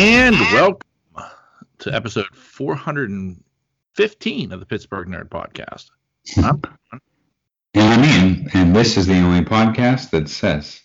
And 0.00 0.36
welcome 0.52 0.78
to 1.80 1.92
episode 1.92 2.26
415 2.26 4.52
of 4.52 4.60
the 4.60 4.66
Pittsburgh 4.66 5.08
Nerd 5.08 5.28
Podcast. 5.28 5.90
I'm 6.36 6.62
And 7.74 8.04
I'm 8.04 8.48
and 8.54 8.76
this 8.76 8.96
is 8.96 9.08
the 9.08 9.18
only 9.18 9.44
podcast 9.44 10.10
that 10.10 10.28
says, 10.28 10.80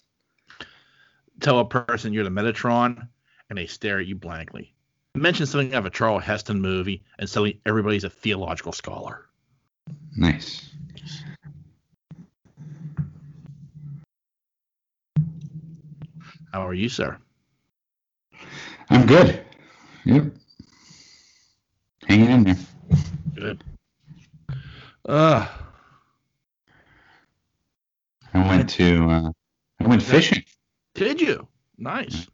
tell 1.42 1.60
a 1.60 1.66
person 1.66 2.12
you're 2.12 2.24
the 2.24 2.32
Metatron, 2.32 3.08
and 3.52 3.60
they 3.60 3.68
stare 3.68 4.00
at 4.00 4.08
you 4.08 4.16
blankly. 4.16 4.74
Mention 5.14 5.46
something 5.46 5.76
of 5.76 5.86
a 5.86 5.92
Charlton 5.92 6.26
Heston 6.26 6.60
movie, 6.60 7.04
and 7.20 7.30
suddenly 7.30 7.62
everybody's 7.68 8.06
a 8.06 8.10
theological 8.10 8.72
scholar. 8.72 9.28
nice. 10.18 10.72
How 16.52 16.68
are 16.68 16.74
you, 16.74 16.90
sir? 16.90 17.20
I'm 18.94 19.08
good. 19.08 19.44
Yep. 20.06 20.26
Hanging 22.08 22.30
in 22.30 22.44
there. 22.44 22.58
Good. 23.34 23.64
Uh, 25.04 25.48
I 28.36 28.48
went 28.48 28.70
to, 28.70 29.10
uh, 29.10 29.32
I 29.80 29.88
went 29.88 30.04
fishing. 30.04 30.44
did 30.94 31.20
you? 31.20 31.48
Nice. 31.76 32.28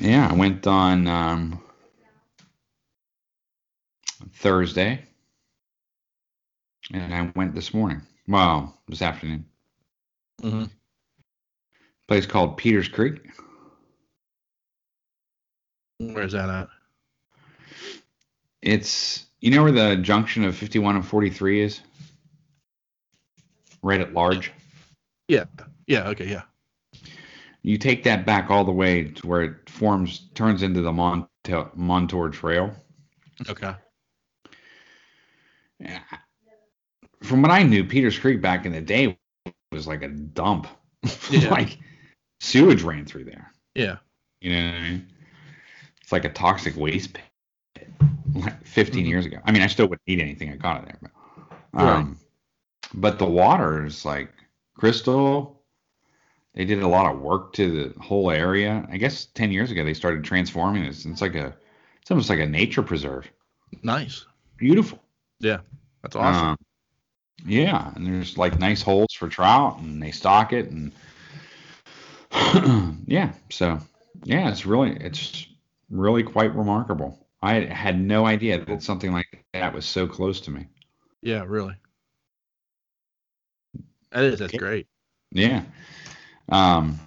yeah, 0.00 0.28
I 0.30 0.34
went 0.34 0.66
on 0.66 1.06
um, 1.06 1.60
Thursday, 4.36 5.04
and 6.94 7.14
I 7.14 7.30
went 7.36 7.54
this 7.54 7.74
morning. 7.74 8.00
Well, 8.26 8.74
this 8.88 9.02
afternoon. 9.02 9.44
hmm 10.40 10.64
place 12.08 12.26
called 12.26 12.56
Peters 12.56 12.88
Creek. 12.88 13.20
Where's 15.98 16.32
that 16.32 16.48
at? 16.48 16.68
It's 18.62 19.26
you 19.40 19.50
know 19.50 19.62
where 19.62 19.72
the 19.72 19.96
junction 19.96 20.44
of 20.44 20.56
51 20.56 20.96
and 20.96 21.06
43 21.06 21.60
is? 21.62 21.80
Right 23.82 24.00
at 24.00 24.12
large. 24.14 24.52
Yeah. 25.28 25.44
Yeah. 25.86 26.08
Okay. 26.08 26.26
Yeah. 26.26 26.42
You 27.62 27.78
take 27.78 28.04
that 28.04 28.24
back 28.24 28.50
all 28.50 28.64
the 28.64 28.72
way 28.72 29.04
to 29.04 29.26
where 29.26 29.42
it 29.42 29.68
forms 29.68 30.28
turns 30.34 30.62
into 30.62 30.80
the 30.80 30.92
Mont- 30.92 31.28
Montour 31.74 32.30
Trail. 32.30 32.74
Okay. 33.48 33.74
Yeah. 35.78 36.00
From 37.22 37.42
what 37.42 37.50
I 37.50 37.62
knew, 37.62 37.84
Peters 37.84 38.18
Creek 38.18 38.40
back 38.40 38.64
in 38.64 38.72
the 38.72 38.80
day 38.80 39.18
was 39.70 39.86
like 39.86 40.02
a 40.02 40.08
dump. 40.08 40.66
Yeah. 41.30 41.50
like 41.50 41.78
sewage 42.40 42.82
ran 42.82 43.04
through 43.04 43.24
there. 43.24 43.52
Yeah. 43.74 43.96
You 44.40 44.52
know 44.52 44.64
what 44.66 44.74
I 44.74 44.82
mean? 44.90 45.06
It's 46.02 46.12
like 46.12 46.24
a 46.24 46.28
toxic 46.30 46.76
waste 46.76 47.14
pit. 47.14 47.24
Like 48.34 48.64
15 48.66 49.04
Mhm. 49.04 49.08
years 49.08 49.26
ago. 49.26 49.38
I 49.44 49.52
mean, 49.52 49.62
I 49.62 49.66
still 49.66 49.86
wouldn't 49.86 50.02
eat 50.06 50.20
anything 50.20 50.52
I 50.52 50.56
got 50.56 50.80
in 50.80 50.84
there, 50.86 50.98
but 51.02 51.10
Right. 51.72 51.96
um, 51.96 52.18
but 52.94 53.18
the 53.18 53.26
water 53.26 53.84
is 53.84 54.04
like 54.04 54.30
crystal. 54.74 55.62
They 56.54 56.64
did 56.64 56.82
a 56.82 56.88
lot 56.88 57.12
of 57.12 57.20
work 57.20 57.52
to 57.54 57.70
the 57.92 58.00
whole 58.02 58.30
area. 58.30 58.86
I 58.90 58.96
guess 58.96 59.26
10 59.26 59.50
years 59.52 59.70
ago 59.70 59.84
they 59.84 59.94
started 59.94 60.24
transforming 60.24 60.84
this. 60.84 61.04
It's 61.06 61.20
like 61.22 61.34
a, 61.34 61.54
it's 62.00 62.10
almost 62.10 62.30
like 62.30 62.38
a 62.40 62.46
nature 62.46 62.82
preserve. 62.82 63.30
Nice. 63.82 64.24
Beautiful. 64.56 65.02
Yeah. 65.40 65.58
That's 66.02 66.16
awesome. 66.16 66.46
Um, 66.48 66.56
yeah, 67.44 67.92
and 67.94 68.06
there's 68.06 68.36
like 68.38 68.58
nice 68.58 68.82
holes 68.82 69.12
for 69.14 69.28
trout, 69.28 69.78
and 69.78 70.02
they 70.02 70.10
stock 70.10 70.52
it, 70.52 70.70
and 70.70 70.92
yeah, 73.06 73.32
so 73.50 73.78
yeah, 74.24 74.50
it's 74.50 74.66
really 74.66 74.92
it's 75.00 75.46
really 75.90 76.22
quite 76.22 76.54
remarkable. 76.54 77.26
I 77.42 77.60
had 77.60 78.00
no 78.00 78.26
idea 78.26 78.64
that 78.64 78.82
something 78.82 79.12
like 79.12 79.44
that 79.52 79.72
was 79.72 79.86
so 79.86 80.06
close 80.06 80.40
to 80.42 80.50
me. 80.50 80.66
yeah. 81.22 81.44
Really. 81.46 81.74
That 84.10 84.24
is. 84.24 84.38
That's 84.38 84.56
great. 84.56 84.86
Yeah. 85.32 85.62
Um, 86.50 86.98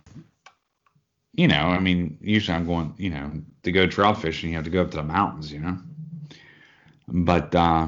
you 1.33 1.47
know, 1.47 1.55
I 1.67 1.79
mean, 1.79 2.17
usually 2.21 2.55
I'm 2.55 2.67
going, 2.67 2.93
you 2.97 3.09
know, 3.09 3.31
to 3.63 3.71
go 3.71 3.87
trout 3.87 4.21
fishing, 4.21 4.49
you 4.51 4.55
have 4.55 4.65
to 4.65 4.69
go 4.69 4.81
up 4.83 4.91
to 4.91 4.97
the 4.97 5.03
mountains, 5.03 5.51
you 5.51 5.59
know. 5.59 5.77
But 7.07 7.53
uh, 7.55 7.87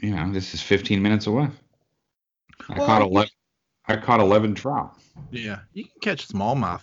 you 0.00 0.14
know, 0.14 0.32
this 0.32 0.52
is 0.54 0.60
15 0.62 1.00
minutes 1.02 1.26
away. 1.26 1.48
I 2.68 2.78
Well, 2.78 2.86
caught 2.86 3.02
you- 3.02 3.08
11. 3.08 3.30
I 3.90 3.96
caught 3.96 4.20
11 4.20 4.54
trout. 4.54 4.96
Yeah. 5.30 5.60
You 5.72 5.84
can 5.84 6.00
catch 6.00 6.28
smallmouth. 6.28 6.82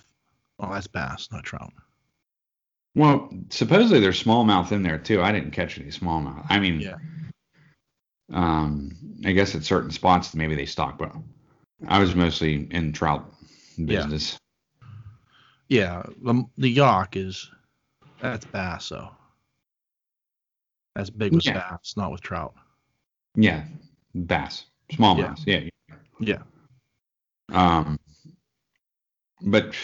Oh, 0.59 0.73
that's 0.73 0.87
bass, 0.87 1.29
not 1.31 1.43
trout. 1.43 1.71
Well, 2.95 3.29
supposedly 3.49 3.99
there's 3.99 4.21
smallmouth 4.23 4.71
in 4.71 4.83
there 4.83 4.97
too. 4.97 5.21
I 5.21 5.31
didn't 5.31 5.51
catch 5.51 5.79
any 5.79 5.89
smallmouth. 5.89 6.45
I 6.49 6.59
mean, 6.59 6.79
Yeah. 6.79 6.95
um, 8.33 8.91
I 9.25 9.31
guess 9.33 9.53
at 9.55 9.63
certain 9.63 9.91
spots 9.91 10.33
maybe 10.33 10.55
they 10.55 10.65
stock, 10.65 10.97
but 10.97 11.15
I 11.87 11.99
was 11.99 12.15
mostly 12.15 12.67
in 12.71 12.91
trout 12.93 13.31
business. 13.85 14.37
Yeah. 15.69 16.03
The 16.23 16.43
the 16.57 16.69
yak 16.69 17.15
is 17.15 17.51
that's 18.19 18.45
bass 18.45 18.89
though. 18.89 19.11
That's 20.95 21.11
big 21.11 21.33
with 21.33 21.45
Yeah. 21.45 21.53
bass, 21.69 21.95
not 21.95 22.11
with 22.11 22.21
trout. 22.21 22.55
Yeah, 23.35 23.65
bass, 24.15 24.65
small 24.91 25.19
Yeah. 25.19 25.35
Yeah. 25.45 25.69
Yeah. 26.19 26.41
Um, 27.49 27.99
but 29.41 29.75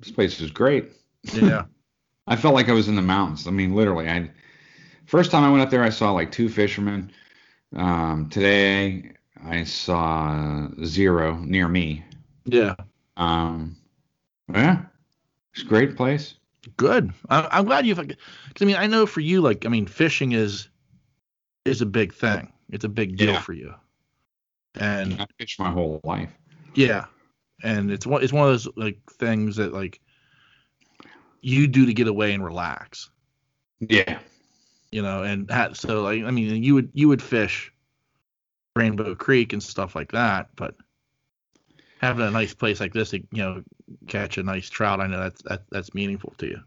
this 0.00 0.10
place 0.10 0.40
is 0.40 0.50
great. 0.50 0.90
Yeah. 1.34 1.64
I 2.26 2.36
felt 2.36 2.54
like 2.54 2.68
I 2.68 2.72
was 2.72 2.88
in 2.88 2.94
the 2.94 3.02
mountains. 3.02 3.46
I 3.46 3.50
mean, 3.50 3.74
literally. 3.74 4.08
I 4.08 4.30
first 5.06 5.30
time 5.30 5.42
I 5.42 5.50
went 5.50 5.62
up 5.62 5.70
there, 5.70 5.82
I 5.82 5.90
saw 5.90 6.12
like 6.12 6.30
two 6.30 6.48
fishermen. 6.48 7.10
Um, 7.74 8.28
today 8.28 9.12
I 9.44 9.64
saw 9.64 10.68
zero 10.84 11.36
near 11.38 11.66
me. 11.68 12.04
yeah. 12.44 12.74
Um, 13.16 13.76
yeah, 14.52 14.82
it's 15.52 15.62
a 15.62 15.66
great 15.66 15.96
place. 15.96 16.34
Good. 16.76 17.12
I, 17.28 17.48
I'm 17.50 17.64
glad 17.64 17.86
you've. 17.86 17.98
Because 17.98 18.16
I 18.60 18.64
mean, 18.64 18.76
I 18.76 18.86
know 18.86 19.06
for 19.06 19.20
you, 19.20 19.40
like, 19.40 19.66
I 19.66 19.68
mean, 19.68 19.86
fishing 19.86 20.32
is 20.32 20.68
is 21.64 21.80
a 21.82 21.86
big 21.86 22.14
thing. 22.14 22.52
It's 22.70 22.84
a 22.84 22.88
big 22.88 23.16
deal 23.16 23.32
Yeah. 23.32 23.40
for 23.40 23.52
you. 23.52 23.74
And 24.76 25.20
I 25.20 25.26
fished 25.38 25.58
my 25.58 25.70
whole 25.70 26.00
life. 26.04 26.30
Yeah, 26.74 27.06
and 27.62 27.90
it's 27.90 28.06
one 28.06 28.22
it's 28.22 28.32
one 28.32 28.46
of 28.48 28.52
those 28.52 28.68
like 28.76 28.98
things 29.18 29.56
that 29.56 29.72
like 29.72 30.00
you 31.42 31.66
do 31.66 31.86
to 31.86 31.94
get 31.94 32.06
away 32.08 32.32
and 32.34 32.44
relax. 32.44 33.10
Yeah, 33.80 34.18
You 34.92 35.02
know, 35.02 35.22
and 35.22 35.50
ha- 35.50 35.72
so 35.72 36.02
like 36.02 36.22
I 36.24 36.30
mean, 36.30 36.62
you 36.62 36.74
would 36.74 36.90
you 36.92 37.08
would 37.08 37.22
fish 37.22 37.72
Rainbow 38.76 39.14
Creek 39.14 39.52
and 39.52 39.62
stuff 39.62 39.94
like 39.94 40.12
that, 40.12 40.48
but 40.56 40.74
having 41.98 42.26
a 42.26 42.30
nice 42.30 42.54
place 42.54 42.80
like 42.80 42.92
this 42.92 43.10
to 43.10 43.18
you 43.18 43.42
know 43.42 43.62
catch 44.08 44.38
a 44.38 44.42
nice 44.42 44.68
trout, 44.68 45.00
I 45.00 45.06
know 45.06 45.20
that's 45.20 45.42
that, 45.42 45.64
that's 45.70 45.94
meaningful 45.94 46.34
to 46.38 46.46
you. 46.46 46.60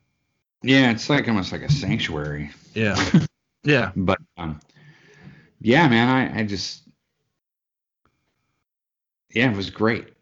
yeah, 0.64 0.92
it's 0.92 1.10
like 1.10 1.28
almost 1.28 1.52
like 1.52 1.62
a 1.62 1.72
sanctuary. 1.72 2.52
Yeah. 2.74 2.96
Yeah. 3.66 3.92
But 3.96 4.18
um, 4.38 4.60
yeah, 5.62 5.88
man, 5.88 6.10
I, 6.10 6.42
I 6.42 6.44
just 6.44 6.83
yeah, 9.34 9.52
it 9.52 9.56
was 9.56 9.70
great. 9.70 10.14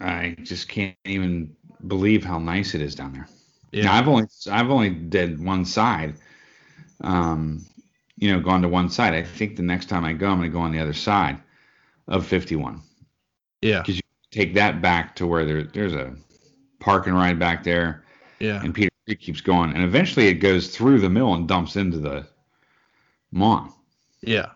I 0.00 0.36
just 0.42 0.68
can't 0.68 0.96
even 1.04 1.54
believe 1.86 2.24
how 2.24 2.38
nice 2.38 2.74
it 2.74 2.80
is 2.80 2.94
down 2.94 3.12
there. 3.12 3.28
Yeah. 3.72 3.84
Now, 3.84 3.94
I've 3.94 4.08
only 4.08 4.26
I've 4.50 4.70
only 4.70 4.90
did 4.90 5.42
one 5.44 5.64
side. 5.64 6.14
Um, 7.00 7.64
you 8.16 8.32
know, 8.32 8.40
gone 8.40 8.62
to 8.62 8.68
one 8.68 8.88
side. 8.88 9.14
I 9.14 9.22
think 9.22 9.56
the 9.56 9.62
next 9.62 9.88
time 9.88 10.04
I 10.04 10.12
go, 10.12 10.28
I'm 10.28 10.38
going 10.38 10.50
to 10.50 10.52
go 10.52 10.60
on 10.60 10.72
the 10.72 10.78
other 10.78 10.92
side 10.92 11.38
of 12.06 12.24
51. 12.26 12.80
Yeah. 13.60 13.80
Because 13.80 13.96
you 13.96 14.02
take 14.30 14.54
that 14.54 14.80
back 14.80 15.16
to 15.16 15.26
where 15.26 15.44
there, 15.44 15.64
there's 15.64 15.94
a 15.94 16.14
park 16.78 17.06
and 17.06 17.16
ride 17.16 17.38
back 17.38 17.64
there, 17.64 18.04
Yeah. 18.38 18.62
and 18.62 18.72
Peter 18.74 18.90
Creek 19.06 19.20
keeps 19.20 19.40
going, 19.40 19.74
and 19.74 19.82
eventually 19.82 20.28
it 20.28 20.34
goes 20.34 20.68
through 20.68 21.00
the 21.00 21.10
mill 21.10 21.34
and 21.34 21.48
dumps 21.48 21.76
into 21.76 21.98
the 21.98 22.26
Mon. 23.32 23.72
Yeah. 24.22 24.50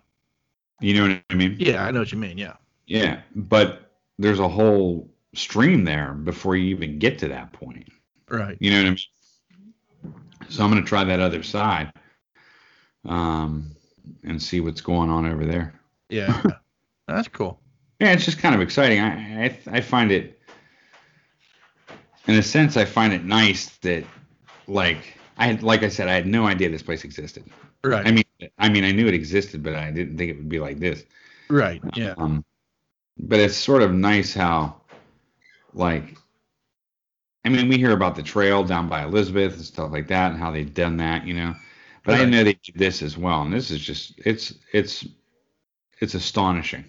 You 0.81 0.95
know 0.95 1.09
what 1.09 1.23
I 1.31 1.35
mean? 1.35 1.57
Yeah. 1.59 1.85
I 1.85 1.91
know 1.91 2.01
what 2.01 2.13
you 2.13 2.19
mean. 2.19 2.39
Yeah. 2.39 2.55
Yeah, 2.87 3.21
but 3.35 3.88
there's 4.19 4.41
a 4.41 4.49
whole 4.49 5.09
stream 5.35 5.85
there 5.85 6.13
before 6.13 6.57
you 6.57 6.67
even 6.71 6.99
get 6.99 7.19
to 7.21 7.29
that 7.29 7.53
point. 7.53 7.89
Right. 8.29 8.57
You 8.61 8.71
know 8.71 8.79
what 8.79 8.87
I 8.87 8.91
mean? 8.91 10.15
So 10.49 10.65
I'm 10.65 10.71
going 10.71 10.83
to 10.83 10.89
try 10.89 11.05
that 11.05 11.21
other 11.21 11.43
side 11.43 11.93
um, 13.07 13.71
and 14.25 14.43
see 14.43 14.61
what's 14.61 14.81
going 14.81 15.11
on 15.11 15.27
over 15.27 15.45
there. 15.45 15.79
Yeah. 16.09 16.43
That's 17.09 17.29
cool. 17.29 17.61
Yeah, 18.01 18.13
it's 18.13 18.25
just 18.25 18.39
kind 18.39 18.55
of 18.55 18.61
exciting. 18.61 19.01
I, 19.01 19.47
I 19.47 19.59
I 19.67 19.81
find 19.81 20.13
it, 20.13 20.41
in 22.27 22.37
a 22.37 22.43
sense, 22.43 22.77
I 22.77 22.85
find 22.85 23.13
it 23.13 23.25
nice 23.25 23.77
that, 23.79 24.05
like 24.69 25.19
I 25.37 25.47
had, 25.47 25.63
like 25.63 25.83
I 25.83 25.89
said, 25.89 26.07
I 26.09 26.15
had 26.15 26.27
no 26.27 26.47
idea 26.47 26.71
this 26.71 26.83
place 26.83 27.03
existed. 27.03 27.45
Right. 27.83 28.07
I 28.07 28.13
mean, 28.13 28.25
I 28.59 28.69
mean, 28.69 28.85
I 28.85 28.93
knew 28.93 29.09
it 29.09 29.15
existed, 29.15 29.63
but 29.63 29.75
I 29.75 29.91
didn't 29.91 30.17
think 30.17 30.31
it 30.31 30.37
would 30.37 30.49
be 30.49 30.61
like 30.61 30.79
this. 30.79 31.05
right. 31.49 31.81
Yeah. 31.95 32.15
Um, 32.19 32.45
but 33.19 33.41
it's 33.41 33.57
sort 33.57 33.83
of 33.83 33.93
nice 33.93 34.35
how, 34.35 34.81
like, 35.75 36.17
I 37.45 37.49
mean, 37.51 37.69
we 37.69 37.79
hear 37.79 37.93
about 37.93 38.15
the 38.15 38.23
trail 38.23 38.65
down 38.65 38.89
by 38.89 39.05
Elizabeth 39.05 39.55
and 39.55 39.65
stuff 39.65 39.91
like 39.91 40.09
that, 40.09 40.33
and 40.33 40.41
how 40.41 40.51
they've 40.51 40.73
done 40.73 40.97
that, 40.99 41.27
you 41.27 41.35
know. 41.35 41.55
But 42.05 42.15
I 42.15 42.19
didn't 42.19 42.33
know 42.33 42.45
they 42.45 42.59
did 42.63 42.75
this 42.75 43.03
as 43.03 43.19
well, 43.19 43.43
and 43.43 43.53
this 43.53 43.71
is 43.71 43.81
just 43.81 44.15
it's 44.19 44.55
it's 44.73 45.07
it's 46.01 46.15
astonishing. 46.15 46.85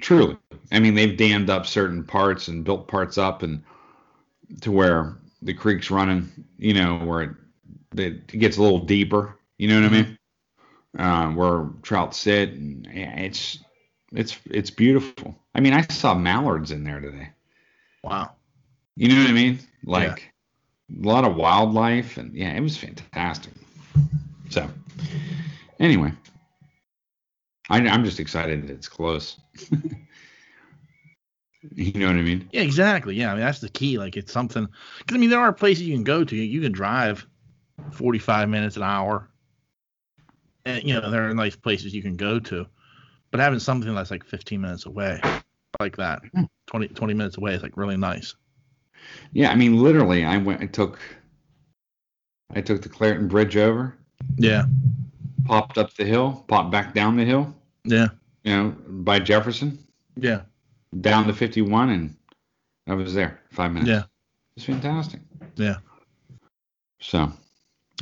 Truly, 0.00 0.36
I 0.72 0.78
mean, 0.78 0.94
they've 0.94 1.16
dammed 1.16 1.50
up 1.50 1.66
certain 1.66 2.04
parts 2.04 2.48
and 2.48 2.64
built 2.64 2.88
parts 2.88 3.18
up, 3.18 3.42
and 3.42 3.62
to 4.62 4.72
where 4.72 5.16
the 5.42 5.54
creek's 5.54 5.90
running, 5.90 6.30
you 6.58 6.74
know, 6.74 6.98
where 6.98 7.22
it, 7.22 7.30
it 7.96 8.26
gets 8.26 8.56
a 8.56 8.62
little 8.62 8.78
deeper. 8.80 9.38
You 9.58 9.68
know 9.68 9.80
what 9.80 9.90
I 9.90 9.94
mean? 9.94 10.18
Uh, 10.98 11.28
where 11.32 11.68
trout 11.82 12.14
sit, 12.14 12.50
and 12.50 12.86
yeah, 12.92 13.18
it's 13.20 13.58
it's 14.12 14.38
it's 14.46 14.70
beautiful. 14.70 15.36
I 15.54 15.60
mean, 15.60 15.72
I 15.72 15.82
saw 15.82 16.14
mallards 16.14 16.70
in 16.70 16.84
there 16.84 17.00
today. 17.00 17.30
Wow. 18.02 18.32
You 18.96 19.08
know 19.08 19.20
what 19.20 19.30
I 19.30 19.32
mean? 19.32 19.58
Like 19.84 20.32
a 20.90 21.06
lot 21.06 21.24
of 21.24 21.36
wildlife, 21.36 22.16
and 22.16 22.34
yeah, 22.34 22.52
it 22.52 22.60
was 22.60 22.76
fantastic. 22.76 23.52
So, 24.48 24.68
anyway, 25.78 26.12
I, 27.68 27.78
I'm 27.78 28.04
just 28.04 28.20
excited 28.20 28.62
that 28.62 28.70
it's 28.70 28.88
close. 28.88 29.38
you 31.74 31.92
know 31.94 32.06
what 32.06 32.16
I 32.16 32.22
mean? 32.22 32.48
Yeah, 32.52 32.62
exactly. 32.62 33.14
Yeah, 33.14 33.30
I 33.30 33.34
mean 33.34 33.44
that's 33.44 33.60
the 33.60 33.68
key. 33.68 33.98
Like 33.98 34.16
it's 34.16 34.32
something. 34.32 34.66
Because 34.98 35.16
I 35.16 35.18
mean, 35.18 35.30
there 35.30 35.40
are 35.40 35.52
places 35.52 35.84
you 35.84 35.94
can 35.94 36.04
go 36.04 36.24
to. 36.24 36.36
You 36.36 36.60
can 36.60 36.72
drive 36.72 37.26
45 37.92 38.48
minutes 38.48 38.76
an 38.76 38.82
hour, 38.82 39.30
and 40.64 40.82
you 40.82 40.94
know 40.94 41.10
there 41.10 41.28
are 41.28 41.34
nice 41.34 41.56
places 41.56 41.94
you 41.94 42.02
can 42.02 42.16
go 42.16 42.40
to. 42.40 42.66
But 43.30 43.40
having 43.40 43.58
something 43.60 43.94
that's 43.94 44.10
like 44.10 44.24
15 44.24 44.60
minutes 44.60 44.86
away, 44.86 45.20
like 45.78 45.96
that, 45.96 46.22
hmm. 46.34 46.44
20 46.66 46.88
20 46.88 47.14
minutes 47.14 47.36
away 47.36 47.54
is 47.54 47.62
like 47.62 47.76
really 47.76 47.96
nice. 47.96 48.34
Yeah, 49.32 49.50
I 49.50 49.54
mean, 49.54 49.76
literally, 49.82 50.24
I 50.24 50.36
went, 50.36 50.60
I 50.60 50.66
took, 50.66 50.98
I 52.54 52.60
took 52.60 52.82
the 52.82 52.88
Clairton 52.88 53.28
Bridge 53.28 53.56
over, 53.56 53.96
Yeah. 54.36 54.64
popped 55.44 55.78
up 55.78 55.94
the 55.94 56.04
hill, 56.04 56.44
popped 56.48 56.70
back 56.70 56.92
down 56.94 57.16
the 57.16 57.24
hill, 57.24 57.54
Yeah. 57.84 58.08
you 58.44 58.52
know, 58.52 58.70
by 58.88 59.18
Jefferson, 59.18 59.78
Yeah. 60.16 60.42
down 61.00 61.26
to 61.26 61.32
51, 61.32 61.90
and 61.90 62.16
I 62.88 62.94
was 62.94 63.14
there 63.14 63.40
five 63.50 63.72
minutes. 63.72 63.88
Yeah. 63.88 64.02
It's 64.56 64.66
fantastic. 64.66 65.20
Yeah. 65.56 65.76
So, 67.00 67.32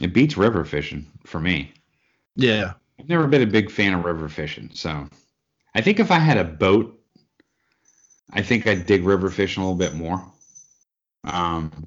it 0.01 0.13
beats 0.13 0.37
river 0.37 0.65
fishing 0.65 1.07
for 1.25 1.39
me. 1.39 1.73
Yeah. 2.35 2.75
I've 2.99 3.09
never 3.09 3.27
been 3.27 3.43
a 3.43 3.47
big 3.47 3.71
fan 3.71 3.95
of 3.95 4.05
river 4.05 4.29
fishing, 4.29 4.71
so 4.73 5.09
I 5.75 5.81
think 5.81 6.01
if 6.01 6.11
I 6.11 6.19
had 6.19 6.37
a 6.37 6.45
boat, 6.45 7.01
I 8.33 8.43
think 8.43 8.67
I'd 8.67 8.87
dig 8.87 9.05
river 9.05 9.31
fishing 9.31 9.63
a 9.63 9.67
little 9.67 9.79
bit 9.79 9.95
more. 9.95 10.25
Um, 11.25 11.87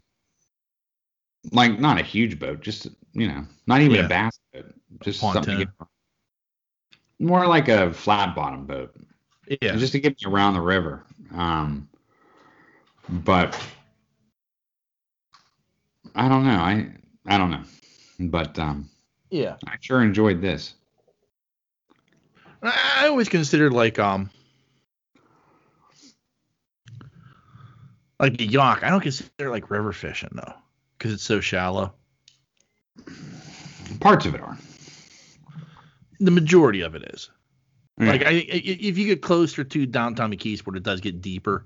like 1.51 1.79
not 1.79 1.99
a 1.99 2.03
huge 2.03 2.39
boat, 2.39 2.61
just 2.61 2.87
you 3.13 3.27
know, 3.27 3.45
not 3.67 3.81
even 3.81 3.95
Yeah. 3.97 4.05
a 4.05 4.07
bass 4.09 4.39
boat, 4.53 4.73
just 5.01 5.19
something 5.19 5.57
get, 5.57 5.67
more 7.19 7.45
like 7.47 7.67
a 7.67 7.91
flat 7.93 8.35
bottom 8.35 8.65
boat, 8.65 8.95
Yeah. 9.61 9.75
just 9.75 9.91
to 9.93 9.99
get 9.99 10.13
me 10.21 10.31
around 10.31 10.53
the 10.53 10.61
river. 10.61 11.03
Um, 11.33 11.89
but 13.09 13.59
I 16.15 16.29
don't 16.29 16.45
know, 16.45 16.59
I 16.59 16.91
I 17.25 17.37
don't 17.37 17.51
know, 17.51 17.63
but 18.19 18.57
um, 18.59 18.89
yeah. 19.29 19.57
I 19.67 19.75
sure 19.81 20.01
enjoyed 20.01 20.41
this. 20.41 20.75
I 22.63 23.07
always 23.07 23.29
considered 23.29 23.73
like 23.73 23.97
um 23.99 24.29
like 28.19 28.39
a 28.39 28.43
Yough. 28.45 28.79
I 28.81 28.89
don't 28.89 29.01
consider 29.01 29.49
like 29.49 29.69
river 29.71 29.91
fishing 29.93 30.29
though, 30.33 30.53
because 30.97 31.13
it's 31.13 31.23
so 31.23 31.39
shallow. 31.39 31.93
Parts 33.99 34.25
of 34.25 34.35
it 34.35 34.41
are. 34.41 34.57
The 36.19 36.31
majority 36.31 36.81
of 36.81 36.95
it 36.95 37.03
is. 37.13 37.29
Like 37.97 38.23
I, 38.25 38.29
I- 38.29 38.45
if 38.53 38.97
you 38.97 39.05
get 39.07 39.21
closer 39.21 39.63
to 39.63 39.85
downtown 39.85 40.31
McKeesport, 40.31 40.75
it 40.77 40.83
does 40.83 41.01
get 41.01 41.21
deeper. 41.21 41.65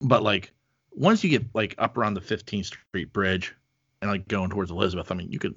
But 0.00 0.22
like 0.22 0.52
once 0.92 1.22
you 1.24 1.30
get 1.30 1.46
like 1.54 1.74
up 1.78 1.96
around 1.96 2.14
the 2.14 2.20
15th 2.20 2.66
Street 2.66 3.12
Bridge 3.12 3.54
and 4.00 4.10
like 4.10 4.26
going 4.28 4.50
towards 4.50 4.70
Elizabeth, 4.70 5.10
I 5.10 5.14
mean 5.14 5.30
you 5.32 5.38
could 5.38 5.54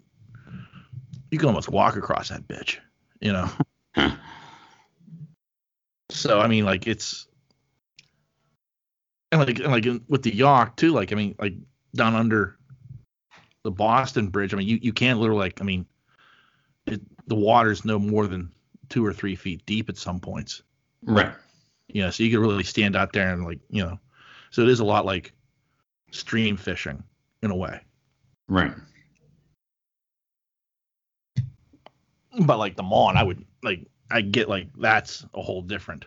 you 1.31 1.37
can 1.37 1.47
almost 1.47 1.69
walk 1.69 1.95
across 1.95 2.29
that 2.29 2.47
bitch, 2.47 2.77
you 3.19 3.31
know. 3.31 3.49
So 6.09 6.39
I 6.39 6.47
mean 6.47 6.65
like 6.65 6.87
it's 6.87 7.27
and 9.31 9.41
like 9.41 9.59
and 9.59 9.71
like 9.71 9.85
with 10.07 10.23
the 10.23 10.35
Yough 10.35 10.75
too, 10.75 10.91
like 10.91 11.11
I 11.11 11.15
mean 11.15 11.35
like 11.39 11.53
down 11.95 12.15
under 12.15 12.57
the 13.63 13.71
Boston 13.71 14.27
Bridge, 14.27 14.53
I 14.53 14.57
mean 14.57 14.67
you 14.67 14.79
you 14.81 14.93
can't 14.93 15.19
literally 15.19 15.39
like 15.41 15.61
I 15.61 15.63
mean 15.63 15.85
it, 16.85 17.01
the 17.27 17.35
water's 17.35 17.85
no 17.85 17.97
more 17.99 18.27
than 18.27 18.51
two 18.89 19.05
or 19.05 19.13
three 19.13 19.35
feet 19.35 19.65
deep 19.65 19.89
at 19.89 19.97
some 19.97 20.19
points. 20.19 20.61
Right. 21.03 21.33
Yeah, 21.87 22.09
so 22.09 22.23
you 22.23 22.31
could 22.31 22.45
really 22.45 22.63
stand 22.63 22.95
out 22.95 23.13
there 23.13 23.33
and 23.33 23.43
like, 23.43 23.59
you 23.69 23.83
know, 23.83 23.99
so 24.49 24.61
it 24.61 24.69
is 24.69 24.79
a 24.79 24.85
lot 24.85 25.05
like 25.05 25.33
stream 26.11 26.57
fishing 26.57 27.03
in 27.41 27.51
a 27.51 27.55
way. 27.55 27.81
Right. 28.47 28.73
But 32.45 32.59
like 32.59 32.75
the 32.75 32.83
Mon, 32.83 33.17
I 33.17 33.23
would 33.23 33.45
like 33.63 33.87
I 34.09 34.21
get 34.21 34.49
like 34.49 34.67
that's 34.77 35.25
a 35.33 35.41
whole 35.41 35.61
different. 35.61 36.05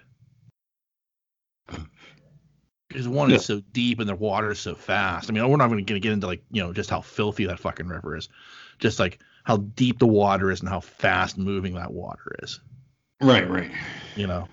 Because 2.88 3.08
one 3.08 3.30
Yeah. 3.30 3.36
is 3.36 3.44
so 3.44 3.60
deep 3.72 3.98
and 4.00 4.08
the 4.08 4.14
water 4.14 4.50
is 4.52 4.60
so 4.60 4.74
fast. 4.74 5.28
I 5.28 5.32
mean, 5.32 5.48
we're 5.48 5.56
not 5.56 5.68
going 5.68 5.84
to 5.84 6.00
get 6.00 6.12
into 6.12 6.26
like 6.26 6.44
you 6.50 6.62
know 6.62 6.72
just 6.72 6.90
how 6.90 7.00
filthy 7.00 7.46
that 7.46 7.58
fucking 7.58 7.86
river 7.88 8.16
is, 8.16 8.28
just 8.78 8.98
like 8.98 9.18
how 9.44 9.56
deep 9.58 9.98
the 9.98 10.06
water 10.06 10.50
is 10.50 10.60
and 10.60 10.68
how 10.68 10.80
fast 10.80 11.36
moving 11.38 11.74
that 11.74 11.92
water 11.92 12.36
is. 12.42 12.60
Right. 13.20 13.48
Right. 13.48 13.70
You 14.16 14.26
know. 14.26 14.48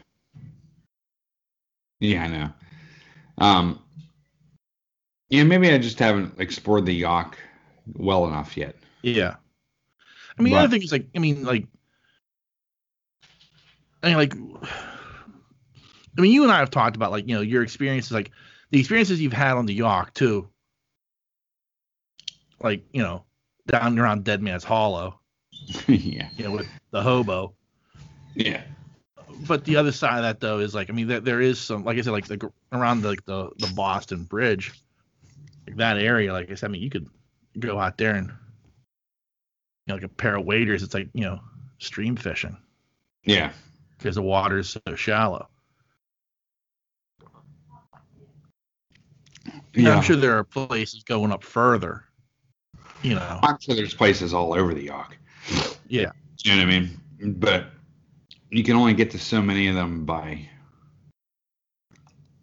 Yeah, 2.00 2.24
I 2.24 2.28
know. 2.28 2.50
Um. 3.38 3.80
Yeah, 5.30 5.44
maybe 5.44 5.72
I 5.72 5.78
just 5.78 5.98
haven't 6.00 6.40
explored 6.40 6.86
the 6.86 6.94
Yak 6.94 7.38
well 7.94 8.28
enough 8.28 8.58
yet. 8.58 8.76
Yeah. 9.02 9.36
I 10.38 10.42
mean, 10.42 10.52
the 10.54 10.58
But- 10.58 10.64
other 10.66 10.72
thing 10.72 10.84
is 10.84 10.92
like, 10.92 11.08
I 11.16 11.20
mean, 11.20 11.46
like, 11.46 11.68
I 14.04 14.08
mean, 14.08 14.18
like, 14.18 14.34
I 16.18 16.22
mean, 16.22 16.32
you 16.32 16.44
and 16.44 16.52
I 16.52 16.60
have 16.60 16.72
talked 16.72 16.96
about 16.96 17.12
like, 17.12 17.28
you 17.28 17.36
know, 17.36 17.42
your 17.42 17.64
experiences, 17.64 18.12
like 18.12 18.32
the 18.72 18.80
experiences 18.80 19.22
you've 19.22 19.34
had 19.34 19.58
on 19.58 19.66
the 19.66 19.74
Yough 19.74 20.08
too. 20.14 20.50
Like, 22.60 22.84
you 22.92 23.02
know, 23.02 23.24
down 23.68 23.98
around 23.98 24.24
Dead 24.24 24.42
Man's 24.42 24.64
Hollow, 24.64 25.20
yeah. 25.88 26.30
you 26.36 26.44
know, 26.46 26.52
with 26.52 26.68
the 26.92 27.02
hobo. 27.02 27.54
Yeah. 28.36 28.62
But 29.48 29.66
the 29.66 29.76
other 29.78 29.92
side 29.92 30.18
of 30.18 30.24
that 30.24 30.40
though 30.40 30.60
is 30.60 30.76
like, 30.76 30.90
I 30.90 30.94
mean, 30.94 31.08
there, 31.08 31.20
there 31.20 31.42
is 31.42 31.60
some, 31.60 31.84
like 31.84 31.98
I 31.98 32.02
said, 32.02 32.12
like 32.12 32.28
the, 32.28 32.52
around 32.72 33.02
the, 33.02 33.18
the 33.26 33.50
the 33.58 33.74
Boston 33.76 34.24
Bridge, 34.24 34.74
like 35.68 35.78
that 35.78 35.98
area. 35.98 36.34
Like 36.34 36.52
I 36.52 36.56
said, 36.56 36.70
I 36.70 36.72
mean, 36.72 36.82
you 36.82 36.90
could 36.90 37.10
go 37.60 37.80
out 37.80 37.98
there 37.98 38.16
and, 38.16 38.28
you 38.28 38.34
know, 39.88 39.96
like 39.96 40.04
a 40.04 40.10
pair 40.10 40.36
of 40.36 40.46
waders. 40.46 40.84
It's 40.84 40.94
like, 40.94 41.10
you 41.14 41.24
know, 41.24 41.40
stream 41.80 42.16
fishing. 42.16 42.58
Yeah. 43.24 43.52
Because 44.02 44.16
the 44.16 44.22
water 44.22 44.58
is 44.58 44.70
so 44.70 44.96
shallow. 44.96 45.48
Yeah. 49.74 49.96
I'm 49.96 50.04
sure 50.04 50.16
there 50.16 50.38
are 50.38 50.44
places 50.44 51.04
going 51.04 51.32
up 51.32 51.44
further. 51.44 52.04
You 53.04 53.16
know, 53.16 53.40
I'm 53.44 53.58
sure 53.60 53.76
there's 53.76 53.94
places 53.94 54.34
all 54.34 54.54
over 54.54 54.74
the 54.74 54.84
Yak. 54.84 55.18
yeah, 55.88 56.12
You 56.44 56.52
know 56.52 56.58
what 56.58 56.74
I 56.74 56.80
mean? 56.80 56.90
But 57.38 57.68
you 58.50 58.64
can 58.64 58.76
only 58.76 58.94
get 58.94 59.10
to 59.12 59.20
so 59.20 59.42
many 59.42 59.68
of 59.68 59.76
them 59.76 60.06
by 60.06 60.48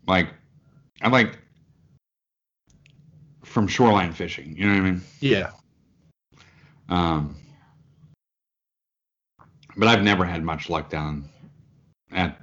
like 0.07 0.29
I 1.03 1.09
like 1.09 1.39
from 3.45 3.69
shoreline 3.69 4.13
fishing, 4.13 4.57
you 4.57 4.67
know 4.67 4.73
what 4.75 4.81
I 4.89 4.91
mean? 4.91 5.03
yeah, 5.21 5.51
Um 6.89 7.37
but 9.77 9.87
I've 9.87 10.03
never 10.03 10.25
had 10.25 10.43
much 10.43 10.69
luck 10.69 10.91
down 10.91 11.29
at 12.13 12.41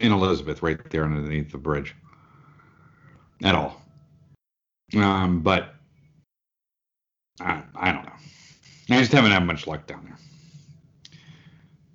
in 0.00 0.12
Elizabeth 0.12 0.62
right 0.62 0.78
there 0.90 1.04
underneath 1.04 1.50
the 1.50 1.58
bridge. 1.58 1.94
At 3.42 3.54
all. 3.54 3.80
Um 4.94 5.40
but 5.40 5.74
I, 7.40 7.62
I 7.74 7.92
don't 7.92 8.04
know. 8.04 8.12
I 8.90 9.00
just 9.00 9.12
haven't 9.12 9.30
had 9.30 9.44
much 9.44 9.66
luck 9.66 9.86
down 9.86 10.04
there. 10.04 10.18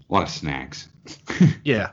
A 0.10 0.13
lot 0.13 0.24
of 0.24 0.29
snags. 0.29 0.88
yeah, 1.63 1.89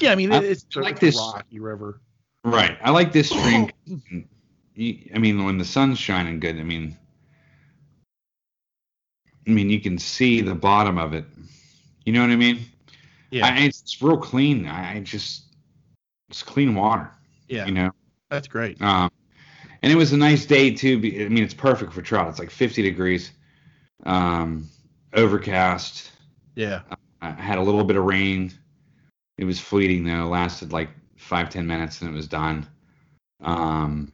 yeah. 0.00 0.10
I 0.12 0.14
mean, 0.14 0.32
I- 0.32 0.42
it's, 0.42 0.66
like 0.74 0.98
this- 0.98 1.16
rocky 1.16 1.60
river. 1.60 2.00
Right. 2.44 2.76
I 2.82 2.90
like 2.90 3.12
this 3.12 3.30
stream. 3.30 3.70
I 3.88 5.18
mean, 5.18 5.44
when 5.44 5.56
the 5.56 5.64
sun's 5.64 5.98
shining 5.98 6.40
good, 6.40 6.58
I 6.58 6.62
mean, 6.62 6.96
I 9.46 9.50
mean, 9.50 9.70
you 9.70 9.80
can 9.80 9.98
see 9.98 10.40
the 10.42 10.54
bottom 10.54 10.98
of 10.98 11.14
it. 11.14 11.24
You 12.04 12.12
know 12.12 12.20
what 12.20 12.30
I 12.30 12.36
mean? 12.36 12.66
Yeah, 13.34 13.46
I, 13.46 13.62
it's, 13.64 13.82
it's 13.82 14.00
real 14.00 14.16
clean. 14.16 14.64
I, 14.66 14.94
I 14.94 15.00
just, 15.00 15.56
it's 16.30 16.44
clean 16.44 16.76
water. 16.76 17.10
yeah, 17.48 17.66
You 17.66 17.72
know. 17.72 17.90
that's 18.30 18.46
great. 18.46 18.80
Um, 18.80 19.10
and 19.82 19.90
it 19.92 19.96
was 19.96 20.12
a 20.12 20.16
nice 20.16 20.46
day 20.46 20.70
too. 20.70 20.98
I 20.98 21.28
mean, 21.28 21.42
it's 21.42 21.52
perfect 21.52 21.92
for 21.92 22.00
trout. 22.00 22.28
It's 22.28 22.38
like 22.38 22.50
50 22.50 22.82
degrees, 22.82 23.32
um, 24.06 24.68
overcast. 25.14 26.12
Yeah. 26.54 26.82
I 27.20 27.30
had 27.32 27.58
a 27.58 27.62
little 27.62 27.82
bit 27.82 27.96
of 27.96 28.04
rain. 28.04 28.52
It 29.36 29.44
was 29.44 29.58
fleeting 29.58 30.04
though. 30.04 30.28
Lasted 30.28 30.72
like 30.72 30.90
five 31.16 31.50
ten 31.50 31.66
minutes 31.66 32.02
and 32.02 32.10
it 32.10 32.14
was 32.14 32.28
done. 32.28 32.68
Um, 33.42 34.12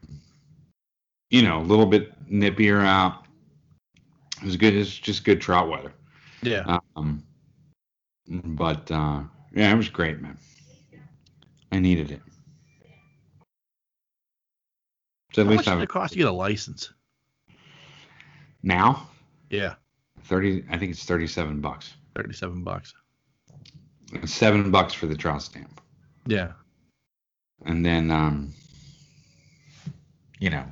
you 1.29 1.43
know, 1.43 1.61
a 1.61 1.63
little 1.63 1.85
bit 1.85 2.11
nippier 2.27 2.83
out. 2.83 3.27
It 4.41 4.47
was 4.47 4.57
good. 4.57 4.75
It's 4.75 4.97
just 4.97 5.25
good 5.25 5.43
trout 5.43 5.69
weather. 5.69 5.93
Yeah. 6.43 6.79
Um, 6.97 7.23
but 8.31 8.91
uh, 8.91 9.23
yeah, 9.53 9.73
it 9.73 9.77
was 9.77 9.89
great, 9.89 10.21
man. 10.21 10.39
I 11.73 11.79
needed 11.81 12.11
it. 12.13 12.23
So 15.33 15.43
at 15.43 15.47
How 15.47 15.51
least 15.51 15.59
much 15.59 15.67
does 15.67 15.79
I 15.81 15.83
it 15.83 15.89
cost 15.89 16.13
to 16.13 16.19
get 16.19 16.27
a 16.29 16.33
license? 16.33 16.93
now 18.63 19.09
Yeah. 19.49 19.75
thirty. 20.25 20.65
I 20.71 20.77
think 20.79 20.91
it's 20.93 21.05
thirty-seven 21.05 21.61
bucks. 21.61 21.95
Thirty-seven 22.17 22.63
bucks. 22.65 22.95
Seven 24.25 24.71
bucks 24.71 24.93
for 24.93 25.07
the 25.07 25.17
trial 25.17 25.39
stamp. 25.41 25.81
Yeah. 26.27 26.53
and 27.65 27.85
then 27.85 28.11
um 28.11 28.53
you 30.39 30.51
know 30.51 30.65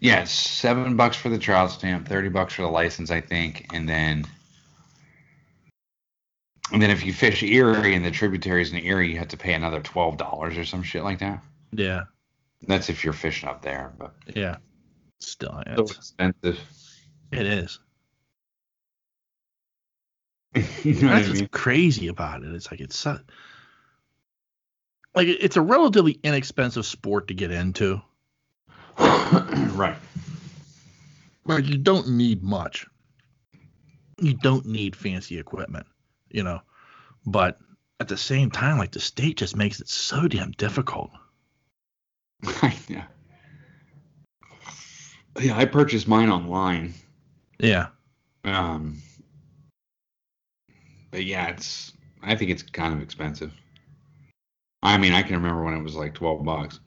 yeah 0.00 0.24
seven 0.24 0.96
bucks 0.96 1.16
for 1.16 1.28
the 1.28 1.38
trial 1.38 1.68
stamp 1.68 2.06
30 2.08 2.28
bucks 2.30 2.54
for 2.54 2.62
the 2.62 2.68
license 2.68 3.10
i 3.10 3.20
think 3.20 3.66
and 3.72 3.88
then 3.88 4.24
and 6.72 6.80
then 6.82 6.90
if 6.90 7.04
you 7.04 7.12
fish 7.12 7.42
erie 7.42 7.94
and 7.94 8.04
the 8.04 8.10
tributaries 8.10 8.72
in 8.72 8.78
erie 8.78 9.12
you 9.12 9.18
have 9.18 9.28
to 9.28 9.36
pay 9.36 9.52
another 9.54 9.80
$12 9.80 10.58
or 10.58 10.64
some 10.64 10.82
shit 10.82 11.04
like 11.04 11.18
that 11.20 11.42
Yeah. 11.72 12.04
that's 12.66 12.88
if 12.88 13.04
you're 13.04 13.12
fishing 13.12 13.48
up 13.48 13.62
there 13.62 13.92
but 13.98 14.14
Yeah. 14.34 14.56
Still, 15.20 15.62
so 15.76 15.82
it's, 15.82 15.92
expensive 15.96 16.58
it 17.30 17.46
is. 17.46 17.78
you 20.84 20.94
know 20.94 21.08
That's 21.08 21.26
i 21.26 21.28
what's 21.28 21.40
mean 21.40 21.48
crazy 21.48 22.08
about 22.08 22.42
it. 22.42 22.52
It's 22.52 22.70
like 22.70 22.80
it's 22.80 22.96
so, 22.96 23.18
like 25.14 25.28
it's 25.28 25.56
a 25.56 25.62
relatively 25.62 26.18
inexpensive 26.22 26.84
sport 26.84 27.28
to 27.28 27.34
get 27.34 27.50
into. 27.50 28.02
right 28.98 29.96
Like 31.46 31.66
you 31.66 31.78
don't 31.78 32.08
need 32.10 32.42
much. 32.42 32.86
You 34.20 34.34
don't 34.34 34.66
need 34.66 34.94
fancy 34.94 35.38
equipment, 35.38 35.86
you 36.32 36.42
know. 36.42 36.60
But 37.26 37.58
at 38.00 38.08
the 38.08 38.16
same 38.16 38.50
time, 38.50 38.78
like 38.78 38.92
the 38.92 39.00
state 39.00 39.36
just 39.36 39.56
makes 39.56 39.80
it 39.80 39.88
so 39.88 40.26
damn 40.28 40.50
difficult. 40.52 41.10
yeah 42.88 43.04
yeah 45.40 45.56
i 45.56 45.64
purchased 45.64 46.08
mine 46.08 46.28
online 46.28 46.92
Yeah. 47.62 47.86
Um, 48.44 49.00
but 51.12 51.24
yeah, 51.24 51.48
it's. 51.48 51.92
I 52.22 52.34
think 52.34 52.50
it's 52.50 52.62
kind 52.62 52.92
of 52.92 53.00
expensive. 53.00 53.52
I 54.82 54.98
mean, 54.98 55.12
I 55.12 55.22
can 55.22 55.36
remember 55.36 55.62
when 55.62 55.74
it 55.74 55.82
was 55.82 55.94
like 55.94 56.14
twelve 56.14 56.44
bucks. 56.44 56.80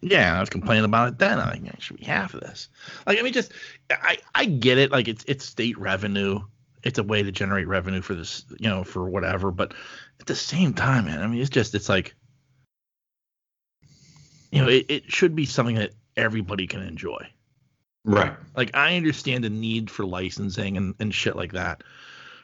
Yeah, 0.00 0.36
I 0.36 0.40
was 0.40 0.50
complaining 0.50 0.84
about 0.84 1.08
it 1.08 1.18
then. 1.18 1.38
I 1.38 1.52
think 1.52 1.68
it 1.68 1.80
should 1.80 1.98
be 1.98 2.04
half 2.04 2.34
of 2.34 2.40
this. 2.40 2.68
Like, 3.06 3.18
I 3.18 3.22
mean, 3.22 3.32
just 3.32 3.52
I 3.90 4.18
I 4.34 4.46
get 4.46 4.78
it. 4.78 4.90
Like, 4.90 5.06
it's 5.06 5.24
it's 5.28 5.44
state 5.44 5.78
revenue. 5.78 6.40
It's 6.84 6.98
a 6.98 7.02
way 7.02 7.22
to 7.22 7.32
generate 7.32 7.66
revenue 7.66 8.02
for 8.02 8.14
this, 8.14 8.44
you 8.58 8.68
know, 8.68 8.84
for 8.84 9.08
whatever. 9.08 9.50
But 9.50 9.74
at 10.20 10.26
the 10.26 10.34
same 10.34 10.74
time, 10.74 11.06
man, 11.06 11.22
I 11.22 11.26
mean, 11.26 11.40
it's 11.40 11.50
just 11.50 11.74
it's 11.74 11.88
like, 11.88 12.14
you 14.52 14.62
know, 14.62 14.68
it, 14.68 14.86
it 14.88 15.12
should 15.12 15.34
be 15.34 15.46
something 15.46 15.76
that 15.76 15.92
everybody 16.16 16.66
can 16.66 16.82
enjoy. 16.82 17.26
Right. 18.04 18.34
Like, 18.54 18.76
I 18.76 18.96
understand 18.96 19.44
the 19.44 19.50
need 19.50 19.90
for 19.90 20.04
licensing 20.04 20.76
and 20.76 20.94
and 21.00 21.12
shit 21.12 21.36
like 21.36 21.52
that. 21.52 21.82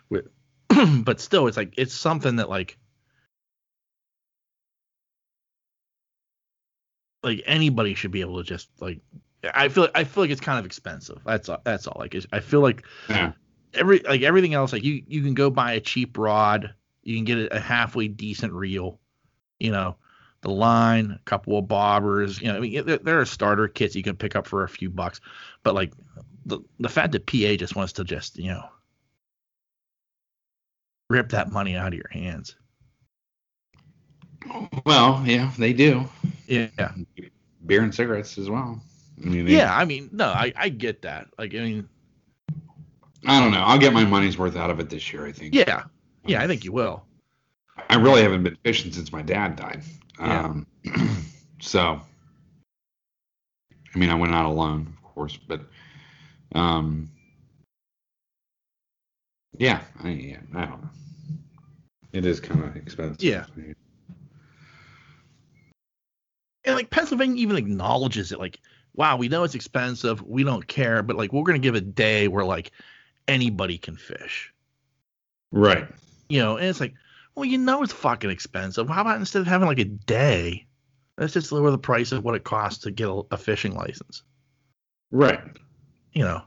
With, 0.09 0.27
but 1.05 1.21
still, 1.21 1.47
it's 1.47 1.57
like 1.57 1.75
it's 1.77 1.95
something 1.95 2.37
that 2.37 2.49
like. 2.49 2.77
Like 7.23 7.43
anybody 7.45 7.93
should 7.93 8.13
be 8.13 8.23
able 8.23 8.39
to 8.39 8.43
just 8.43 8.71
like 8.81 9.01
I 9.55 9.69
feel 9.69 9.89
I 9.95 10.05
feel 10.05 10.25
like 10.25 10.31
it's 10.31 10.41
kind 10.41 10.59
of 10.59 10.65
expensive. 10.65 11.19
That's 11.25 11.49
all, 11.51 11.61
that's 11.65 11.87
all. 11.87 11.97
Like 11.99 12.17
I 12.33 12.41
feel 12.41 12.61
like 12.61 12.85
Yeah. 13.11 13.33
Every 13.75 14.01
like 14.01 14.23
everything 14.23 14.55
else 14.55 14.73
like 14.73 14.83
you 14.85 15.03
you 15.07 15.23
can 15.23 15.35
go 15.35 15.51
buy 15.51 15.73
a 15.73 15.81
cheap 15.81 16.17
rod, 16.19 16.75
you 17.03 17.17
can 17.17 17.25
get 17.25 17.53
a, 17.53 17.61
halfway 17.61 18.09
decent 18.09 18.53
reel, 18.53 18.99
you 19.59 19.71
know, 19.71 19.97
the 20.43 20.51
line, 20.51 21.13
a 21.13 21.21
couple 21.25 21.59
of 21.59 21.67
bobbers, 21.67 22.41
you 22.41 22.49
know, 22.49 22.57
I 22.57 22.61
mean 22.61 22.87
there, 22.87 22.99
there 22.99 23.21
are 23.21 23.25
starter 23.25 23.69
kits 23.69 23.95
you 23.95 24.03
can 24.03 24.17
pick 24.17 24.35
up 24.37 24.47
for 24.47 24.65
a 24.65 24.69
few 24.69 24.91
bucks, 24.91 25.21
but 25.63 25.75
like 25.75 25.93
the 26.47 26.61
the 26.79 26.89
fact 26.89 27.13
that 27.13 27.27
PA 27.27 27.57
just 27.57 27.77
wants 27.77 27.93
to 27.95 28.05
just 28.05 28.39
you 28.39 28.49
know 28.51 28.65
rip 31.09 31.29
that 31.31 31.51
money 31.53 31.77
out 31.77 31.89
of 31.89 31.95
your 31.95 32.09
hands. 32.11 32.57
Well, 34.87 35.23
yeah, 35.27 35.53
they 35.59 35.73
do. 35.73 36.09
Yeah. 36.47 36.93
Beer 37.67 37.83
and 37.83 37.95
cigarettes 37.95 38.39
as 38.39 38.49
well. 38.49 38.81
I 39.23 39.29
mean, 39.29 39.45
they- 39.45 39.57
Yeah, 39.57 39.77
I 39.77 39.85
mean, 39.85 40.09
no, 40.13 40.27
I 40.29 40.53
I 40.57 40.69
get 40.71 41.03
that. 41.03 41.29
Like 41.39 41.55
I 41.55 41.59
mean, 41.59 41.89
I 43.27 43.41
don't 43.41 43.53
know. 43.53 43.61
I'll 43.61 43.79
get 43.79 43.93
my 43.93 44.05
money's 44.05 44.39
worth 44.39 44.57
out 44.57 44.71
of 44.71 44.81
it 44.81 44.89
this 44.89 45.13
year. 45.13 45.27
I 45.27 45.33
think. 45.33 45.55
yeah. 45.55 45.85
Yeah, 46.27 46.43
I 46.43 46.47
think 46.47 46.65
you 46.65 46.73
will. 46.73 47.05
I 47.89 47.97
really 47.97 48.23
haven't 48.23 48.43
been 48.43 48.57
fishing 48.63 48.93
since 48.93 49.13
my 49.13 49.23
dad 49.23 49.57
died. 49.57 49.83
Yeah. 50.19 50.45
Um, 50.45 50.67
so, 51.61 52.01
I 53.95 53.99
mean, 53.99 54.11
I 54.11 54.15
went 54.15 54.35
out 54.35 54.47
alone, 54.47 54.95
of 54.99 55.15
course, 55.15 55.39
but, 55.49 55.63
um, 56.55 57.11
yeah, 59.57 59.81
I, 60.03 60.11
yeah, 60.11 60.39
I 60.55 60.67
don't 60.67 60.83
know. 60.83 60.91
It 62.13 62.27
is 62.27 62.41
kind 62.41 62.65
of 62.65 62.77
expensive. 62.77 63.23
Yeah. 63.23 63.47
and 66.65 66.75
like 66.75 66.91
Pennsylvania 66.91 67.41
even 67.41 67.57
acknowledges 67.57 68.33
it. 68.33 68.39
Like, 68.39 68.61
wow, 68.95 69.17
we 69.17 69.29
know 69.29 69.45
it's 69.45 69.55
expensive, 69.55 70.23
we 70.23 70.45
don't 70.45 70.67
care, 70.67 71.03
but 71.03 71.17
like 71.17 71.33
we're 71.33 71.45
gonna 71.45 71.59
give 71.59 71.75
a 71.75 71.81
day 71.81 72.29
where 72.29 72.45
like 72.45 72.73
anybody 73.31 73.79
can 73.79 73.97
fish, 73.97 74.53
Right. 75.53 75.87
you 76.29 76.41
know. 76.41 76.57
And 76.57 76.67
it's 76.67 76.81
like, 76.81 76.95
well, 77.35 77.45
you 77.45 77.59
know 77.59 77.83
it's 77.83 77.93
fucking 77.93 78.31
expensive. 78.31 78.89
How 78.89 79.03
about 79.03 79.19
instead 79.19 79.41
of 79.41 79.47
having 79.47 79.69
like 79.69 79.79
a 79.79 79.85
day, 79.85 80.67
let's 81.17 81.33
just 81.33 81.53
lower 81.53 81.71
the 81.71 81.79
price 81.79 82.13
of 82.13 82.25
what 82.25 82.35
it 82.35 82.45
costs 82.45 82.83
to 82.83 82.91
get 82.91 83.09
a, 83.09 83.23
a 83.31 83.37
fishing 83.37 83.75
license. 83.75 84.23
Right. 85.11 85.41
You 86.13 86.25
know, 86.25 86.43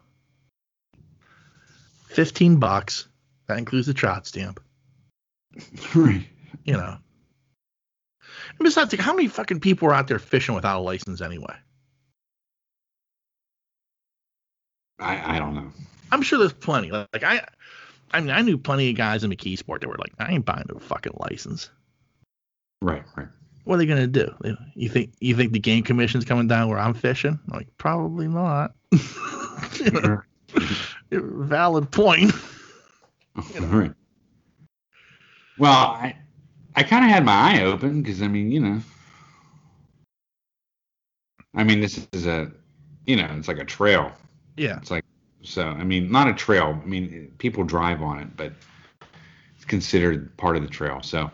fifteen 2.08 2.58
bucks. 2.58 3.08
That 3.48 3.58
includes 3.58 3.88
the 3.88 3.94
trout 3.94 4.28
stamp. 4.28 4.60
Right. 5.96 6.28
You 6.64 6.74
know. 6.74 6.98
And 8.50 8.60
besides, 8.60 8.94
like, 8.94 9.02
how 9.02 9.14
many 9.14 9.28
fucking 9.28 9.60
people 9.60 9.88
are 9.90 9.94
out 9.94 10.08
there 10.08 10.20
fishing 10.20 10.56
without 10.56 10.80
a 10.80 10.82
license 10.82 11.22
anyway? 11.22 11.56
I, 15.00 15.36
I 15.36 15.40
don't 15.40 15.56
know. 15.56 15.72
I'm 16.14 16.22
sure 16.22 16.38
there's 16.38 16.54
plenty. 16.54 16.92
Like 16.92 17.24
I, 17.24 17.44
I 18.12 18.22
mean, 18.22 18.30
I 18.30 18.42
knew 18.42 18.56
plenty 18.58 18.92
of 18.92 18.96
guys 18.96 19.24
in 19.24 19.32
McKeesport 19.32 19.82
that 19.82 19.90
were 19.90 19.98
like, 19.98 20.14
I 20.20 20.32
ain't 20.32 20.46
buying 20.46 20.66
no 20.72 20.78
fucking 20.78 21.14
license. 21.18 21.72
Right. 22.84 23.04
Right. 23.18 23.28
What 23.64 23.76
are 23.76 23.78
they 23.80 23.86
gonna 23.88 24.06
do? 24.08 24.32
You 24.76 24.90
think 24.90 25.14
you 25.20 25.36
think 25.36 25.54
the 25.54 25.60
game 25.60 25.84
commission's 25.84 26.26
coming 26.26 26.48
down 26.48 26.70
where 26.70 26.78
I'm 26.78 26.94
fishing? 26.94 27.40
I'm 27.48 27.58
like, 27.58 27.68
probably 27.78 28.28
not. 28.28 28.74
You 29.80 29.92
know, 29.92 30.22
Valid 31.12 31.90
point. 31.92 32.32
Right. 33.60 33.92
Well, 35.58 35.74
I, 35.74 36.16
I 36.76 36.84
kind 36.84 37.04
of 37.04 37.10
had 37.10 37.26
my 37.26 37.34
eye 37.34 37.64
open 37.64 38.04
because 38.04 38.22
I 38.22 38.28
mean, 38.28 38.52
you 38.52 38.60
know, 38.60 38.80
I 41.56 41.64
mean, 41.64 41.82
this 41.82 42.08
is 42.12 42.28
a, 42.28 42.52
you 43.08 43.16
know, 43.16 43.28
it's 43.36 43.48
like 43.48 43.58
a 43.58 43.66
trail. 43.66 44.12
Yeah. 44.56 44.78
It's 44.78 44.92
like 44.92 45.04
so. 45.44 45.68
I 45.68 45.84
mean, 45.84 46.12
not 46.12 46.28
a 46.28 46.34
trail. 46.34 46.80
I 46.82 46.86
mean, 46.86 47.32
people 47.38 47.64
drive 47.64 48.02
on 48.02 48.20
it, 48.20 48.36
but 48.36 48.54
it's 49.56 49.66
considered 49.66 50.36
part 50.38 50.56
of 50.56 50.64
the 50.64 50.70
trail. 50.70 51.02
So, 51.02 51.32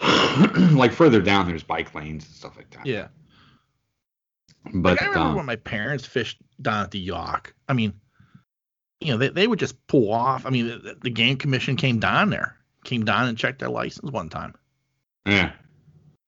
like 0.72 0.92
further 0.92 1.20
down, 1.20 1.48
there's 1.48 1.62
bike 1.62 1.94
lanes 1.94 2.24
and 2.24 2.34
stuff 2.34 2.56
like 2.56 2.70
that. 2.70 2.86
Yeah. 2.86 3.08
But 4.74 4.92
Like, 4.98 5.02
I 5.02 5.06
remember 5.06 5.30
um, 5.30 5.36
when 5.36 5.46
my 5.46 5.56
parents 5.56 6.04
fished 6.04 6.38
down 6.60 6.84
at 6.84 6.90
the 6.90 6.98
Yough. 6.98 7.52
I 7.68 7.72
mean, 7.72 7.94
you 9.00 9.12
know, 9.12 9.18
they, 9.18 9.28
they 9.28 9.46
would 9.46 9.58
just 9.58 9.86
pull 9.86 10.12
off. 10.12 10.44
I 10.44 10.50
mean, 10.50 10.66
the, 10.66 10.96
the 11.00 11.10
game 11.10 11.36
commission 11.36 11.76
came 11.76 11.98
down 12.00 12.30
there, 12.30 12.56
came 12.84 13.04
down 13.04 13.28
and 13.28 13.38
checked 13.38 13.60
their 13.60 13.70
license 13.70 14.10
one 14.10 14.28
time. 14.28 14.54
yeah, 15.26 15.52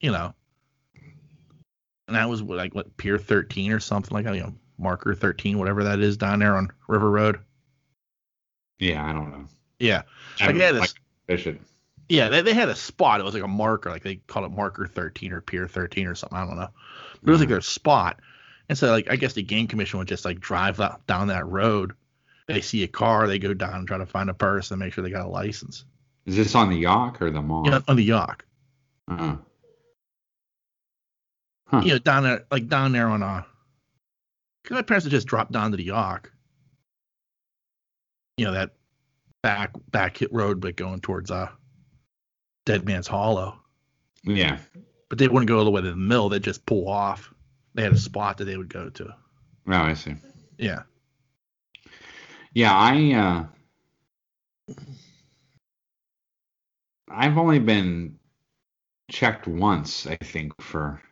you 0.01 0.13
know. 0.13 0.35
And 2.07 2.17
that 2.17 2.29
was 2.29 2.43
like 2.43 2.75
what 2.75 2.97
Pier 2.97 3.19
13 3.19 3.71
or 3.71 3.79
something 3.79 4.13
like 4.13 4.25
that, 4.25 4.35
you 4.35 4.41
know, 4.41 4.55
marker 4.81 5.15
13, 5.15 5.59
whatever 5.59 5.85
that 5.85 6.01
is 6.01 6.17
down 6.17 6.41
there 6.41 6.57
on 6.57 6.71
River 6.89 7.11
Road. 7.11 7.41
yeah, 8.79 9.05
I 9.05 9.13
don't 9.13 9.31
know. 9.31 9.47
Yeah. 9.79 10.03
I 10.41 10.47
Like, 10.47 10.57
yeah, 10.57 10.71
like 10.71 10.81
this, 10.81 10.95
fish 11.27 11.47
it. 11.47 11.61
Yeah, 12.09 12.29
they, 12.29 12.43
they 12.43 12.55
had 12.55 12.69
a 12.69 12.75
spot. 12.75 13.21
It 13.21 13.25
was 13.25 13.35
like 13.35 13.43
a 13.43 13.49
marker, 13.49 13.91
like 13.91 14.03
they 14.03 14.17
called 14.17 14.47
it 14.47 14.57
marker 14.57 14.87
13 14.87 15.33
or 15.33 15.41
pier 15.41 15.69
13 15.69 16.07
or 16.07 16.15
something. 16.15 16.37
I 16.37 16.45
don't 16.45 16.57
know. 16.57 16.69
But 17.23 17.29
it 17.29 17.31
was 17.31 17.41
like 17.41 17.49
their 17.49 17.61
spot. 17.61 18.21
And 18.69 18.77
so, 18.77 18.91
like, 18.91 19.11
I 19.11 19.17
guess 19.17 19.33
the 19.33 19.43
game 19.43 19.67
commission 19.67 19.99
would 19.99 20.09
just 20.09 20.25
like 20.25 20.41
drive 20.41 20.81
down 21.07 21.29
that 21.29 21.47
road. 21.47 21.93
They 22.47 22.61
see 22.61 22.83
a 22.83 22.89
car, 22.89 23.27
they 23.27 23.39
go 23.39 23.55
down 23.55 23.75
and 23.75 23.87
try 23.87 23.99
to 23.99 24.07
find 24.07 24.29
a 24.29 24.35
person, 24.35 24.75
and 24.75 24.81
make 24.81 24.93
sure 24.93 25.05
they 25.05 25.11
got 25.11 25.27
a 25.27 25.29
license. 25.29 25.85
Is 26.27 26.37
this 26.37 26.55
on 26.55 26.69
the 26.71 26.77
Yough 26.77 27.15
or 27.21 27.31
the 27.31 27.41
mall? 27.41 27.65
Know, 27.65 27.83
on 27.87 27.97
the 27.97 28.05
Yough. 28.05 28.37
Uh-huh. 29.09 29.37
Huh. 31.67 31.83
You 31.85 31.93
know, 31.93 31.99
down 31.99 32.25
there, 32.25 32.45
like 32.51 32.69
down 32.69 32.93
there 32.93 33.09
on 33.09 33.23
uh, 33.23 33.45
because 34.63 34.75
my 34.77 34.83
parents 34.83 35.05
would 35.05 35.11
just 35.11 35.27
drop 35.27 35.51
down 35.53 35.71
to 35.71 35.77
the 35.77 35.85
Yough. 35.85 36.21
You 38.37 38.47
know 38.47 38.53
that 38.53 38.71
back 39.43 39.73
back 39.91 40.17
hit 40.19 40.33
road, 40.33 40.61
but 40.61 40.77
going 40.77 41.01
towards 41.01 41.31
uh, 41.31 41.49
Dead 42.67 42.85
Man's 42.85 43.07
Hollow. 43.07 43.59
Yeah. 44.25 44.59
but 45.09 45.19
they 45.19 45.29
wouldn't 45.29 45.49
go 45.49 45.59
all 45.59 45.65
the 45.65 45.71
way 45.71 45.83
to 45.83 45.91
the 45.91 45.97
mill. 45.97 46.29
They'd 46.29 46.43
just 46.43 46.65
pull 46.67 46.89
off. 46.89 47.33
They 47.75 47.83
had 47.83 47.93
a 47.93 47.99
spot 47.99 48.39
that 48.39 48.45
they 48.45 48.57
would 48.57 48.69
go 48.69 48.91
to. 48.91 49.05
Oh, 49.69 49.73
I 49.73 49.95
see. 49.95 50.15
Yeah. 50.59 50.83
Yeah, 52.53 52.75
I 52.75 53.13
uh 53.13 53.45
I've 57.11 57.39
only 57.39 57.59
been 57.59 58.19
checked 59.11 59.47
once, 59.49 60.07
I 60.07 60.17
think, 60.17 60.61
for 60.63 61.03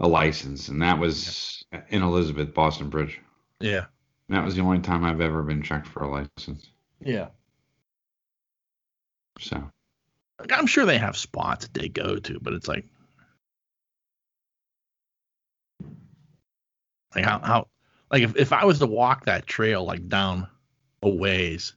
a 0.00 0.08
license, 0.08 0.68
and 0.68 0.82
that 0.82 0.98
was 0.98 1.62
in 1.90 2.02
Elizabeth, 2.02 2.52
Boston 2.54 2.88
Bridge. 2.88 3.20
Yeah. 3.60 3.86
That 4.30 4.44
was 4.44 4.54
the 4.54 4.62
only 4.62 4.80
time 4.80 5.04
I've 5.04 5.20
ever 5.20 5.42
been 5.42 5.62
checked 5.62 5.86
for 5.86 6.02
a 6.02 6.10
license. 6.10 6.70
Yeah. 7.04 7.28
So 9.38 9.62
I'm 10.50 10.66
sure 10.66 10.86
they 10.86 10.98
have 10.98 11.16
spots 11.16 11.66
that 11.66 11.78
they 11.78 11.88
go 11.88 12.16
to, 12.16 12.38
but 12.40 12.54
it's 12.54 12.68
like, 12.68 12.86
like 17.14 17.24
how, 17.24 17.40
how 17.40 17.68
like 18.10 18.22
if, 18.22 18.36
if 18.36 18.52
I 18.52 18.64
was 18.64 18.78
to 18.78 18.86
walk 18.86 19.26
that 19.26 19.46
trail 19.46 19.84
like 19.84 20.08
down 20.08 20.46
a 21.02 21.08
ways, 21.08 21.74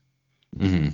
mm-hmm. 0.56 0.90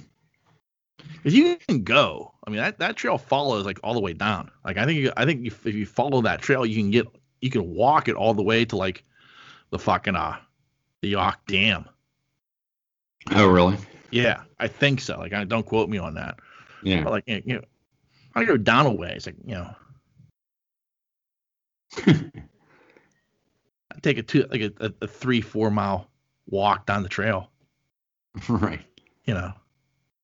because 1.16 1.34
you 1.34 1.56
can 1.68 1.84
go. 1.84 2.32
I 2.46 2.50
mean 2.50 2.60
that, 2.60 2.78
that 2.78 2.96
trail 2.96 3.18
follows 3.18 3.66
like 3.66 3.78
all 3.84 3.94
the 3.94 4.00
way 4.00 4.14
down. 4.14 4.50
Like 4.64 4.78
I 4.78 4.86
think 4.86 4.98
you, 5.00 5.12
I 5.16 5.24
think 5.24 5.46
if, 5.46 5.66
if 5.66 5.74
you 5.74 5.86
follow 5.86 6.22
that 6.22 6.40
trail, 6.40 6.64
you 6.64 6.76
can 6.76 6.90
get 6.90 7.06
you 7.40 7.50
can 7.50 7.74
walk 7.74 8.08
it 8.08 8.14
all 8.14 8.34
the 8.34 8.42
way 8.42 8.64
to 8.64 8.76
like 8.76 9.04
the 9.70 9.78
fucking 9.78 10.16
uh 10.16 10.36
the 11.02 11.08
Yough 11.08 11.34
Dam. 11.46 11.88
Oh, 13.32 13.46
really? 13.48 13.76
Yeah, 14.10 14.42
I 14.58 14.66
think 14.66 15.00
so. 15.00 15.18
Like, 15.18 15.32
I 15.32 15.44
don't 15.44 15.64
quote 15.64 15.88
me 15.88 15.98
on 15.98 16.14
that. 16.14 16.38
Yeah. 16.82 17.04
But 17.04 17.12
like, 17.12 17.24
you 17.26 17.54
know, 17.54 17.62
I 18.34 18.44
go 18.44 18.56
down 18.56 18.86
a 18.86 18.92
ways, 18.92 19.26
like 19.26 19.36
you 19.44 19.54
know, 19.54 19.74
I 22.06 23.98
take 24.02 24.18
a 24.18 24.22
two, 24.22 24.46
like 24.50 24.60
a, 24.60 24.72
a, 24.80 24.92
a 25.02 25.06
three, 25.06 25.40
four 25.40 25.70
mile 25.70 26.08
walk 26.46 26.86
down 26.86 27.02
the 27.02 27.08
trail. 27.08 27.50
right. 28.48 28.80
You 29.24 29.34
know, 29.34 29.52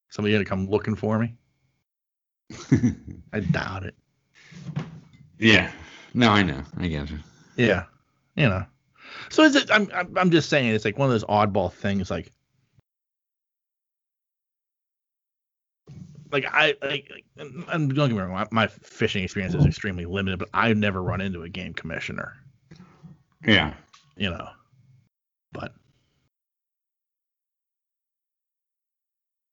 somebody 0.08 0.32
gonna 0.32 0.44
come 0.44 0.68
looking 0.68 0.94
for 0.94 1.18
me? 1.18 1.34
I 3.32 3.40
doubt 3.40 3.84
it. 3.84 3.94
yeah. 5.38 5.70
No, 6.16 6.30
I 6.30 6.42
know. 6.42 6.62
I 6.78 6.88
get 6.88 7.10
you. 7.10 7.18
Yeah, 7.56 7.84
you 8.36 8.48
know. 8.48 8.64
So 9.28 9.42
is 9.42 9.54
it? 9.54 9.70
I'm 9.70 9.88
I'm, 9.94 10.16
I'm 10.16 10.30
just 10.30 10.48
saying, 10.48 10.74
it's 10.74 10.84
like 10.86 10.98
one 10.98 11.06
of 11.06 11.12
those 11.12 11.24
oddball 11.24 11.72
things, 11.72 12.10
like. 12.10 12.32
Like 16.32 16.46
I 16.50 16.74
like, 16.82 17.10
and 17.38 17.64
don't 17.66 17.94
get 17.94 18.10
me 18.10 18.18
wrong, 18.18 18.32
my, 18.32 18.46
my 18.50 18.66
fishing 18.66 19.22
experience 19.22 19.54
is 19.54 19.64
extremely 19.64 20.06
limited, 20.06 20.38
but 20.38 20.48
I've 20.52 20.76
never 20.76 21.02
run 21.02 21.20
into 21.20 21.42
a 21.42 21.48
game 21.48 21.72
commissioner. 21.72 22.34
Yeah. 23.46 23.74
you 24.16 24.30
know. 24.30 24.48
But 25.52 25.72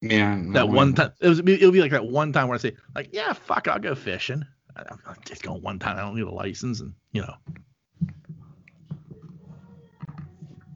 Yeah. 0.01 0.41
that 0.53 0.67
one 0.67 0.93
time, 0.93 1.11
it 1.19 1.27
was, 1.27 1.39
it'll 1.39 1.71
be 1.71 1.81
like 1.81 1.91
that 1.91 2.05
one 2.07 2.33
time 2.33 2.47
where 2.47 2.55
I 2.55 2.59
say, 2.59 2.75
like, 2.95 3.09
yeah, 3.13 3.33
fuck, 3.33 3.67
I'll 3.67 3.79
go 3.79 3.95
fishing. 3.95 4.45
I'm 4.75 4.99
I'm 5.07 5.15
just 5.25 5.43
going 5.43 5.61
one 5.61 5.79
time. 5.79 5.97
I 5.97 6.01
don't 6.01 6.15
need 6.15 6.23
a 6.23 6.31
license, 6.31 6.79
and 6.81 6.93
you 7.11 7.21
know, 7.21 7.35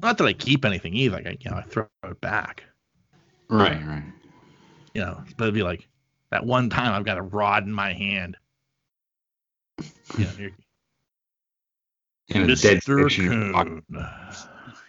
not 0.01 0.17
that 0.17 0.25
I 0.25 0.33
keep 0.33 0.65
anything 0.65 0.93
either. 0.93 1.17
Like, 1.17 1.27
I, 1.27 1.37
you 1.39 1.49
know, 1.49 1.57
I 1.57 1.61
throw 1.63 1.87
it 2.03 2.21
back. 2.21 2.63
Right. 3.49 3.83
Right. 3.85 4.03
You 4.93 5.01
know, 5.01 5.23
but 5.37 5.45
it'd 5.45 5.53
be 5.53 5.63
like 5.63 5.87
that 6.31 6.45
one 6.45 6.69
time 6.69 6.93
I've 6.93 7.05
got 7.05 7.17
a 7.17 7.21
rod 7.21 7.63
in 7.65 7.73
my 7.73 7.93
hand. 7.93 8.37
You 10.17 10.25
know, 10.25 10.31
you're, 10.37 10.51
And 12.33 12.49
a 12.49 12.55
dead 12.55 12.83
fish 12.83 13.19
in 13.19 13.25
your 13.25 13.53
pocket. 13.53 13.83
Coon. 13.91 14.07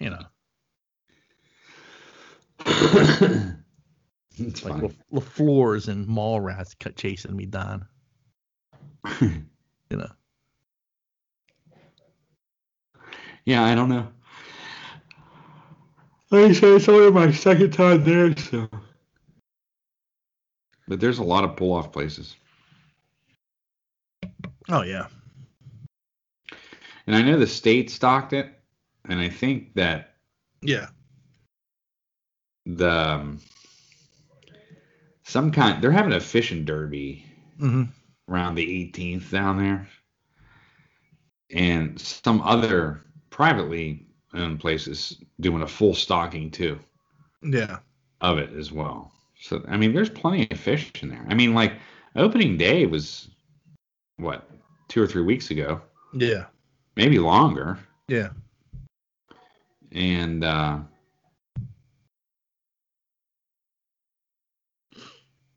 You 0.01 0.11
know, 0.11 0.23
it's 4.38 4.64
like 4.64 4.81
funny. 4.81 4.94
Floors 5.21 5.88
and 5.88 6.07
mall 6.07 6.40
rats 6.40 6.75
cut 6.75 6.97
chasing 6.97 7.37
me 7.37 7.47
down. 7.47 7.87
You 9.91 9.97
know. 9.97 10.11
yeah, 13.45 13.65
I 13.65 13.75
don't 13.75 13.89
know. 13.89 14.09
Like 16.31 16.51
I 16.51 16.53
said, 16.53 16.75
it's 16.75 16.89
only 16.89 17.11
my 17.11 17.33
second 17.33 17.73
time 17.73 18.05
there, 18.05 18.37
so. 18.37 18.69
But 20.89 21.01
there's 21.01 21.19
a 21.19 21.25
lot 21.25 21.45
of 21.45 21.57
pull 21.57 21.73
off 21.73 21.93
places. 21.93 22.37
Oh 24.69 24.83
yeah. 24.83 25.07
And 27.07 27.17
I 27.17 27.23
know 27.23 27.39
the 27.39 27.47
state 27.47 27.91
stocked 27.91 28.33
it. 28.33 28.53
And 29.09 29.19
I 29.21 29.29
think 29.31 29.75
that 29.75 30.17
Yeah. 30.63 30.89
the 32.67 32.91
um, 32.91 33.41
some 35.25 35.51
kind 35.51 35.83
they're 35.83 35.91
having 35.91 36.13
a 36.13 36.21
fishing 36.21 36.65
derby 36.65 37.25
hmm 37.59 37.85
around 38.29 38.55
the 38.55 38.67
18th 38.93 39.31
down 39.31 39.57
there. 39.59 39.88
And 41.51 41.99
some 42.01 42.41
other 42.43 43.03
privately 43.31 44.07
owned 44.35 44.61
places 44.61 45.17
doing 45.41 45.62
a 45.62 45.67
full 45.67 45.95
stocking 45.95 46.51
too. 46.51 46.79
Yeah. 47.43 47.79
of 48.21 48.38
it 48.38 48.53
as 48.53 48.73
well. 48.73 49.12
So 49.41 49.62
I 49.69 49.77
mean, 49.77 49.95
there's 49.95 50.11
plenty 50.11 50.49
of 50.51 50.59
fish 50.59 50.91
in 51.01 51.09
there. 51.09 51.25
I 51.29 51.35
mean, 51.35 51.55
like 51.55 51.75
opening 52.17 52.57
day 52.59 52.85
was 52.85 53.29
what 54.17 54.51
two 54.88 55.01
or 55.01 55.07
three 55.07 55.23
weeks 55.23 55.51
ago, 55.53 55.81
Yeah. 56.12 56.47
maybe 56.97 57.21
longer, 57.21 57.79
Yeah. 58.09 58.31
and 59.93 60.43
uh, 60.43 60.81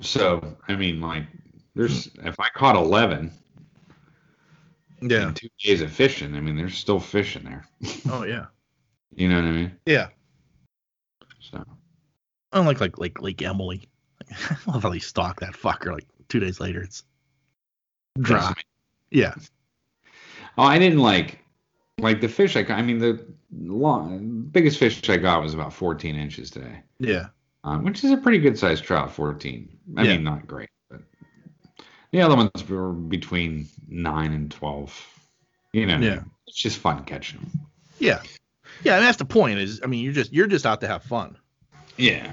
so 0.02 0.58
I 0.68 0.76
mean, 0.76 1.02
like 1.02 1.26
there's 1.76 2.08
if 2.24 2.40
I 2.40 2.48
caught 2.54 2.76
eleven 2.76 3.32
Yeah. 5.02 5.28
in 5.30 5.34
two 5.34 5.50
days 5.64 5.82
of 5.82 5.92
fishing, 5.92 6.36
I 6.36 6.40
mean, 6.42 6.56
there's 6.56 6.78
still 6.78 7.00
fish 7.00 7.36
in 7.36 7.44
there. 7.44 7.66
Oh 8.10 8.24
yeah. 8.24 8.46
You 9.14 9.28
know 9.28 9.36
what 9.36 9.44
I 9.46 9.52
mean? 9.52 9.72
Yeah. 9.86 10.08
So 11.42 11.62
Unlike 12.54 12.80
like 12.80 12.98
like 12.98 13.22
Lake 13.22 13.42
Emily. 13.42 13.90
I 14.32 14.56
love 14.72 14.84
how 14.84 14.90
they 14.90 15.00
stock 15.00 15.42
that 15.42 15.54
fucker 15.54 15.92
like 15.94 16.08
two 16.30 16.40
days 16.40 16.62
later. 16.62 16.82
It's 16.82 17.04
dry. 18.20 18.54
Yeah. 19.10 19.34
Oh, 20.58 20.64
I 20.64 20.80
didn't 20.80 21.00
like 21.00 21.40
like 22.00 22.22
the 22.22 22.30
fish 22.30 22.56
I. 22.56 22.62
I 22.70 22.82
mean, 22.82 23.00
the 23.00 23.26
long, 23.54 24.44
biggest 24.52 24.78
fish 24.80 25.10
I 25.10 25.18
got 25.18 25.44
was 25.44 25.54
about 25.54 25.74
14 25.74 26.16
inches 26.16 26.50
today, 26.50 26.82
Yeah. 27.00 27.28
um, 27.66 27.84
which 27.84 28.06
is 28.06 28.12
a 28.12 28.18
pretty 28.18 28.38
good 28.38 28.58
sized 28.58 28.86
trout. 28.86 29.12
14. 29.12 29.78
I 29.98 30.04
Yeah. 30.04 30.14
mean, 30.14 30.24
not 30.24 30.48
great, 30.48 30.70
the 32.12 32.22
other 32.22 32.36
ones 32.36 32.68
were 32.68 32.92
between 32.92 33.68
nine 33.88 34.34
and 34.34 34.52
12. 34.52 35.08
You 35.74 35.86
know, 35.86 35.98
Yeah. 36.00 36.24
it's 36.48 36.58
just 36.58 36.78
fun 36.80 37.04
catching 37.06 37.40
them. 37.40 37.52
Yeah. 38.00 38.22
Yeah. 38.84 38.96
Mean, 38.96 39.06
that's 39.06 39.18
the 39.18 39.26
point. 39.26 39.60
Is 39.60 39.82
I 39.84 39.88
mean, 39.88 40.04
you're 40.04 40.14
just 40.14 40.34
you're 40.34 40.48
just 40.48 40.66
out 40.66 40.82
to 40.82 40.88
have 40.88 41.04
fun. 41.04 41.38
Yeah, 41.98 42.32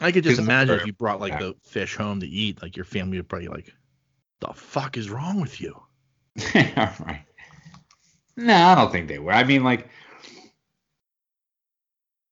I 0.00 0.12
could 0.12 0.24
just 0.24 0.38
imagine 0.38 0.78
if 0.78 0.86
you 0.86 0.92
brought 0.92 1.20
like 1.20 1.38
the 1.38 1.54
fish 1.64 1.96
home 1.96 2.20
to 2.20 2.26
eat, 2.26 2.62
like 2.62 2.76
your 2.76 2.84
family 2.84 3.16
would 3.16 3.28
probably 3.28 3.48
like, 3.48 3.72
the 4.40 4.52
fuck 4.52 4.96
is 4.96 5.10
wrong 5.10 5.40
with 5.40 5.60
you? 5.60 5.74
right. 6.54 7.24
No, 8.36 8.54
I 8.54 8.74
don't 8.74 8.92
think 8.92 9.08
they 9.08 9.18
were. 9.18 9.32
I 9.32 9.44
mean, 9.44 9.64
like, 9.64 9.88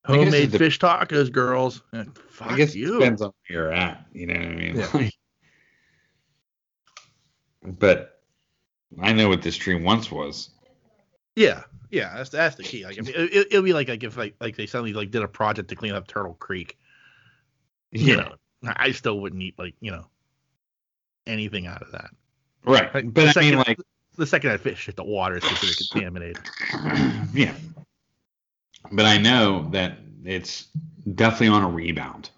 Homemade 0.05 0.53
fish 0.53 0.79
tacos, 0.79 1.31
girls. 1.31 1.83
Eh, 1.93 2.05
Fuck 2.31 2.53
I 2.53 2.57
guess 2.57 2.75
you. 2.75 2.97
it 2.97 3.01
depends 3.01 3.23
on 3.23 3.33
where 3.49 3.59
you're 3.63 3.73
at. 3.73 4.07
You 4.13 4.27
know 4.27 4.35
what 4.35 4.43
I 4.43 4.55
mean? 4.55 4.77
Yeah. 4.77 5.09
But 7.63 8.21
I 9.01 9.13
know 9.13 9.29
what 9.29 9.43
this 9.43 9.57
tree 9.57 9.75
once 9.81 10.11
was. 10.11 10.51
Yeah, 11.37 11.63
yeah, 11.91 12.15
that's 12.17 12.31
that's 12.31 12.57
the 12.57 12.63
key. 12.63 12.85
Like, 12.85 12.99
I 12.99 13.03
mean, 13.03 13.15
it, 13.17 13.47
it'll 13.51 13.63
be 13.63 13.73
like 13.73 13.89
like 13.89 14.03
if 14.03 14.17
like 14.17 14.35
like 14.41 14.57
they 14.57 14.67
suddenly 14.67 14.93
like 14.93 15.11
did 15.11 15.23
a 15.23 15.29
project 15.29 15.69
to 15.69 15.77
clean 15.77 15.93
up 15.93 16.07
Turtle 16.07 16.35
Creek. 16.35 16.77
You 17.93 18.17
know, 18.19 18.35
I 18.65 18.93
still 18.93 19.21
wouldn't 19.21 19.43
eat 19.43 19.59
like 19.59 19.75
you 19.81 19.91
know 19.91 20.07
anything 21.27 21.67
out 21.67 21.83
of 21.83 21.93
that. 21.93 22.11
Right. 22.65 22.93
Like, 22.95 23.13
but 23.13 23.23
I 23.23 23.25
mean, 23.25 23.33
second- 23.33 23.59
like, 23.59 23.81
The 24.17 24.27
second 24.27 24.51
I 24.51 24.57
fish 24.59 24.89
it, 24.89 24.97
the 24.97 25.05
water 25.05 25.37
is 25.39 25.45
considered 25.45 25.77
contaminated. 25.91 26.39
yeah. 27.35 27.55
But 28.93 29.07
I 29.07 29.19
know 29.19 29.69
that 29.71 29.99
it's 30.25 30.67
definitely 31.15 31.49
on 31.49 31.63
a 31.63 31.69
rebound. 31.69 32.31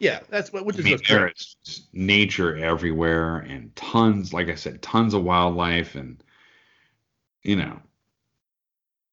Yeah, 0.00 0.20
that's 0.30 0.50
what 0.50 0.64
which 0.64 0.76
I 0.76 0.78
is 0.78 0.84
mean, 0.86 0.98
there 1.08 1.28
is 1.28 1.88
nature 1.92 2.56
everywhere 2.56 3.36
and 3.40 3.74
tons, 3.76 4.32
like 4.32 4.48
I 4.48 4.54
said, 4.54 4.80
tons 4.80 5.12
of 5.12 5.22
wildlife 5.24 5.94
and, 5.94 6.22
you 7.42 7.56
know, 7.56 7.78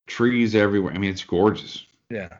trees 0.07 0.55
everywhere. 0.55 0.93
I 0.93 0.97
mean, 0.97 1.11
it's 1.11 1.25
gorgeous. 1.25 1.85
Yeah. 2.09 2.37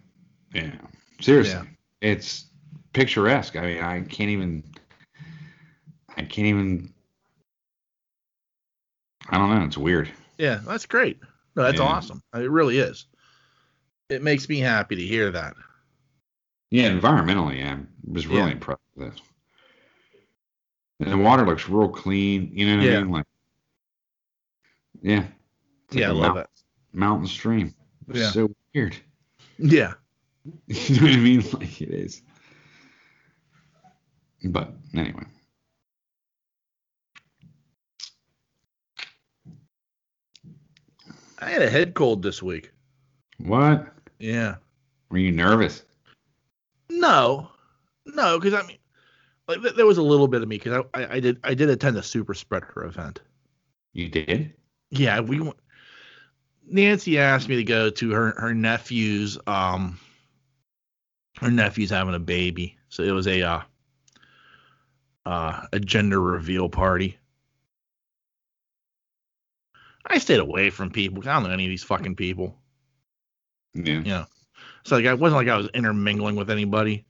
Yeah. 0.54 0.76
Seriously. 1.20 1.56
Yeah. 1.56 2.10
It's 2.10 2.46
picturesque. 2.94 3.58
I 3.58 3.62
mean, 3.62 3.84
I 3.84 4.00
can't 4.02 4.30
even, 4.30 4.64
I 6.16 6.22
can't 6.22 6.48
even, 6.48 6.94
I 9.28 9.38
don't 9.38 9.54
know. 9.54 9.66
It's 9.66 9.78
weird. 9.78 10.10
Yeah, 10.38 10.62
that's 10.66 10.86
great. 10.86 11.20
No, 11.58 11.64
that's 11.64 11.80
Yeah. 11.80 11.86
awesome. 11.86 12.24
It 12.34 12.50
really 12.50 12.78
is. 12.78 13.08
It 14.08 14.24
makes 14.24 14.48
me 14.48 14.60
happy 14.60 14.96
to 14.96 15.06
hear 15.06 15.32
that. 15.32 15.54
Yeah, 16.70 16.90
environmentally, 16.90 17.64
I 17.66 17.80
was 18.04 18.28
really 18.28 18.40
Yeah. 18.42 18.48
impressed 18.52 18.82
with 18.96 19.12
this. 19.14 19.22
And 21.00 21.12
the 21.12 21.18
water 21.18 21.46
looks 21.46 21.70
real 21.70 21.90
clean. 21.90 22.50
You 22.54 22.66
know 22.66 22.78
what 22.78 22.86
Yeah. 22.86 22.98
I 22.98 23.04
mean? 23.04 23.12
Like, 23.12 23.26
yeah. 25.02 25.20
Like 25.20 25.30
yeah, 25.92 26.10
I 26.10 26.12
love 26.12 26.36
mount- 26.36 26.40
it. 26.40 26.64
Mountain 26.98 27.28
stream. 27.28 27.74
It's 28.10 28.20
Yeah. 28.20 28.32
so 28.32 28.50
weird. 28.74 28.98
Yeah. 29.58 29.94
you 30.68 30.96
know 30.96 31.02
what 31.04 31.12
I 31.14 31.18
mean? 31.18 31.42
Like 31.54 31.82
it 31.82 31.90
is. 31.92 32.22
But 34.44 34.74
anyway. 34.94 35.24
I 41.40 41.50
had 41.50 41.62
a 41.62 41.70
head 41.70 41.94
cold 41.94 42.24
this 42.24 42.42
week. 42.42 42.72
What? 43.38 43.88
Yeah. 44.20 44.56
Were 45.10 45.20
you 45.20 45.32
nervous? 45.32 45.84
No, 46.90 47.50
no, 48.06 48.40
because 48.40 48.54
I 48.54 48.66
mean, 48.66 48.78
like 49.48 49.62
th- 49.62 49.76
there 49.76 49.86
was 49.86 49.98
a 49.98 50.04
little 50.04 50.28
bit 50.28 50.42
of 50.42 50.48
me 50.48 50.58
because 50.58 50.86
I, 50.94 51.02
I 51.02 51.14
I 51.16 51.20
did 51.20 51.40
I 51.44 51.54
did 51.54 51.70
attend 51.70 51.98
a 51.98 52.04
super 52.04 52.34
spreader 52.34 52.84
event. 52.86 53.22
You 53.94 54.10
did? 54.10 54.54
Yeah, 54.90 55.20
we 55.22 55.40
went. 55.40 55.58
Nancy 56.70 57.18
asked 57.18 57.48
me 57.48 57.58
to 57.58 57.64
go 57.64 57.90
to 57.90 58.12
her 58.12 58.34
her 58.38 58.54
nephew's 58.54 59.38
um 59.48 60.00
her 61.40 61.52
nephew's 61.52 61.90
having 61.90 62.16
a 62.16 62.20
baby, 62.20 62.78
so 62.90 63.04
it 63.04 63.12
was 63.12 63.28
a 63.28 63.42
uh, 63.42 63.62
uh 65.26 65.62
a 65.72 65.80
gender 65.80 66.22
reveal 66.22 66.70
party. 66.70 67.18
I 70.06 70.20
stayed 70.20 70.40
away 70.40 70.70
from 70.70 70.90
people. 70.90 71.22
I 71.28 71.34
don't 71.34 71.44
know 71.44 71.50
any 71.50 71.66
of 71.66 71.70
these 71.70 71.84
fucking 71.84 72.16
people. 72.16 72.58
Yeah. 73.74 73.94
you 73.94 74.04
know. 74.04 74.26
So 74.88 74.96
like 74.96 75.06
I 75.06 75.16
wasn't 75.16 75.46
like 75.46 75.50
I 75.50 75.58
was 75.58 75.68
intermingling 75.74 76.38
with 76.38 76.50
anybody. 76.50 77.06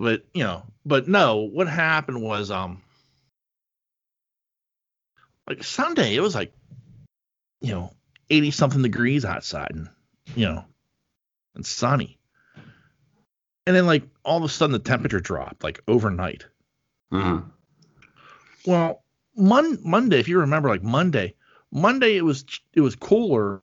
But 0.00 0.24
you 0.34 0.42
know, 0.42 0.64
but 0.84 1.06
no, 1.06 1.36
what 1.36 1.68
happened 1.68 2.20
was 2.20 2.50
um 2.50 2.82
like 5.48 5.62
Sunday 5.62 6.16
it 6.16 6.20
was 6.20 6.34
like 6.34 6.52
you 7.60 7.70
know, 7.70 7.92
80 8.28 8.50
something 8.50 8.82
degrees 8.82 9.24
outside 9.24 9.70
and 9.70 9.88
you 10.34 10.46
know, 10.46 10.64
and 11.54 11.64
sunny. 11.64 12.18
And 13.68 13.76
then 13.76 13.86
like 13.86 14.02
all 14.24 14.38
of 14.38 14.42
a 14.42 14.48
sudden 14.48 14.72
the 14.72 14.80
temperature 14.80 15.20
dropped 15.20 15.62
like 15.62 15.80
overnight. 15.86 16.44
Uh-huh. 17.12 17.42
Well, 18.66 19.04
Mon- 19.36 19.78
Monday, 19.84 20.18
if 20.18 20.26
you 20.26 20.40
remember, 20.40 20.68
like 20.68 20.82
Monday, 20.82 21.36
Monday 21.70 22.16
it 22.16 22.24
was 22.24 22.44
it 22.74 22.80
was 22.80 22.96
cooler, 22.96 23.62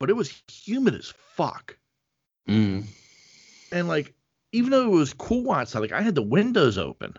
but 0.00 0.08
it 0.08 0.16
was 0.16 0.42
humid 0.48 0.94
as 0.94 1.12
fuck. 1.36 1.76
Mm. 2.48 2.84
and 3.72 3.88
like 3.88 4.14
even 4.52 4.70
though 4.70 4.84
it 4.84 4.90
was 4.90 5.12
cool 5.14 5.50
outside, 5.50 5.80
like 5.80 5.92
I 5.92 6.02
had 6.02 6.14
the 6.14 6.22
windows 6.22 6.78
open 6.78 7.14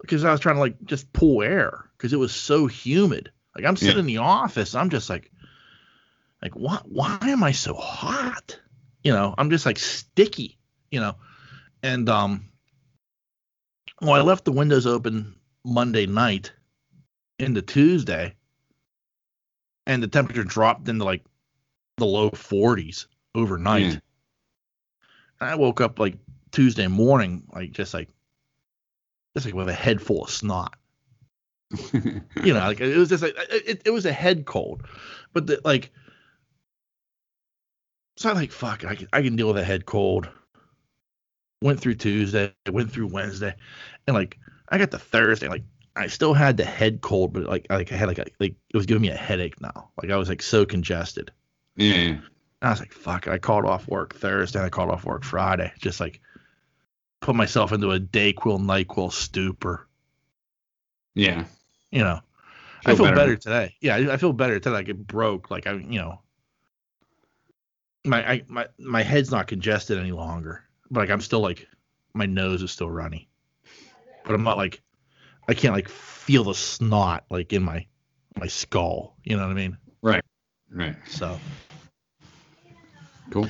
because 0.00 0.24
I 0.24 0.30
was 0.30 0.40
trying 0.40 0.56
to 0.56 0.60
like 0.60 0.82
just 0.84 1.12
pull 1.12 1.42
air 1.42 1.90
because 1.96 2.12
it 2.12 2.18
was 2.18 2.34
so 2.34 2.66
humid. 2.66 3.30
Like 3.54 3.64
I'm 3.64 3.76
sitting 3.76 3.96
Yeah. 3.96 4.00
in 4.00 4.06
the 4.06 4.18
office, 4.18 4.74
I'm 4.74 4.90
just 4.90 5.10
like, 5.10 5.30
like 6.42 6.52
why 6.52 6.80
why 6.84 7.18
am 7.22 7.42
I 7.42 7.52
so 7.52 7.74
hot? 7.74 8.58
You 9.02 9.12
know, 9.12 9.34
I'm 9.36 9.50
just 9.50 9.66
like 9.66 9.78
sticky. 9.78 10.58
You 10.90 11.00
know, 11.00 11.16
and 11.82 12.08
um, 12.08 12.48
well, 14.00 14.12
I 14.12 14.20
left 14.20 14.44
the 14.44 14.52
windows 14.52 14.86
open 14.86 15.34
Monday 15.64 16.06
night 16.06 16.52
into 17.38 17.60
Tuesday, 17.60 18.34
and 19.86 20.02
the 20.02 20.08
temperature 20.08 20.44
dropped 20.44 20.88
into 20.88 21.04
like 21.04 21.24
the 21.96 22.06
low 22.06 22.30
40s 22.30 23.06
overnight. 23.36 23.84
Hmm. 23.84 23.90
Yeah. 25.40 25.52
I 25.52 25.54
woke 25.54 25.80
up 25.80 25.98
like 25.98 26.16
Tuesday 26.50 26.86
morning, 26.86 27.44
like 27.52 27.72
just 27.72 27.92
like 27.92 28.08
just 29.34 29.46
like 29.46 29.54
with 29.54 29.68
a 29.68 29.74
head 29.74 30.00
full 30.00 30.24
of 30.24 30.30
snot. 30.30 30.74
You 31.92 32.54
know, 32.54 32.60
like 32.60 32.80
it 32.80 32.96
was 32.96 33.08
just 33.08 33.22
like 33.22 33.34
it, 33.50 33.82
it 33.84 33.90
was 33.90 34.06
a 34.06 34.12
head 34.12 34.46
cold, 34.46 34.84
but 35.32 35.46
the, 35.46 35.60
like 35.64 35.90
so 38.16 38.30
I 38.30 38.32
like 38.32 38.52
fuck 38.52 38.84
it, 38.84 38.88
I 38.88 38.94
can 38.94 39.08
I 39.12 39.22
can 39.22 39.36
deal 39.36 39.48
with 39.48 39.58
a 39.58 39.64
head 39.64 39.84
cold. 39.84 40.28
Went 41.62 41.80
through 41.80 41.94
Tuesday, 41.96 42.52
went 42.70 42.92
through 42.92 43.08
Wednesday, 43.08 43.54
and 44.06 44.14
like 44.14 44.38
I 44.68 44.78
got 44.78 44.90
to 44.92 44.98
Thursday, 44.98 45.48
like 45.48 45.64
I 45.96 46.06
still 46.06 46.34
had 46.34 46.56
the 46.56 46.64
head 46.64 47.00
cold, 47.00 47.32
but 47.32 47.44
like 47.44 47.66
like 47.68 47.90
I 47.92 47.96
had 47.96 48.08
like 48.08 48.18
a, 48.18 48.26
like 48.38 48.54
it 48.72 48.76
was 48.76 48.86
giving 48.86 49.02
me 49.02 49.08
a 49.10 49.16
headache 49.16 49.60
now. 49.60 49.90
Like 50.00 50.10
I 50.10 50.16
was 50.16 50.28
like 50.28 50.42
so 50.42 50.64
congested. 50.64 51.32
yeah. 51.76 52.18
I 52.62 52.70
was 52.70 52.80
like, 52.80 52.92
fuck 52.92 53.26
it. 53.26 53.30
I 53.30 53.38
called 53.38 53.64
off 53.66 53.86
work 53.86 54.14
Thursday. 54.14 54.58
And 54.58 54.66
I 54.66 54.70
called 54.70 54.90
off 54.90 55.04
work 55.04 55.24
Friday. 55.24 55.72
Just 55.78 56.00
like 56.00 56.20
put 57.20 57.36
myself 57.36 57.72
into 57.72 57.92
a 57.92 58.00
Dayquil, 58.00 58.58
NyQuil 58.60 59.12
stupor. 59.12 59.86
Yeah. 61.14 61.44
You 61.90 62.00
know, 62.02 62.20
I 62.84 62.90
Feel 62.90 62.96
feel 62.96 63.04
better. 63.06 63.16
better, 63.16 63.36
today. 63.36 63.74
Yeah, 63.80 63.96
I, 63.96 64.14
I 64.14 64.16
feel 64.16 64.32
better 64.32 64.58
today. 64.58 64.74
Like 64.74 64.88
it 64.88 65.06
broke. 65.06 65.50
Like 65.50 65.66
I, 65.66 65.72
you 65.72 65.98
know, 65.98 66.20
my 68.04 68.32
I, 68.32 68.42
my 68.48 68.66
my 68.78 69.02
head's 69.02 69.30
not 69.30 69.46
congested 69.46 69.98
any 69.98 70.12
longer. 70.12 70.64
But 70.90 71.00
like 71.00 71.10
I'm 71.10 71.20
still 71.20 71.40
like 71.40 71.66
my 72.14 72.26
nose 72.26 72.62
is 72.62 72.70
still 72.70 72.90
runny. 72.90 73.28
But 74.24 74.34
I'm 74.34 74.42
not 74.42 74.56
like 74.56 74.82
I 75.48 75.54
can't 75.54 75.74
like 75.74 75.88
feel 75.88 76.44
the 76.44 76.54
snot 76.54 77.24
like 77.30 77.52
in 77.52 77.62
my 77.62 77.86
my 78.38 78.46
skull. 78.46 79.16
You 79.24 79.36
know 79.36 79.42
what 79.42 79.52
I 79.52 79.54
mean? 79.54 79.76
Right. 80.02 80.24
Right. 80.70 80.96
So. 81.06 81.38
Cool. 83.30 83.48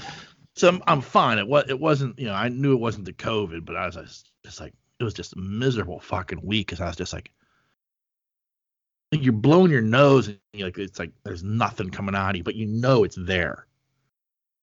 So 0.55 0.69
I'm, 0.69 0.83
I'm 0.87 1.01
fine. 1.03 1.39
It 1.39 1.47
was 1.47 1.65
it 1.69 1.79
wasn't 1.79 2.19
you 2.19 2.27
know 2.27 2.35
I 2.35 2.49
knew 2.49 2.73
it 2.73 2.81
wasn't 2.81 3.05
the 3.05 3.13
COVID, 3.13 3.65
but 3.65 3.77
I 3.77 3.87
was 3.87 3.97
just, 3.97 4.31
just 4.45 4.61
like 4.61 4.75
it 4.99 5.05
was 5.05 5.15
just 5.15 5.35
a 5.35 5.39
miserable 5.39 6.01
fucking 6.01 6.41
week 6.43 6.67
because 6.67 6.81
I 6.81 6.87
was 6.87 6.97
just 6.97 7.13
like 7.13 7.31
you're 9.13 9.33
blowing 9.33 9.71
your 9.71 9.83
nose 9.83 10.29
and 10.29 10.39
you're 10.53 10.69
like 10.69 10.79
it's 10.79 10.99
like 10.99 11.13
there's 11.25 11.45
nothing 11.45 11.91
coming 11.91 12.15
out 12.15 12.31
of 12.31 12.37
you, 12.37 12.43
but 12.43 12.55
you 12.55 12.67
know 12.67 13.05
it's 13.05 13.17
there. 13.17 13.67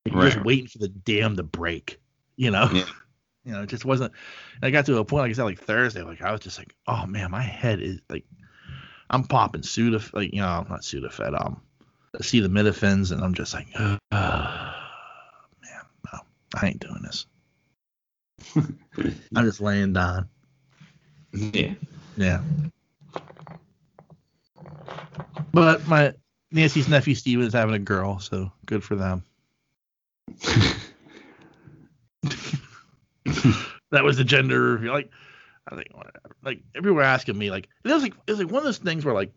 You're 0.05 0.29
just 0.29 0.43
waiting 0.43 0.67
for 0.67 0.79
the 0.79 0.89
dam 0.89 1.37
to 1.37 1.43
break, 1.43 1.99
you 2.35 2.51
know. 2.51 2.69
Yeah. 2.73 2.85
You 3.45 3.51
know, 3.51 3.63
it 3.63 3.67
just 3.67 3.83
wasn't. 3.83 4.13
And 4.55 4.63
I 4.63 4.71
got 4.71 4.85
to 4.85 4.99
a 4.99 5.03
point, 5.03 5.23
like 5.23 5.31
I 5.31 5.33
said, 5.33 5.43
like 5.43 5.59
Thursday, 5.59 6.01
like 6.01 6.21
I 6.21 6.31
was 6.31 6.39
just 6.39 6.57
like, 6.57 6.73
oh 6.87 7.05
man, 7.05 7.29
my 7.29 7.41
head 7.41 7.81
is 7.81 7.99
like, 8.09 8.23
I'm 9.09 9.25
popping 9.25 9.63
Sudaf, 9.63 10.13
like 10.13 10.33
you 10.33 10.39
know, 10.39 10.65
not 10.69 10.83
Sudafed, 10.83 11.45
um, 11.45 11.59
acetaminophen, 12.15 13.11
and 13.11 13.21
I'm 13.21 13.33
just 13.33 13.53
like, 13.53 13.67
no, 13.77 13.97
I 16.55 16.67
ain't 16.67 16.79
doing 16.79 17.01
this. 17.03 17.25
I'm 19.35 19.45
just 19.45 19.61
laying 19.61 19.93
down. 19.93 20.29
Yeah. 21.31 21.73
Yeah. 22.15 22.41
But 25.51 25.87
my 25.87 26.13
Nancy's 26.51 26.87
nephew 26.87 27.15
Steven 27.15 27.45
is 27.45 27.53
having 27.53 27.75
a 27.75 27.79
girl, 27.79 28.19
so 28.19 28.51
good 28.65 28.83
for 28.83 28.95
them. 28.95 29.23
That 33.93 34.03
was 34.03 34.17
the 34.17 34.23
gender. 34.23 34.79
Like, 34.79 35.11
I 35.71 35.75
think, 35.75 35.89
like 36.43 36.63
everyone 36.75 36.97
were 36.97 37.03
asking 37.03 37.37
me, 37.37 37.51
like, 37.51 37.69
it 37.85 37.91
was 37.91 38.01
like 38.01 38.15
it 38.25 38.31
was 38.31 38.39
like 38.39 38.49
one 38.49 38.57
of 38.57 38.63
those 38.63 38.79
things 38.79 39.05
where 39.05 39.13
like, 39.13 39.31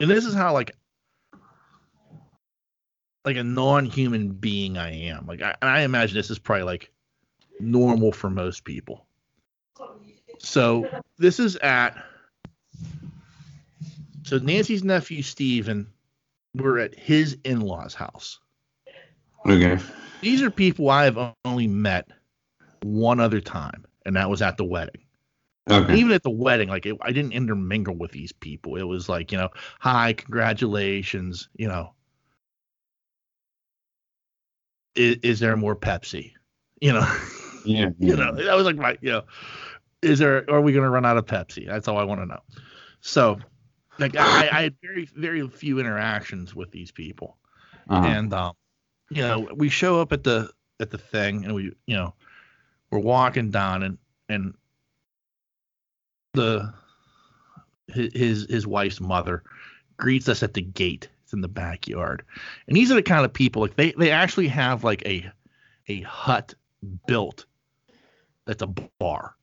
and 0.00 0.08
this 0.08 0.24
is 0.24 0.32
how 0.32 0.52
like, 0.52 0.76
like 3.26 3.36
a 3.36 3.44
non-human 3.44 4.30
being 4.30 4.78
I 4.78 4.92
am. 5.08 5.26
Like, 5.26 5.42
I, 5.42 5.56
I 5.60 5.80
imagine 5.82 6.16
this 6.16 6.30
is 6.30 6.38
probably 6.38 6.62
like 6.62 6.92
normal 7.58 8.12
for 8.12 8.30
most 8.30 8.64
people. 8.64 9.04
So 10.38 10.88
this 11.18 11.40
is 11.40 11.56
at. 11.56 12.02
So 14.22 14.38
Nancy's 14.38 14.82
nephew 14.82 15.22
Steven, 15.22 15.88
we're 16.54 16.78
at 16.78 16.98
his 16.98 17.36
in-laws' 17.44 17.94
house. 17.94 18.38
okay. 19.44 19.78
These 20.20 20.42
are 20.42 20.50
people 20.50 20.90
I've 20.90 21.18
only 21.44 21.66
met 21.66 22.08
one 22.82 23.20
other 23.20 23.40
time, 23.40 23.84
and 24.04 24.16
that 24.16 24.30
was 24.30 24.40
at 24.42 24.56
the 24.56 24.64
wedding. 24.64 25.02
Okay. 25.68 25.96
Even 25.96 26.12
at 26.12 26.22
the 26.22 26.30
wedding, 26.30 26.68
like 26.68 26.86
it, 26.86 26.96
I 27.02 27.12
didn't 27.12 27.32
intermingle 27.32 27.94
with 27.96 28.12
these 28.12 28.32
people. 28.32 28.76
It 28.76 28.84
was 28.84 29.08
like, 29.08 29.32
you 29.32 29.38
know, 29.38 29.50
hi, 29.80 30.12
congratulations, 30.12 31.48
you 31.56 31.68
know. 31.68 31.92
Is, 34.96 35.16
is 35.22 35.40
there 35.40 35.56
more 35.56 35.76
Pepsi? 35.76 36.32
You 36.80 36.94
know, 36.94 37.16
yeah. 37.64 37.90
you 37.98 38.16
know, 38.16 38.34
that 38.34 38.56
was 38.56 38.66
like 38.66 38.76
my, 38.76 38.96
you 39.00 39.10
know, 39.12 39.22
is 40.02 40.18
there, 40.18 40.48
are 40.50 40.60
we 40.60 40.72
going 40.72 40.84
to 40.84 40.90
run 40.90 41.06
out 41.06 41.16
of 41.16 41.26
Pepsi? 41.26 41.66
That's 41.66 41.88
all 41.88 41.98
I 41.98 42.04
want 42.04 42.20
to 42.20 42.26
know. 42.26 42.40
So, 43.00 43.38
like, 43.98 44.16
I, 44.16 44.48
I 44.48 44.62
had 44.62 44.74
very, 44.82 45.08
very 45.14 45.46
few 45.48 45.78
interactions 45.78 46.54
with 46.54 46.70
these 46.70 46.90
people. 46.90 47.38
Uh-huh. 47.88 48.06
And, 48.06 48.34
um, 48.34 48.54
you 49.10 49.22
know, 49.22 49.48
we 49.54 49.68
show 49.68 50.00
up 50.00 50.12
at 50.12 50.24
the, 50.24 50.50
at 50.80 50.90
the 50.90 50.98
thing 50.98 51.44
and 51.44 51.54
we, 51.54 51.72
you 51.86 51.96
know, 51.96 52.14
we're 52.90 52.98
walking 52.98 53.50
down 53.50 53.82
and, 53.82 53.98
and 54.28 54.54
the, 56.34 56.72
his, 57.88 58.46
his 58.50 58.66
wife's 58.66 59.00
mother 59.00 59.42
greets 59.96 60.28
us 60.28 60.42
at 60.42 60.54
the 60.54 60.62
gate. 60.62 61.08
It's 61.26 61.32
in 61.32 61.40
the 61.40 61.48
backyard. 61.48 62.22
And 62.68 62.76
these 62.76 62.92
are 62.92 62.94
the 62.94 63.02
kind 63.02 63.24
of 63.24 63.32
people, 63.32 63.62
like, 63.62 63.74
they, 63.74 63.90
they 63.98 64.12
actually 64.12 64.46
have 64.46 64.84
like 64.84 65.04
a, 65.04 65.28
a 65.88 66.02
hut 66.02 66.54
built 67.08 67.46
that's 68.44 68.62
a 68.62 68.68
bar. 68.68 69.34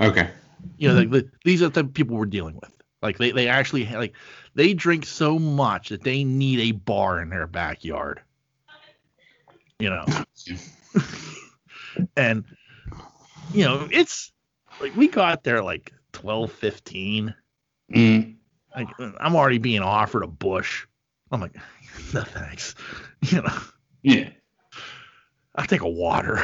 Okay. 0.00 0.28
You 0.76 0.88
know, 0.88 0.94
like 0.96 1.10
the, 1.10 1.30
these 1.44 1.62
are 1.62 1.68
the 1.68 1.84
people 1.84 2.16
we're 2.16 2.26
dealing 2.26 2.56
with. 2.56 2.72
Like 3.00 3.16
they, 3.16 3.30
they 3.30 3.46
actually 3.46 3.86
like 3.86 4.14
they 4.56 4.74
drink 4.74 5.06
so 5.06 5.38
much 5.38 5.90
that 5.90 6.02
they 6.02 6.24
need 6.24 6.58
a 6.58 6.72
bar 6.72 7.22
in 7.22 7.30
their 7.30 7.46
backyard. 7.46 8.20
You 9.78 9.90
know. 9.90 10.04
and 12.16 12.44
you 13.52 13.64
know, 13.64 13.86
it's 13.92 14.32
like 14.80 14.96
we 14.96 15.06
got 15.06 15.44
there 15.44 15.62
like 15.62 15.92
12, 16.12 16.50
15. 16.50 17.34
Mm. 17.94 18.34
Like 18.76 18.88
I'm 19.18 19.34
already 19.34 19.58
being 19.58 19.80
offered 19.82 20.22
a 20.22 20.26
Busch. 20.26 20.86
I'm 21.32 21.40
like, 21.40 21.54
no 22.14 22.22
thanks. 22.22 22.74
You 23.22 23.40
know, 23.42 23.58
Yeah. 24.02 24.28
I'll 25.54 25.66
take 25.66 25.80
a 25.80 25.88
water. 25.88 26.42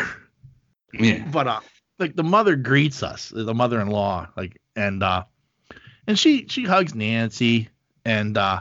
Yeah. 0.95 1.27
but 1.31 1.47
uh 1.47 1.61
like 1.99 2.17
the 2.17 2.25
mother 2.25 2.57
greets 2.57 3.03
us 3.03 3.31
the 3.35 3.55
mother-in-law 3.55 4.29
like 4.37 4.59
and 4.77 5.03
uh 5.03 5.25
and 6.07 6.19
she 6.19 6.47
she 6.49 6.65
hugs 6.65 6.95
nancy 6.95 7.69
and 8.05 8.37
uh 8.37 8.61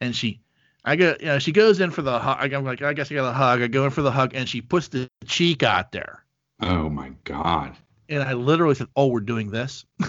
and 0.00 0.14
she 0.14 0.40
i 0.84 0.94
go 0.94 1.16
you 1.18 1.26
know 1.26 1.38
she 1.40 1.50
goes 1.52 1.80
in 1.80 1.90
for 1.90 2.02
the 2.02 2.16
hug 2.18 2.52
i'm 2.52 2.64
like 2.64 2.82
i 2.82 2.92
guess 2.92 3.10
i 3.10 3.14
got 3.14 3.28
a 3.28 3.32
hug 3.32 3.60
i 3.62 3.66
go 3.66 3.84
in 3.84 3.90
for 3.90 4.02
the 4.02 4.10
hug 4.12 4.34
and 4.34 4.48
she 4.48 4.60
puts 4.60 4.86
the 4.88 5.08
cheek 5.26 5.62
out 5.64 5.90
there 5.92 6.22
Oh 6.60 6.88
my 6.88 7.10
God. 7.24 7.76
and 8.08 8.22
i 8.22 8.34
literally 8.34 8.74
said 8.76 8.86
oh 8.94 9.06
we're 9.08 9.18
doing 9.20 9.50
this 9.50 9.84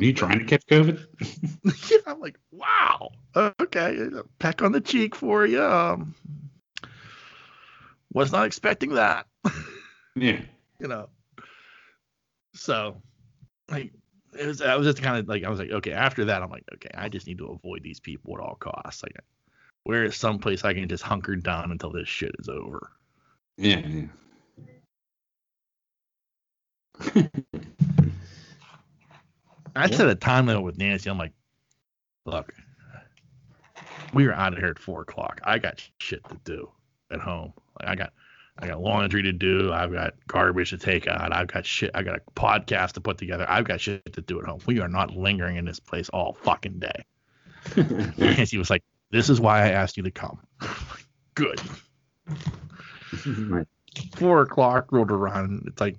Are 0.00 0.04
you 0.04 0.12
trying 0.12 0.38
to 0.38 0.44
catch 0.44 0.66
COVID? 0.66 1.04
Yeah, 1.90 1.98
i'm 2.06 2.20
like 2.20 2.38
wow 2.50 3.10
okay 3.36 4.08
peck 4.38 4.62
on 4.62 4.72
the 4.72 4.80
cheek 4.80 5.14
for 5.14 5.46
you 5.46 5.62
um 5.62 6.14
was 8.12 8.32
not 8.32 8.46
expecting 8.46 8.94
that 8.94 9.26
Yeah. 10.16 10.40
you 10.78 10.88
know. 10.88 11.08
So, 12.54 13.00
like, 13.70 13.92
it 14.38 14.46
was. 14.46 14.60
I 14.60 14.76
was 14.76 14.86
just 14.86 15.02
kind 15.02 15.18
of 15.18 15.26
like, 15.28 15.44
I 15.44 15.48
was 15.48 15.58
like, 15.58 15.70
okay. 15.70 15.92
After 15.92 16.26
that, 16.26 16.42
I'm 16.42 16.50
like, 16.50 16.64
okay, 16.74 16.90
I 16.94 17.08
just 17.08 17.26
need 17.26 17.38
to 17.38 17.46
avoid 17.46 17.82
these 17.82 18.00
people 18.00 18.34
at 18.36 18.42
all 18.42 18.56
costs. 18.56 19.02
Like, 19.02 19.16
where 19.84 20.04
is 20.04 20.16
someplace 20.16 20.64
I 20.64 20.74
can 20.74 20.88
just 20.88 21.02
hunker 21.02 21.36
down 21.36 21.70
until 21.70 21.90
this 21.90 22.08
shit 22.08 22.32
is 22.38 22.48
over? 22.48 22.90
Yeah. 23.56 23.86
Yeah. 27.04 27.26
I 29.74 29.90
set 29.90 30.08
a 30.08 30.14
time 30.14 30.46
limit 30.46 30.62
with 30.62 30.78
Nancy. 30.78 31.08
I'm 31.10 31.18
like, 31.18 31.32
look, 32.24 32.52
we 34.12 34.26
were 34.26 34.34
out 34.34 34.52
of 34.52 34.58
here 34.58 34.68
at 34.68 34.78
four 34.78 35.02
o'clock. 35.02 35.40
I 35.44 35.58
got 35.58 35.82
shit 35.98 36.22
to 36.28 36.38
do 36.44 36.70
at 37.10 37.20
home. 37.20 37.52
Like, 37.80 37.88
I 37.88 37.94
got. 37.94 38.12
I 38.58 38.66
got 38.66 38.82
laundry 38.82 39.22
to 39.22 39.32
do. 39.32 39.72
I've 39.72 39.92
got 39.92 40.12
garbage 40.26 40.70
to 40.70 40.78
take 40.78 41.06
out. 41.06 41.32
I've 41.32 41.46
got 41.46 41.64
shit. 41.64 41.90
I 41.94 42.02
got 42.02 42.16
a 42.16 42.20
podcast 42.32 42.92
to 42.92 43.00
put 43.00 43.16
together. 43.16 43.46
I've 43.48 43.64
got 43.64 43.80
shit 43.80 44.12
to 44.12 44.20
do 44.20 44.38
at 44.38 44.44
home. 44.44 44.60
We 44.66 44.78
are 44.80 44.88
not 44.88 45.16
lingering 45.16 45.56
in 45.56 45.64
this 45.64 45.80
place 45.80 46.10
all 46.10 46.34
fucking 46.34 46.78
day. 46.78 47.04
Nancy 48.18 48.58
was 48.58 48.68
like, 48.68 48.82
"This 49.10 49.30
is 49.30 49.40
why 49.40 49.62
I 49.62 49.70
asked 49.70 49.96
you 49.96 50.02
to 50.02 50.10
come." 50.10 50.38
Good. 51.34 51.62
Right. 53.26 53.66
Four 54.16 54.42
o'clock 54.42 54.92
rolled 54.92 55.10
around. 55.10 55.64
It's 55.66 55.80
like, 55.80 55.98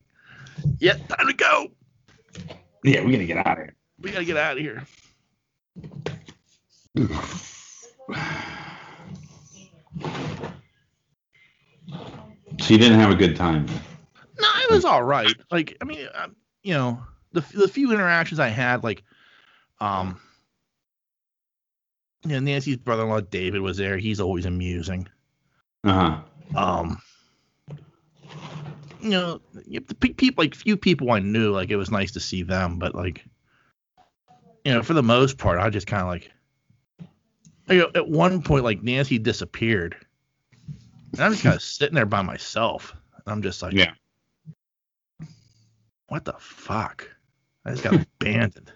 yeah, 0.78 0.94
time 0.94 1.28
to 1.28 1.34
go. 1.34 1.72
Yeah, 2.84 3.04
we 3.04 3.12
gotta 3.12 3.26
get 3.26 3.38
out 3.38 3.58
of 3.60 3.65
here. 3.65 3.76
We 4.00 4.12
gotta 4.12 4.26
get 4.26 4.38
out 4.38 4.58
of 4.58 4.60
here. 4.60 4.84
So 12.60 12.74
you 12.74 12.78
didn't 12.78 13.00
have 13.00 13.12
a 13.12 13.15
good 13.15 13.36
time. 13.36 13.65
No, 14.39 14.48
it 14.63 14.72
was 14.72 14.86
all 14.86 15.04
right. 15.04 15.34
Like, 15.52 15.78
I 15.82 15.86
mean, 15.86 16.08
um, 16.13 16.36
you 16.63 16.74
know, 16.74 17.02
the 17.32 17.41
the 17.54 17.67
few 17.67 17.91
interactions 17.91 18.39
I 18.39 18.50
had, 18.50 18.84
like, 18.84 19.04
um, 19.80 20.19
you 22.24 22.32
know, 22.32 22.39
Nancy's 22.39 22.78
brother-in-law 22.78 23.22
David 23.22 23.62
was 23.62 23.78
there. 23.78 23.98
He's 23.98 24.19
always 24.19 24.46
amusing. 24.46 25.08
Uh 25.84 25.93
huh. 25.93 26.60
Um, 26.60 27.02
you 29.04 29.10
know, 29.10 29.42
you 29.68 29.80
have 29.80 29.88
to 29.88 29.96
pick 29.96 30.18
people 30.18 30.44
like 30.44 30.56
few 30.56 30.78
people 30.78 31.12
I 31.12 31.20
knew. 31.20 31.52
Like, 31.52 31.70
it 31.70 31.76
was 31.76 31.92
nice 31.92 32.12
to 32.13 32.20
see 32.20 32.42
them, 32.44 32.80
but 32.80 32.96
like, 32.96 33.26
you 34.66 34.74
know, 34.74 34.82
for 34.82 34.94
the 34.94 35.04
most 35.04 35.38
part, 35.38 35.60
I 35.60 35.70
just 35.70 35.88
kind 35.88 36.02
of 36.02 36.08
like, 36.08 36.32
you 37.70 37.78
know, 37.80 37.92
at 37.96 38.08
one 38.08 38.42
point, 38.42 38.63
like 38.63 38.82
Nancy 38.82 39.18
disappeared, 39.20 39.96
and 41.13 41.22
I'm 41.22 41.32
just 41.32 41.44
kind 41.44 41.56
of 41.56 41.62
sitting 41.63 41.96
there 41.96 42.06
by 42.06 42.22
myself. 42.22 42.96
And 43.26 43.32
I'm 43.34 43.42
just 43.42 43.62
like, 43.62 43.74
Yeah. 43.74 43.92
what 46.08 46.26
the 46.26 46.34
fuck? 46.39 47.10
I 47.66 47.72
just 47.72 47.84
got 47.84 47.94
abandoned, 48.22 48.72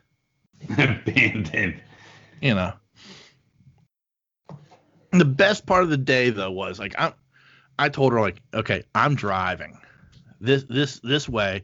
Abandoned. 0.77 1.81
you 2.41 2.53
know. 2.55 2.73
And 5.11 5.21
the 5.21 5.25
best 5.25 5.65
part 5.65 5.83
of 5.83 5.89
the 5.89 5.97
day 5.97 6.29
though 6.29 6.51
was 6.51 6.79
like 6.79 6.95
I 6.99 7.13
I 7.79 7.89
told 7.89 8.11
her 8.13 8.19
like, 8.21 8.41
okay, 8.53 8.83
I'm 8.95 9.15
driving. 9.15 9.77
This 10.39 10.63
this 10.69 10.99
this 11.01 11.27
way, 11.27 11.63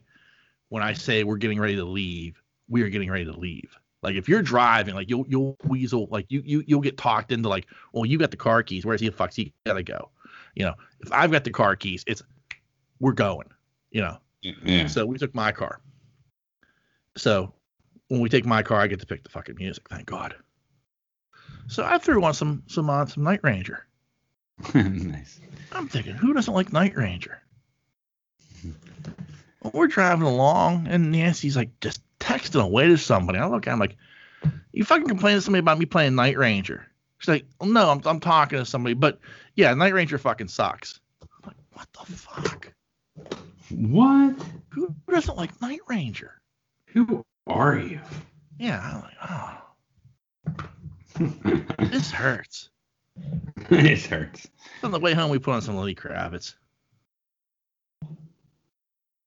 when 0.69 0.83
I 0.83 0.93
say 0.93 1.23
we're 1.23 1.37
getting 1.37 1.59
ready 1.59 1.75
to 1.75 1.85
leave, 1.85 2.41
we 2.67 2.81
are 2.81 2.89
getting 2.89 3.09
ready 3.11 3.25
to 3.25 3.33
leave. 3.33 3.77
Like 4.01 4.15
if 4.15 4.27
you're 4.27 4.41
driving, 4.41 4.95
like 4.95 5.09
you'll 5.09 5.25
you'll 5.27 5.57
weasel, 5.63 6.07
like 6.11 6.25
you 6.29 6.41
you 6.45 6.63
you'll 6.67 6.81
get 6.81 6.97
talked 6.97 7.31
into 7.31 7.49
like, 7.49 7.67
well, 7.93 8.05
you 8.05 8.17
got 8.17 8.31
the 8.31 8.37
car 8.37 8.63
keys. 8.63 8.85
Where's 8.85 8.99
he 9.01 9.07
the 9.09 9.15
fuck's 9.15 9.35
he 9.35 9.53
gotta 9.65 9.83
go? 9.83 10.09
You 10.55 10.65
know, 10.65 10.73
if 10.99 11.11
I've 11.11 11.31
got 11.31 11.43
the 11.43 11.51
car 11.51 11.75
keys, 11.75 12.03
it's 12.07 12.21
we're 12.99 13.13
going. 13.13 13.47
You 13.91 14.01
know, 14.01 14.17
Yeah. 14.41 14.87
so 14.87 15.05
we 15.05 15.17
took 15.17 15.33
my 15.35 15.51
car. 15.51 15.79
So 17.15 17.53
when 18.07 18.19
we 18.21 18.29
take 18.29 18.45
my 18.45 18.63
car, 18.63 18.79
I 18.79 18.87
get 18.87 18.99
to 18.99 19.05
pick 19.05 19.23
the 19.23 19.29
fucking 19.29 19.55
music. 19.55 19.87
Thank 19.89 20.07
God. 20.07 20.35
So 21.67 21.85
I 21.85 21.97
threw 21.99 22.23
on 22.23 22.33
some 22.33 22.63
some 22.67 22.89
on 22.89 23.07
some 23.07 23.23
Night 23.23 23.39
Ranger. 23.43 23.85
nice. 24.73 25.39
I'm 25.71 25.87
thinking, 25.87 26.15
who 26.15 26.33
doesn't 26.33 26.53
like 26.53 26.73
Night 26.73 26.95
Ranger? 26.95 27.41
We're 29.71 29.87
driving 29.87 30.27
along, 30.27 30.87
and 30.87 31.11
Nancy's 31.11 31.55
like 31.55 31.79
just 31.79 32.01
texting 32.19 32.61
away 32.61 32.87
to 32.87 32.97
somebody. 32.97 33.39
I 33.39 33.47
look 33.47 33.67
at 33.67 33.73
him 33.73 33.79
like, 33.79 33.97
you 34.71 34.83
fucking 34.83 35.07
complaining 35.07 35.37
to 35.37 35.41
somebody 35.41 35.59
about 35.59 35.79
me 35.79 35.85
playing 35.85 36.15
Night 36.15 36.37
Ranger? 36.37 36.85
She's 37.19 37.29
like, 37.29 37.45
well, 37.59 37.69
no, 37.69 37.89
I'm 37.89 38.01
I'm 38.05 38.19
talking 38.19 38.59
to 38.59 38.65
somebody, 38.65 38.95
but 38.95 39.19
yeah, 39.55 39.73
Night 39.73 39.93
Ranger 39.93 40.17
fucking 40.17 40.49
sucks. 40.49 40.99
I'm 41.21 41.27
like, 41.45 41.55
what 41.71 41.87
the 41.93 42.13
fuck? 42.13 42.73
What? 43.69 44.35
Who 44.69 44.93
doesn't 45.09 45.37
like 45.37 45.61
Night 45.61 45.79
Ranger? 45.87 46.41
Who 46.87 47.23
are 47.47 47.77
you? 47.77 47.99
Yeah, 48.57 48.79
I'm 48.81 49.01
like, 49.01 49.17
oh, 51.17 51.85
this 51.89 52.11
hurts. 52.11 52.69
this 53.69 54.05
hurts. 54.05 54.47
On 54.83 54.91
the 54.91 54.99
way 54.99 55.13
home, 55.13 55.31
we 55.31 55.39
put 55.39 55.53
on 55.53 55.61
some 55.61 55.77
Lenny 55.77 55.95
Kravitz. 55.95 56.55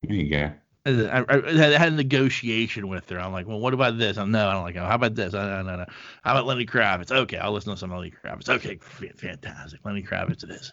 There 0.07 0.17
you 0.17 0.31
go. 0.31 0.53
I, 0.87 1.25
I, 1.29 1.53
had 1.53 1.93
a 1.93 1.97
negotiation 1.97 2.87
with 2.87 3.09
her. 3.09 3.19
I'm 3.19 3.33
like, 3.33 3.49
well, 3.49 3.59
what 3.59 3.75
about 3.75 3.99
this? 3.99 4.17
I'm 4.17 4.31
no, 4.31 4.49
I 4.49 4.53
don't 4.53 4.63
like. 4.63 4.77
How 4.77 4.95
about 4.95 5.17
this? 5.17 5.35
I, 5.35 5.45
No, 5.45 5.63
no, 5.63 5.77
no. 5.79 5.87
How 6.23 6.31
about 6.33 6.47
Lenny 6.47 6.65
Kravitz? 6.65 7.11
Okay, 7.11 7.39
I'll 7.39 7.51
listen 7.51 7.73
to 7.73 7.79
some 7.79 7.91
Lenny 7.91 8.13
Kravitz. 8.13 8.49
Okay, 8.49 8.79
fantastic. 9.17 9.81
Lenny 9.85 10.05
Kravitz 10.05 10.45
it 10.45 10.51
is. 10.51 10.73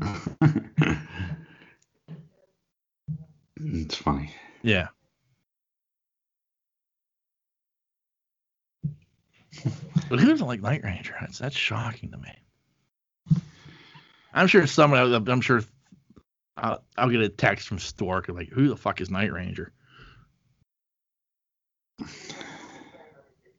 it's 3.60 3.94
funny. 3.94 4.34
Yeah. 4.62 4.88
But 10.08 10.18
who 10.18 10.26
doesn't 10.26 10.46
like 10.46 10.60
Night 10.60 10.82
Ranger? 10.82 11.14
That's 11.20 11.38
that's 11.38 11.56
shocking 11.56 12.10
to 12.10 12.18
me. 12.18 12.32
I'm 14.34 14.48
sure 14.48 14.66
someone. 14.66 15.14
I'm 15.28 15.40
sure 15.40 15.62
I'll, 16.56 16.82
I'll 16.96 17.10
get 17.10 17.20
a 17.20 17.28
text 17.28 17.68
from 17.68 17.78
Stork 17.78 18.28
like, 18.28 18.48
who 18.48 18.68
the 18.68 18.76
fuck 18.76 19.00
is 19.00 19.10
Night 19.10 19.32
Ranger? 19.32 19.72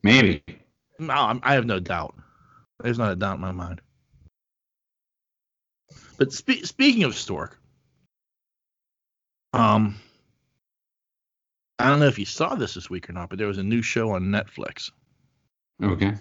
Maybe. 0.03 0.43
No, 0.99 1.13
I'm, 1.13 1.39
I 1.43 1.53
have 1.53 1.65
no 1.65 1.79
doubt. 1.79 2.15
There's 2.81 2.97
not 2.97 3.11
a 3.11 3.15
doubt 3.15 3.35
in 3.35 3.41
my 3.41 3.51
mind. 3.51 3.81
But 6.17 6.33
spe- 6.33 6.63
speaking 6.63 7.03
of 7.03 7.15
Stork, 7.15 7.59
um, 9.53 9.95
I 11.79 11.89
don't 11.89 11.99
know 11.99 12.07
if 12.07 12.17
you 12.17 12.25
saw 12.25 12.55
this 12.55 12.73
this 12.73 12.89
week 12.89 13.09
or 13.09 13.13
not, 13.13 13.29
but 13.29 13.37
there 13.37 13.47
was 13.47 13.59
a 13.59 13.63
new 13.63 13.81
show 13.81 14.11
on 14.11 14.23
Netflix. 14.23 14.91
Okay. 15.83 16.13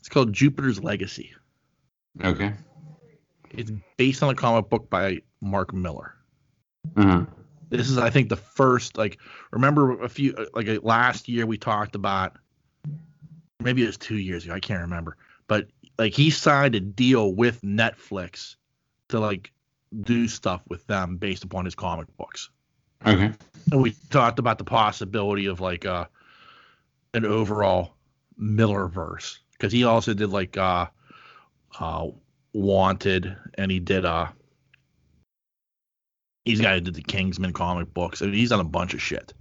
It's 0.00 0.08
called 0.08 0.32
Jupiter's 0.32 0.82
Legacy. 0.82 1.32
Okay. 2.24 2.52
It's 3.50 3.70
based 3.96 4.22
on 4.22 4.30
a 4.30 4.34
comic 4.34 4.68
book 4.68 4.90
by 4.90 5.20
Mark 5.40 5.72
Millar. 5.72 6.14
Uh-huh. 6.96 7.24
This 7.68 7.90
is, 7.90 7.98
I 7.98 8.10
think, 8.10 8.28
the 8.28 8.36
first. 8.36 8.96
Like, 8.96 9.18
remember 9.50 10.00
a 10.02 10.08
few, 10.08 10.34
like 10.54 10.68
last 10.82 11.28
year 11.28 11.46
we 11.46 11.58
talked 11.58 11.94
about, 11.94 12.36
maybe 13.60 13.82
it 13.82 13.86
was 13.86 13.96
two 13.96 14.18
years 14.18 14.44
ago. 14.44 14.54
I 14.54 14.60
can't 14.60 14.82
remember, 14.82 15.16
but 15.48 15.66
like 15.98 16.12
he 16.12 16.30
signed 16.30 16.74
a 16.74 16.80
deal 16.80 17.34
with 17.34 17.60
Netflix 17.62 18.56
to 19.08 19.20
like 19.20 19.52
do 20.02 20.28
stuff 20.28 20.62
with 20.68 20.86
them 20.86 21.16
based 21.16 21.44
upon 21.44 21.64
his 21.64 21.74
comic 21.74 22.14
books. 22.16 22.50
Okay. 23.06 23.32
And 23.72 23.82
we 23.82 23.94
talked 24.10 24.38
about 24.38 24.58
the 24.58 24.64
possibility 24.64 25.46
of 25.46 25.60
like 25.60 25.86
uh 25.86 26.06
an 27.14 27.24
overall 27.24 27.94
Millarverse 28.40 29.38
because 29.52 29.72
he 29.72 29.84
also 29.84 30.14
did 30.14 30.30
like 30.30 30.56
uh 30.56 30.86
uh 31.78 32.08
Wanted 32.52 33.36
and 33.54 33.70
he 33.70 33.80
did 33.80 34.06
uh 34.06 34.28
he's 36.46 36.60
got 36.62 36.72
to 36.72 36.80
did 36.80 36.94
the 36.94 37.02
Kingsman 37.02 37.52
comic 37.52 37.92
books 37.92 38.22
and 38.22 38.32
he's 38.32 38.48
done 38.48 38.60
a 38.60 38.64
bunch 38.64 38.94
of 38.94 39.02
shit. 39.02 39.34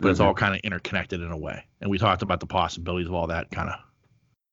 But 0.00 0.10
it's 0.10 0.20
all 0.20 0.34
kind 0.34 0.54
of 0.54 0.60
interconnected 0.60 1.20
in 1.22 1.30
a 1.32 1.36
way. 1.36 1.64
And 1.80 1.90
we 1.90 1.98
talked 1.98 2.22
about 2.22 2.38
the 2.40 2.46
possibilities 2.46 3.08
of 3.08 3.14
all 3.14 3.26
that 3.28 3.50
kind 3.50 3.68
of 3.70 3.76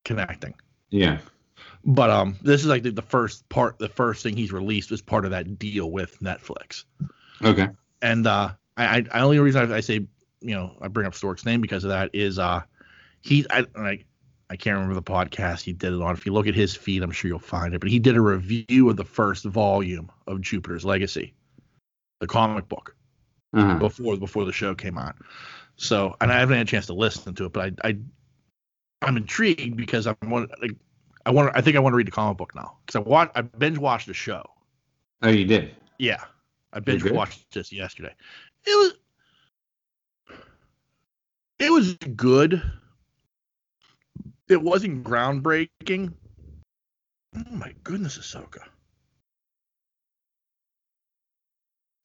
connecting. 0.03 0.53
Yeah. 0.89 1.19
But 1.83 2.09
um 2.09 2.35
this 2.41 2.61
is 2.61 2.67
like 2.67 2.83
the, 2.83 2.91
the 2.91 3.01
first 3.01 3.47
part 3.49 3.77
the 3.77 3.89
first 3.89 4.23
thing 4.23 4.35
he's 4.35 4.51
released 4.51 4.89
was 4.91 5.01
part 5.01 5.25
of 5.25 5.31
that 5.31 5.59
deal 5.59 5.91
with 5.91 6.19
Netflix 6.19 6.85
Okay. 7.43 7.67
and 8.01 8.25
uh, 8.25 8.51
I, 8.77 8.85
I, 8.97 9.05
I 9.11 9.21
only 9.21 9.39
reason 9.39 9.71
I, 9.71 9.77
I 9.77 9.79
say 9.81 9.95
you 10.41 10.55
know 10.55 10.75
I 10.81 10.87
bring 10.87 11.05
up 11.07 11.13
Stork's 11.13 11.45
name 11.45 11.61
because 11.61 11.83
of 11.83 11.89
that 11.89 12.09
is 12.13 12.39
uh, 12.39 12.61
he 13.21 13.45
I 13.49 13.65
like 13.75 14.05
I 14.49 14.55
can't 14.55 14.75
remember 14.75 14.95
the 14.95 15.01
podcast 15.03 15.61
he 15.61 15.73
did 15.73 15.93
it 15.93 16.01
on. 16.01 16.13
If 16.13 16.25
you 16.25 16.33
look 16.33 16.45
at 16.47 16.53
his 16.55 16.75
feed, 16.75 17.01
I'm 17.03 17.11
sure 17.11 17.29
you'll 17.29 17.39
find 17.39 17.73
it. 17.73 17.79
But 17.79 17.89
he 17.89 17.97
did 17.99 18.15
a 18.15 18.21
review 18.21 18.89
of 18.89 18.95
the 18.95 19.03
first 19.05 19.43
volume 19.45 20.11
of 20.27 20.39
Jupiter's 20.41 20.85
Legacy, 20.85 21.33
the 22.25 22.33
comic 22.33 22.67
book 22.67 22.95
Uh-huh. 23.53 23.77
before 23.79 24.17
before 24.17 24.45
the 24.45 24.51
show 24.51 24.73
came 24.75 24.97
on. 24.97 25.13
So 25.77 26.15
and 26.19 26.31
I 26.31 26.39
haven't 26.39 26.57
had 26.57 26.67
a 26.67 26.69
chance 26.69 26.87
to 26.87 26.93
listen 26.93 27.35
to 27.35 27.45
it, 27.45 27.53
but 27.53 27.73
I, 27.83 27.89
I 27.89 27.97
I'm 29.01 29.17
intrigued 29.17 29.77
because 29.77 30.07
I 30.07 30.15
want 30.23 30.49
like 30.61 30.75
I 31.25 31.31
want 31.31 31.51
I 31.55 31.61
think 31.61 31.75
I 31.75 31.79
want 31.79 31.93
to 31.93 31.97
read 31.97 32.07
the 32.07 32.11
comic 32.11 32.37
book 32.37 32.55
now 32.55 32.77
because 32.85 32.95
I 32.95 32.99
watch 32.99 33.31
I 33.35 33.41
binge 33.41 33.77
watched 33.77 34.07
the 34.07 34.13
show. 34.13 34.43
Oh, 35.21 35.29
you 35.29 35.45
did. 35.45 35.75
Yeah, 35.99 36.23
I 36.73 36.79
binge 36.79 37.03
watched 37.11 37.51
this 37.53 37.71
yesterday. 37.71 38.13
It 38.65 38.75
was 38.75 38.93
it 41.59 41.71
was 41.71 41.93
good. 42.15 42.61
It 44.47 44.61
wasn't 44.61 45.03
groundbreaking. 45.03 46.13
Oh 47.35 47.51
my 47.51 47.73
goodness, 47.83 48.17
Ahsoka. 48.17 48.59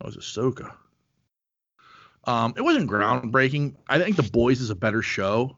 That 0.00 0.06
was 0.06 0.16
Ahsoka. 0.16 0.72
Um, 2.24 2.54
it 2.56 2.62
wasn't 2.62 2.90
groundbreaking. 2.90 3.76
I 3.88 3.98
think 3.98 4.16
The 4.16 4.22
Boys 4.22 4.60
is 4.60 4.70
a 4.70 4.74
better 4.74 5.02
show 5.02 5.56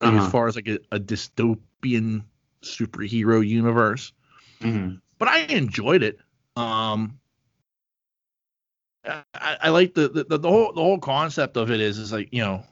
Uh-huh. 0.00 0.16
as 0.26 0.30
far 0.30 0.46
as 0.46 0.56
like 0.56 0.68
a, 0.68 0.78
a 0.92 0.98
dystopian 1.00 2.24
superhero 2.62 3.46
universe 3.46 4.12
Mhm. 4.60 5.00
but 5.18 5.28
I 5.28 5.40
enjoyed 5.40 6.02
it. 6.02 6.18
Um, 6.56 7.20
I, 9.04 9.56
I 9.62 9.68
like 9.70 9.94
the, 9.94 10.08
the 10.08 10.38
the 10.38 10.48
whole 10.50 10.72
the 10.72 10.80
whole 10.82 10.98
concept 10.98 11.56
of 11.56 11.70
it 11.70 11.80
is 11.80 11.98
is 11.98 12.12
like 12.12 12.28
you 12.32 12.42
know 12.42 12.64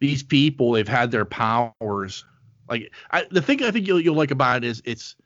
these 0.00 0.22
people 0.22 0.72
they've 0.72 0.86
had 0.88 1.10
their 1.10 1.24
powers. 1.24 2.24
Like 2.68 2.92
I, 3.10 3.24
the 3.30 3.42
thing 3.42 3.62
I 3.62 3.70
think 3.70 3.86
you'll 3.86 4.00
you'll 4.00 4.14
like 4.14 4.30
about 4.30 4.64
it 4.64 4.68
is 4.68 4.82
it's 4.84 5.16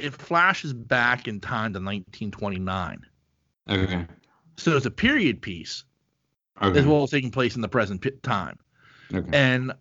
it 0.00 0.14
flashes 0.14 0.72
back 0.72 1.28
in 1.28 1.40
time 1.40 1.72
to 1.72 1.78
1929, 1.78 3.00
Okay. 3.68 4.06
so 4.56 4.76
it's 4.76 4.86
a 4.86 4.90
period 4.90 5.40
piece 5.42 5.84
Okay. 6.62 6.78
as 6.78 6.86
well 6.86 7.02
as 7.02 7.10
taking 7.10 7.30
place 7.30 7.54
in 7.56 7.62
the 7.62 7.68
present 7.68 8.06
time. 8.22 8.58
okay. 9.14 9.28
And 9.32 9.72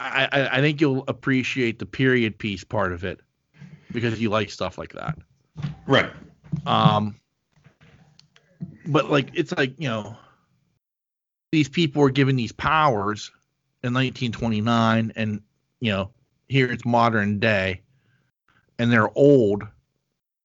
I, 0.00 0.28
I 0.32 0.58
I 0.58 0.60
think 0.60 0.80
you'll 0.80 1.04
appreciate 1.08 1.78
the 1.78 1.86
period 1.86 2.38
piece 2.38 2.64
part 2.64 2.92
of 2.92 3.04
it 3.04 3.20
because 3.92 4.20
you 4.20 4.30
like 4.30 4.50
stuff 4.50 4.78
like 4.78 4.92
that. 4.94 5.18
right. 5.86 6.10
Um, 6.66 7.16
but 8.86 9.10
like 9.10 9.30
it's 9.34 9.52
like 9.56 9.74
you 9.78 9.88
know, 9.88 10.16
these 11.50 11.68
people 11.68 12.02
were 12.02 12.10
given 12.10 12.36
these 12.36 12.52
powers 12.52 13.30
in 13.82 13.92
1929, 13.92 15.12
and 15.16 15.42
you 15.80 15.92
know, 15.92 16.10
here 16.48 16.70
it's 16.72 16.84
modern 16.84 17.38
day, 17.38 17.81
and 18.78 18.90
they're 18.90 19.16
old, 19.16 19.66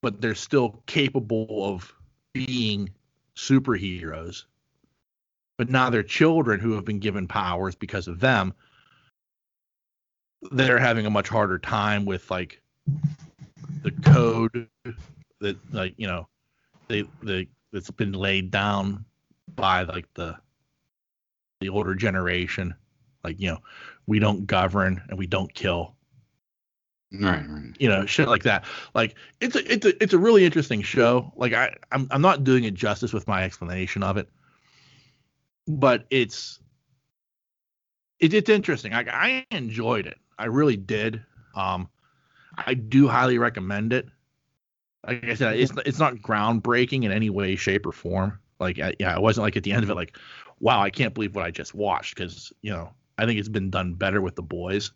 but 0.02 0.22
they're 0.22 0.36
still 0.36 0.82
capable 0.86 1.48
of 1.66 1.94
being 2.34 2.90
superheroes. 3.36 4.46
But 5.58 5.70
now 5.70 5.90
they're 5.90 6.04
children 6.04 6.60
who 6.60 6.74
have 6.74 6.86
been 6.86 7.00
given 7.00 7.28
powers 7.28 7.76
because 7.76 8.08
of 8.08 8.20
them. 8.20 8.54
They're 10.52 10.78
having 10.78 11.06
a 11.06 11.10
much 11.10 11.30
harder 11.30 11.58
time 11.58 12.06
with 12.06 12.30
like 12.30 12.62
the 13.82 13.92
code 13.92 14.68
that 15.40 15.74
like 15.74 15.94
you 15.98 16.08
know 16.08 16.28
they 16.88 17.04
the 17.24 17.48
that's 17.72 17.92
been 17.92 18.14
laid 18.14 18.52
down 18.52 19.04
by 19.56 19.84
like 19.84 20.12
the 20.14 20.36
the 21.60 21.70
older 21.70 21.96
generation 21.96 22.74
like 23.24 23.40
you 23.40 23.50
know 23.50 23.60
we 24.06 24.20
don't 24.20 24.46
govern 24.46 25.02
and 25.10 25.18
we 25.18 25.28
don't 25.28 25.54
kill 25.54 25.97
Right. 27.14 27.48
Right. 27.48 27.74
you 27.80 27.88
know 27.88 28.06
shit 28.06 28.28
like 28.28 28.44
that. 28.44 28.66
Like 28.94 29.16
it's 29.40 29.56
a 29.56 29.72
it's 29.72 29.86
a 29.86 30.04
it's 30.04 30.14
a 30.14 30.20
really 30.20 30.44
interesting 30.46 30.82
show. 30.82 31.32
Like 31.38 31.54
i 31.54 31.74
i'm, 31.92 32.08
I'm 32.12 32.22
not 32.22 32.44
doing 32.44 32.66
it 32.66 32.74
justice 32.74 33.14
with 33.14 33.28
my 33.28 33.44
explanation 33.44 34.04
of 34.04 34.18
it 34.18 34.30
but 35.68 36.06
it's 36.10 36.60
it, 38.20 38.34
it's 38.34 38.50
interesting. 38.50 38.94
I, 38.94 39.06
I 39.52 39.56
enjoyed 39.56 40.08
it. 40.08 40.18
I 40.40 40.46
really 40.46 40.78
did. 40.78 41.24
Um 41.56 41.90
i 42.58 42.74
do 42.74 43.08
highly 43.08 43.38
recommend 43.38 43.94
it. 43.94 44.08
Like 45.06 45.24
i 45.26 45.36
said 45.36 45.60
it's 45.60 45.72
it's 45.86 46.00
not 46.00 46.16
groundbreaking 46.16 47.04
in 47.04 47.12
any 47.12 47.30
way 47.30 47.56
shape 47.56 47.86
or 47.86 47.92
form. 47.92 48.40
Like 48.60 48.80
I, 48.80 48.96
yeah 49.00 49.16
it 49.16 49.22
wasn't 49.22 49.44
like 49.44 49.56
at 49.56 49.64
the 49.64 49.72
end 49.72 49.84
of 49.84 49.90
it 49.90 49.96
like 49.96 50.18
wow 50.60 50.82
i 50.82 50.90
can't 50.90 51.14
believe 51.14 51.36
what 51.36 51.46
i 51.46 51.52
just 51.52 51.76
watched 51.76 52.16
because 52.16 52.52
you 52.64 52.72
know 52.72 52.90
i 53.20 53.26
think 53.26 53.40
it's 53.40 53.48
been 53.50 53.70
done 53.70 53.94
better 53.94 54.20
with 54.20 54.36
the 54.36 54.42
boys 54.42 54.92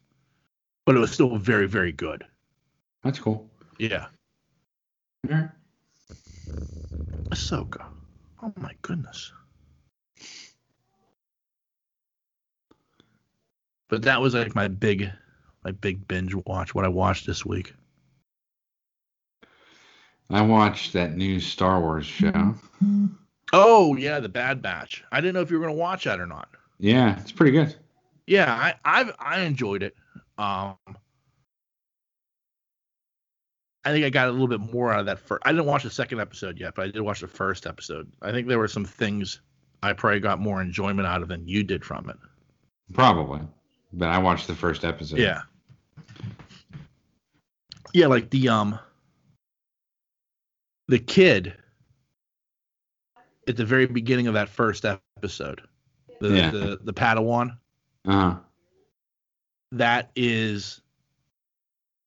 but 0.85 0.95
it 0.95 0.99
was 0.99 1.11
still 1.11 1.37
very 1.37 1.67
very 1.67 1.91
good 1.91 2.23
That's 3.03 3.19
cool. 3.19 3.49
yeah 3.77 4.07
right. 5.29 5.49
Ahsoka. 7.33 7.85
Oh 8.43 8.51
my 8.57 8.73
goodness. 8.81 9.31
But 13.89 14.03
that 14.03 14.21
was 14.21 14.33
like 14.33 14.55
my 14.55 14.67
big, 14.67 15.09
my 15.63 15.71
big 15.71 16.07
binge 16.07 16.33
watch. 16.45 16.73
What 16.73 16.85
I 16.85 16.89
watched 16.89 17.25
this 17.25 17.45
week. 17.45 17.73
I 20.29 20.41
watched 20.41 20.93
that 20.93 21.15
new 21.15 21.39
Star 21.39 21.79
Wars 21.81 22.05
show. 22.05 22.31
Mm-hmm. 22.31 23.07
Oh 23.53 23.95
yeah, 23.95 24.19
the 24.19 24.29
Bad 24.29 24.61
Batch. 24.61 25.03
I 25.11 25.19
didn't 25.19 25.33
know 25.35 25.41
if 25.41 25.51
you 25.51 25.59
were 25.59 25.65
gonna 25.65 25.77
watch 25.77 26.05
that 26.05 26.19
or 26.19 26.25
not. 26.27 26.49
Yeah, 26.79 27.19
it's 27.19 27.31
pretty 27.31 27.51
good. 27.51 27.75
Yeah, 28.27 28.51
I 28.53 28.75
I've 28.85 29.13
I 29.19 29.41
enjoyed 29.41 29.83
it. 29.83 29.95
Um, 30.41 30.75
I 33.85 33.91
think 33.91 34.05
I 34.05 34.09
got 34.09 34.27
a 34.27 34.31
little 34.31 34.47
bit 34.47 34.59
more 34.59 34.91
out 34.91 34.99
of 35.01 35.05
that 35.07 35.19
first. 35.19 35.41
I 35.45 35.51
didn't 35.51 35.65
watch 35.65 35.83
the 35.83 35.89
second 35.91 36.19
episode 36.19 36.59
yet, 36.59 36.73
but 36.75 36.83
I 36.83 36.91
did 36.91 37.01
watch 37.01 37.21
the 37.21 37.27
first 37.27 37.67
episode. 37.67 38.11
I 38.21 38.31
think 38.31 38.47
there 38.47 38.59
were 38.59 38.67
some 38.67 38.85
things 38.85 39.41
I 39.83 39.93
probably 39.93 40.19
got 40.19 40.39
more 40.39 40.61
enjoyment 40.61 41.07
out 41.07 41.21
of 41.21 41.27
than 41.27 41.47
you 41.47 41.63
did 41.63 41.83
from 41.85 42.09
it. 42.09 42.17
Probably. 42.93 43.41
But 43.93 44.09
I 44.09 44.17
watched 44.17 44.47
the 44.47 44.55
first 44.55 44.83
episode. 44.83 45.19
Yeah. 45.19 45.41
Yeah, 47.93 48.07
like 48.07 48.29
the 48.29 48.49
um 48.49 48.79
the 50.87 50.99
kid 50.99 51.53
at 53.47 53.57
the 53.57 53.65
very 53.65 53.85
beginning 53.85 54.27
of 54.27 54.33
that 54.35 54.49
first 54.49 54.85
episode. 54.85 55.61
The 56.19 56.29
Yeah. 56.29 56.51
the, 56.51 56.79
the 56.83 56.93
Padawan, 56.93 57.57
Uh-huh. 58.05 58.37
That 59.71 60.11
is 60.15 60.81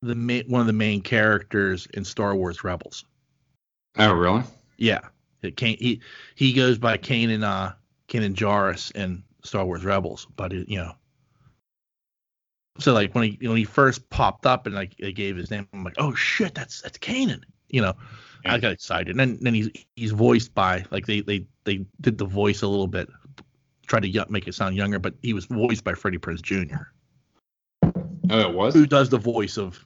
the 0.03 0.15
main, 0.15 0.45
one 0.49 0.61
of 0.61 0.67
the 0.67 0.73
main 0.73 1.01
characters 1.01 1.87
in 1.95 2.05
Star 2.05 2.37
Wars 2.37 2.63
Rebels. 2.63 3.05
Oh, 3.99 4.13
really? 4.13 4.43
Yeah, 4.77 5.01
it 5.43 5.57
Kane, 5.57 5.77
he 5.79 6.01
he 6.35 6.53
goes 6.53 6.79
by 6.79 6.97
Kanan 6.97 7.43
uh 7.43 7.73
Kanan 8.09 8.35
Jarrus 8.35 8.91
in 8.93 9.23
Star 9.43 9.65
Wars 9.65 9.85
Rebels, 9.85 10.27
but 10.37 10.53
it, 10.53 10.69
you 10.69 10.79
know. 10.79 10.93
So 12.81 12.93
like 12.93 13.15
when 13.15 13.25
he 13.31 13.49
when 13.49 13.57
he 13.57 13.65
first 13.65 14.09
popped 14.11 14.47
up 14.47 14.67
and 14.67 14.75
like 14.75 14.97
they 14.97 15.13
gave 15.13 15.37
his 15.37 15.51
name, 15.51 15.69
I'm 15.73 15.85
like, 15.85 15.95
oh 15.99 16.15
shit, 16.15 16.55
that's 16.55 16.83
that's 16.83 16.99
Kanan. 16.99 17.43
You 17.69 17.83
know, 17.83 17.95
I 18.45 18.59
got 18.59 18.73
excited. 18.73 19.09
And 19.09 19.21
then 19.21 19.39
then 19.41 19.55
he's 19.55 19.71
he's 19.97 20.11
voiced 20.11 20.55
by 20.55 20.85
like 20.91 21.07
they 21.07 21.21
they 21.21 21.47
they 21.65 21.85
did 22.01 22.19
the 22.19 22.25
voice 22.25 22.63
a 22.63 22.69
little 22.69 22.89
bit, 22.89 23.09
tried 23.87 24.03
to 24.03 24.27
make 24.29 24.49
it 24.49 24.55
sound 24.55 24.77
younger, 24.77 24.99
but 24.99 25.15
he 25.23 25.33
was 25.33 25.47
voiced 25.47 25.85
by 25.85 25.95
Freddie 25.95 26.19
Prinze 26.19 26.43
Jr. 26.43 26.85
Oh, 28.35 28.49
it 28.49 28.55
was. 28.55 28.75
who 28.75 28.87
does 28.87 29.09
the 29.09 29.19
voice 29.19 29.57
of 29.59 29.85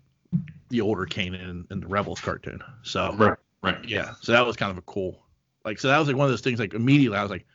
the 0.71 0.81
older 0.81 1.07
Kanan 1.07 1.35
in, 1.49 1.67
in 1.71 1.81
the 1.81 1.87
Rebels 1.87 2.21
cartoon. 2.21 2.61
So 2.83 3.15
Right. 3.17 3.39
Right. 3.63 3.85
yeah, 3.85 4.15
so 4.21 4.33
that 4.33 4.47
was 4.47 4.57
kind 4.57 4.71
of 4.71 4.79
a 4.79 4.83
cool, 4.83 5.21
like, 5.65 5.79
so 5.79 5.89
that 5.89 5.99
was 5.99 6.07
like 6.09 6.17
one 6.17 6.27
of 6.27 6.31
those 6.31 6.41
things. 6.43 6.59
Like 6.61 6.75
immediately, 6.75 7.19
I 7.19 7.23
was 7.23 7.31
like, 7.31 7.47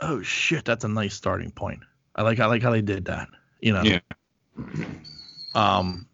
oh 0.00 0.22
shit, 0.22 0.64
that's 0.64 0.84
a 0.84 0.88
nice 0.88 1.14
starting 1.14 1.50
point. 1.50 1.80
I 2.14 2.22
like 2.22 2.38
I 2.38 2.46
like 2.46 2.62
how 2.62 2.70
they 2.70 2.82
did 2.82 3.06
that. 3.06 3.28
You 3.60 3.72
know. 3.72 3.82
Yeah. 3.82 4.00
Um. 5.54 6.06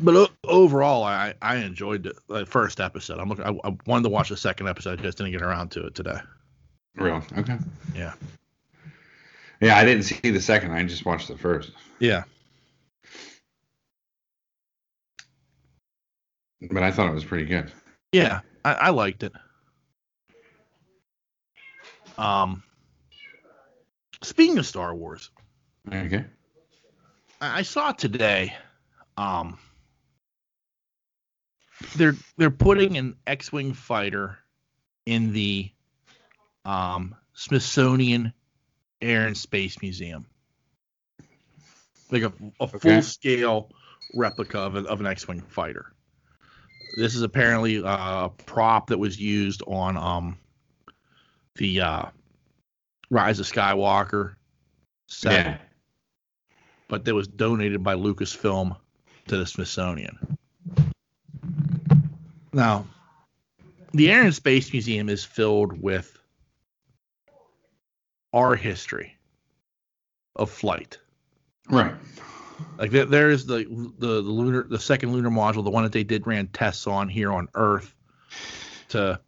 But 0.00 0.14
o- 0.14 0.28
overall, 0.44 1.02
I 1.04 1.34
I 1.42 1.56
enjoyed 1.56 2.04
the, 2.04 2.14
the 2.28 2.46
first 2.46 2.80
episode. 2.80 3.18
I'm 3.18 3.28
looking. 3.28 3.44
I, 3.44 3.68
I 3.68 3.76
wanted 3.86 4.04
to 4.04 4.08
watch 4.10 4.28
the 4.28 4.36
second 4.36 4.68
episode, 4.68 4.98
I 4.98 5.02
just 5.02 5.18
didn't 5.18 5.32
get 5.32 5.42
around 5.42 5.70
to 5.72 5.86
it 5.86 5.94
today. 5.94 6.18
Real. 6.96 7.22
Okay. 7.36 7.58
Yeah. 7.94 8.14
Yeah, 9.60 9.76
I 9.76 9.84
didn't 9.84 10.04
see 10.04 10.30
the 10.30 10.40
second. 10.40 10.72
I 10.72 10.84
just 10.84 11.04
watched 11.04 11.28
the 11.28 11.36
first. 11.36 11.72
Yeah. 11.98 12.24
But 16.70 16.82
I 16.82 16.90
thought 16.90 17.08
it 17.08 17.14
was 17.14 17.24
pretty 17.24 17.44
good. 17.44 17.72
Yeah, 18.12 18.40
I, 18.64 18.72
I 18.74 18.90
liked 18.90 19.22
it. 19.22 19.32
Um, 22.16 22.62
speaking 24.22 24.58
of 24.58 24.66
Star 24.66 24.94
Wars, 24.94 25.30
Okay. 25.92 26.24
I, 27.40 27.58
I 27.60 27.62
saw 27.62 27.92
today. 27.92 28.54
Um, 29.16 29.58
they're 31.96 32.16
they're 32.36 32.50
putting 32.50 32.96
an 32.96 33.16
X-wing 33.26 33.72
fighter 33.72 34.38
in 35.06 35.32
the 35.32 35.70
um, 36.64 37.14
Smithsonian 37.34 38.32
Air 39.00 39.26
and 39.26 39.36
Space 39.36 39.80
Museum, 39.82 40.26
like 42.10 42.22
a, 42.22 42.32
a 42.60 42.64
Okay. 42.64 42.78
full 42.78 43.02
scale 43.02 43.70
replica 44.14 44.58
of, 44.58 44.76
a, 44.76 44.84
of 44.84 45.00
an 45.00 45.06
X-wing 45.06 45.42
fighter. 45.42 45.92
This 46.96 47.14
is 47.14 47.22
apparently 47.22 47.82
uh, 47.82 48.24
a 48.26 48.30
prop 48.46 48.88
that 48.88 48.98
was 48.98 49.20
used 49.20 49.62
on 49.66 49.96
um, 49.96 50.38
the 51.56 51.80
uh, 51.80 52.02
Rise 53.10 53.38
of 53.40 53.46
Skywalker 53.46 54.34
set 55.06 55.46
Yeah. 55.46 55.58
but 56.88 57.04
that 57.04 57.14
was 57.14 57.28
donated 57.28 57.82
by 57.82 57.94
Lucasfilm 57.94 58.76
to 59.28 59.36
the 59.36 59.46
Smithsonian. 59.46 60.18
Now, 62.52 62.86
the 63.92 64.10
Air 64.10 64.22
and 64.24 64.34
Space 64.34 64.72
Museum 64.72 65.08
is 65.08 65.24
filled 65.24 65.80
with 65.80 66.17
our 68.32 68.54
history 68.54 69.16
of 70.36 70.50
flight. 70.50 70.98
Right. 71.68 71.94
Like 72.76 72.90
there, 72.90 73.04
there's 73.04 73.46
the, 73.46 73.64
the 73.98 74.06
the 74.06 74.30
lunar 74.30 74.64
the 74.64 74.78
second 74.80 75.12
lunar 75.12 75.30
module, 75.30 75.62
the 75.64 75.70
one 75.70 75.84
that 75.84 75.92
they 75.92 76.04
did 76.04 76.26
ran 76.26 76.48
tests 76.48 76.86
on 76.86 77.08
here 77.08 77.32
on 77.32 77.48
Earth 77.54 77.94
to 78.88 79.20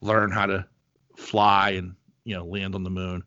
learn 0.00 0.30
how 0.30 0.46
to 0.46 0.66
fly 1.16 1.70
and 1.70 1.94
you 2.24 2.34
know 2.34 2.44
land 2.44 2.74
on 2.74 2.84
the 2.84 2.90
moon. 2.90 3.22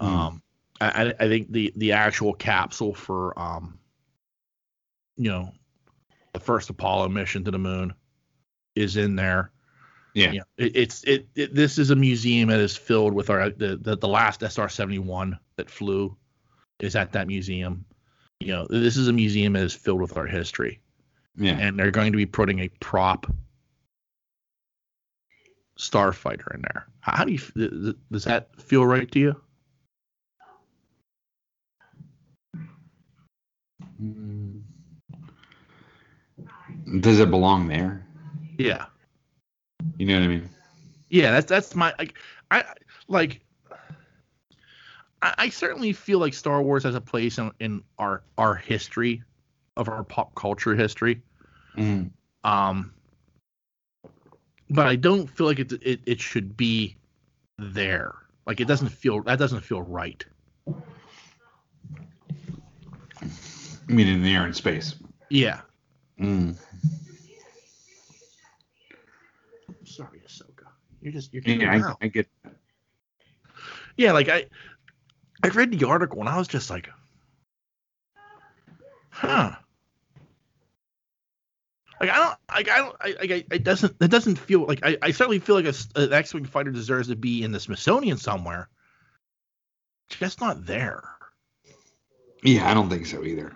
Mhm. 0.00 0.06
Um, 0.06 0.42
I, 0.80 1.04
I 1.04 1.14
I 1.20 1.28
think 1.28 1.52
the 1.52 1.72
the 1.76 1.92
actual 1.92 2.32
capsule 2.32 2.94
for 2.94 3.38
um, 3.38 3.78
you 5.16 5.30
know, 5.30 5.50
the 6.32 6.40
first 6.40 6.70
Apollo 6.70 7.08
mission 7.08 7.44
to 7.44 7.50
the 7.50 7.58
moon 7.58 7.94
is 8.74 8.96
in 8.96 9.16
there. 9.16 9.50
Yeah. 10.16 10.32
You 10.32 10.38
know, 10.38 10.44
it, 10.56 10.72
it's 10.74 11.04
it, 11.04 11.28
it 11.34 11.54
this 11.54 11.76
is 11.76 11.90
a 11.90 11.94
museum 11.94 12.48
that 12.48 12.58
is 12.58 12.74
filled 12.74 13.12
with 13.12 13.28
our 13.28 13.50
the 13.50 13.76
the, 13.76 13.96
the 13.98 14.08
last 14.08 14.42
SR 14.42 14.70
seventy 14.70 14.98
one 14.98 15.38
that 15.56 15.68
flew 15.68 16.16
is 16.80 16.96
at 16.96 17.12
that 17.12 17.26
museum. 17.26 17.84
You 18.40 18.48
know, 18.54 18.66
this 18.70 18.96
is 18.96 19.08
a 19.08 19.12
museum 19.12 19.52
that 19.52 19.62
is 19.62 19.74
filled 19.74 20.00
with 20.00 20.16
our 20.16 20.26
history, 20.26 20.80
Yeah. 21.36 21.58
and 21.58 21.78
they're 21.78 21.90
going 21.90 22.12
to 22.12 22.16
be 22.16 22.24
putting 22.24 22.60
a 22.60 22.68
prop 22.80 23.26
starfighter 25.78 26.54
in 26.54 26.62
there. 26.62 26.86
How 27.00 27.22
do 27.24 27.32
you 27.32 27.38
f- 27.38 27.52
th- 27.54 27.70
th- 27.70 27.96
does 28.10 28.24
that 28.24 28.58
feel 28.58 28.86
right 28.86 29.10
to 29.12 29.18
you? 29.18 29.36
Does 37.00 37.20
it 37.20 37.30
belong 37.30 37.68
there? 37.68 38.06
Yeah, 38.58 38.86
You 39.98 40.06
know 40.06 40.14
what 40.14 40.24
I 40.24 40.28
mean? 40.28 40.48
yeah. 41.08 41.30
That's 41.30 41.46
that's 41.46 41.74
my 41.74 41.94
like 41.98 42.14
I 42.50 42.64
like. 43.08 43.40
I, 45.22 45.34
I 45.38 45.48
certainly 45.48 45.92
feel 45.92 46.18
like 46.18 46.34
Star 46.34 46.62
Wars 46.62 46.84
has 46.84 46.94
a 46.94 47.00
place 47.00 47.38
in, 47.38 47.50
in 47.60 47.82
our 47.98 48.22
our 48.38 48.54
history, 48.54 49.22
of 49.76 49.88
our 49.88 50.04
pop 50.04 50.34
culture 50.34 50.74
history. 50.74 51.22
Mm. 51.76 52.10
Um, 52.44 52.92
but 54.70 54.86
I 54.86 54.96
don't 54.96 55.28
feel 55.28 55.46
like 55.46 55.58
it, 55.58 55.72
it 55.72 56.00
it 56.06 56.20
should 56.20 56.56
be 56.56 56.96
there. 57.58 58.14
Like 58.46 58.60
it 58.60 58.68
doesn't 58.68 58.88
feel 58.88 59.22
that 59.22 59.38
doesn't 59.38 59.60
feel 59.60 59.82
right. 59.82 60.24
I 63.88 63.92
mean, 63.92 64.08
in 64.08 64.22
the 64.22 64.34
air 64.34 64.44
and 64.44 64.54
space. 64.56 64.96
Yeah. 65.30 65.60
Mm. 66.20 66.56
Sorry, 69.84 70.20
Ahsoka. 70.26 70.68
You're 71.06 71.12
just 71.12 71.32
you're 71.32 71.42
Yeah. 71.44 71.92
I, 72.00 72.04
I 72.06 72.08
get. 72.08 72.26
Yeah, 73.96 74.10
like 74.10 74.28
I 74.28 74.46
I 75.40 75.48
read 75.50 75.70
the 75.70 75.86
article 75.86 76.18
and 76.18 76.28
I 76.28 76.36
was 76.36 76.48
just 76.48 76.68
like, 76.68 76.88
huh. 79.10 79.52
Like 82.00 82.10
I 82.10 82.16
don't, 82.16 82.38
like 82.50 82.68
I 82.68 82.78
don't, 82.78 82.96
I, 83.00 83.06
like 83.20 83.30
I, 83.30 83.54
it 83.54 83.62
doesn't, 83.62 83.94
it 84.00 84.10
doesn't 84.10 84.34
feel 84.36 84.66
like 84.66 84.80
I, 84.82 84.98
I 85.00 85.12
certainly 85.12 85.38
feel 85.38 85.54
like 85.54 85.66
a, 85.66 85.68
s- 85.68 85.86
an 85.94 86.12
X-wing 86.12 86.44
fighter 86.44 86.72
deserves 86.72 87.06
to 87.06 87.14
be 87.14 87.44
in 87.44 87.52
the 87.52 87.60
Smithsonian 87.60 88.16
somewhere. 88.16 88.68
Just 90.08 90.40
not 90.40 90.66
there. 90.66 91.04
Yeah, 92.42 92.68
I 92.68 92.74
don't 92.74 92.90
think 92.90 93.06
so 93.06 93.22
either. 93.22 93.52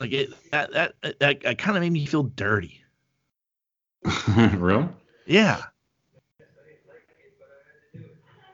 Like 0.00 0.10
it, 0.12 0.30
that, 0.50 0.72
that, 0.72 0.94
that, 1.20 1.42
that 1.42 1.58
kind 1.58 1.76
of 1.76 1.82
made 1.84 1.92
me 1.92 2.06
feel 2.06 2.24
dirty. 2.24 2.82
really? 4.56 4.88
Yeah. 5.30 5.62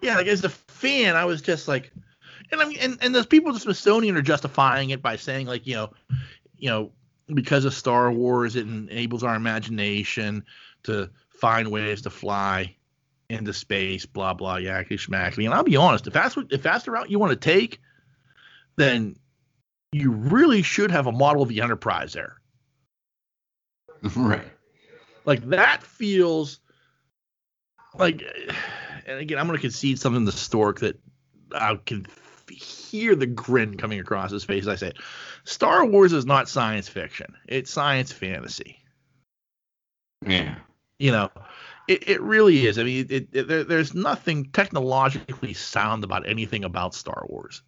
Yeah, 0.02 0.16
like 0.16 0.26
as 0.26 0.44
a 0.44 0.50
fan, 0.50 1.16
I 1.16 1.24
was 1.24 1.40
just 1.40 1.66
like, 1.66 1.90
and 2.52 2.60
I 2.60 2.66
mean, 2.66 2.76
and, 2.80 2.98
and 3.00 3.14
those 3.14 3.24
people 3.24 3.48
at 3.48 3.54
the 3.54 3.60
Smithsonian 3.60 4.14
are 4.16 4.22
justifying 4.22 4.90
it 4.90 5.00
by 5.00 5.16
saying 5.16 5.46
like, 5.46 5.66
you 5.66 5.74
know, 5.74 5.90
you 6.58 6.68
know, 6.68 6.92
because 7.32 7.64
of 7.64 7.72
Star 7.72 8.12
Wars, 8.12 8.56
it 8.56 8.66
enables 8.66 9.24
our 9.24 9.34
imagination 9.34 10.44
to 10.82 11.10
find 11.30 11.70
ways 11.70 12.02
to 12.02 12.10
fly 12.10 12.76
into 13.30 13.54
space, 13.54 14.04
blah 14.04 14.34
blah, 14.34 14.56
yakety 14.56 14.98
schmackety. 14.98 15.46
And 15.46 15.54
I'll 15.54 15.64
be 15.64 15.76
honest, 15.76 16.06
if 16.06 16.12
that's 16.12 16.36
what 16.36 16.52
if 16.52 16.62
that's 16.62 16.84
the 16.84 16.90
route 16.90 17.10
you 17.10 17.18
want 17.18 17.30
to 17.30 17.36
take, 17.36 17.80
then 18.76 19.16
you 19.92 20.10
really 20.12 20.60
should 20.60 20.90
have 20.90 21.06
a 21.06 21.12
model 21.12 21.42
of 21.42 21.48
the 21.48 21.62
Enterprise 21.62 22.12
there. 22.12 22.36
right. 24.14 24.44
Like 25.26 25.48
that 25.50 25.82
feels 25.82 26.60
like, 27.99 28.22
and 29.07 29.18
again, 29.18 29.38
I'm 29.38 29.47
going 29.47 29.57
to 29.57 29.62
concede 29.62 29.99
something 29.99 30.26
to 30.26 30.32
Stork 30.32 30.80
that 30.80 30.99
I 31.53 31.78
can 31.84 32.07
hear 32.51 33.14
the 33.14 33.26
grin 33.26 33.76
coming 33.76 34.01
across 34.01 34.30
his 34.30 34.44
face. 34.44 34.64
as 34.64 34.68
I 34.68 34.76
say. 34.76 34.92
Star 35.44 35.84
Wars 35.84 36.12
is 36.12 36.26
not 36.26 36.49
science 36.49 36.88
fiction; 36.88 37.34
it's 37.47 37.70
science 37.70 38.12
fantasy. 38.12 38.78
Yeah. 40.26 40.57
You 40.99 41.12
know, 41.12 41.30
it, 41.88 42.09
it 42.09 42.20
really 42.22 42.66
is. 42.66 42.78
I 42.78 42.84
mean, 42.84 43.07
it, 43.11 43.28
it, 43.32 43.49
there, 43.49 43.64
there's 43.64 43.94
nothing 43.94 44.51
technologically 44.53 45.53
sound 45.55 46.05
about 46.05 46.28
anything 46.28 46.64
about 46.64 46.94
Star 46.94 47.26
Wars. 47.28 47.62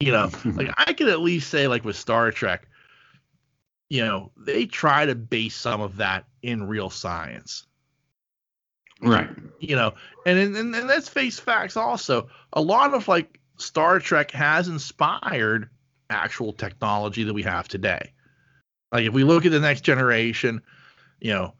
You 0.00 0.12
know, 0.12 0.30
like 0.44 0.70
I 0.76 0.92
could 0.92 1.08
at 1.08 1.20
least 1.20 1.50
say, 1.50 1.66
like 1.66 1.84
with 1.84 1.96
Star 1.96 2.30
Trek, 2.30 2.68
you 3.90 4.04
know, 4.04 4.30
they 4.36 4.66
try 4.66 5.06
to 5.06 5.14
base 5.14 5.56
some 5.56 5.80
of 5.80 5.96
that 5.96 6.24
in 6.42 6.66
real 6.66 6.90
science. 6.90 7.66
Right. 9.00 9.28
you 9.58 9.76
know 9.76 9.94
and, 10.24 10.38
and 10.38 10.74
and 10.74 10.86
let's 10.86 11.08
face 11.08 11.38
facts 11.38 11.76
also 11.76 12.28
a 12.52 12.62
lot 12.62 12.94
of 12.94 13.08
like 13.08 13.40
star 13.56 13.98
trek 13.98 14.30
has 14.30 14.68
inspired 14.68 15.68
actual 16.10 16.52
technology 16.52 17.24
that 17.24 17.34
we 17.34 17.42
have 17.42 17.68
today 17.68 18.12
like 18.92 19.04
if 19.04 19.12
we 19.12 19.24
look 19.24 19.44
at 19.44 19.52
the 19.52 19.60
next 19.60 19.82
generation 19.82 20.62
you 21.24 21.32
know, 21.32 21.54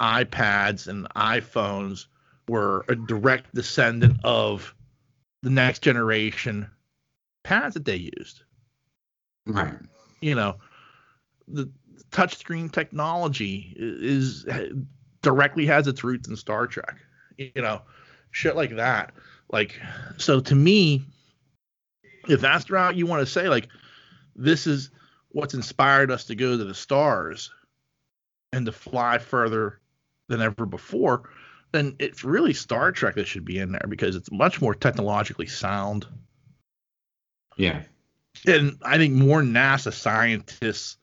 iPads 0.00 0.86
and 0.86 1.08
iPhones 1.16 2.06
were 2.48 2.84
a 2.88 2.94
direct 2.94 3.52
descendant 3.52 4.18
of 4.22 4.74
the 5.42 5.50
next 5.50 5.80
generation 5.80 6.70
pads 7.42 7.74
that 7.74 7.84
they 7.84 7.96
used. 8.16 8.44
Right. 9.44 9.74
You 10.20 10.36
know, 10.36 10.56
the 11.48 11.68
touchscreen 12.12 12.70
technology 12.70 13.74
is 13.76 14.46
directly 15.22 15.66
has 15.66 15.86
its 15.86 16.04
roots 16.04 16.28
in 16.28 16.36
Star 16.36 16.66
Trek. 16.66 16.96
You 17.36 17.50
know, 17.56 17.82
shit 18.30 18.56
like 18.56 18.76
that. 18.76 19.12
Like, 19.50 19.80
so 20.16 20.40
to 20.40 20.54
me, 20.54 21.04
if 22.28 22.40
that's 22.40 22.64
the 22.64 22.74
route 22.74 22.96
you 22.96 23.06
want 23.06 23.20
to 23.20 23.32
say, 23.32 23.48
like, 23.48 23.68
this 24.34 24.66
is 24.66 24.90
what's 25.30 25.54
inspired 25.54 26.10
us 26.10 26.24
to 26.24 26.34
go 26.34 26.56
to 26.56 26.64
the 26.64 26.74
stars 26.74 27.50
and 28.52 28.66
to 28.66 28.72
fly 28.72 29.18
further 29.18 29.80
than 30.28 30.40
ever 30.40 30.66
before, 30.66 31.30
then 31.72 31.94
it's 31.98 32.24
really 32.24 32.52
Star 32.52 32.90
Trek 32.92 33.14
that 33.16 33.26
should 33.26 33.44
be 33.44 33.58
in 33.58 33.72
there 33.72 33.86
because 33.88 34.16
it's 34.16 34.32
much 34.32 34.60
more 34.60 34.74
technologically 34.74 35.46
sound. 35.46 36.06
Yeah. 37.56 37.82
And 38.46 38.78
I 38.82 38.98
think 38.98 39.14
more 39.14 39.42
NASA 39.42 39.92
scientists 39.92 40.96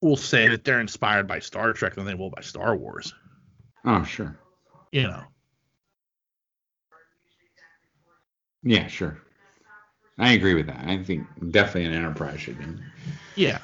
will 0.00 0.16
say 0.16 0.48
that 0.48 0.64
they're 0.64 0.80
inspired 0.80 1.26
by 1.26 1.38
Star 1.38 1.72
Trek 1.72 1.94
than 1.94 2.06
they 2.06 2.14
will 2.14 2.30
by 2.30 2.42
Star 2.42 2.76
Wars. 2.76 3.14
Oh, 3.84 4.02
sure. 4.04 4.38
You 4.92 5.02
know. 5.04 5.22
Yeah, 8.62 8.86
sure. 8.88 9.18
I 10.18 10.32
agree 10.32 10.54
with 10.54 10.66
that. 10.66 10.84
I 10.86 11.02
think 11.02 11.26
definitely 11.50 11.86
an 11.86 11.94
enterprise 11.94 12.40
should 12.40 12.58
be. 12.58 12.64
Yeah. 13.36 13.58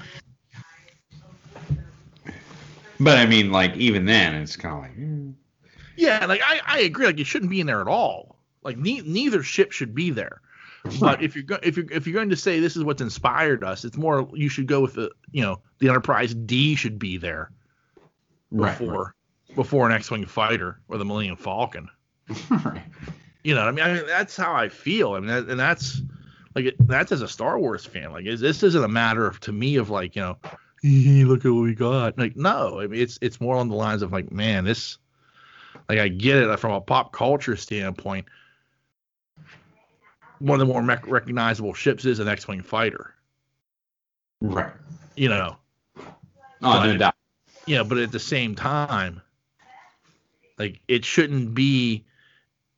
But 2.98 3.18
I 3.18 3.26
mean, 3.26 3.52
like 3.52 3.76
even 3.76 4.06
then, 4.06 4.34
it's 4.34 4.56
kind 4.56 4.74
of 4.74 4.80
like. 4.82 4.96
mm. 4.96 5.34
Yeah, 5.96 6.24
like 6.26 6.40
I, 6.44 6.60
I 6.66 6.78
agree. 6.80 7.06
Like 7.06 7.20
it 7.20 7.26
shouldn't 7.26 7.50
be 7.50 7.60
in 7.60 7.66
there 7.66 7.80
at 7.80 7.88
all. 7.88 8.36
Like 8.62 8.78
ne- 8.78 9.02
neither 9.02 9.42
ship 9.42 9.72
should 9.72 9.94
be 9.94 10.10
there. 10.10 10.40
But 11.00 11.22
if 11.22 11.34
you're 11.34 11.44
go- 11.44 11.58
if 11.62 11.76
you're 11.76 11.90
if 11.90 12.06
you're 12.06 12.14
going 12.14 12.30
to 12.30 12.36
say 12.36 12.60
this 12.60 12.76
is 12.76 12.84
what's 12.84 13.02
inspired 13.02 13.62
us, 13.64 13.84
it's 13.84 13.96
more 13.96 14.28
you 14.34 14.48
should 14.48 14.66
go 14.66 14.80
with 14.80 14.94
the 14.94 15.10
you 15.32 15.42
know 15.42 15.60
the 15.78 15.88
Enterprise 15.88 16.34
D 16.34 16.74
should 16.74 16.98
be 16.98 17.16
there 17.16 17.50
Right. 18.50 18.78
before 18.78 19.14
before 19.54 19.86
an 19.86 19.92
X-wing 19.92 20.26
fighter 20.26 20.80
or 20.88 20.98
the 20.98 21.04
Millennium 21.04 21.36
Falcon. 21.36 21.88
right. 22.50 22.82
You 23.44 23.54
know, 23.54 23.60
what 23.64 23.68
I 23.68 23.72
mean, 23.72 23.84
I 23.84 23.92
mean 23.94 24.06
that's 24.06 24.36
how 24.36 24.54
I 24.54 24.68
feel. 24.68 25.14
I 25.14 25.20
mean, 25.20 25.28
that, 25.28 25.48
and 25.48 25.58
that's 25.60 26.02
like 26.54 26.66
it, 26.66 26.88
that's 26.88 27.12
as 27.12 27.22
a 27.22 27.28
Star 27.28 27.58
Wars 27.58 27.84
fan. 27.84 28.12
Like, 28.12 28.26
is 28.26 28.40
this 28.40 28.62
isn't 28.62 28.84
a 28.84 28.88
matter 28.88 29.26
of 29.26 29.38
to 29.40 29.52
me 29.52 29.76
of 29.76 29.90
like 29.90 30.16
you 30.16 30.22
know, 30.22 30.36
look 30.82 31.44
at 31.44 31.50
what 31.52 31.62
we 31.62 31.74
got. 31.74 32.18
Like, 32.18 32.36
no, 32.36 32.80
I 32.80 32.86
mean 32.86 33.00
it's 33.00 33.18
it's 33.22 33.40
more 33.40 33.56
on 33.56 33.68
the 33.68 33.76
lines 33.76 34.02
of 34.02 34.12
like, 34.12 34.32
man, 34.32 34.64
this, 34.64 34.98
like 35.88 35.98
I 35.98 36.08
get 36.08 36.36
it 36.36 36.58
from 36.58 36.72
a 36.72 36.80
pop 36.80 37.12
culture 37.12 37.56
standpoint. 37.56 38.26
One 40.38 40.60
of 40.60 40.66
the 40.66 40.72
more 40.72 40.82
recognizable 40.82 41.74
ships 41.74 42.04
is 42.04 42.18
an 42.18 42.28
X-wing 42.28 42.62
fighter. 42.62 43.14
Right. 44.40 44.72
You 45.16 45.28
know, 45.30 45.56
Oh, 46.62 46.82
no 46.84 46.96
doubt. 46.96 47.14
yeah, 47.66 47.82
but 47.82 47.98
at 47.98 48.12
the 48.12 48.18
same 48.18 48.54
time, 48.54 49.20
like 50.58 50.80
it 50.88 51.04
shouldn't 51.04 51.54
be 51.54 52.04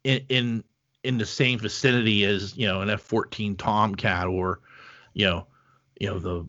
in 0.05 0.25
in 0.29 0.65
in 1.05 1.19
the 1.19 1.27
same 1.27 1.59
vicinity 1.59 2.25
as 2.25 2.57
you 2.57 2.67
know 2.67 2.81
an 2.81 2.91
F-14 2.91 3.57
Tomcat 3.57 4.27
or 4.27 4.61
you 5.15 5.27
know 5.27 5.47
you 6.01 6.09
know 6.09 6.19
the 6.19 6.47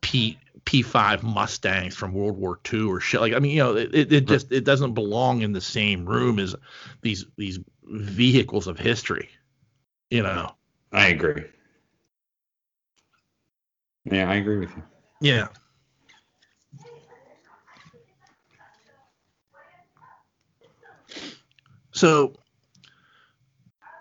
P 0.00 0.38
P5 0.64 1.22
Mustangs 1.22 1.94
from 1.94 2.12
World 2.12 2.38
War 2.38 2.58
II 2.72 2.82
or 2.82 3.00
shit 3.00 3.20
like 3.20 3.32
I 3.34 3.38
mean 3.40 3.52
you 3.52 3.62
know 3.62 3.76
it, 3.76 4.12
it 4.12 4.26
just 4.26 4.50
it 4.52 4.64
doesn't 4.64 4.94
belong 4.94 5.42
in 5.42 5.52
the 5.52 5.60
same 5.60 6.04
room 6.06 6.38
as 6.38 6.54
these 7.02 7.26
these 7.36 7.58
vehicles 7.84 8.66
of 8.66 8.78
history 8.78 9.28
you 10.10 10.22
know 10.22 10.50
I 10.92 11.08
agree. 11.08 11.44
Yeah, 14.04 14.30
I 14.30 14.34
agree 14.34 14.58
with 14.58 14.70
you. 14.76 14.82
yeah 15.20 15.48
So 21.92 22.34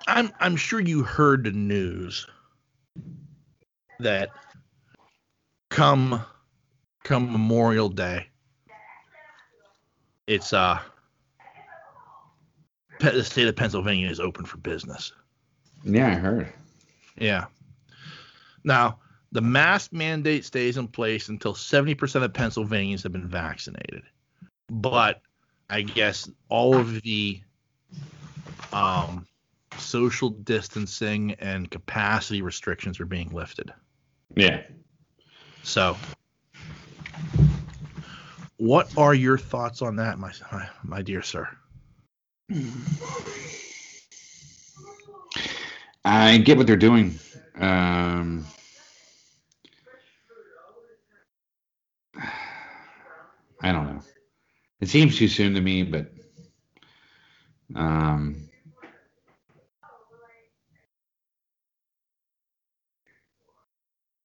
I'm 0.07 0.31
I'm 0.39 0.55
sure 0.55 0.79
you 0.79 1.03
heard 1.03 1.43
the 1.43 1.51
news 1.51 2.27
that 3.99 4.29
come 5.69 6.23
come 7.03 7.31
Memorial 7.31 7.89
Day 7.89 8.27
it's 10.27 10.53
uh 10.53 10.79
the 12.99 13.23
state 13.23 13.47
of 13.47 13.55
Pennsylvania 13.55 14.09
is 14.09 14.19
open 14.19 14.45
for 14.45 14.57
business. 14.57 15.13
Yeah, 15.83 16.07
I 16.07 16.15
heard. 16.15 16.53
Yeah. 17.17 17.45
Now, 18.63 18.99
the 19.31 19.41
mask 19.41 19.91
mandate 19.91 20.45
stays 20.45 20.77
in 20.77 20.87
place 20.87 21.29
until 21.29 21.53
70% 21.53 22.23
of 22.23 22.33
Pennsylvanians 22.33 23.03
have 23.03 23.11
been 23.11 23.27
vaccinated. 23.27 24.03
But 24.69 25.21
I 25.69 25.81
guess 25.81 26.29
all 26.49 26.75
of 26.75 27.01
the 27.01 27.41
um, 28.71 29.27
social 29.77 30.29
distancing 30.29 31.33
and 31.39 31.69
capacity 31.69 32.41
restrictions 32.41 32.99
are 32.99 33.05
being 33.05 33.29
lifted. 33.31 33.73
Yeah. 34.35 34.61
So, 35.63 35.97
what 38.57 38.95
are 38.97 39.13
your 39.13 39.37
thoughts 39.37 39.81
on 39.81 39.95
that, 39.97 40.19
my 40.19 40.31
my, 40.51 40.69
my 40.83 41.01
dear 41.01 41.21
sir? 41.21 41.49
I 46.05 46.37
get 46.37 46.57
what 46.57 46.67
they're 46.67 46.75
doing. 46.75 47.17
Um, 47.55 48.45
I 53.61 53.71
don't 53.71 53.87
know. 53.87 54.01
It 54.81 54.89
seems 54.89 55.17
too 55.17 55.29
soon 55.29 55.53
to 55.53 55.61
me, 55.61 55.83
but 55.83 56.11
um, 57.75 58.49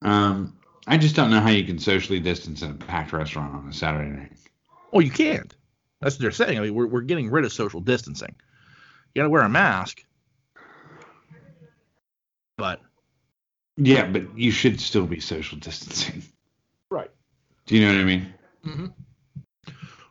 um, 0.03 0.59
I 0.89 0.97
just 0.97 1.15
don't 1.15 1.31
know 1.31 1.41
how 1.41 1.51
you 1.51 1.65
can 1.65 1.79
socially 1.79 2.19
distance 2.19 2.63
in 2.63 2.71
a 2.73 2.75
packed 2.75 3.13
restaurant 3.13 3.55
on 3.55 3.69
a 3.69 3.73
Saturday 3.73 4.11
night. 4.11 4.33
Well, 4.93 5.03
you 5.03 5.11
can't. 5.11 5.55
That's 6.01 6.17
what 6.17 6.23
they're 6.23 6.31
saying. 6.33 6.59
I 6.59 6.63
mean, 6.63 6.75
we're, 6.75 6.87
we're 6.87 7.03
getting 7.03 7.31
rid 7.31 7.45
of 7.45 7.53
social 7.53 7.81
distancing. 7.81 8.35
You 9.15 9.21
got 9.21 9.25
to 9.25 9.31
wear 9.31 9.43
a 9.43 9.49
mask. 9.49 10.03
But 12.59 12.83
Yeah, 13.79 14.07
but 14.07 14.37
you 14.39 14.51
should 14.51 14.79
still 14.81 15.07
be 15.07 15.21
social 15.21 15.59
distancing. 15.59 16.23
right. 16.91 17.11
Do 17.65 17.77
you 17.77 17.87
know 17.87 17.93
what 17.95 18.01
I 18.01 18.05
mean? 18.05 18.35
Mm-hmm. 18.67 18.87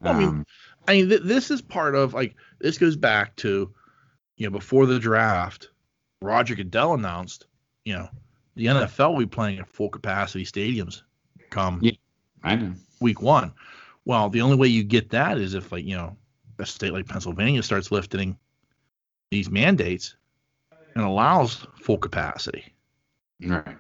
Well, 0.01 0.15
I 0.15 0.17
mean, 0.17 0.27
Um, 0.29 0.45
I 0.87 0.93
mean, 0.93 1.09
th- 1.09 1.21
this 1.23 1.51
is 1.51 1.61
part 1.61 1.93
of 1.93 2.13
like 2.15 2.35
this 2.59 2.77
goes 2.79 2.95
back 2.95 3.35
to, 3.37 3.71
you 4.37 4.47
know, 4.47 4.51
before 4.51 4.85
the 4.85 4.97
draft, 4.99 5.69
Roger 6.21 6.55
Goodell 6.55 6.93
announced, 6.93 7.45
you 7.85 7.93
know, 7.93 8.09
the 8.55 8.65
NFL 8.67 9.11
will 9.13 9.19
be 9.19 9.25
playing 9.27 9.59
at 9.59 9.67
full 9.69 9.89
capacity 9.89 10.45
stadiums 10.45 11.03
come 11.51 11.79
Yeah. 11.81 11.91
I 12.43 12.55
know. 12.55 12.73
week 13.01 13.21
one. 13.21 13.53
Well, 14.05 14.29
the 14.29 14.41
only 14.41 14.55
way 14.55 14.67
you 14.67 14.83
get 14.83 15.09
that 15.09 15.37
is 15.37 15.53
if 15.53 15.71
like 15.71 15.83
you 15.85 15.95
know 15.97 16.15
a 16.59 16.65
state 16.65 16.93
like 16.93 17.07
Pennsylvania 17.07 17.61
starts 17.61 17.91
lifting 17.91 18.37
these 19.31 19.49
mandates 19.49 20.15
and 20.97 21.05
allows 21.05 21.67
full 21.79 21.99
capacity. 21.99 22.73
Right. 23.39 23.77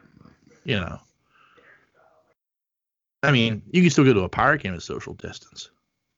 You 0.63 0.75
know, 0.75 0.99
I 3.23 3.31
mean, 3.31 3.63
you 3.71 3.81
can 3.81 3.89
still 3.89 4.03
go 4.03 4.13
to 4.13 4.21
a 4.21 4.29
pirate 4.29 4.61
game 4.61 4.75
at 4.75 4.83
social 4.83 5.15
distance. 5.15 5.71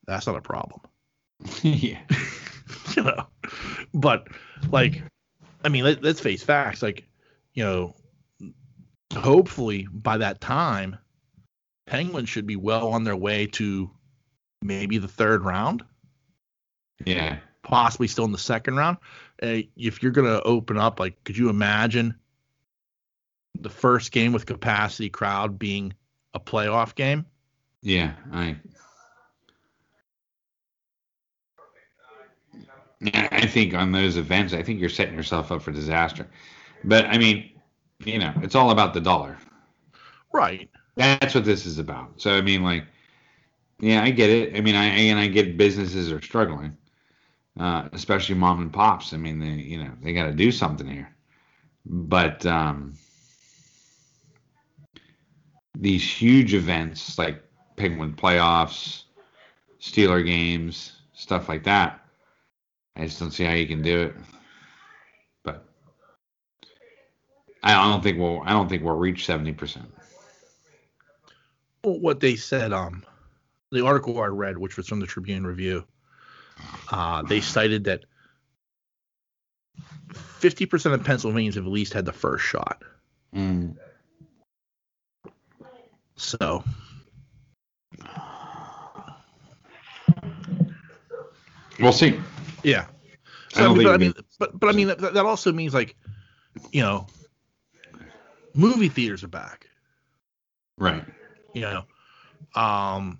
That's 0.06 0.26
not 0.26 0.36
a 0.36 0.42
problem. 0.42 0.80
yeah. 1.62 2.00
you 2.94 3.02
know, 3.02 3.26
but 3.94 4.28
like, 4.70 5.02
I 5.64 5.70
mean, 5.70 5.84
let, 5.84 6.02
let's 6.02 6.20
face 6.20 6.42
facts. 6.42 6.82
Like, 6.82 7.08
you 7.54 7.64
know, 7.64 7.94
hopefully 9.16 9.88
by 9.90 10.18
that 10.18 10.42
time, 10.42 10.98
Penguins 11.86 12.28
should 12.28 12.46
be 12.46 12.56
well 12.56 12.88
on 12.88 13.04
their 13.04 13.16
way 13.16 13.46
to 13.46 13.90
maybe 14.60 14.98
the 14.98 15.08
third 15.08 15.44
round. 15.44 15.82
Yeah. 17.06 17.38
Possibly 17.70 18.08
still 18.08 18.24
in 18.26 18.32
the 18.32 18.38
second 18.38 18.76
round. 18.76 18.98
Uh, 19.42 19.62
if 19.76 20.02
you're 20.02 20.12
going 20.12 20.26
to 20.26 20.42
open 20.42 20.76
up, 20.76 21.00
like, 21.00 21.22
could 21.24 21.38
you 21.38 21.48
imagine 21.48 22.14
the 23.58 23.70
first 23.70 24.12
game 24.12 24.32
with 24.32 24.44
capacity 24.44 25.08
crowd 25.08 25.58
being 25.58 25.94
a 26.34 26.40
playoff 26.40 26.94
game? 26.94 27.24
Yeah. 27.82 28.12
I. 28.32 28.56
Yeah, 33.00 33.28
I 33.32 33.46
think 33.46 33.72
on 33.72 33.92
those 33.92 34.18
events, 34.18 34.52
I 34.52 34.62
think 34.62 34.78
you're 34.78 34.90
setting 34.90 35.14
yourself 35.14 35.50
up 35.50 35.62
for 35.62 35.72
disaster. 35.72 36.28
But 36.84 37.06
I 37.06 37.16
mean, 37.16 37.50
you 38.04 38.18
know, 38.18 38.34
it's 38.42 38.54
all 38.54 38.70
about 38.72 38.92
the 38.92 39.00
dollar. 39.00 39.38
Right. 40.32 40.68
That's 40.96 41.34
what 41.34 41.46
this 41.46 41.64
is 41.64 41.78
about. 41.78 42.20
So 42.20 42.36
I 42.36 42.42
mean, 42.42 42.62
like, 42.62 42.84
Yeah, 43.80 44.02
I 44.02 44.10
get 44.10 44.28
it. 44.28 44.54
I 44.56 44.60
mean, 44.60 44.74
I 44.74 44.84
and 44.84 45.18
I 45.18 45.26
get 45.28 45.56
businesses 45.56 46.12
are 46.12 46.20
struggling, 46.20 46.76
uh, 47.60 47.88
especially 47.92 48.34
mom 48.34 48.62
and 48.62 48.72
pops. 48.72 49.12
I 49.12 49.18
mean, 49.18 49.38
they 49.38 49.62
you 49.62 49.84
know 49.84 49.90
they 50.02 50.14
got 50.14 50.26
to 50.26 50.32
do 50.32 50.50
something 50.50 50.86
here, 50.86 51.14
but 51.84 52.44
um, 52.46 52.94
these 55.76 56.02
huge 56.02 56.54
events 56.54 57.18
like 57.18 57.42
Penguin 57.76 58.14
playoffs, 58.14 59.02
Steeler 59.78 60.24
games, 60.24 60.96
stuff 61.12 61.50
like 61.50 61.64
that, 61.64 62.00
I 62.96 63.04
just 63.04 63.20
don't 63.20 63.30
see 63.30 63.44
how 63.44 63.52
you 63.52 63.66
can 63.66 63.82
do 63.82 64.04
it. 64.04 64.14
But 65.44 65.62
I 67.62 67.74
don't 67.74 68.02
think 68.02 68.18
we'll 68.18 68.40
I 68.40 68.50
don't 68.50 68.70
think 68.70 68.82
we'll 68.82 68.96
reach 68.96 69.26
seventy 69.26 69.52
percent. 69.52 69.92
what 71.82 72.20
they 72.20 72.36
said, 72.36 72.72
um, 72.72 73.04
the 73.70 73.84
article 73.84 74.18
I 74.18 74.28
read, 74.28 74.56
which 74.56 74.78
was 74.78 74.88
from 74.88 75.00
the 75.00 75.06
Tribune 75.06 75.46
Review, 75.46 75.84
uh, 76.90 77.22
they 77.22 77.40
cited 77.40 77.84
that 77.84 78.04
50% 80.12 80.92
of 80.92 81.04
Pennsylvanians 81.04 81.54
have 81.56 81.64
at 81.66 81.70
least 81.70 81.92
had 81.92 82.04
the 82.04 82.12
first 82.12 82.44
shot. 82.44 82.82
Mm. 83.34 83.76
So, 86.16 86.62
We'll 91.78 91.92
see. 91.92 92.20
yeah. 92.62 92.86
So, 93.52 93.70
I 93.70 93.74
mean, 93.74 93.82
but, 93.84 93.94
I 93.94 93.96
mean, 93.96 94.12
but, 94.38 94.60
but 94.60 94.68
I 94.68 94.72
mean, 94.72 94.88
that, 94.88 95.00
that 95.00 95.24
also 95.24 95.52
means 95.52 95.72
like, 95.72 95.96
you 96.72 96.82
know, 96.82 97.06
movie 98.54 98.88
theaters 98.88 99.24
are 99.24 99.28
back. 99.28 99.66
Right. 100.78 101.04
you 101.52 101.60
know 101.60 101.82
um 102.54 103.18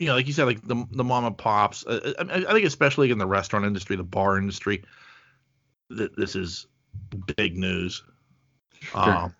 you 0.00 0.06
know 0.06 0.14
like 0.14 0.26
you 0.26 0.32
said 0.32 0.44
like 0.44 0.66
the 0.66 0.86
the 0.90 1.04
mom 1.04 1.26
and 1.26 1.36
pops 1.36 1.86
uh, 1.86 2.14
I, 2.18 2.44
I 2.48 2.52
think 2.54 2.64
especially 2.64 3.10
in 3.10 3.18
the 3.18 3.26
restaurant 3.26 3.66
industry 3.66 3.96
the 3.96 4.02
bar 4.02 4.38
industry 4.38 4.82
that 5.90 6.16
this 6.16 6.34
is 6.34 6.66
big 7.36 7.56
news. 7.56 8.02
Um 8.94 9.34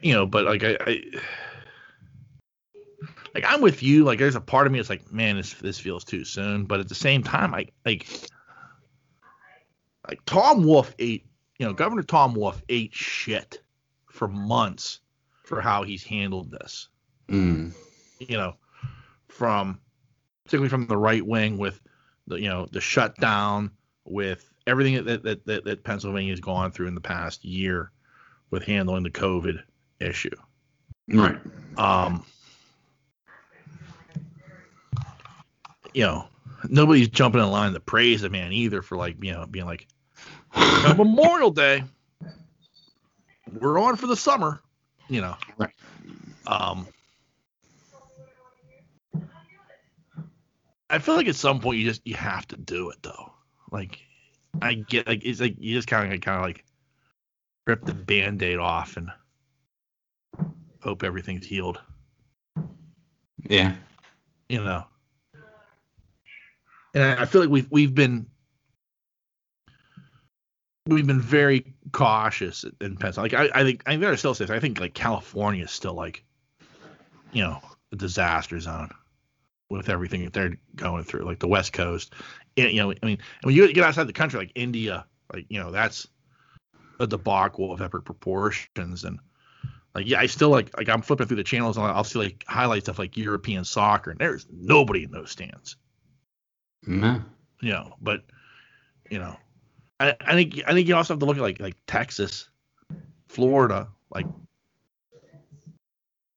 you 0.00 0.14
know 0.14 0.24
but 0.24 0.44
like 0.44 0.62
I, 0.62 0.76
I 0.80 1.02
like 3.34 3.44
i'm 3.46 3.60
with 3.60 3.82
you. 3.82 4.04
Like 4.04 4.18
there's 4.20 4.36
a 4.36 4.40
part 4.40 4.66
of 4.66 4.72
me 4.72 4.78
that's 4.78 4.88
like 4.88 5.12
man 5.12 5.36
this 5.36 5.54
this 5.54 5.78
feels 5.80 6.04
too 6.04 6.24
soon. 6.24 6.64
But 6.66 6.78
at 6.78 6.88
the 6.88 6.94
same 6.94 7.24
time 7.24 7.54
i 7.54 7.66
like 7.84 8.06
like 10.08 10.24
tom 10.26 10.62
wolf 10.64 10.94
ate 11.00 11.26
you 11.58 11.66
know 11.66 11.72
governor 11.72 12.04
tom 12.04 12.34
wolf 12.34 12.62
ate 12.68 12.94
shit 12.94 13.60
for 14.06 14.28
months 14.28 15.00
for 15.42 15.60
how 15.60 15.82
he's 15.82 16.04
handled 16.04 16.52
this 16.52 16.88
Mm. 17.30 17.72
you 18.18 18.36
know, 18.36 18.54
from 19.28 19.80
particularly 20.44 20.68
from 20.68 20.86
the 20.86 20.96
right 20.96 21.24
wing 21.24 21.58
with 21.58 21.80
the 22.26 22.40
you 22.40 22.48
know 22.48 22.66
the 22.70 22.80
shutdown, 22.80 23.70
with 24.04 24.50
everything 24.66 25.04
that 25.04 25.22
that 25.22 25.46
that, 25.46 25.64
that 25.64 25.84
Pennsylvania's 25.84 26.40
gone 26.40 26.70
through 26.70 26.88
in 26.88 26.94
the 26.94 27.00
past 27.00 27.44
year 27.44 27.90
with 28.50 28.64
handling 28.64 29.04
the 29.04 29.10
COVID 29.10 29.62
issue. 30.00 30.30
Right. 31.08 31.38
Um, 31.76 32.24
you 35.94 36.02
know, 36.02 36.28
nobody's 36.68 37.08
jumping 37.08 37.40
in 37.40 37.50
line 37.50 37.72
to 37.72 37.80
praise 37.80 38.22
the 38.22 38.30
man 38.30 38.52
either 38.52 38.82
for 38.82 38.96
like 38.96 39.22
you 39.22 39.32
know 39.32 39.46
being 39.46 39.66
like 39.66 39.86
Memorial 40.96 41.50
Day, 41.50 41.84
we're 43.52 43.78
on 43.78 43.96
for 43.96 44.06
the 44.06 44.16
summer, 44.16 44.60
you 45.08 45.20
know. 45.20 45.36
Right. 45.58 45.72
Um, 46.46 46.86
I 50.90 50.98
feel 50.98 51.14
like 51.14 51.28
at 51.28 51.36
some 51.36 51.60
point 51.60 51.78
you 51.78 51.84
just 51.84 52.06
you 52.06 52.14
have 52.14 52.46
to 52.48 52.56
do 52.56 52.90
it 52.90 52.98
though. 53.02 53.32
Like 53.70 54.00
I 54.60 54.74
get 54.74 55.06
like 55.06 55.24
it's 55.24 55.40
like 55.40 55.54
you 55.58 55.74
just 55.74 55.88
kind 55.88 56.12
of 56.12 56.20
kind 56.20 56.38
of 56.38 56.42
like 56.42 56.64
rip 57.66 57.84
the 57.84 57.94
band-aid 57.94 58.58
off 58.58 58.96
and 58.96 59.10
hope 60.80 61.04
everything's 61.04 61.46
healed. 61.46 61.80
Yeah. 63.48 63.74
You 64.48 64.64
know. 64.64 64.84
And 66.92 67.04
I, 67.04 67.22
I 67.22 67.24
feel 67.26 67.40
like 67.40 67.50
we've 67.50 67.70
we've 67.70 67.94
been 67.94 68.26
we've 70.86 71.06
been 71.06 71.20
very 71.20 71.72
cautious 71.92 72.64
in 72.80 72.96
Pennsylvania. 72.96 73.38
Like 73.38 73.54
I, 73.54 73.60
I 73.60 73.62
think 73.62 73.82
I 73.86 73.94
gotta 73.94 74.16
still 74.16 74.34
say. 74.34 74.46
I 74.48 74.58
think 74.58 74.80
like 74.80 74.94
California 74.94 75.64
is 75.64 75.70
still 75.70 75.94
like, 75.94 76.24
you 77.32 77.44
know, 77.44 77.60
a 77.92 77.96
disaster 77.96 78.58
zone 78.58 78.90
with 79.70 79.88
everything 79.88 80.24
that 80.24 80.32
they're 80.32 80.56
going 80.76 81.04
through, 81.04 81.24
like 81.24 81.38
the 81.38 81.48
West 81.48 81.72
Coast. 81.72 82.12
And, 82.56 82.70
you 82.72 82.82
know, 82.82 82.92
I 83.02 83.06
mean, 83.06 83.18
when 83.42 83.54
you 83.54 83.72
get 83.72 83.84
outside 83.84 84.06
the 84.08 84.12
country, 84.12 84.40
like 84.40 84.52
India, 84.54 85.06
like 85.32 85.46
you 85.48 85.60
know, 85.60 85.70
that's 85.70 86.06
a 86.98 87.06
debacle 87.06 87.72
of 87.72 87.80
epic 87.80 88.04
proportions. 88.04 89.04
And 89.04 89.18
like, 89.94 90.06
yeah, 90.06 90.20
I 90.20 90.26
still 90.26 90.50
like 90.50 90.76
like 90.76 90.88
I'm 90.88 91.02
flipping 91.02 91.26
through 91.28 91.38
the 91.38 91.44
channels 91.44 91.76
and 91.76 91.86
I'll 91.86 92.04
see 92.04 92.18
like 92.18 92.44
highlights 92.48 92.88
of 92.88 92.98
like 92.98 93.16
European 93.16 93.64
soccer, 93.64 94.10
and 94.10 94.18
there's 94.20 94.46
nobody 94.50 95.04
in 95.04 95.10
those 95.10 95.30
stands 95.30 95.76
No. 96.86 97.22
you 97.60 97.70
know, 97.70 97.94
but 98.00 98.24
you 99.10 99.18
know, 99.18 99.36
I, 99.98 100.14
I 100.20 100.34
think 100.34 100.60
I 100.66 100.72
think 100.72 100.88
you 100.88 100.96
also 100.96 101.14
have 101.14 101.20
to 101.20 101.26
look 101.26 101.36
at 101.36 101.42
like 101.42 101.60
like 101.60 101.76
Texas, 101.86 102.48
Florida, 103.28 103.88
like 104.10 104.26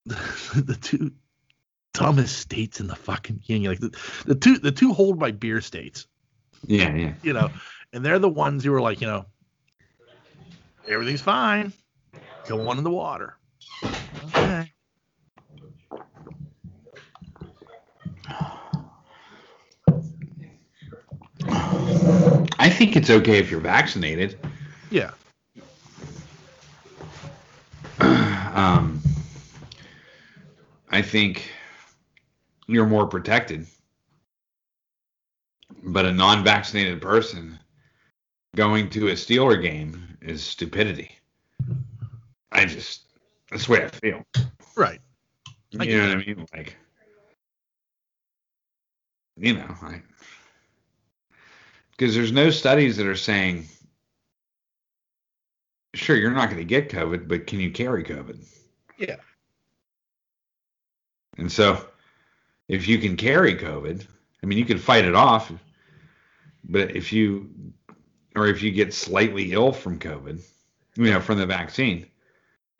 the, 0.05 0.15
the 0.55 0.75
two 0.75 1.11
dumbest 1.93 2.39
states 2.39 2.79
in 2.79 2.87
the 2.87 2.95
fucking 2.95 3.41
union, 3.45 3.71
like 3.71 3.79
the, 3.79 3.95
the 4.25 4.35
two 4.35 4.57
the 4.57 4.71
two 4.71 4.93
hold 4.93 5.19
by 5.19 5.31
beer 5.31 5.61
states, 5.61 6.07
Yeah. 6.65 6.93
Yeah. 6.95 7.13
you 7.21 7.33
know, 7.33 7.51
and 7.93 8.03
they're 8.03 8.19
the 8.19 8.29
ones 8.29 8.63
who 8.63 8.73
are 8.73 8.81
like, 8.81 8.99
you 9.01 9.07
know, 9.07 9.25
everything's 10.87 11.21
fine, 11.21 11.71
go 12.47 12.67
on 12.67 12.77
in 12.77 12.83
the 12.83 12.91
water. 12.91 13.37
Okay. 13.83 14.71
I 22.59 22.69
think 22.69 22.95
it's 22.95 23.09
okay 23.09 23.37
if 23.39 23.51
you're 23.51 23.59
vaccinated. 23.59 24.37
Yeah. 24.89 25.11
um, 27.99 29.01
I 30.89 31.01
think 31.01 31.49
you're 32.67 32.85
more 32.85 33.07
protected. 33.07 33.67
But 35.83 36.05
a 36.05 36.11
non-vaccinated 36.11 37.01
person 37.01 37.59
going 38.55 38.89
to 38.91 39.09
a 39.09 39.13
Steeler 39.13 39.61
game 39.61 40.17
is 40.21 40.43
stupidity. 40.43 41.17
I 42.51 42.65
just 42.65 43.01
that's 43.49 43.65
the 43.65 43.71
way 43.71 43.85
I 43.85 43.89
feel. 43.89 44.23
Right. 44.75 45.01
I 45.79 45.83
You 45.83 45.97
know 45.97 46.07
what 46.09 46.17
I 46.17 46.25
mean? 46.25 46.45
Like, 46.53 46.77
you 49.37 49.53
know, 49.55 49.75
like, 49.81 50.03
because 51.91 52.15
there's 52.15 52.31
no 52.31 52.49
studies 52.51 52.97
that 52.97 53.07
are 53.07 53.15
saying, 53.15 53.65
sure, 55.95 56.15
you're 56.15 56.31
not 56.31 56.49
going 56.49 56.59
to 56.59 56.63
get 56.63 56.89
COVID, 56.89 57.27
but 57.27 57.47
can 57.47 57.59
you 57.59 57.71
carry 57.71 58.03
COVID? 58.03 58.45
Yeah. 58.97 59.17
And 61.37 61.51
so, 61.51 61.83
if 62.73 62.87
you 62.87 62.97
can 62.97 63.15
carry 63.15 63.55
COVID, 63.55 64.05
I 64.41 64.45
mean, 64.45 64.57
you 64.57 64.65
can 64.65 64.79
fight 64.79 65.05
it 65.05 65.13
off, 65.15 65.51
but 66.63 66.95
if 66.95 67.13
you, 67.13 67.49
or 68.35 68.47
if 68.47 68.63
you 68.63 68.71
get 68.71 68.93
slightly 68.93 69.53
ill 69.53 69.71
from 69.71 69.99
COVID, 69.99 70.41
you 70.95 71.11
know, 71.11 71.19
from 71.21 71.37
the 71.37 71.45
vaccine, 71.45 72.07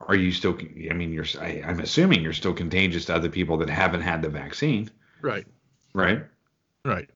are 0.02 0.16
you 0.16 0.32
still? 0.32 0.58
I 0.90 0.94
mean, 0.94 1.14
you're. 1.14 1.26
I, 1.40 1.62
I'm 1.66 1.80
assuming 1.80 2.22
you're 2.22 2.34
still 2.34 2.54
contagious 2.54 3.06
to 3.06 3.16
other 3.16 3.30
people 3.30 3.56
that 3.58 3.70
haven't 3.70 4.02
had 4.02 4.22
the 4.22 4.30
vaccine, 4.30 4.90
Right. 5.22 5.46
right? 5.94 6.24
Right. 6.84 7.10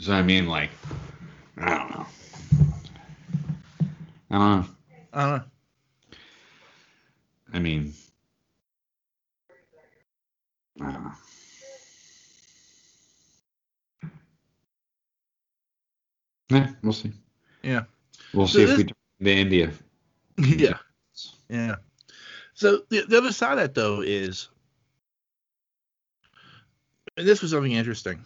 So 0.00 0.12
I 0.14 0.22
mean, 0.22 0.48
like, 0.48 0.70
I 1.58 1.68
don't 1.78 1.90
know. 1.90 2.06
I 4.30 4.38
don't 4.38 4.60
know. 4.60 4.66
I 5.12 5.20
don't 5.20 5.36
know. 5.36 5.44
I 7.52 7.58
mean, 7.60 7.92
I 10.80 10.90
don't 10.90 11.04
know. 11.04 11.12
Yeah, 16.54 16.70
we'll 16.82 16.92
see. 16.92 17.12
Yeah. 17.62 17.84
We'll 18.32 18.46
So 18.46 18.58
see 18.58 18.64
if 18.64 18.76
we 18.78 18.84
turn 18.84 18.94
to 19.22 19.30
India. 19.30 19.70
Yeah. 20.38 20.78
Yeah. 21.48 21.76
So 22.54 22.82
the, 22.88 23.02
the 23.02 23.18
other 23.18 23.32
side 23.32 23.52
of 23.52 23.58
that 23.58 23.74
though 23.74 24.00
is 24.00 24.48
and 27.16 27.26
this 27.26 27.42
was 27.42 27.50
something 27.52 27.72
interesting. 27.72 28.20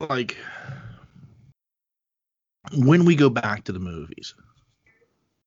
Like 0.00 0.36
when 2.74 3.04
we 3.04 3.16
go 3.16 3.30
back 3.30 3.64
to 3.64 3.72
the 3.72 3.78
movies, 3.78 4.34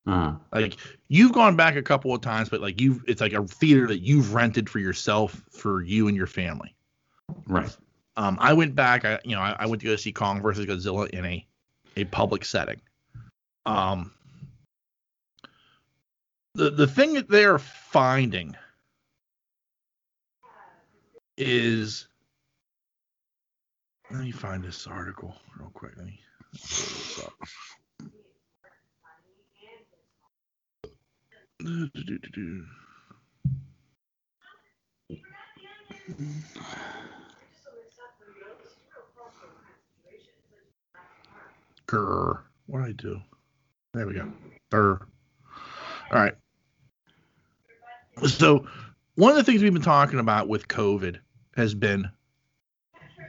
Uh, 0.07 0.35
Like 0.51 0.77
you've 1.07 1.33
gone 1.33 1.55
back 1.55 1.75
a 1.75 1.81
couple 1.81 2.13
of 2.13 2.21
times, 2.21 2.49
but 2.49 2.61
like 2.61 2.81
you've 2.81 3.03
it's 3.07 3.21
like 3.21 3.33
a 3.33 3.45
theater 3.45 3.87
that 3.87 3.99
you've 3.99 4.33
rented 4.33 4.69
for 4.69 4.79
yourself 4.79 5.41
for 5.51 5.81
you 5.83 6.07
and 6.07 6.17
your 6.17 6.27
family. 6.27 6.75
right. 7.47 7.75
Um, 8.17 8.37
I 8.39 8.53
went 8.53 8.75
back. 8.75 9.05
I 9.05 9.19
you 9.23 9.35
know 9.35 9.41
I, 9.41 9.55
I 9.59 9.65
went 9.67 9.81
to 9.81 9.87
go 9.87 9.95
see 9.95 10.11
Kong 10.11 10.41
versus 10.41 10.65
Godzilla 10.65 11.09
in 11.09 11.25
a 11.25 11.45
a 11.95 12.03
public 12.05 12.45
setting. 12.45 12.81
Um, 13.65 14.11
the 16.55 16.71
the 16.71 16.87
thing 16.87 17.13
that 17.13 17.29
they 17.29 17.45
are 17.45 17.59
finding 17.59 18.55
is 21.37 22.07
let 24.09 24.21
me 24.21 24.31
find 24.31 24.63
this 24.63 24.87
article 24.87 25.35
real 25.57 25.71
quick. 25.73 25.93
Let 25.95 26.05
me. 26.05 26.19
Grr. 41.91 42.39
What 42.67 42.79
did 42.79 42.87
I 42.89 42.91
do? 42.93 43.21
There 43.93 44.07
we 44.07 44.13
go. 44.13 44.31
Grr. 44.71 45.01
All 46.11 46.19
right. 46.19 46.33
So, 48.27 48.65
one 49.15 49.31
of 49.31 49.37
the 49.37 49.43
things 49.43 49.61
we've 49.61 49.73
been 49.73 49.81
talking 49.81 50.19
about 50.19 50.47
with 50.47 50.67
COVID 50.67 51.17
has 51.55 51.73
been 51.73 52.09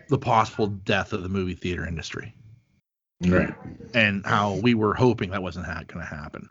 the 0.09 0.19
possible 0.19 0.69
death 0.69 1.13
of 1.13 1.23
the 1.23 1.29
movie 1.29 1.55
theater 1.55 1.87
industry 1.87 2.35
Right. 3.27 3.55
and 3.95 4.25
how 4.27 4.55
we 4.57 4.75
were 4.75 4.95
hoping 4.95 5.31
that 5.31 5.43
wasn't 5.43 5.67
ha- 5.67 5.83
going 5.87 6.05
to 6.07 6.15
happen. 6.15 6.49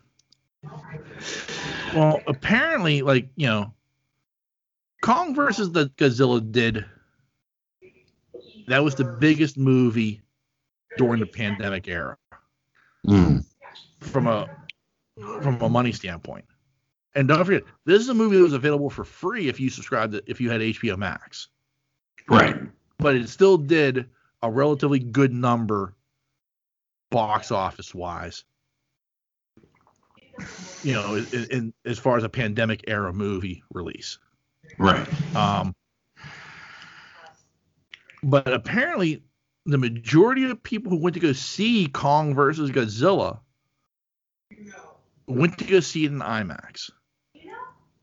Well, 1.95 2.21
apparently, 2.27 3.01
like, 3.01 3.29
you 3.35 3.47
know, 3.47 3.73
Kong 5.01 5.33
versus 5.35 5.71
the 5.71 5.87
Godzilla 5.97 6.51
did. 6.51 6.85
That 8.67 8.83
was 8.83 8.95
the 8.95 9.03
biggest 9.05 9.57
movie 9.57 10.21
during 10.97 11.19
the 11.19 11.25
pandemic 11.25 11.87
era 11.87 12.17
Mm. 13.07 13.43
from 13.99 14.27
a 14.27 14.47
from 15.41 15.61
a 15.61 15.69
money 15.69 15.91
standpoint. 15.91 16.45
And 17.15 17.27
don't 17.27 17.43
forget, 17.43 17.63
this 17.85 18.01
is 18.01 18.09
a 18.09 18.13
movie 18.13 18.37
that 18.37 18.43
was 18.43 18.53
available 18.53 18.89
for 18.89 19.03
free 19.03 19.49
if 19.49 19.59
you 19.59 19.69
subscribed 19.69 20.13
to, 20.13 20.23
if 20.27 20.39
you 20.39 20.49
had 20.49 20.61
HBO 20.61 20.97
Max. 20.97 21.49
Right. 22.29 22.55
But 22.99 23.15
it 23.15 23.27
still 23.27 23.57
did 23.57 24.09
a 24.43 24.49
relatively 24.49 24.99
good 24.99 25.33
number 25.33 25.95
box 27.09 27.51
office 27.51 27.93
wise. 27.93 28.43
You 30.83 30.93
know, 30.93 31.15
in, 31.15 31.47
in 31.51 31.73
as 31.85 31.99
far 31.99 32.17
as 32.17 32.23
a 32.23 32.29
pandemic 32.29 32.83
era 32.87 33.11
movie 33.11 33.63
release. 33.73 34.17
Right. 34.77 35.07
Um, 35.35 35.75
but 38.23 38.51
apparently, 38.51 39.23
the 39.65 39.77
majority 39.77 40.49
of 40.49 40.61
people 40.63 40.89
who 40.89 40.97
went 40.97 41.13
to 41.13 41.19
go 41.19 41.33
see 41.33 41.87
Kong 41.87 42.33
versus 42.33 42.71
Godzilla 42.71 43.39
went 45.27 45.57
to 45.59 45.65
go 45.65 45.79
see 45.79 46.05
it 46.05 46.11
in 46.11 46.19
IMAX. 46.19 46.89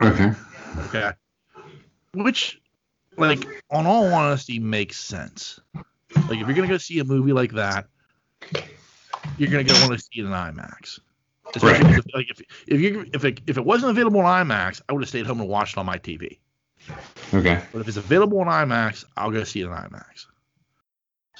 Okay. 0.02 0.32
Okay. 0.86 1.12
Which, 2.14 2.60
like, 3.16 3.44
on 3.70 3.86
all 3.86 4.12
honesty, 4.12 4.58
makes 4.58 4.98
sense. 4.98 5.60
Like, 5.74 6.38
if 6.38 6.46
you're 6.46 6.54
gonna 6.54 6.68
go 6.68 6.78
see 6.78 7.00
a 7.00 7.04
movie 7.04 7.32
like 7.32 7.52
that, 7.52 7.86
you're 9.36 9.50
gonna 9.50 9.64
go 9.64 9.74
want 9.80 9.92
to 9.92 9.98
see 9.98 10.20
it 10.20 10.24
in 10.24 10.30
IMAX. 10.30 11.00
Especially 11.54 11.84
Right. 11.84 11.98
if, 11.98 12.14
like, 12.14 12.30
if 12.30 12.40
if 12.66 12.80
you 12.80 13.06
if 13.12 13.24
it, 13.24 13.40
if 13.46 13.56
it 13.56 13.64
wasn't 13.64 13.90
available 13.90 14.20
on 14.20 14.46
IMAX, 14.46 14.82
I 14.88 14.92
would 14.92 15.02
have 15.02 15.08
stayed 15.08 15.26
home 15.26 15.40
and 15.40 15.48
watched 15.48 15.76
it 15.76 15.78
on 15.78 15.86
my 15.86 15.98
TV. 15.98 16.38
Okay. 17.34 17.62
But 17.72 17.80
if 17.80 17.88
it's 17.88 17.96
available 17.96 18.40
on 18.40 18.46
IMAX, 18.46 19.04
I'll 19.16 19.30
go 19.30 19.44
see 19.44 19.60
it 19.60 19.66
in 19.66 19.72
IMAX. 19.72 20.26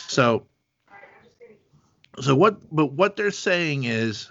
So, 0.06 0.46
so 2.20 2.34
what? 2.34 2.58
But 2.74 2.92
what 2.92 3.16
they're 3.16 3.30
saying 3.30 3.84
is, 3.84 4.30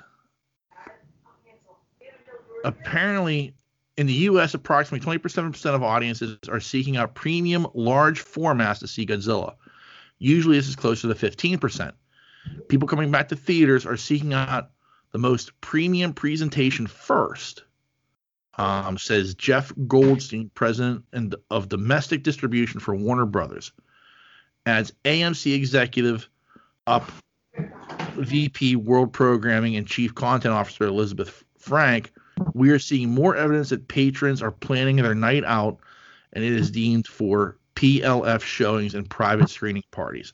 apparently, 2.63 3.53
in 3.97 4.07
the 4.07 4.13
U.S., 4.13 4.53
approximately 4.53 5.19
27% 5.19 5.75
of 5.75 5.83
audiences 5.83 6.37
are 6.49 6.59
seeking 6.59 6.97
out 6.97 7.15
premium 7.15 7.67
large 7.73 8.23
formats 8.23 8.79
to 8.79 8.87
see 8.87 9.05
Godzilla. 9.05 9.55
Usually, 10.19 10.57
this 10.57 10.67
is 10.67 10.75
closer 10.75 11.13
to 11.13 11.13
15%. 11.13 11.91
People 12.69 12.87
coming 12.87 13.11
back 13.11 13.29
to 13.29 13.35
theaters 13.35 13.85
are 13.85 13.97
seeking 13.97 14.33
out 14.33 14.71
the 15.11 15.17
most 15.17 15.59
premium 15.61 16.13
presentation 16.13 16.87
first 16.87 17.63
um, 18.57 18.97
says 18.97 19.35
Jeff 19.35 19.71
Goldstein, 19.87 20.49
president 20.53 21.05
and 21.13 21.35
of 21.49 21.69
domestic 21.69 22.23
distribution 22.23 22.79
for 22.79 22.95
Warner 22.95 23.25
Brothers. 23.25 23.71
As 24.67 24.91
AMC 25.05 25.55
executive 25.55 26.29
up 26.87 27.09
VP 28.15 28.75
World 28.75 29.13
Programming 29.13 29.77
and 29.77 29.87
Chief 29.87 30.13
Content 30.13 30.53
Officer 30.53 30.83
Elizabeth 30.83 31.45
Frank, 31.57 32.11
we 32.53 32.71
are 32.71 32.77
seeing 32.77 33.09
more 33.09 33.37
evidence 33.37 33.69
that 33.69 33.87
patrons 33.87 34.41
are 34.41 34.51
planning 34.51 34.97
their 34.97 35.15
night 35.15 35.45
out, 35.45 35.79
and 36.33 36.43
it 36.43 36.51
is 36.51 36.69
deemed 36.69 37.07
for 37.07 37.57
PLF 37.75 38.41
showings 38.41 38.93
and 38.93 39.09
private 39.09 39.49
screening 39.49 39.83
parties. 39.91 40.33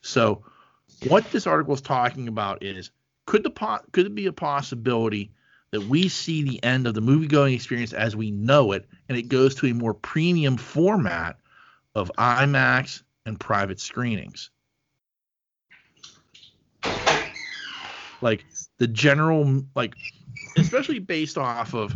So, 0.00 0.44
what 1.08 1.28
this 1.32 1.48
article 1.48 1.74
is 1.74 1.80
talking 1.80 2.28
about 2.28 2.62
is 2.62 2.92
could 3.26 3.42
the 3.42 3.50
po- 3.50 3.80
could 3.90 4.06
it 4.06 4.14
be 4.14 4.26
a 4.26 4.32
possibility 4.32 5.32
that 5.72 5.88
we 5.88 6.08
see 6.08 6.44
the 6.44 6.62
end 6.62 6.86
of 6.86 6.94
the 6.94 7.00
movie 7.00 7.26
going 7.26 7.54
experience 7.54 7.92
as 7.92 8.14
we 8.14 8.30
know 8.30 8.70
it 8.70 8.86
and 9.08 9.18
it 9.18 9.26
goes 9.28 9.56
to 9.56 9.66
a 9.66 9.74
more 9.74 9.92
premium 9.92 10.56
format 10.56 11.36
of 11.96 12.12
IMAX 12.16 13.02
and 13.26 13.38
private 13.38 13.80
screenings. 13.80 14.50
Like 18.22 18.44
the 18.78 18.86
general 18.86 19.62
like 19.74 19.92
especially 20.56 21.00
based 21.00 21.36
off 21.36 21.74
of 21.74 21.94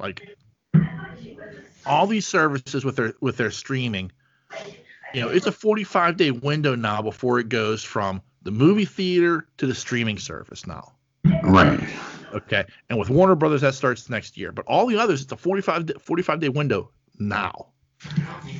like 0.00 0.36
all 1.86 2.08
these 2.08 2.26
services 2.26 2.84
with 2.84 2.96
their 2.96 3.14
with 3.20 3.36
their 3.36 3.52
streaming 3.52 4.10
you 5.12 5.20
know 5.20 5.28
it's 5.28 5.46
a 5.46 5.52
45 5.52 6.16
day 6.16 6.32
window 6.32 6.74
now 6.74 7.00
before 7.00 7.38
it 7.38 7.48
goes 7.48 7.84
from 7.84 8.20
the 8.42 8.50
movie 8.50 8.84
theater 8.84 9.46
to 9.58 9.66
the 9.66 9.74
streaming 9.74 10.18
service 10.18 10.66
now 10.66 10.94
Right. 11.44 11.80
Okay. 12.32 12.64
And 12.88 12.98
with 12.98 13.10
Warner 13.10 13.34
Brothers, 13.34 13.60
that 13.60 13.74
starts 13.74 14.10
next 14.10 14.36
year. 14.36 14.52
But 14.52 14.66
all 14.66 14.86
the 14.86 14.98
others, 14.98 15.22
it's 15.22 15.32
a 15.32 15.36
45 15.36 15.86
day, 15.86 15.94
45 15.98 16.40
day 16.40 16.48
window 16.48 16.90
now. 17.18 17.68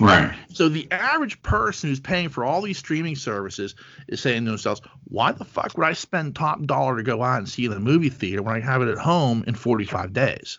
Right. 0.00 0.34
So 0.52 0.68
the 0.68 0.90
average 0.90 1.40
person 1.42 1.88
who's 1.88 2.00
paying 2.00 2.28
for 2.28 2.44
all 2.44 2.62
these 2.62 2.78
streaming 2.78 3.16
services 3.16 3.74
is 4.08 4.20
saying 4.20 4.44
to 4.44 4.50
themselves, 4.50 4.80
why 5.04 5.32
the 5.32 5.44
fuck 5.44 5.76
would 5.76 5.86
I 5.86 5.92
spend 5.92 6.34
top 6.34 6.62
dollar 6.62 6.96
to 6.96 7.02
go 7.02 7.22
out 7.22 7.38
and 7.38 7.48
see 7.48 7.66
the 7.66 7.78
movie 7.78 8.08
theater 8.08 8.42
when 8.42 8.56
I 8.56 8.60
have 8.60 8.82
it 8.82 8.88
at 8.88 8.98
home 8.98 9.44
in 9.46 9.54
45 9.54 10.12
days? 10.12 10.58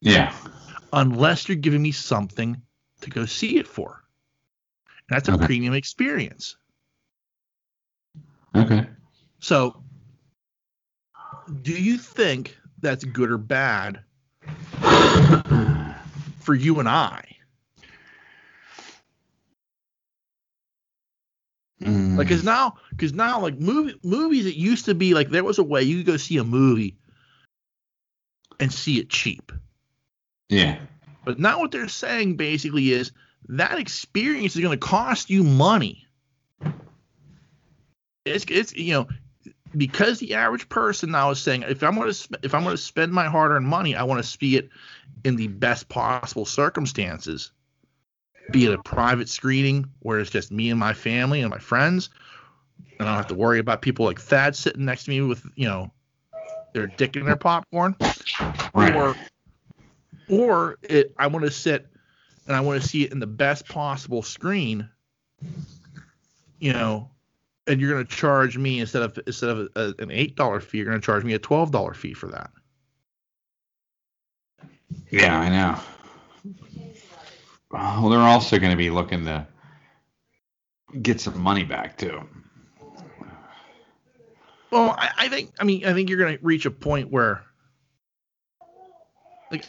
Yeah. 0.00 0.34
Unless 0.92 1.48
you're 1.48 1.56
giving 1.56 1.82
me 1.82 1.92
something 1.92 2.60
to 3.02 3.10
go 3.10 3.24
see 3.26 3.58
it 3.58 3.66
for. 3.66 4.02
And 5.08 5.16
that's 5.16 5.28
a 5.28 5.32
Okay. 5.32 5.46
premium 5.46 5.74
experience. 5.74 6.56
Okay. 8.54 8.86
So 9.38 9.82
do 11.62 11.72
you 11.72 11.98
think 11.98 12.56
that's 12.80 13.04
good 13.04 13.30
or 13.30 13.38
bad 13.38 14.00
for 16.40 16.54
you 16.54 16.78
and 16.80 16.88
I? 16.88 17.31
Mm, 21.82 22.16
Like, 22.16 22.28
cause 22.28 22.44
now, 22.44 22.76
cause 22.98 23.12
now, 23.12 23.40
like 23.40 23.58
movie 23.58 23.98
movies, 24.02 24.46
it 24.46 24.54
used 24.54 24.84
to 24.86 24.94
be 24.94 25.14
like 25.14 25.30
there 25.30 25.44
was 25.44 25.58
a 25.58 25.64
way 25.64 25.82
you 25.82 25.98
could 25.98 26.06
go 26.06 26.16
see 26.16 26.38
a 26.38 26.44
movie 26.44 26.96
and 28.60 28.72
see 28.72 28.98
it 28.98 29.08
cheap. 29.10 29.52
yeah. 30.48 30.78
But 31.24 31.38
now 31.38 31.60
what 31.60 31.70
they're 31.70 31.88
saying 31.88 32.36
basically 32.36 32.92
is 32.92 33.12
that 33.48 33.78
experience 33.78 34.54
is 34.56 34.62
going 34.62 34.78
to 34.78 34.86
cost 34.86 35.30
you 35.30 35.42
money. 35.42 36.06
It's 38.24 38.44
it's 38.48 38.74
you 38.74 38.92
know 38.92 39.08
because 39.76 40.18
the 40.18 40.34
average 40.34 40.68
person 40.68 41.10
now 41.10 41.30
is 41.30 41.40
saying 41.40 41.62
if 41.62 41.82
I'm 41.82 41.94
going 41.94 42.08
to 42.08 42.14
sp- 42.14 42.42
if 42.42 42.54
I'm 42.54 42.62
going 42.62 42.76
to 42.76 42.82
spend 42.82 43.12
my 43.12 43.26
hard-earned 43.26 43.66
money, 43.66 43.96
I 43.96 44.04
want 44.04 44.22
to 44.22 44.28
see 44.28 44.56
it 44.56 44.68
in 45.24 45.36
the 45.36 45.48
best 45.48 45.88
possible 45.88 46.44
circumstances. 46.44 47.50
Be 48.50 48.66
it 48.66 48.72
a 48.72 48.82
private 48.82 49.28
screening 49.28 49.86
where 50.00 50.18
it's 50.18 50.30
just 50.30 50.50
me 50.52 50.70
and 50.70 50.78
my 50.78 50.92
family 50.92 51.40
and 51.40 51.50
my 51.50 51.58
friends, 51.58 52.10
and 52.98 53.08
I 53.08 53.12
don't 53.12 53.16
have 53.16 53.28
to 53.28 53.34
worry 53.34 53.58
about 53.58 53.82
people 53.82 54.04
like 54.04 54.20
Thad 54.20 54.54
sitting 54.56 54.84
next 54.84 55.04
to 55.04 55.10
me 55.10 55.20
with 55.22 55.44
you 55.54 55.66
know 55.66 55.90
their 56.72 56.86
dick 56.86 57.16
in 57.16 57.24
their 57.24 57.36
popcorn 57.36 57.96
or 58.74 59.14
or 60.28 60.78
it, 60.82 61.14
I 61.18 61.26
want 61.26 61.44
to 61.44 61.50
sit 61.50 61.86
and 62.46 62.56
I 62.56 62.60
want 62.60 62.82
to 62.82 62.88
see 62.88 63.04
it 63.04 63.12
in 63.12 63.20
the 63.20 63.26
best 63.26 63.68
possible 63.68 64.22
screen, 64.22 64.88
you 66.58 66.72
know, 66.72 67.10
and 67.66 67.80
you're 67.80 67.90
going 67.92 68.04
to 68.04 68.12
charge 68.12 68.58
me 68.58 68.80
instead 68.80 69.02
of 69.02 69.18
instead 69.26 69.50
of 69.50 69.68
a, 69.76 69.94
an 69.98 70.10
eight 70.10 70.36
dollar 70.36 70.60
fee, 70.60 70.78
you're 70.78 70.86
going 70.86 71.00
to 71.00 71.04
charge 71.04 71.24
me 71.24 71.34
a 71.34 71.38
twelve 71.38 71.70
dollar 71.70 71.94
fee 71.94 72.14
for 72.14 72.28
that. 72.28 72.50
Yeah, 75.10 75.38
I 75.38 75.48
know. 75.48 75.78
Well, 77.72 78.10
they're 78.10 78.20
also 78.20 78.58
going 78.58 78.70
to 78.70 78.76
be 78.76 78.90
looking 78.90 79.24
to 79.24 79.46
get 81.00 81.20
some 81.20 81.40
money 81.40 81.64
back 81.64 81.96
too. 81.96 82.20
Well, 84.70 84.94
I, 84.98 85.10
I 85.18 85.28
think 85.28 85.52
I 85.58 85.64
mean 85.64 85.84
I 85.86 85.92
think 85.92 86.08
you're 86.08 86.18
going 86.18 86.36
to 86.36 86.44
reach 86.44 86.66
a 86.66 86.70
point 86.70 87.10
where, 87.10 87.42
like, 89.50 89.64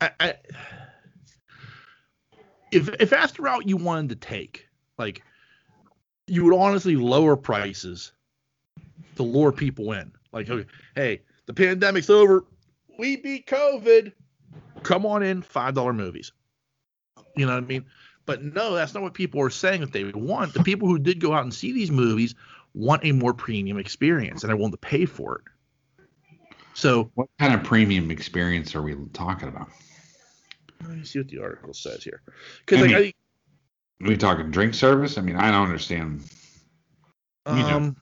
I, 0.00 0.10
I 0.20 0.34
if 2.72 2.88
if 3.00 3.10
that's 3.10 3.32
the 3.32 3.42
route 3.42 3.68
you 3.68 3.76
wanted 3.76 4.10
to 4.10 4.16
take, 4.16 4.66
like, 4.98 5.22
you 6.26 6.44
would 6.44 6.54
honestly 6.54 6.96
lower 6.96 7.36
prices 7.36 8.12
to 9.16 9.22
lure 9.22 9.52
people 9.52 9.92
in. 9.92 10.12
Like, 10.32 10.48
okay, 10.50 10.68
hey, 10.94 11.22
the 11.46 11.54
pandemic's 11.54 12.10
over, 12.10 12.44
we 12.98 13.16
beat 13.16 13.46
COVID. 13.46 14.12
Come 14.84 15.06
on 15.06 15.22
in, 15.22 15.42
five 15.42 15.74
dollar 15.74 15.92
movies. 15.92 16.32
You 17.36 17.46
know 17.46 17.54
what 17.54 17.64
I 17.64 17.66
mean? 17.66 17.86
But 18.26 18.42
no, 18.42 18.74
that's 18.74 18.94
not 18.94 19.02
what 19.02 19.14
people 19.14 19.40
are 19.40 19.50
saying 19.50 19.80
that 19.80 19.92
they 19.92 20.04
want. 20.04 20.54
The 20.54 20.62
people 20.62 20.88
who 20.88 20.98
did 20.98 21.20
go 21.20 21.34
out 21.34 21.42
and 21.42 21.52
see 21.52 21.72
these 21.72 21.90
movies 21.90 22.34
want 22.74 23.04
a 23.04 23.12
more 23.12 23.34
premium 23.34 23.78
experience 23.78 24.42
and 24.42 24.52
are 24.52 24.56
willing 24.56 24.72
to 24.72 24.78
pay 24.78 25.04
for 25.04 25.36
it. 25.36 25.42
So, 26.74 27.10
what 27.14 27.28
kind 27.38 27.54
of 27.54 27.62
premium 27.62 28.10
experience 28.10 28.74
are 28.74 28.82
we 28.82 28.96
talking 29.12 29.48
about? 29.48 29.68
Let 30.82 30.98
me 30.98 31.04
see 31.04 31.20
what 31.20 31.28
the 31.28 31.40
article 31.40 31.72
says 31.72 32.02
here. 32.02 32.22
Because 32.60 32.82
like, 32.82 32.94
I, 32.94 33.12
we 34.00 34.16
talking 34.16 34.50
drink 34.50 34.74
service? 34.74 35.16
I 35.18 35.20
mean, 35.20 35.36
I 35.36 35.50
don't 35.50 35.66
understand. 35.66 36.22
Um, 37.46 37.58
know. 37.58 37.94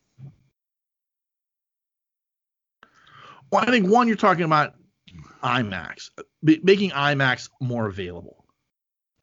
well, 3.51 3.62
I 3.62 3.70
think 3.70 3.89
one 3.89 4.09
you're 4.09 4.16
talking 4.16 4.45
about 4.45 4.74
IMAX, 5.43 6.11
making 6.43 6.90
IMAX 6.90 7.51
more 7.61 7.86
available. 7.86 8.45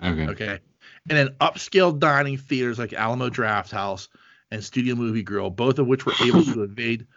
Okay. 0.03 0.27
Okay. 0.27 0.59
And 1.09 1.17
then 1.17 1.29
upscale 1.41 1.97
dining 1.97 2.37
theaters 2.37 2.79
like 2.79 2.93
Alamo 2.93 3.29
Drafthouse 3.29 4.07
and 4.51 4.63
Studio 4.63 4.95
Movie 4.95 5.23
Grill, 5.23 5.49
both 5.49 5.79
of 5.79 5.87
which 5.87 6.05
were 6.05 6.13
able 6.23 6.43
to 6.43 6.63
evade 6.63 7.07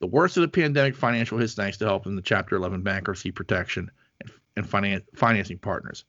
the 0.00 0.06
worst 0.06 0.36
of 0.36 0.40
the 0.42 0.48
pandemic 0.48 0.96
financial 0.96 1.38
hits 1.38 1.54
thanks 1.54 1.76
to 1.78 1.84
help 1.84 2.06
in 2.06 2.16
the 2.16 2.22
Chapter 2.22 2.56
11 2.56 2.82
bankruptcy 2.82 3.30
protection 3.30 3.90
and, 4.20 4.30
and 4.56 4.66
finan- 4.66 5.04
financing 5.14 5.58
partners. 5.58 6.04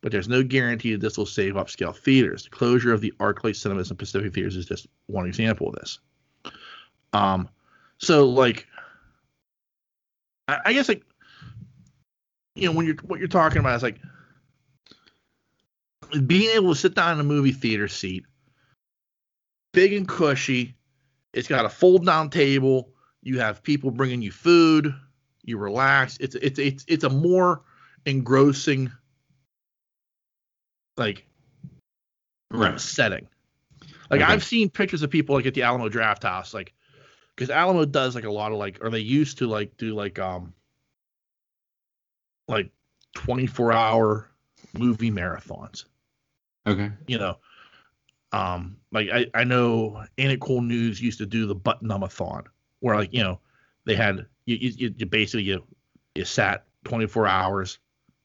But 0.00 0.12
there's 0.12 0.28
no 0.28 0.42
guarantee 0.42 0.92
that 0.92 1.00
this 1.00 1.18
will 1.18 1.26
save 1.26 1.54
upscale 1.54 1.94
theaters. 1.94 2.44
The 2.44 2.50
closure 2.50 2.92
of 2.92 3.00
the 3.00 3.12
ArcLight 3.20 3.56
Cinemas 3.56 3.90
and 3.90 3.98
Pacific 3.98 4.32
Theaters 4.32 4.56
is 4.56 4.66
just 4.66 4.86
one 5.06 5.26
example 5.26 5.68
of 5.68 5.74
this. 5.74 5.98
Um, 7.12 7.48
so 7.98 8.28
like, 8.28 8.66
I, 10.48 10.58
I 10.66 10.72
guess 10.72 10.88
like, 10.88 11.04
you 12.54 12.68
know, 12.68 12.72
when 12.72 12.86
you're 12.86 12.96
what 13.04 13.18
you're 13.18 13.28
talking 13.28 13.58
about 13.58 13.76
is 13.76 13.82
like 13.82 14.00
being 16.26 16.50
able 16.50 16.74
to 16.74 16.78
sit 16.78 16.94
down 16.94 17.14
in 17.14 17.20
a 17.20 17.24
movie 17.24 17.52
theater 17.52 17.88
seat, 17.88 18.24
big 19.72 19.92
and 19.92 20.06
cushy. 20.06 20.76
It's 21.32 21.48
got 21.48 21.64
a 21.64 21.70
fold 21.70 22.04
down 22.04 22.28
table. 22.28 22.90
You 23.22 23.38
have 23.38 23.62
people 23.62 23.90
bringing 23.90 24.20
you 24.20 24.30
food. 24.30 24.94
You 25.42 25.56
relax. 25.56 26.18
It's 26.20 26.34
it's 26.34 26.58
it's 26.58 26.84
it's 26.88 27.04
a 27.04 27.10
more 27.10 27.62
engrossing 28.04 28.92
like 30.96 31.26
right. 32.50 32.78
setting. 32.78 33.28
Like 34.10 34.20
okay. 34.20 34.30
I've 34.30 34.44
seen 34.44 34.68
pictures 34.68 35.02
of 35.02 35.10
people 35.10 35.34
like 35.34 35.46
at 35.46 35.54
the 35.54 35.62
Alamo 35.62 35.88
Drafthouse, 35.88 36.52
like 36.52 36.74
because 37.34 37.48
Alamo 37.48 37.86
does 37.86 38.14
like 38.14 38.24
a 38.24 38.30
lot 38.30 38.52
of 38.52 38.58
like, 38.58 38.78
or 38.82 38.90
they 38.90 38.98
used 38.98 39.38
to 39.38 39.46
like 39.46 39.78
do 39.78 39.94
like 39.94 40.18
um 40.18 40.52
like 42.48 42.70
24 43.14 43.72
hour 43.72 44.30
movie 44.74 45.10
marathons. 45.10 45.84
Okay. 46.66 46.90
You 47.06 47.18
know, 47.18 47.36
um, 48.32 48.76
like 48.92 49.08
I, 49.12 49.26
I 49.34 49.44
know 49.44 50.04
Ain't 50.18 50.32
It 50.32 50.40
Cool 50.40 50.62
News 50.62 51.00
used 51.00 51.18
to 51.18 51.26
do 51.26 51.46
the 51.46 51.54
button 51.54 51.88
thon 52.08 52.44
where 52.80 52.96
like, 52.96 53.12
you 53.12 53.22
know, 53.22 53.40
they 53.84 53.94
had 53.94 54.26
you, 54.46 54.56
you, 54.56 54.94
you 54.96 55.06
basically 55.06 55.44
you 55.44 55.62
you 56.14 56.24
sat 56.24 56.64
24 56.84 57.26
hours 57.26 57.78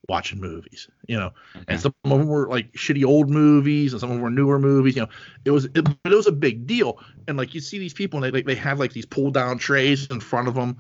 watching 0.07 0.39
movies, 0.39 0.89
you 1.07 1.17
know, 1.17 1.31
okay. 1.55 1.65
and 1.67 1.81
some 1.81 1.93
of 2.05 2.11
them 2.11 2.27
were 2.27 2.47
like 2.47 2.71
shitty 2.73 3.03
old 3.03 3.29
movies 3.29 3.91
and 3.93 3.99
some 3.99 4.09
of 4.09 4.15
them 4.15 4.23
were 4.23 4.29
newer 4.29 4.59
movies, 4.59 4.95
you 4.95 5.01
know, 5.01 5.09
it 5.43 5.51
was, 5.51 5.65
it, 5.65 5.83
but 5.83 6.13
it 6.13 6.15
was 6.15 6.27
a 6.27 6.31
big 6.31 6.65
deal. 6.65 6.99
And 7.27 7.37
like, 7.37 7.53
you 7.53 7.59
see 7.59 7.77
these 7.77 7.93
people 7.93 8.17
and 8.17 8.23
they, 8.23 8.37
like, 8.37 8.45
they 8.45 8.55
have 8.55 8.79
like 8.79 8.93
these 8.93 9.05
pull 9.05 9.31
down 9.31 9.57
trays 9.57 10.07
in 10.07 10.21
front 10.21 10.47
of 10.47 10.55
them 10.55 10.77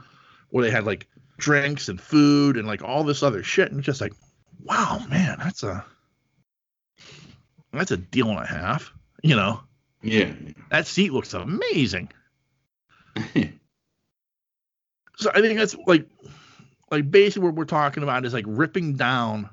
where 0.49 0.63
they 0.63 0.71
had 0.71 0.85
like 0.85 1.07
drinks 1.37 1.89
and 1.89 2.01
food 2.01 2.57
and 2.57 2.67
like 2.67 2.83
all 2.83 3.03
this 3.03 3.23
other 3.23 3.43
shit. 3.43 3.71
And 3.71 3.83
just 3.83 4.01
like, 4.01 4.13
wow, 4.63 5.01
man, 5.09 5.37
that's 5.39 5.63
a, 5.63 5.85
that's 7.71 7.91
a 7.91 7.97
deal 7.97 8.29
and 8.29 8.39
a 8.39 8.45
half, 8.45 8.93
you 9.23 9.35
know? 9.35 9.61
Yeah. 10.01 10.31
That 10.69 10.87
seat 10.87 11.13
looks 11.13 11.33
amazing. 11.33 12.09
so 15.15 15.31
I 15.33 15.41
think 15.41 15.57
that's 15.57 15.75
like, 15.85 16.07
like 16.91 17.09
basically 17.09 17.47
what 17.47 17.55
we're 17.55 17.65
talking 17.65 18.03
about 18.03 18.25
is 18.25 18.33
like 18.33 18.45
ripping 18.47 18.93
down 18.93 19.49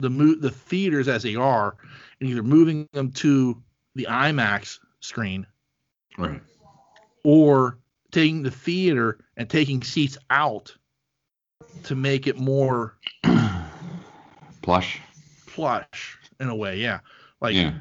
the 0.00 0.10
mo- 0.10 0.34
the 0.34 0.50
theaters 0.50 1.08
as 1.08 1.22
they 1.22 1.36
are 1.36 1.76
and 2.20 2.28
either 2.28 2.42
moving 2.42 2.88
them 2.92 3.12
to 3.12 3.62
the 3.94 4.06
IMAX 4.10 4.78
screen, 5.00 5.46
right, 6.18 6.40
or 7.22 7.78
taking 8.10 8.42
the 8.42 8.50
theater 8.50 9.18
and 9.36 9.48
taking 9.48 9.82
seats 9.82 10.18
out 10.30 10.74
to 11.84 11.94
make 11.94 12.26
it 12.26 12.38
more 12.38 12.96
plush, 14.62 15.00
plush 15.46 16.18
in 16.38 16.48
a 16.48 16.56
way. 16.56 16.78
Yeah, 16.78 17.00
like 17.40 17.54
yeah. 17.54 17.80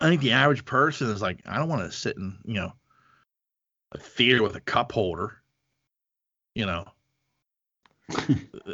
I 0.00 0.08
think 0.08 0.20
the 0.20 0.32
average 0.32 0.64
person 0.64 1.08
is 1.10 1.22
like, 1.22 1.40
I 1.46 1.58
don't 1.58 1.68
want 1.68 1.82
to 1.82 1.96
sit 1.96 2.16
in 2.16 2.38
you 2.44 2.54
know 2.54 2.72
a 3.92 3.98
theater 3.98 4.42
with 4.42 4.56
a 4.56 4.60
cup 4.60 4.92
holder 4.92 5.42
you 6.54 6.66
know. 6.66 6.86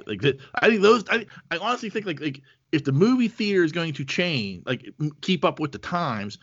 like 0.06 0.24
I 0.54 0.68
think 0.68 0.82
those. 0.82 1.04
I, 1.10 1.26
I 1.50 1.58
honestly 1.58 1.90
think 1.90 2.06
like 2.06 2.20
like 2.20 2.42
if 2.72 2.84
the 2.84 2.92
movie 2.92 3.28
theater 3.28 3.62
is 3.62 3.72
going 3.72 3.92
to 3.94 4.04
change, 4.04 4.64
like 4.66 4.88
keep 5.20 5.44
up 5.44 5.60
with 5.60 5.72
the 5.72 5.78
times, 5.78 6.38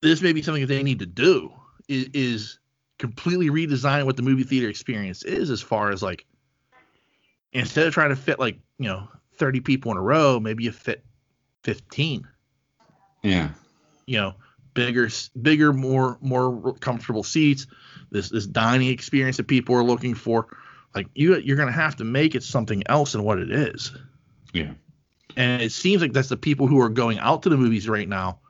this 0.00 0.22
may 0.22 0.32
be 0.32 0.42
something 0.42 0.62
that 0.62 0.72
they 0.72 0.82
need 0.82 1.00
to 1.00 1.06
do. 1.06 1.52
Is, 1.88 2.08
is 2.12 2.58
completely 2.98 3.48
redesign 3.48 4.04
what 4.04 4.16
the 4.16 4.22
movie 4.22 4.42
theater 4.42 4.68
experience 4.68 5.22
is, 5.22 5.50
as 5.50 5.62
far 5.62 5.90
as 5.90 6.02
like 6.02 6.26
instead 7.52 7.86
of 7.86 7.94
trying 7.94 8.10
to 8.10 8.16
fit 8.16 8.38
like 8.38 8.58
you 8.78 8.88
know 8.88 9.08
30 9.36 9.60
people 9.60 9.90
in 9.92 9.98
a 9.98 10.02
row, 10.02 10.38
maybe 10.38 10.64
you 10.64 10.72
fit 10.72 11.04
15. 11.64 12.26
Yeah. 13.22 13.50
You 14.06 14.16
know, 14.16 14.34
bigger, 14.74 15.08
bigger, 15.40 15.72
more 15.72 16.18
more 16.20 16.74
comfortable 16.74 17.22
seats 17.22 17.66
this 18.10 18.30
this 18.30 18.46
dining 18.46 18.88
experience 18.88 19.36
that 19.36 19.46
people 19.46 19.74
are 19.74 19.84
looking 19.84 20.14
for. 20.14 20.46
Like 20.94 21.08
you 21.14 21.36
you're 21.38 21.56
gonna 21.56 21.72
have 21.72 21.96
to 21.96 22.04
make 22.04 22.34
it 22.34 22.42
something 22.42 22.82
else 22.86 23.12
than 23.12 23.22
what 23.22 23.38
it 23.38 23.50
is. 23.50 23.92
Yeah. 24.52 24.72
And 25.36 25.62
it 25.62 25.72
seems 25.72 26.02
like 26.02 26.12
that's 26.12 26.28
the 26.28 26.36
people 26.36 26.66
who 26.66 26.80
are 26.80 26.88
going 26.88 27.18
out 27.18 27.42
to 27.42 27.48
the 27.48 27.56
movies 27.56 27.88
right 27.88 28.08
now. 28.08 28.40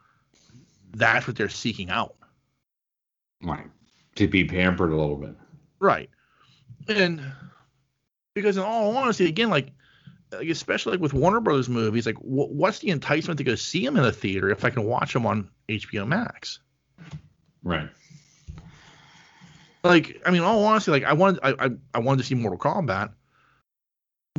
That's 0.95 1.27
what 1.27 1.37
they're 1.37 1.49
seeking 1.49 1.91
out. 1.91 2.15
Right. 3.43 3.67
To 4.17 4.29
be 4.29 4.45
pampered 4.45 4.93
a 4.93 4.97
little 4.97 5.17
bit. 5.17 5.35
Right. 5.81 6.11
And 6.89 7.21
because 8.35 8.57
in 8.57 8.63
all 8.63 8.97
honesty, 8.97 9.27
again, 9.27 9.51
like, 9.51 9.73
like 10.33 10.49
especially 10.49 10.93
like 10.93 11.01
with 11.01 11.15
Warner 11.15 11.41
Brothers 11.41 11.69
movies, 11.69 12.07
like 12.07 12.17
wh- 12.17 12.51
what's 12.51 12.81
the 12.81 12.91
enticement 12.91 13.39
to 13.39 13.45
go 13.45 13.55
see 13.55 13.85
them 13.85 13.97
in 13.97 14.05
a 14.05 14.13
theater 14.13 14.51
if 14.51 14.65
I 14.65 14.71
can 14.71 14.85
watch 14.85 15.13
them 15.13 15.27
on 15.27 15.49
HBO 15.69 16.07
Max? 16.07 16.61
Right 17.63 17.89
like 19.85 20.21
I 20.27 20.31
mean, 20.31 20.43
all 20.43 20.65
honesty, 20.65 20.91
like 20.91 21.05
I 21.05 21.13
wanted 21.13 21.41
I, 21.43 21.67
I, 21.67 21.71
I 21.95 21.99
wanted 21.99 22.19
to 22.19 22.25
see 22.25 22.35
Mortal 22.35 22.59
Kombat, 22.59 23.13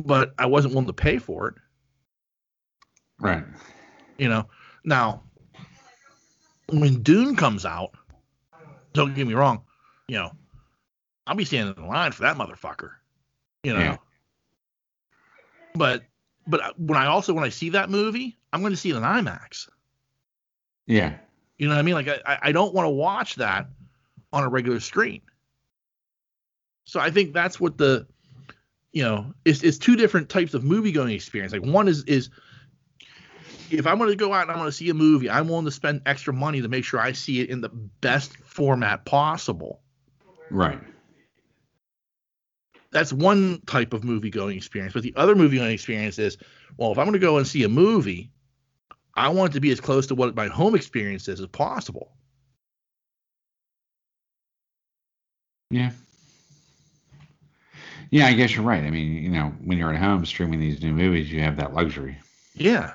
but 0.02 0.34
I 0.38 0.46
wasn't 0.46 0.74
willing 0.74 0.86
to 0.86 0.92
pay 0.92 1.18
for 1.18 1.48
it. 1.48 1.54
Right. 3.18 3.44
You 4.18 4.28
know. 4.28 4.48
Now, 4.84 5.22
when 6.68 7.02
Dune 7.02 7.36
comes 7.36 7.66
out, 7.66 7.90
don't 8.92 9.14
get 9.14 9.26
me 9.26 9.34
wrong, 9.34 9.62
you 10.08 10.16
know, 10.16 10.32
I'll 11.26 11.36
be 11.36 11.44
standing 11.44 11.74
in 11.76 11.88
line 11.88 12.12
for 12.12 12.22
that 12.22 12.36
motherfucker. 12.36 12.90
You 13.62 13.74
know. 13.74 13.78
Yeah. 13.78 13.96
But 15.74 16.02
but 16.46 16.78
when 16.78 16.98
I 16.98 17.06
also 17.06 17.32
when 17.32 17.44
I 17.44 17.50
see 17.50 17.70
that 17.70 17.90
movie, 17.90 18.36
I'm 18.52 18.60
going 18.60 18.72
to 18.72 18.76
see 18.76 18.90
it 18.90 18.96
in 18.96 19.02
IMAX. 19.02 19.68
Yeah. 20.86 21.16
You 21.58 21.68
know 21.68 21.74
what 21.74 21.80
I 21.80 21.82
mean? 21.82 21.94
Like 21.94 22.08
I 22.08 22.38
I 22.42 22.52
don't 22.52 22.74
want 22.74 22.86
to 22.86 22.90
watch 22.90 23.36
that 23.36 23.68
on 24.32 24.42
a 24.42 24.48
regular 24.48 24.80
screen. 24.80 25.20
So 26.84 26.98
I 26.98 27.10
think 27.10 27.32
that's 27.32 27.60
what 27.60 27.78
the 27.78 28.06
you 28.92 29.02
know 29.02 29.32
it's, 29.44 29.62
it's 29.62 29.78
two 29.78 29.94
different 29.94 30.28
types 30.28 30.54
of 30.54 30.64
movie 30.64 30.90
going 30.90 31.14
experience. 31.14 31.52
Like 31.52 31.64
one 31.64 31.86
is 31.86 32.02
is 32.04 32.30
if 33.72 33.86
I'm 33.86 33.98
going 33.98 34.10
to 34.10 34.16
go 34.16 34.32
out 34.32 34.42
and 34.42 34.50
I'm 34.50 34.58
going 34.58 34.68
to 34.68 34.72
see 34.72 34.90
a 34.90 34.94
movie, 34.94 35.30
I'm 35.30 35.48
willing 35.48 35.64
to 35.66 35.70
spend 35.70 36.02
extra 36.06 36.32
money 36.32 36.62
to 36.62 36.68
make 36.68 36.84
sure 36.84 37.00
I 37.00 37.12
see 37.12 37.40
it 37.40 37.50
in 37.50 37.60
the 37.60 37.68
best 37.68 38.36
format 38.38 39.04
possible. 39.04 39.80
Right. 40.50 40.80
that's 42.90 43.12
one 43.12 43.60
type 43.66 43.92
of 43.92 44.04
movie 44.04 44.30
going 44.30 44.56
experience. 44.56 44.94
But 44.94 45.02
the 45.02 45.14
other 45.16 45.34
movie 45.34 45.58
going 45.58 45.72
experience 45.72 46.18
is, 46.18 46.36
well, 46.76 46.92
if 46.92 46.98
I'm 46.98 47.04
going 47.04 47.12
to 47.14 47.18
go 47.18 47.38
and 47.38 47.46
see 47.46 47.62
a 47.62 47.68
movie, 47.68 48.30
I 49.14 49.28
want 49.28 49.52
it 49.52 49.54
to 49.54 49.60
be 49.60 49.70
as 49.70 49.80
close 49.80 50.08
to 50.08 50.14
what 50.14 50.34
my 50.34 50.48
home 50.48 50.74
experience 50.74 51.28
is 51.28 51.40
as 51.40 51.46
possible. 51.46 52.12
Yeah. 55.70 55.92
Yeah, 58.10 58.26
I 58.26 58.32
guess 58.32 58.54
you're 58.54 58.64
right. 58.64 58.82
I 58.82 58.90
mean, 58.90 59.22
you 59.22 59.30
know, 59.30 59.52
when 59.64 59.78
you're 59.78 59.92
at 59.92 60.00
home 60.00 60.26
streaming 60.26 60.58
these 60.58 60.82
new 60.82 60.92
movies, 60.92 61.30
you 61.30 61.42
have 61.42 61.56
that 61.58 61.74
luxury. 61.74 62.18
Yeah. 62.54 62.94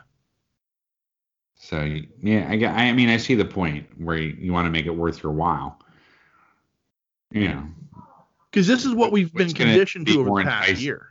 So 1.66 1.98
yeah, 2.22 2.48
I 2.48 2.90
I 2.90 2.94
mean, 2.94 3.10
I 3.10 3.18
see 3.18 3.34
the 3.34 3.44
point 3.44 3.88
where 3.98 4.18
you, 4.18 4.36
you 4.38 4.54
want 4.54 4.68
to 4.68 4.70
make 4.70 4.86
it 4.86 4.96
worth 4.96 5.24
your 5.24 5.32
while. 5.32 5.80
You 7.32 7.48
know, 7.48 7.64
because 8.52 8.68
this 8.68 8.86
is 8.86 8.94
what 8.94 9.12
we've 9.12 9.34
been 9.34 9.52
conditioned 9.52 10.06
to 10.08 10.20
over 10.20 10.30
the 10.30 10.46
past 10.46 10.70
enticing? 10.70 10.86
year. 10.86 11.08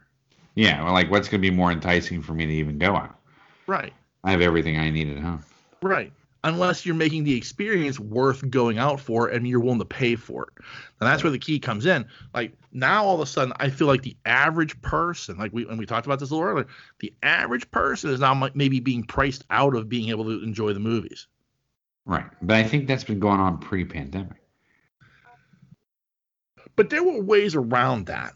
Yeah, 0.55 0.85
well, 0.85 0.93
like 0.93 1.11
what's 1.11 1.29
going 1.29 1.43
to 1.43 1.51
be 1.51 1.55
more 1.55 1.73
enticing 1.73 2.23
for 2.23 2.35
me 2.35 2.47
to 2.47 2.53
even 2.53 2.79
go 2.79 2.95
out? 2.95 3.19
Right. 3.67 3.93
I 4.23 4.31
have 4.31 4.41
everything 4.41 4.79
I 4.79 4.91
need 4.91 5.09
at 5.09 5.19
home. 5.19 5.43
Right. 5.83 6.13
Unless 6.45 6.85
you're 6.85 6.95
making 6.95 7.25
the 7.25 7.35
experience 7.35 7.99
worth 7.99 8.49
going 8.51 8.79
out 8.79 9.01
for 9.01 9.29
and 9.29 9.49
you're 9.49 9.61
willing 9.61 9.79
to 9.79 9.85
pay 9.87 10.15
for 10.15 10.43
it. 10.43 10.65
And 11.01 11.09
that's 11.09 11.25
where 11.25 11.31
the 11.31 11.39
key 11.39 11.59
comes 11.59 11.87
in. 11.87 12.07
Like 12.35 12.53
now 12.71 13.05
all 13.05 13.15
of 13.15 13.21
a 13.21 13.27
sudden 13.27 13.55
I 13.57 13.71
feel 13.71 13.87
like 13.87 14.03
the 14.03 14.17
average 14.27 14.81
person, 14.83 15.39
like 15.39 15.55
we 15.55 15.65
when 15.65 15.79
we 15.79 15.87
talked 15.87 16.07
about 16.07 16.21
this 16.21 16.31
a 16.31 16.35
little 16.35 16.49
earlier, 16.49 16.67
the 17.01 17.15
average 17.23 17.71
person 17.71 18.11
is 18.11 18.21
now 18.21 18.51
maybe 18.55 18.79
being 18.79 19.05
priced 19.05 19.45
out 19.49 19.75
of 19.75 19.89
being 19.89 20.11
able 20.11 20.25
to 20.25 20.45
enjoy 20.45 20.75
the 20.75 20.81
movies. 20.81 21.27
Right, 22.05 22.27
but 22.43 22.57
I 22.57 22.63
think 22.65 22.87
that's 22.87 23.05
been 23.05 23.21
going 23.21 23.41
on 23.41 23.57
pre-pandemic. 23.57 24.37
But 26.77 26.91
there 26.91 27.03
were 27.03 27.23
ways 27.23 27.55
around 27.55 28.07
that. 28.07 28.35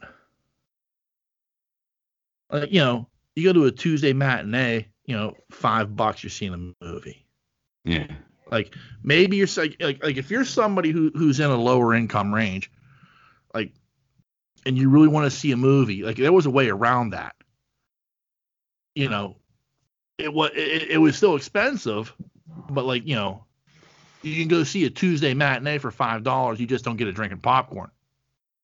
Like, 2.50 2.72
you 2.72 2.80
know, 2.80 3.06
you 3.36 3.44
go 3.44 3.52
to 3.52 3.66
a 3.66 3.70
Tuesday 3.70 4.14
matinee, 4.14 4.88
you 5.04 5.14
know, 5.14 5.36
five 5.50 5.94
bucks, 5.94 6.22
you're 6.22 6.30
seeing 6.30 6.54
a 6.54 6.84
movie. 6.84 7.26
Yeah, 7.88 8.06
Like 8.50 8.74
maybe 9.02 9.36
you're 9.38 9.48
like 9.56 9.76
like, 9.80 10.02
like 10.04 10.16
if 10.18 10.30
you're 10.30 10.44
somebody 10.44 10.90
who 10.90 11.10
who's 11.14 11.40
in 11.40 11.50
a 11.50 11.56
lower 11.56 11.94
income 11.94 12.34
range, 12.34 12.70
like, 13.54 13.72
and 14.66 14.76
you 14.76 14.90
really 14.90 15.08
want 15.08 15.24
to 15.24 15.30
see 15.36 15.52
a 15.52 15.56
movie, 15.56 16.02
like 16.02 16.16
there 16.16 16.32
was 16.32 16.44
a 16.46 16.50
way 16.50 16.68
around 16.68 17.10
that. 17.10 17.34
You 18.94 19.08
know, 19.08 19.36
it 20.18 20.32
was 20.32 20.50
it, 20.54 20.90
it 20.90 20.98
was 20.98 21.16
still 21.16 21.36
expensive, 21.36 22.12
but 22.70 22.84
like 22.84 23.06
you 23.06 23.14
know, 23.14 23.44
you 24.22 24.34
can 24.36 24.48
go 24.48 24.64
see 24.64 24.84
a 24.84 24.90
Tuesday 24.90 25.32
matinee 25.34 25.78
for 25.78 25.90
five 25.90 26.24
dollars. 26.24 26.60
You 26.60 26.66
just 26.66 26.84
don't 26.84 26.96
get 26.96 27.08
a 27.08 27.12
drink 27.12 27.32
and 27.32 27.42
popcorn. 27.42 27.90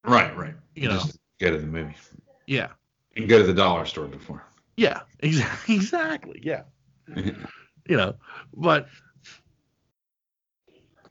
right, 0.03 0.35
right. 0.37 0.53
You 0.75 0.89
know, 0.89 0.95
Just 0.99 1.17
go 1.39 1.51
to 1.51 1.57
the 1.57 1.65
movie. 1.67 1.95
yeah, 2.47 2.67
You 3.15 3.21
can 3.23 3.27
go 3.29 3.39
to 3.39 3.47
the 3.47 3.53
dollar 3.53 3.85
store 3.85 4.07
before. 4.07 4.43
yeah, 4.77 5.01
exactly, 5.19 5.75
exactly, 5.75 6.39
yeah. 6.43 6.63
you 7.15 7.95
know, 7.97 8.15
but 8.53 8.87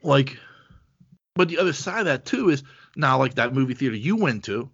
like, 0.04 0.38
but 1.34 1.48
the 1.48 1.58
other 1.58 1.72
side 1.72 2.00
of 2.00 2.04
that 2.06 2.24
too 2.24 2.50
is 2.50 2.62
now 2.94 3.18
like 3.18 3.34
that 3.34 3.54
movie 3.54 3.74
theater 3.74 3.96
you 3.96 4.16
went 4.16 4.44
to. 4.44 4.70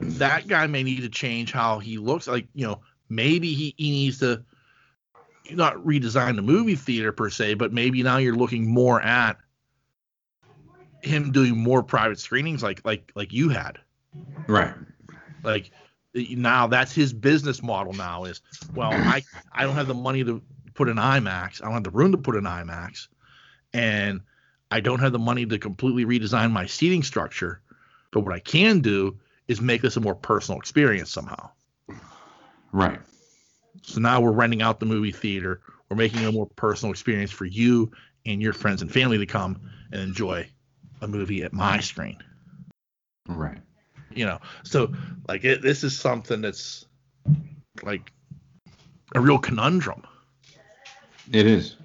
That 0.00 0.48
guy 0.48 0.66
may 0.66 0.82
need 0.82 1.02
to 1.02 1.10
change 1.10 1.52
how 1.52 1.78
he 1.78 1.98
looks. 1.98 2.26
Like, 2.26 2.48
you 2.54 2.66
know, 2.66 2.80
maybe 3.08 3.52
he, 3.52 3.74
he 3.76 3.90
needs 3.90 4.18
to 4.20 4.44
not 5.50 5.76
redesign 5.76 6.36
the 6.36 6.42
movie 6.42 6.76
theater 6.76 7.12
per 7.12 7.28
se, 7.28 7.54
but 7.54 7.72
maybe 7.72 8.02
now 8.02 8.16
you're 8.16 8.36
looking 8.36 8.72
more 8.72 9.00
at 9.02 9.36
him 11.02 11.32
doing 11.32 11.56
more 11.56 11.82
private 11.82 12.18
screenings 12.18 12.62
like 12.62 12.84
like 12.84 13.10
like 13.14 13.32
you 13.32 13.48
had. 13.48 13.78
right. 14.46 14.74
Like 15.42 15.70
now 16.14 16.66
that's 16.66 16.92
his 16.92 17.12
business 17.12 17.62
model 17.62 17.92
now 17.92 18.24
is 18.24 18.40
well 18.74 18.90
I 18.92 19.22
I 19.52 19.64
don't 19.64 19.74
have 19.74 19.86
the 19.86 19.94
money 19.94 20.24
to 20.24 20.42
put 20.80 20.88
an 20.88 20.96
IMAX. 20.96 21.60
I 21.60 21.66
don't 21.66 21.74
have 21.74 21.84
the 21.84 21.90
room 21.90 22.12
to 22.12 22.16
put 22.16 22.36
an 22.36 22.44
IMAX 22.44 23.08
and 23.74 24.22
I 24.70 24.80
don't 24.80 25.00
have 25.00 25.12
the 25.12 25.18
money 25.18 25.44
to 25.44 25.58
completely 25.58 26.06
redesign 26.06 26.52
my 26.52 26.64
seating 26.64 27.02
structure. 27.02 27.60
But 28.12 28.20
what 28.20 28.34
I 28.34 28.38
can 28.38 28.80
do 28.80 29.18
is 29.46 29.60
make 29.60 29.82
this 29.82 29.98
a 29.98 30.00
more 30.00 30.14
personal 30.14 30.58
experience 30.58 31.10
somehow. 31.10 31.50
Right. 32.72 32.98
So 33.82 34.00
now 34.00 34.22
we're 34.22 34.32
renting 34.32 34.62
out 34.62 34.80
the 34.80 34.86
movie 34.86 35.12
theater. 35.12 35.60
We're 35.90 35.98
making 35.98 36.22
it 36.22 36.30
a 36.30 36.32
more 36.32 36.48
personal 36.56 36.92
experience 36.92 37.30
for 37.30 37.44
you 37.44 37.92
and 38.24 38.40
your 38.40 38.54
friends 38.54 38.80
and 38.80 38.90
family 38.90 39.18
to 39.18 39.26
come 39.26 39.60
and 39.92 40.00
enjoy 40.00 40.48
a 41.02 41.08
movie 41.08 41.42
at 41.42 41.52
my 41.52 41.80
screen. 41.80 42.16
Right. 43.28 43.58
you 44.10 44.24
know 44.24 44.40
so 44.64 44.94
like 45.28 45.44
it, 45.44 45.60
this 45.60 45.84
is 45.84 45.96
something 45.96 46.40
that's 46.40 46.86
like 47.82 48.12
a 49.14 49.20
real 49.20 49.38
conundrum 49.38 50.04
It 51.32 51.46
is. 51.46 51.76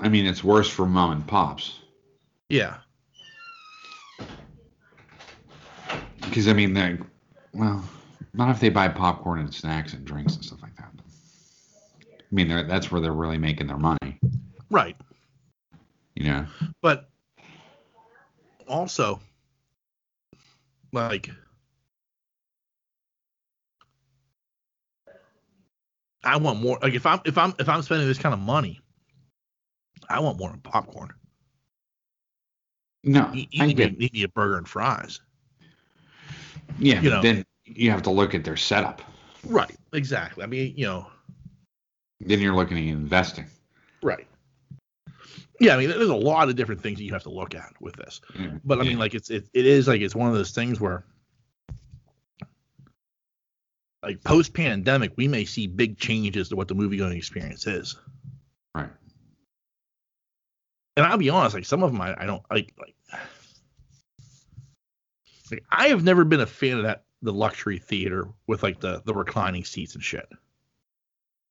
I 0.00 0.08
mean, 0.08 0.26
it's 0.26 0.44
worse 0.44 0.68
for 0.68 0.86
mom 0.86 1.12
and 1.12 1.26
pops 1.26 1.80
yeah 2.50 2.76
because 6.34 6.48
I 6.48 6.52
mean, 6.52 6.74
they 6.74 6.98
well, 7.52 7.88
not 8.32 8.50
if 8.50 8.60
they 8.60 8.68
buy 8.68 8.88
popcorn 8.88 9.38
and 9.38 9.54
snacks 9.54 9.92
and 9.92 10.04
drinks 10.04 10.34
and 10.34 10.44
stuff 10.44 10.60
like 10.62 10.74
that. 10.76 10.90
I 12.08 12.34
mean, 12.34 12.48
they're, 12.48 12.64
that's 12.64 12.90
where 12.90 13.00
they're 13.00 13.12
really 13.12 13.38
making 13.38 13.68
their 13.68 13.78
money. 13.78 14.18
right 14.70 14.96
You 16.16 16.24
know. 16.24 16.46
but 16.82 17.08
also 18.66 19.20
like 20.92 21.30
i 26.24 26.36
want 26.36 26.60
more 26.60 26.78
like 26.82 26.94
if 26.94 27.06
i'm 27.06 27.20
if 27.24 27.36
i'm 27.38 27.54
if 27.58 27.68
i'm 27.68 27.82
spending 27.82 28.06
this 28.08 28.18
kind 28.18 28.32
of 28.32 28.38
money 28.40 28.80
i 30.08 30.18
want 30.20 30.38
more 30.38 30.50
than 30.50 30.60
popcorn 30.60 31.12
No, 33.04 33.30
you, 33.32 33.46
I 33.60 33.66
you 33.66 33.74
get. 33.74 33.98
need, 33.98 34.12
need 34.12 34.24
a 34.24 34.28
burger 34.28 34.56
and 34.58 34.68
fries 34.68 35.20
Yeah, 36.78 37.00
you 37.00 37.10
know. 37.10 37.22
then 37.22 37.44
you 37.64 37.90
have 37.90 38.02
to 38.02 38.10
look 38.10 38.34
at 38.34 38.44
their 38.44 38.56
setup. 38.56 39.02
right 39.46 39.74
exactly 39.92 40.42
i 40.44 40.46
mean 40.46 40.72
you 40.76 40.86
know 40.86 41.06
Then 42.20 42.40
you're 42.40 42.54
looking 42.54 42.78
at 42.78 42.84
investing. 42.84 43.46
Right. 44.02 44.26
Yeah, 45.60 45.74
I 45.74 45.78
mean, 45.78 45.88
there's 45.88 46.08
a 46.08 46.14
lot 46.14 46.48
of 46.48 46.56
different 46.56 46.82
things 46.82 46.98
that 46.98 47.04
you 47.04 47.12
have 47.12 47.22
to 47.22 47.30
look 47.30 47.54
at 47.54 47.72
with 47.80 47.94
this, 47.96 48.20
Yeah. 48.38 48.50
but 48.64 48.80
I 48.80 48.82
mean, 48.82 48.98
like 48.98 49.14
it's 49.14 49.30
it, 49.30 49.46
it 49.54 49.66
is 49.66 49.86
like 49.88 50.00
it's 50.00 50.14
one 50.14 50.28
of 50.28 50.34
those 50.34 50.50
things 50.50 50.80
where, 50.80 51.04
like 54.04 54.22
post 54.22 54.54
pandemic, 54.54 55.12
we 55.16 55.28
may 55.28 55.44
see 55.44 55.66
big 55.66 55.98
changes 55.98 56.48
to 56.48 56.56
what 56.56 56.68
the 56.68 56.74
movie 56.74 56.96
going 56.96 57.16
experience 57.16 57.66
is. 57.66 57.98
right. 58.74 58.90
And 60.96 61.06
I'll 61.06 61.18
be 61.18 61.30
honest, 61.30 61.54
like 61.54 61.64
some 61.64 61.82
of 61.82 61.92
them 61.92 62.00
I, 62.00 62.22
I 62.22 62.26
don't 62.26 62.42
like 62.50 62.72
like. 62.78 62.94
Like 65.50 65.64
I 65.70 65.88
have 65.88 66.02
never 66.02 66.24
been 66.24 66.40
a 66.40 66.46
fan 66.46 66.78
of 66.78 66.84
that 66.84 67.04
the 67.22 67.32
luxury 67.32 67.78
theater 67.78 68.28
with 68.46 68.62
like 68.62 68.80
the 68.80 69.02
the 69.04 69.14
reclining 69.14 69.64
seats 69.64 69.94
and 69.94 70.02
shit. 70.02 70.28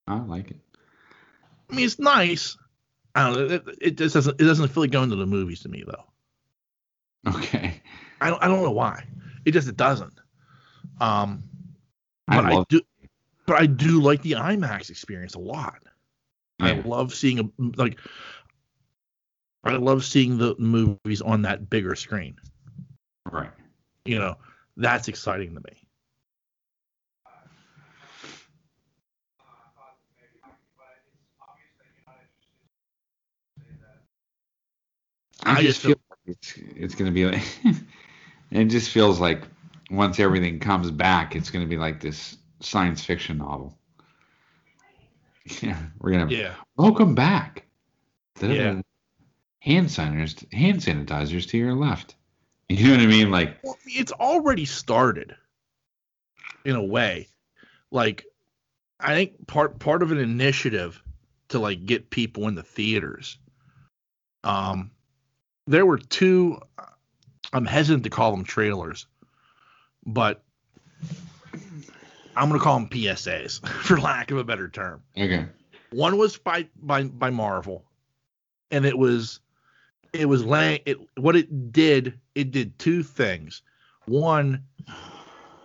I 0.07 0.19
like 0.19 0.51
it. 0.51 0.57
I 1.69 1.75
mean, 1.75 1.85
it's 1.85 1.99
nice. 1.99 2.57
I 3.15 3.27
don't 3.29 3.35
know. 3.35 3.55
It, 3.55 3.63
it 3.81 3.97
just 3.97 4.13
doesn't 4.13 4.39
it 4.39 4.43
doesn't 4.43 4.69
feel 4.69 4.83
like 4.83 4.91
going 4.91 5.09
to 5.09 5.15
the 5.15 5.25
movies 5.25 5.61
to 5.61 5.69
me 5.69 5.83
though. 5.85 7.35
Okay. 7.35 7.81
I 8.19 8.29
don't, 8.29 8.43
I 8.43 8.47
don't 8.47 8.63
know 8.63 8.71
why. 8.71 9.05
It 9.45 9.51
just 9.51 9.67
it 9.67 9.77
doesn't. 9.77 10.13
Um, 10.99 11.43
but 12.27 12.45
I, 12.45 12.53
love. 12.53 12.67
do, 12.67 12.81
but 13.45 13.59
I 13.59 13.65
do 13.65 14.01
like 14.01 14.21
the 14.21 14.33
IMAX 14.33 14.89
experience 14.89 15.35
a 15.35 15.39
lot. 15.39 15.83
I 16.59 16.73
love 16.73 17.13
seeing 17.13 17.39
a 17.39 17.49
like. 17.77 17.99
I 19.65 19.73
love 19.73 20.03
seeing 20.03 20.37
the 20.37 20.55
movies 20.59 21.21
on 21.21 21.41
that 21.43 21.69
bigger 21.69 21.95
screen. 21.95 22.35
Right. 23.29 23.49
You 24.05 24.19
know, 24.19 24.35
that's 24.77 25.07
exciting 25.07 25.55
to 25.55 25.61
me. 25.61 25.87
I, 35.45 35.57
I 35.57 35.61
just 35.61 35.81
just 35.81 35.81
feel 35.81 35.95
like 36.09 36.19
it's 36.25 36.53
it's 36.75 36.95
gonna 36.95 37.11
be 37.11 37.25
like. 37.25 37.43
it 38.51 38.65
just 38.65 38.91
feels 38.91 39.19
like 39.19 39.41
once 39.89 40.19
everything 40.19 40.59
comes 40.59 40.91
back, 40.91 41.35
it's 41.35 41.49
gonna 41.49 41.65
be 41.65 41.77
like 41.77 42.01
this 42.01 42.37
science 42.59 43.03
fiction 43.03 43.37
novel. 43.37 43.77
Yeah, 45.61 45.77
we're 45.99 46.11
gonna 46.11 46.31
Yeah, 46.31 46.53
welcome 46.77 47.15
back. 47.15 47.65
Yeah. 48.41 48.81
Hand 49.59 49.87
sanitizers, 49.87 50.53
hand 50.53 50.79
sanitizers 50.79 51.47
to 51.49 51.57
your 51.57 51.73
left. 51.73 52.15
You 52.69 52.87
know 52.87 52.91
what 52.95 53.01
I 53.01 53.07
mean? 53.07 53.29
Like, 53.29 53.57
well, 53.63 53.77
it's 53.85 54.11
already 54.13 54.65
started. 54.65 55.35
In 56.65 56.77
a 56.77 56.83
way, 56.83 57.27
like 57.91 58.25
I 59.01 59.13
think 59.13 59.47
part 59.47 59.79
part 59.79 60.01
of 60.01 60.13
an 60.13 60.17
initiative 60.17 61.03
to 61.49 61.59
like 61.59 61.85
get 61.85 62.09
people 62.09 62.47
in 62.47 62.55
the 62.55 62.63
theaters. 62.63 63.37
Um, 64.45 64.91
there 65.67 65.85
were 65.85 65.97
two. 65.97 66.59
I'm 67.51 67.65
hesitant 67.65 68.05
to 68.05 68.09
call 68.09 68.31
them 68.31 68.45
trailers, 68.45 69.05
but 70.05 70.43
I'm 72.35 72.49
gonna 72.49 72.59
call 72.59 72.79
them 72.79 72.89
PSAs 72.89 73.67
for 73.83 73.99
lack 73.99 74.31
of 74.31 74.37
a 74.37 74.43
better 74.43 74.67
term. 74.67 75.01
Okay. 75.17 75.45
One 75.91 76.17
was 76.17 76.37
by 76.37 76.67
by 76.81 77.03
by 77.03 77.29
Marvel, 77.29 77.83
and 78.71 78.85
it 78.85 78.97
was 78.97 79.39
it 80.11 80.27
was 80.27 80.43
laying 80.43 80.79
it 80.85 80.97
what 81.17 81.35
it 81.35 81.71
did 81.71 82.19
it 82.35 82.51
did 82.51 82.77
two 82.79 83.03
things. 83.03 83.61
One, 84.05 84.63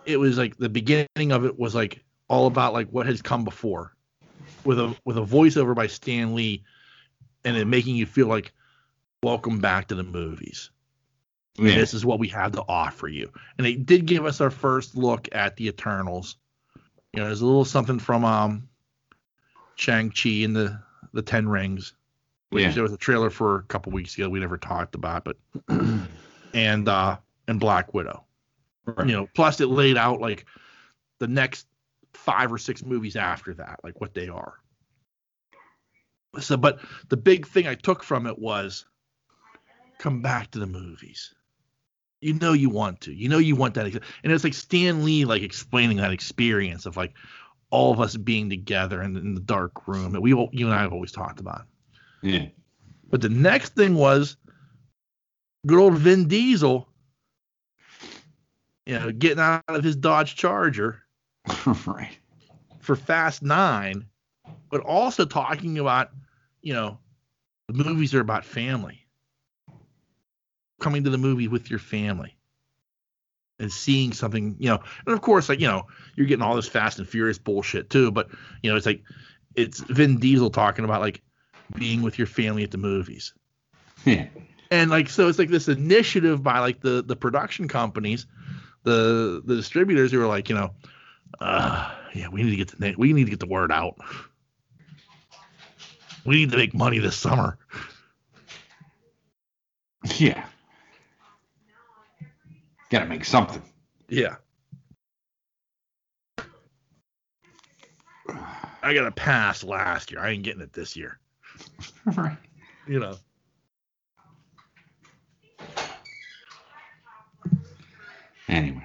it 0.05 0.17
was 0.17 0.37
like 0.37 0.57
the 0.57 0.69
beginning 0.69 1.31
of 1.31 1.45
it 1.45 1.57
was 1.57 1.75
like 1.75 2.03
all 2.27 2.47
about 2.47 2.73
like 2.73 2.89
what 2.89 3.05
has 3.07 3.21
come 3.21 3.43
before, 3.43 3.95
with 4.63 4.79
a 4.79 4.95
with 5.05 5.17
a 5.17 5.21
voiceover 5.21 5.75
by 5.75 5.87
Stan 5.87 6.35
Lee, 6.35 6.63
and 7.43 7.57
it 7.57 7.65
making 7.65 7.95
you 7.95 8.05
feel 8.05 8.27
like 8.27 8.53
welcome 9.23 9.59
back 9.59 9.87
to 9.87 9.95
the 9.95 10.03
movies. 10.03 10.69
Yeah. 11.59 11.75
This 11.75 11.93
is 11.93 12.05
what 12.05 12.19
we 12.19 12.27
have 12.29 12.53
to 12.53 12.63
offer 12.67 13.07
you. 13.07 13.31
And 13.57 13.67
it 13.67 13.85
did 13.85 14.05
give 14.05 14.25
us 14.25 14.39
our 14.41 14.49
first 14.51 14.95
look 14.95 15.27
at 15.31 15.55
the 15.55 15.67
Eternals. 15.67 16.37
You 17.13 17.19
know, 17.21 17.25
there's 17.27 17.41
a 17.41 17.45
little 17.45 17.65
something 17.65 17.99
from 17.99 18.23
um 18.25 18.69
Shang-Chi 19.75 20.29
and 20.43 20.55
the 20.55 20.79
the 21.13 21.21
Ten 21.21 21.47
Rings, 21.49 21.93
which 22.49 22.63
Yeah. 22.65 22.71
there 22.71 22.83
was 22.83 22.93
a 22.93 22.97
trailer 22.97 23.29
for 23.29 23.57
a 23.57 23.63
couple 23.63 23.91
weeks 23.91 24.15
ago 24.17 24.29
we 24.29 24.39
never 24.39 24.57
talked 24.57 24.95
about, 24.95 25.23
but 25.25 25.37
and 26.53 26.87
uh 26.87 27.17
and 27.47 27.59
Black 27.59 27.93
Widow. 27.93 28.23
Right. 28.85 29.07
You 29.07 29.13
know, 29.13 29.29
plus 29.33 29.59
it 29.61 29.67
laid 29.67 29.97
out 29.97 30.19
like 30.21 30.45
the 31.19 31.27
next 31.27 31.67
five 32.13 32.51
or 32.51 32.57
six 32.57 32.83
movies 32.83 33.15
after 33.15 33.53
that, 33.55 33.79
like 33.83 33.99
what 34.01 34.13
they 34.13 34.29
are. 34.29 34.55
So, 36.39 36.57
but 36.57 36.79
the 37.09 37.17
big 37.17 37.47
thing 37.47 37.67
I 37.67 37.75
took 37.75 38.03
from 38.03 38.27
it 38.27 38.37
was 38.37 38.85
come 39.97 40.21
back 40.21 40.51
to 40.51 40.59
the 40.59 40.67
movies. 40.67 41.33
You 42.21 42.33
know 42.33 42.53
you 42.53 42.69
want 42.69 43.01
to. 43.01 43.13
You 43.13 43.29
know 43.29 43.37
you 43.37 43.55
want 43.55 43.75
that. 43.75 43.87
ex- 43.87 44.05
And 44.23 44.33
it's 44.33 44.43
like 44.43 44.53
Stan 44.53 45.05
Lee 45.05 45.25
like 45.25 45.41
explaining 45.41 45.97
that 45.97 46.11
experience 46.11 46.85
of 46.85 46.97
like 46.97 47.13
all 47.71 47.93
of 47.93 47.99
us 47.99 48.17
being 48.17 48.49
together 48.49 49.01
in, 49.01 49.15
in 49.15 49.35
the 49.35 49.41
dark 49.41 49.87
room 49.87 50.11
that 50.11 50.21
we 50.21 50.33
all- 50.33 50.49
you 50.51 50.65
and 50.65 50.75
I 50.75 50.81
have 50.81 50.91
always 50.93 51.11
talked 51.11 51.39
about. 51.39 51.65
Yeah. 52.21 52.47
But 53.09 53.21
the 53.21 53.29
next 53.29 53.75
thing 53.75 53.95
was 53.95 54.35
good 55.65 55.79
old 55.79 55.97
Vin 55.97 56.27
Diesel, 56.27 56.87
you 58.85 58.99
know, 58.99 59.11
getting 59.11 59.39
out 59.39 59.63
of 59.67 59.83
his 59.83 59.95
Dodge 59.95 60.35
Charger 60.35 61.01
right. 61.85 62.17
for 62.79 62.95
Fast 62.95 63.43
Nine, 63.43 64.05
but 64.69 64.81
also 64.81 65.25
talking 65.25 65.77
about, 65.79 66.09
you 66.61 66.73
know, 66.73 66.97
the 67.67 67.83
movies 67.83 68.13
are 68.13 68.19
about 68.19 68.45
family. 68.45 69.05
Coming 70.79 71.03
to 71.03 71.09
the 71.09 71.17
movie 71.17 71.47
with 71.47 71.69
your 71.69 71.79
family 71.79 72.35
and 73.59 73.71
seeing 73.71 74.13
something, 74.13 74.55
you 74.59 74.69
know, 74.69 74.79
and 75.05 75.13
of 75.13 75.21
course, 75.21 75.49
like, 75.49 75.59
you 75.59 75.67
know, 75.67 75.87
you're 76.15 76.27
getting 76.27 76.41
all 76.41 76.55
this 76.55 76.67
Fast 76.67 76.99
and 76.99 77.07
Furious 77.07 77.37
bullshit 77.37 77.89
too, 77.89 78.11
but, 78.11 78.29
you 78.63 78.69
know, 78.69 78.77
it's 78.77 78.85
like, 78.85 79.03
it's 79.55 79.81
Vin 79.81 80.17
Diesel 80.17 80.49
talking 80.49 80.85
about 80.85 81.01
like 81.01 81.21
being 81.75 82.01
with 82.01 82.17
your 82.17 82.27
family 82.27 82.63
at 82.63 82.71
the 82.71 82.77
movies. 82.77 83.33
Yeah. 84.05 84.27
And 84.71 84.89
like, 84.89 85.09
so 85.09 85.27
it's 85.27 85.37
like 85.39 85.49
this 85.49 85.67
initiative 85.67 86.41
by 86.41 86.59
like 86.59 86.79
the, 86.79 87.03
the 87.03 87.15
production 87.15 87.67
companies, 87.67 88.25
the, 88.83 89.41
the 89.43 89.55
distributors 89.55 90.11
who 90.11 90.21
are 90.21 90.27
like, 90.27 90.47
you 90.47 90.55
know, 90.55 90.71
uh, 91.41 91.93
yeah, 92.13 92.27
we 92.29 92.43
need 92.43 92.51
to 92.51 92.55
get 92.55 92.79
the 92.79 92.95
we 92.97 93.13
need 93.13 93.25
to 93.25 93.29
get 93.29 93.39
the 93.39 93.45
word 93.47 93.71
out. 93.71 93.95
We 96.25 96.35
need 96.35 96.51
to 96.51 96.57
make 96.57 96.73
money 96.73 96.99
this 96.99 97.15
summer. 97.15 97.57
Yeah. 100.17 100.45
Got 102.89 102.99
to 102.99 103.05
make 103.05 103.23
something. 103.25 103.61
Yeah. 104.07 104.35
I 108.81 108.93
got 108.93 109.05
a 109.05 109.11
pass 109.11 109.63
last 109.63 110.11
year. 110.11 110.19
I 110.21 110.29
ain't 110.31 110.43
getting 110.43 110.61
it 110.61 110.73
this 110.73 110.95
year. 110.95 111.19
right. 112.17 112.37
You 112.87 112.99
know. 112.99 113.17
Anyway. 118.47 118.83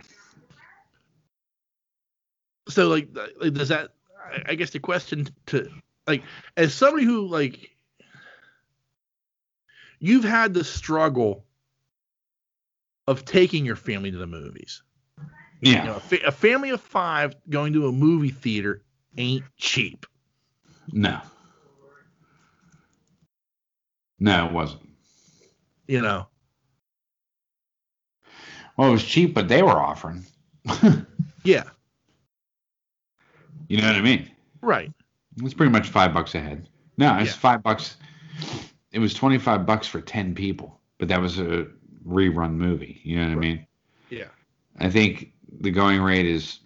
So 2.69 2.89
like, 2.89 3.09
like 3.41 3.55
does 3.55 3.69
that? 3.69 3.91
I- 4.33 4.43
I 4.47 4.55
guess 4.57 4.71
the 4.71 4.81
question 4.81 5.29
to 5.47 5.71
like, 6.07 6.23
as 6.57 6.75
somebody 6.75 7.05
who 7.05 7.27
like, 7.29 7.71
you've 10.01 10.25
had 10.25 10.53
the 10.53 10.65
struggle 10.65 11.45
of 13.07 13.25
taking 13.25 13.65
your 13.65 13.77
family 13.77 14.11
to 14.11 14.17
the 14.19 14.27
movies. 14.27 14.83
Yeah. 15.61 15.81
You 15.81 15.85
know, 15.91 15.97
a, 15.97 16.01
fa- 16.01 16.27
a 16.27 16.33
family 16.33 16.71
of 16.71 16.81
five 16.81 17.35
going 17.49 17.73
to 17.75 17.87
a 17.89 17.93
movie 17.93 18.31
theater 18.31 18.83
ain't 19.17 19.45
cheap. 19.57 20.07
No. 20.93 21.21
No, 24.19 24.47
it 24.47 24.53
wasn't. 24.53 24.89
You 25.87 26.01
know. 26.01 26.29
Well, 28.77 28.89
it 28.89 28.93
was 28.93 29.05
cheap, 29.05 29.35
but 29.35 29.49
they 29.49 29.63
were 29.63 29.71
offering. 29.71 30.25
Yeah. 31.45 31.65
You 33.69 33.83
know 33.83 33.87
what 33.89 33.97
I 33.97 34.01
mean? 34.01 34.31
Right. 34.63 34.91
It's 35.43 35.53
pretty 35.53 35.71
much 35.71 35.91
five 35.91 36.15
bucks 36.15 36.35
a 36.35 36.41
head. 36.41 36.71
No, 36.97 37.19
it's 37.19 37.33
Yeah. 37.33 37.37
five 37.37 37.63
bucks. 37.63 37.99
It 38.93 38.99
was 38.99 39.13
twenty 39.13 39.37
five 39.37 39.67
bucks 39.67 39.87
for 39.87 40.01
ten 40.01 40.35
people, 40.35 40.81
but 40.97 41.09
that 41.09 41.21
was 41.21 41.39
a 41.39 41.67
rerun 42.07 42.53
movie. 42.55 43.01
You 43.05 43.17
know 43.19 43.29
what 43.29 43.33
I 43.33 43.41
mean? 43.41 43.67
Yeah. 44.11 44.29
I 44.79 44.91
think 44.91 45.33
the 45.61 45.71
going 45.71 46.01
rate 46.03 46.27
is 46.27 46.61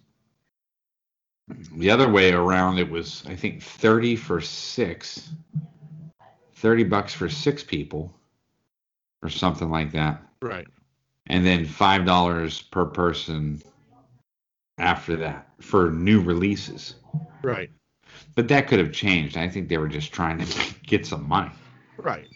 the 1.75 1.89
other 1.89 2.09
way 2.09 2.31
around. 2.31 2.77
It 2.77 2.89
was 2.89 3.23
I 3.27 3.35
think 3.35 3.61
thirty 3.63 4.15
for 4.15 4.41
six, 4.41 5.29
thirty 6.55 6.83
bucks 6.83 7.13
for 7.13 7.29
six 7.29 7.63
people, 7.63 8.13
or 9.23 9.29
something 9.29 9.69
like 9.69 9.91
that, 9.93 10.21
Right. 10.41 10.67
and 11.27 11.45
then 11.45 11.65
five 11.65 12.05
dollars 12.05 12.61
per 12.61 12.85
person 12.85 13.61
after 14.77 15.15
that 15.17 15.47
for 15.59 15.91
new 15.91 16.21
releases. 16.21 16.95
Right. 17.43 17.69
But 18.35 18.47
that 18.49 18.67
could 18.67 18.79
have 18.79 18.91
changed. 18.91 19.37
I 19.37 19.47
think 19.49 19.69
they 19.69 19.77
were 19.77 19.87
just 19.87 20.11
trying 20.13 20.39
to 20.39 20.73
get 20.83 21.05
some 21.05 21.27
money. 21.27 21.51
Right. 21.97 22.27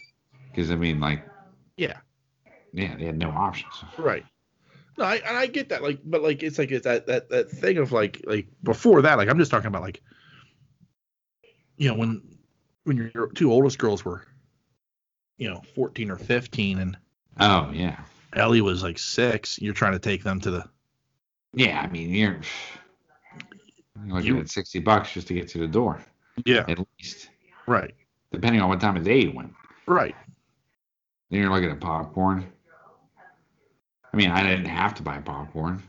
Because 0.49 0.71
I 0.71 0.75
mean, 0.75 0.99
like, 0.99 1.25
Yeah. 1.77 1.97
Yeah, 2.73 2.95
they 2.97 3.05
had 3.05 3.17
no 3.17 3.29
options. 3.29 3.73
Right. 3.97 4.25
No, 4.97 5.05
I 5.05 5.15
and 5.15 5.37
I 5.37 5.47
get 5.47 5.69
that. 5.69 5.81
Like, 5.81 5.99
but 6.03 6.21
like 6.21 6.43
it's 6.43 6.57
like 6.59 6.71
it's 6.71 6.83
that 6.83 7.07
that 7.07 7.29
that 7.29 7.49
thing 7.49 7.77
of 7.77 7.91
like 7.91 8.21
like 8.25 8.47
before 8.63 9.01
that. 9.03 9.17
Like 9.17 9.29
I'm 9.29 9.39
just 9.39 9.49
talking 9.51 9.67
about 9.67 9.81
like, 9.81 10.01
you 11.77 11.87
know, 11.89 11.95
when 11.95 12.21
when 12.83 12.97
your 13.13 13.27
two 13.27 13.51
oldest 13.51 13.79
girls 13.79 14.03
were, 14.05 14.25
you 15.37 15.49
know, 15.49 15.61
14 15.75 16.11
or 16.11 16.17
15, 16.17 16.79
and 16.79 16.97
Oh 17.39 17.71
yeah, 17.73 17.99
Ellie 18.33 18.61
was 18.61 18.83
like 18.83 18.99
six. 18.99 19.59
You're 19.59 19.73
trying 19.73 19.93
to 19.93 19.99
take 19.99 20.23
them 20.23 20.39
to 20.41 20.51
the 20.51 20.63
yeah. 21.53 21.81
I 21.81 21.87
mean, 21.87 22.09
you're, 22.11 22.39
you're 24.05 24.15
looking 24.15 24.35
You- 24.35 24.39
at 24.41 24.49
sixty 24.49 24.79
bucks 24.79 25.13
just 25.13 25.27
to 25.27 25.33
get 25.33 25.47
to 25.49 25.57
the 25.59 25.67
door, 25.67 25.99
yeah. 26.45 26.65
at 26.67 26.77
least, 26.99 27.29
Right. 27.67 27.93
depending 28.31 28.61
on 28.61 28.69
what 28.69 28.79
time 28.79 28.95
of 28.97 29.03
day 29.03 29.21
you 29.23 29.31
went. 29.31 29.53
Right. 29.87 30.15
Then 31.31 31.39
you're 31.41 31.49
looking 31.51 31.71
at 31.71 31.79
popcorn. 31.79 32.45
I 34.13 34.17
mean, 34.17 34.29
I 34.29 34.43
didn't 34.43 34.65
have 34.67 34.93
to 34.95 35.03
buy 35.03 35.17
popcorn, 35.19 35.81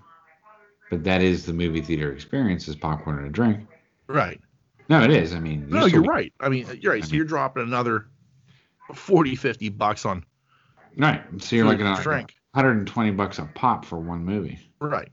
but 0.91 1.05
that 1.05 1.21
is 1.23 1.45
the 1.45 1.53
movie 1.53 1.83
theater 1.83 2.13
experience: 2.13 2.67
is 2.69 2.77
popcorn 2.77 3.19
and 3.19 3.27
a 3.27 3.31
drink. 3.31 3.67
Right. 4.07 4.41
No, 4.89 5.03
it 5.03 5.11
is. 5.11 5.35
I 5.35 5.41
mean, 5.41 5.69
No, 5.69 5.87
you're 5.87 6.03
right. 6.03 6.33
I 6.41 6.49
mean, 6.49 6.67
you're 6.81 6.93
right. 6.93 7.03
I 7.03 7.07
So 7.07 7.11
mean- 7.13 7.17
you're 7.17 7.25
dropping 7.27 7.63
another 7.63 8.07
40, 8.95 9.35
50 9.35 9.69
bucks 9.71 10.05
on 10.05 10.25
Right. 10.97 11.23
So 11.39 11.57
you're 11.57 11.65
looking 11.67 11.87
at 11.87 12.03
drink. 12.03 12.35
120 12.53 13.11
bucks 13.13 13.39
a 13.39 13.45
pop 13.55 13.85
for 13.85 13.99
one 13.99 14.25
movie. 14.25 14.59
Right. 14.81 15.11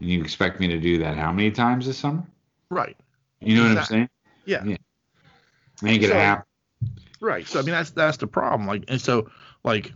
And 0.00 0.10
you 0.10 0.20
expect 0.22 0.60
me 0.60 0.66
to 0.68 0.78
do 0.78 0.98
that 0.98 1.16
how 1.16 1.32
many 1.32 1.50
times 1.50 1.86
this 1.86 1.96
summer? 1.98 2.22
Right. 2.70 2.96
You 3.40 3.56
know 3.56 3.68
what 3.68 3.78
I'm 3.78 3.84
saying? 3.84 4.08
Yeah. 4.44 4.64
Yeah. 4.64 4.76
Ain't 5.84 6.02
gonna 6.02 6.12
So- 6.12 6.18
happen. 6.18 6.44
Right. 7.20 7.46
So 7.46 7.60
I 7.60 7.62
mean 7.62 7.72
that's 7.72 7.90
that's 7.90 8.16
the 8.18 8.26
problem. 8.26 8.66
Like 8.66 8.84
and 8.88 9.00
so 9.00 9.30
like 9.64 9.92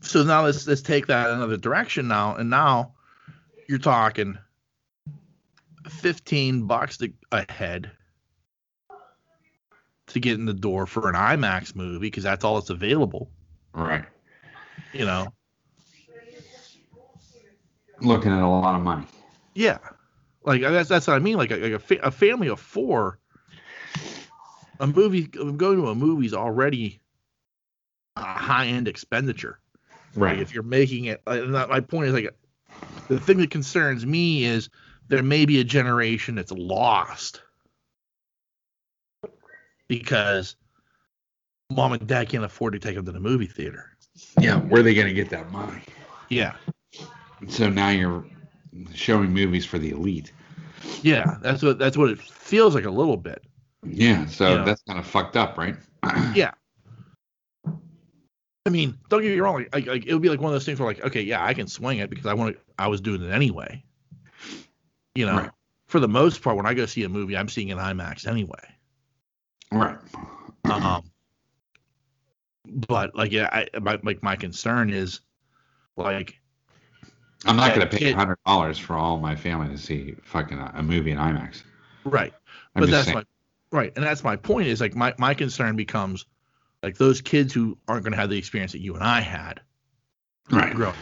so 0.00 0.22
now 0.22 0.44
let's 0.44 0.66
let's 0.66 0.82
take 0.82 1.06
that 1.06 1.30
another 1.30 1.56
direction 1.56 2.08
now 2.08 2.34
and 2.36 2.48
now 2.50 2.92
you're 3.68 3.78
talking 3.78 4.38
15 5.88 6.66
bucks 6.66 6.96
to, 6.98 7.12
a 7.32 7.50
head 7.50 7.90
to 10.08 10.20
get 10.20 10.34
in 10.34 10.46
the 10.46 10.54
door 10.54 10.86
for 10.86 11.08
an 11.08 11.14
IMAX 11.14 11.74
movie 11.76 11.98
because 11.98 12.24
that's 12.24 12.44
all 12.44 12.54
that's 12.56 12.70
available, 12.70 13.30
Right. 13.74 14.04
you 14.92 15.04
know. 15.04 15.28
Looking 18.00 18.32
at 18.32 18.42
a 18.42 18.46
lot 18.48 18.74
of 18.74 18.82
money. 18.82 19.06
Yeah. 19.54 19.78
Like 20.44 20.62
that's 20.62 20.88
that's 20.88 21.06
what 21.06 21.14
I 21.16 21.18
mean 21.18 21.36
like 21.36 21.50
a, 21.50 21.56
like 21.56 21.72
a, 21.72 21.78
fa- 21.78 22.00
a 22.02 22.10
family 22.10 22.48
of 22.48 22.60
4 22.60 23.18
a 24.80 24.86
movie 24.86 25.22
going 25.26 25.76
to 25.76 25.88
a 25.88 25.94
movie 25.94 26.26
is 26.26 26.32
already 26.34 27.00
a 28.16 28.22
high 28.22 28.66
end 28.66 28.86
expenditure. 28.88 29.58
Like 30.16 30.38
if 30.38 30.52
you're 30.54 30.62
making 30.62 31.06
it, 31.06 31.22
uh, 31.26 31.42
and 31.42 31.54
that- 31.54 31.68
my 31.68 31.80
point 31.80 32.08
is 32.08 32.14
like 32.14 32.34
the 33.08 33.20
thing 33.20 33.38
that 33.38 33.50
concerns 33.50 34.04
me 34.04 34.44
is 34.44 34.68
there 35.08 35.22
may 35.22 35.46
be 35.46 35.60
a 35.60 35.64
generation 35.64 36.34
that's 36.34 36.52
lost 36.52 37.42
because 39.88 40.56
mom 41.70 41.92
and 41.92 42.06
dad 42.06 42.28
can't 42.28 42.44
afford 42.44 42.72
to 42.74 42.78
take 42.78 42.94
them 42.96 43.04
to 43.06 43.12
the 43.12 43.20
movie 43.20 43.46
theater. 43.46 43.96
yeah, 44.40 44.56
where 44.56 44.80
are 44.80 44.82
they 44.82 44.94
gonna 44.94 45.12
get 45.12 45.30
that 45.30 45.50
money? 45.52 45.80
Yeah, 46.28 46.56
So 47.48 47.70
now 47.70 47.88
you're 47.90 48.24
showing 48.94 49.32
movies 49.32 49.64
for 49.64 49.78
the 49.78 49.90
elite. 49.90 50.32
yeah, 51.02 51.36
that's 51.40 51.62
what 51.62 51.78
that's 51.78 51.96
what 51.96 52.10
it 52.10 52.20
feels 52.20 52.74
like 52.74 52.84
a 52.84 52.90
little 52.90 53.16
bit. 53.16 53.42
Yeah, 53.84 54.26
so 54.26 54.56
Yeah. 54.56 54.64
that's 54.64 54.82
kind 54.82 54.98
of 54.98 55.06
fucked 55.06 55.36
up, 55.36 55.56
right? 55.56 55.76
Yeah. 56.34 56.52
I 58.68 58.70
mean, 58.70 58.98
don't 59.08 59.22
get 59.22 59.30
me 59.30 59.40
wrong. 59.40 59.64
Like, 59.72 59.86
like, 59.86 60.04
it 60.04 60.12
would 60.12 60.20
be 60.20 60.28
like 60.28 60.42
one 60.42 60.52
of 60.52 60.54
those 60.54 60.66
things 60.66 60.78
where, 60.78 60.86
like, 60.86 61.02
okay, 61.02 61.22
yeah, 61.22 61.42
I 61.42 61.54
can 61.54 61.66
swing 61.66 62.00
it 62.00 62.10
because 62.10 62.26
I 62.26 62.34
want 62.34 62.54
to. 62.54 62.60
I 62.78 62.86
was 62.88 63.00
doing 63.00 63.22
it 63.22 63.30
anyway. 63.30 63.82
You 65.14 65.24
know, 65.24 65.36
Right. 65.36 65.50
for 65.86 66.00
the 66.00 66.08
most 66.08 66.42
part, 66.42 66.58
when 66.58 66.66
I 66.66 66.74
go 66.74 66.84
see 66.84 67.02
a 67.04 67.08
movie, 67.08 67.34
I'm 67.34 67.48
seeing 67.48 67.72
an 67.72 67.78
IMAX 67.78 68.26
anyway. 68.26 68.60
right. 69.72 69.96
Um, 70.66 71.02
but 72.66 73.14
like, 73.14 73.32
yeah, 73.32 73.48
I, 73.50 73.78
my, 73.80 73.98
like 74.02 74.22
my 74.22 74.36
concern 74.36 74.90
is, 74.90 75.22
like, 75.96 76.38
I'm 77.46 77.56
not 77.56 77.72
gonna 77.72 77.86
pay 77.86 78.12
hundred 78.12 78.36
dollars 78.44 78.78
for 78.78 78.96
all 78.96 79.16
my 79.16 79.34
family 79.34 79.68
to 79.68 79.78
see 79.78 80.14
fucking 80.24 80.58
a, 80.58 80.72
a 80.74 80.82
movie 80.82 81.12
in 81.12 81.16
IMAX. 81.16 81.62
right, 82.04 82.34
I'm 82.76 82.82
but 82.82 82.90
that's 82.90 83.06
saying. 83.06 83.16
my 83.16 83.24
right, 83.72 83.94
and 83.96 84.04
that's 84.04 84.22
my 84.22 84.36
point. 84.36 84.68
Is 84.68 84.82
like 84.82 84.94
my 84.94 85.14
my 85.16 85.32
concern 85.32 85.74
becomes 85.74 86.26
like 86.82 86.96
those 86.96 87.20
kids 87.20 87.52
who 87.52 87.76
aren't 87.88 88.04
going 88.04 88.12
to 88.12 88.18
have 88.18 88.30
the 88.30 88.38
experience 88.38 88.72
that 88.72 88.80
you 88.80 88.94
and 88.94 89.02
I 89.02 89.20
had 89.20 89.60
right. 90.50 90.74
grow. 90.74 90.92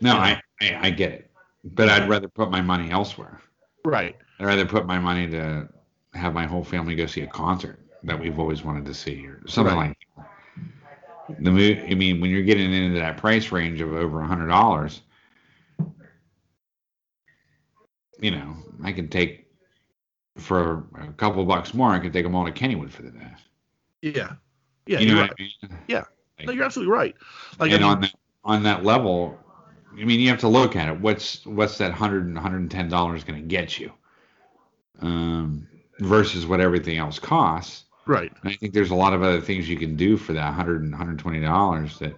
No. 0.00 0.16
I, 0.16 0.40
I 0.60 0.78
I 0.82 0.90
get 0.90 1.12
it, 1.12 1.30
but 1.64 1.88
I'd 1.88 2.08
rather 2.08 2.28
put 2.28 2.50
my 2.50 2.60
money 2.60 2.90
elsewhere. 2.90 3.40
Right. 3.84 4.16
I'd 4.38 4.46
rather 4.46 4.66
put 4.66 4.86
my 4.86 4.98
money 4.98 5.28
to 5.30 5.68
have 6.14 6.34
my 6.34 6.46
whole 6.46 6.64
family 6.64 6.94
go 6.94 7.06
see 7.06 7.22
a 7.22 7.26
concert 7.26 7.80
that 8.02 8.18
we've 8.18 8.38
always 8.38 8.62
wanted 8.62 8.84
to 8.86 8.94
see, 8.94 9.26
or 9.26 9.40
something 9.46 9.76
Right. 9.76 9.88
like. 9.88 9.98
That. 11.28 11.44
The 11.44 11.50
movie. 11.50 11.80
I 11.82 11.94
mean, 11.94 12.20
when 12.20 12.30
you're 12.30 12.42
getting 12.42 12.72
into 12.72 12.98
that 13.00 13.16
price 13.16 13.50
range 13.50 13.80
of 13.80 13.92
over 13.92 14.20
a 14.20 14.26
hundred 14.26 14.46
dollars, 14.48 15.02
you 18.20 18.30
know, 18.30 18.56
I 18.84 18.92
can 18.92 19.08
take 19.08 19.46
for 20.36 20.86
a 20.98 21.12
couple 21.14 21.42
of 21.42 21.48
bucks 21.48 21.74
more. 21.74 21.90
I 21.90 21.98
could 21.98 22.12
take 22.12 22.24
them 22.24 22.34
all 22.34 22.44
to 22.44 22.52
Kennywood 22.52 22.90
for 22.90 23.02
the 23.02 23.10
day. 23.10 23.32
Yeah. 24.14 24.32
Yeah. 24.86 25.00
you 25.00 25.14
know 25.14 25.20
right. 25.20 25.30
I 25.30 25.42
mean? 25.42 25.78
Yeah. 25.88 26.04
No, 26.44 26.52
you're 26.52 26.64
absolutely 26.64 26.92
right. 26.92 27.14
Like, 27.58 27.72
and 27.72 27.84
I 27.84 27.88
mean, 27.88 27.96
on 27.96 28.00
that 28.02 28.14
on 28.44 28.62
that 28.64 28.84
level, 28.84 29.38
I 29.92 30.04
mean, 30.04 30.20
you 30.20 30.28
have 30.28 30.40
to 30.40 30.48
look 30.48 30.76
at 30.76 30.88
it. 30.88 31.00
What's 31.00 31.44
what's 31.46 31.78
that 31.78 31.92
hundred 31.92 32.26
and 32.26 32.36
hundred 32.36 32.60
and 32.60 32.70
ten 32.70 32.88
dollars 32.88 33.24
going 33.24 33.40
to 33.40 33.46
get 33.46 33.78
you, 33.78 33.92
um, 35.00 35.66
versus 36.00 36.46
what 36.46 36.60
everything 36.60 36.98
else 36.98 37.18
costs. 37.18 37.84
right. 38.06 38.32
And 38.42 38.52
I 38.52 38.56
think 38.56 38.74
there's 38.74 38.90
a 38.90 38.94
lot 38.94 39.14
of 39.14 39.22
other 39.22 39.40
things 39.40 39.68
you 39.68 39.78
can 39.78 39.96
do 39.96 40.16
for 40.16 40.34
that 40.34 40.52
hundred 40.52 40.82
and 40.82 40.94
hundred 40.94 41.18
twenty 41.18 41.40
dollars 41.40 41.98
that 41.98 42.14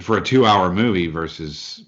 for 0.00 0.18
a 0.18 0.22
two 0.22 0.44
hour 0.44 0.72
movie 0.72 1.06
versus 1.06 1.84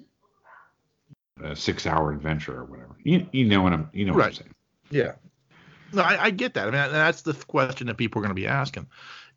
a 1.43 1.57
six 1.57 1.87
hour 1.87 2.12
adventure 2.12 2.59
or 2.61 2.65
whatever. 2.65 2.97
You 3.03 3.27
you 3.33 3.45
know 3.45 3.62
what 3.62 3.73
I'm 3.73 3.91
you 3.93 4.05
know 4.05 4.15
what 4.15 4.27
I'm 4.27 4.33
saying. 4.35 4.55
Yeah. 4.91 5.12
No, 5.95 6.03
I, 6.03 6.25
I 6.25 6.31
get 6.31 6.55
that. 6.55 6.69
I 6.69 6.71
mean, 6.71 6.93
that's 6.93 7.23
the 7.23 7.35
question 7.35 7.87
that 7.87 7.97
people 7.97 8.21
are 8.21 8.23
going 8.25 8.35
to 8.35 8.41
be 8.41 8.47
asking 8.47 8.87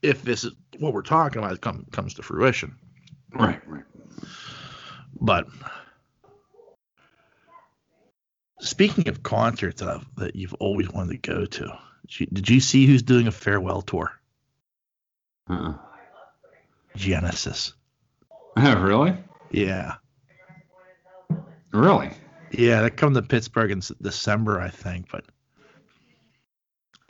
if 0.02 0.24
this 0.24 0.44
is 0.44 0.54
what 0.80 0.94
we're 0.94 1.02
talking 1.02 1.42
about 1.44 1.60
come, 1.62 1.86
comes 1.92 2.14
to 2.16 2.24
fruition. 2.24 2.76
Right, 3.34 3.60
right. 3.68 3.84
But 5.20 5.48
speaking 8.60 9.08
of 9.08 9.24
concerts 9.24 9.82
that, 9.82 9.90
I've- 9.90 10.06
that 10.18 10.36
you've 10.36 10.54
always 10.56 10.90
wanted 10.90 11.22
to 11.22 11.30
go 11.34 11.46
to, 11.46 11.80
did 12.08 12.20
you, 12.20 12.26
did 12.28 12.50
you 12.50 12.60
see 12.60 12.86
who's 12.86 13.04
doing 13.04 13.28
a 13.28 13.32
farewell 13.32 13.82
tour? 13.82 14.12
Uh-uh. 15.50 15.76
Genesis. 16.96 17.74
really? 18.58 19.16
Yeah. 19.52 19.96
Really? 21.72 22.12
Yeah, 22.52 22.82
they 22.82 22.90
come 22.90 23.14
to 23.14 23.22
Pittsburgh 23.22 23.72
in 23.72 23.82
December, 24.02 24.60
I 24.60 24.70
think, 24.70 25.12
but 25.12 25.26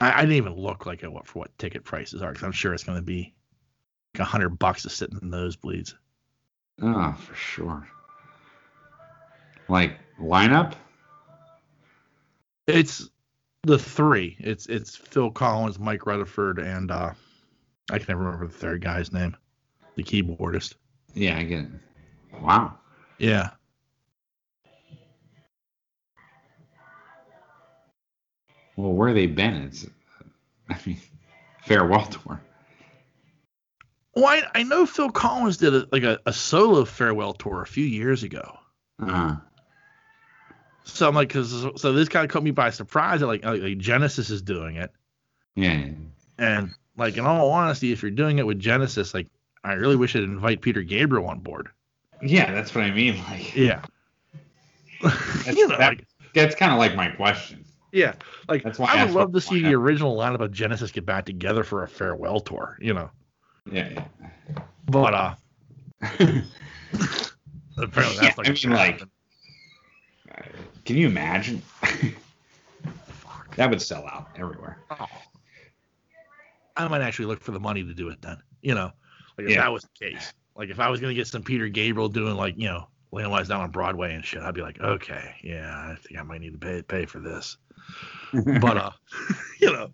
I, 0.00 0.12
I 0.12 0.20
didn't 0.20 0.36
even 0.36 0.54
look 0.54 0.86
like 0.86 1.02
at 1.02 1.12
what 1.12 1.26
for 1.26 1.40
what 1.40 1.58
ticket 1.58 1.84
prices 1.84 2.22
are 2.22 2.32
because 2.32 2.44
I'm 2.44 2.52
sure 2.52 2.74
it's 2.74 2.84
going 2.84 2.98
to 2.98 3.02
be 3.02 3.34
like 4.14 4.20
a 4.20 4.24
hundred 4.24 4.58
bucks 4.58 4.82
to 4.82 4.90
sit 4.90 5.10
in 5.10 5.16
the 5.16 5.36
nosebleeds. 5.36 5.94
Oh, 6.82 7.12
for 7.12 7.34
sure. 7.34 7.88
Like 9.68 9.98
lineup? 10.20 10.74
It's 12.66 13.08
the 13.62 13.78
three. 13.78 14.36
It's 14.38 14.66
it's 14.66 14.96
Phil 14.96 15.30
Collins, 15.30 15.78
Mike 15.78 16.06
Rutherford, 16.06 16.58
and 16.58 16.90
uh, 16.90 17.12
I 17.90 17.98
can 17.98 18.06
never 18.08 18.24
remember 18.24 18.46
the 18.46 18.52
third 18.52 18.82
guy's 18.82 19.12
name, 19.12 19.36
the 19.96 20.02
keyboardist. 20.02 20.74
Yeah, 21.14 21.38
I 21.38 21.42
get 21.42 21.60
it. 21.60 21.70
Wow. 22.40 22.78
Yeah, 23.18 23.50
Well, 28.78 28.92
where 28.92 29.12
they 29.12 29.26
been? 29.26 29.54
It's, 29.64 29.86
I 30.70 30.76
mean, 30.86 30.98
farewell 31.64 32.06
tour. 32.06 32.40
well, 34.14 34.26
I, 34.26 34.42
I 34.60 34.62
know 34.62 34.86
Phil 34.86 35.10
Collins 35.10 35.56
did 35.56 35.74
a, 35.74 35.86
like 35.90 36.04
a, 36.04 36.20
a 36.26 36.32
solo 36.32 36.84
farewell 36.84 37.32
tour 37.32 37.60
a 37.62 37.66
few 37.66 37.84
years 37.84 38.22
ago. 38.22 38.56
Uh, 39.02 39.36
So 40.84 41.08
I'm 41.08 41.14
like, 41.16 41.28
cause 41.30 41.66
so 41.76 41.92
this 41.92 42.08
kind 42.08 42.24
of 42.24 42.30
caught 42.30 42.44
me 42.44 42.52
by 42.52 42.70
surprise. 42.70 43.18
That 43.20 43.26
like, 43.26 43.44
like 43.44 43.60
like 43.62 43.78
Genesis 43.78 44.30
is 44.30 44.42
doing 44.42 44.76
it, 44.76 44.92
yeah. 45.56 45.88
and 46.38 46.70
like 46.96 47.16
in 47.16 47.26
all 47.26 47.50
honesty, 47.50 47.90
if 47.92 48.00
you're 48.02 48.10
doing 48.12 48.38
it 48.38 48.46
with 48.46 48.58
Genesis, 48.60 49.12
like 49.12 49.26
I 49.64 49.72
really 49.72 49.96
wish 49.96 50.14
I'd 50.16 50.22
invite 50.22 50.60
Peter 50.62 50.82
Gabriel 50.82 51.26
on 51.26 51.40
board. 51.40 51.68
Yeah, 52.22 52.52
that's 52.52 52.74
what 52.74 52.84
I 52.84 52.90
mean. 52.92 53.18
Like, 53.28 53.54
Yeah. 53.56 53.82
that's, 55.02 55.46
you 55.48 55.66
know, 55.68 55.76
that- 55.78 55.88
like, 55.98 56.06
that's 56.32 56.54
kind 56.54 56.72
of 56.72 56.78
like 56.78 56.94
my 56.96 57.08
question. 57.08 57.64
Yeah, 57.92 58.14
like 58.48 58.62
That's 58.62 58.78
why 58.78 58.92
I 58.94 59.00
I 59.00 59.04
would 59.06 59.14
love 59.14 59.32
to 59.32 59.40
see 59.40 59.62
the 59.62 59.74
original 59.74 60.16
lineup 60.16 60.40
of 60.40 60.52
Genesis 60.52 60.90
get 60.92 61.06
back 61.06 61.24
together 61.24 61.64
for 61.64 61.82
a 61.84 61.88
farewell 61.88 62.38
tour. 62.40 62.76
You 62.80 62.92
know, 62.94 63.10
Yeah, 63.70 64.04
but 64.86 65.14
uh, 65.14 65.34
yeah. 66.20 66.42
apparently 67.78 68.16
Yeah, 68.16 68.20
that's 68.34 68.38
like 68.38 68.48
I 68.48 68.52
mean, 68.52 68.70
like- 68.76 69.02
Can 70.84 70.96
you 70.96 71.06
imagine? 71.08 71.62
that 73.56 73.70
would 73.70 73.80
sell 73.82 74.06
out 74.06 74.28
everywhere. 74.36 74.78
Oh. 74.90 75.06
I 76.76 76.86
might 76.88 77.00
actually 77.00 77.26
look 77.26 77.40
for 77.42 77.50
the 77.52 77.58
money 77.60 77.82
to 77.82 77.92
do 77.94 78.08
it 78.08 78.20
then. 78.22 78.36
You 78.62 78.74
know, 78.74 78.92
like 79.36 79.46
if 79.46 79.50
Yeah. 79.50 79.62
that 79.62 79.72
was 79.72 79.82
the 79.84 80.06
case. 80.10 80.32
Like 80.56 80.68
if 80.70 80.78
I 80.80 80.88
was 80.88 81.00
gonna 81.00 81.14
get 81.14 81.26
some 81.26 81.42
Peter 81.42 81.68
Gabriel 81.68 82.08
doing 82.08 82.36
like 82.36 82.54
you 82.56 82.68
know 82.68 82.88
Lamb 83.12 83.30
Lies 83.30 83.48
down 83.48 83.62
on 83.62 83.70
Broadway 83.70 84.14
and 84.14 84.24
shit, 84.24 84.42
I'd 84.42 84.54
be 84.54 84.60
like, 84.62 84.80
okay, 84.80 85.34
yeah, 85.42 85.72
I 85.90 85.96
think 85.96 86.20
I 86.20 86.22
might 86.22 86.40
need 86.40 86.52
to 86.52 86.58
pay 86.58 86.82
pay 86.82 87.06
for 87.06 87.18
this. 87.20 87.56
But 88.60 88.76
uh, 88.76 88.90
you 89.60 89.72
know, 89.72 89.90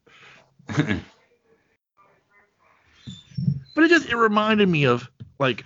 but 3.74 3.84
it 3.84 3.88
just 3.88 4.08
it 4.08 4.16
reminded 4.16 4.68
me 4.68 4.86
of 4.86 5.08
like 5.38 5.64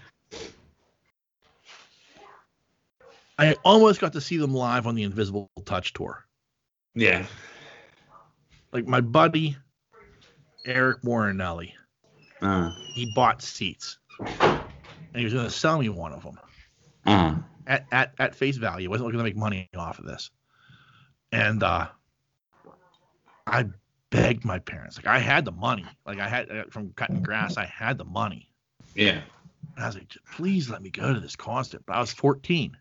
I 3.38 3.54
almost 3.64 4.00
got 4.00 4.12
to 4.14 4.20
see 4.20 4.36
them 4.36 4.52
live 4.52 4.86
on 4.86 4.94
the 4.94 5.04
Invisible 5.04 5.50
Touch 5.64 5.92
tour. 5.92 6.24
yeah. 6.94 7.24
Like 8.72 8.86
my 8.86 9.00
buddy 9.00 9.56
Eric 10.66 11.02
Morinelli, 11.02 11.72
Uh, 12.42 12.70
he 12.94 13.06
bought 13.14 13.40
seats 13.40 13.98
and 14.18 14.60
he 15.14 15.24
was 15.24 15.32
going 15.32 15.46
to 15.46 15.50
sell 15.50 15.78
me 15.78 15.88
one 15.88 16.12
of 16.12 16.22
them 16.22 16.38
uh, 17.06 17.34
at, 17.66 17.86
at, 17.92 18.12
at 18.18 18.34
face 18.34 18.56
value. 18.58 18.82
He 18.82 18.88
wasn't 18.88 19.06
looking 19.06 19.18
to 19.20 19.24
make 19.24 19.36
money 19.36 19.70
off 19.74 19.98
of 19.98 20.04
this. 20.04 20.30
And 21.32 21.62
uh, 21.62 21.88
I 23.48 23.66
begged 24.10 24.44
my 24.44 24.58
parents. 24.58 24.96
Like 24.96 25.06
I 25.06 25.18
had 25.18 25.44
the 25.44 25.52
money. 25.52 25.86
Like 26.06 26.18
I 26.18 26.28
had 26.28 26.50
uh, 26.50 26.64
from 26.70 26.92
cutting 26.94 27.22
grass, 27.22 27.56
I 27.56 27.66
had 27.66 27.98
the 27.98 28.04
money. 28.04 28.50
yeah. 28.94 29.20
And 29.74 29.84
I 29.84 29.88
was 29.88 29.96
like, 29.96 30.16
please 30.34 30.68
let 30.70 30.82
me 30.82 30.90
go 30.90 31.12
to 31.12 31.20
this 31.20 31.36
concert. 31.36 31.82
But 31.86 31.96
I 31.96 32.00
was 32.00 32.12
14. 32.12 32.76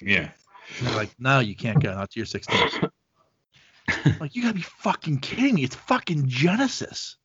Yeah. 0.00 0.30
And 0.78 0.88
they're 0.88 0.96
like, 0.96 1.10
no, 1.18 1.40
you 1.40 1.56
can't 1.56 1.82
go. 1.82 1.94
Not 1.94 2.10
to 2.10 2.20
your 2.20 2.26
16. 2.26 2.90
like, 4.20 4.34
you 4.34 4.42
gotta 4.42 4.54
be 4.54 4.62
fucking 4.62 5.18
kidding 5.18 5.54
me. 5.54 5.64
It's 5.64 5.74
fucking 5.74 6.28
Genesis. 6.28 7.16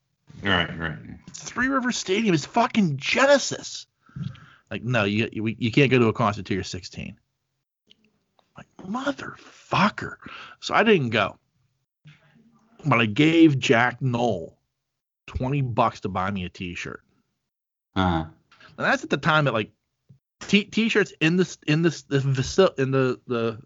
Right, 0.41 0.77
right. 0.79 0.97
Three 1.33 1.67
River 1.67 1.91
Stadium 1.91 2.33
is 2.33 2.45
fucking 2.45 2.97
Genesis. 2.97 3.87
Like, 4.71 4.83
no, 4.83 5.03
you 5.03 5.29
you, 5.31 5.55
you 5.57 5.71
can't 5.71 5.91
go 5.91 5.99
to 5.99 6.07
a 6.07 6.13
concert 6.13 6.45
till 6.45 6.55
you're 6.55 6.63
16. 6.63 7.15
Like, 8.57 8.67
motherfucker. 8.77 10.15
So 10.59 10.73
I 10.73 10.83
didn't 10.83 11.09
go. 11.09 11.37
But 12.85 12.99
I 12.99 13.05
gave 13.05 13.59
Jack 13.59 14.01
Knoll 14.01 14.57
twenty 15.27 15.61
bucks 15.61 15.99
to 16.01 16.09
buy 16.09 16.31
me 16.31 16.45
a 16.45 16.49
T-shirt. 16.49 17.01
Uh, 17.95 18.25
And 18.77 18.85
that's 18.85 19.03
at 19.03 19.09
the 19.09 19.17
time 19.17 19.45
that 19.45 19.53
like 19.53 19.71
t- 20.41 20.65
t-shirts 20.65 21.13
in 21.21 21.37
the 21.37 21.57
in 21.67 21.81
the 21.81 21.89
the 22.09 22.73
in 22.77 22.91
the 22.91 23.19
the 23.27 23.59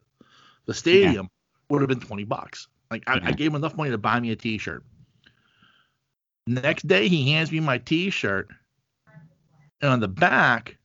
the 0.65 0.73
stadium 0.73 1.30
would 1.69 1.81
have 1.81 1.89
been 1.89 1.99
20 1.99 2.23
bucks. 2.26 2.68
Like 2.91 3.03
I, 3.07 3.19
I 3.23 3.31
gave 3.31 3.52
him 3.52 3.56
enough 3.56 3.76
money 3.76 3.89
to 3.91 3.98
buy 3.98 4.19
me 4.19 4.31
a 4.31 4.35
t-shirt. 4.35 4.84
Next 6.45 6.88
day 6.88 7.07
he 7.07 7.31
hands 7.31 7.52
me 7.52 7.60
my 7.60 7.77
t-shirt 7.77 8.49
and 9.81 9.91
on 9.91 9.99
the 9.99 10.07
back 10.07 10.77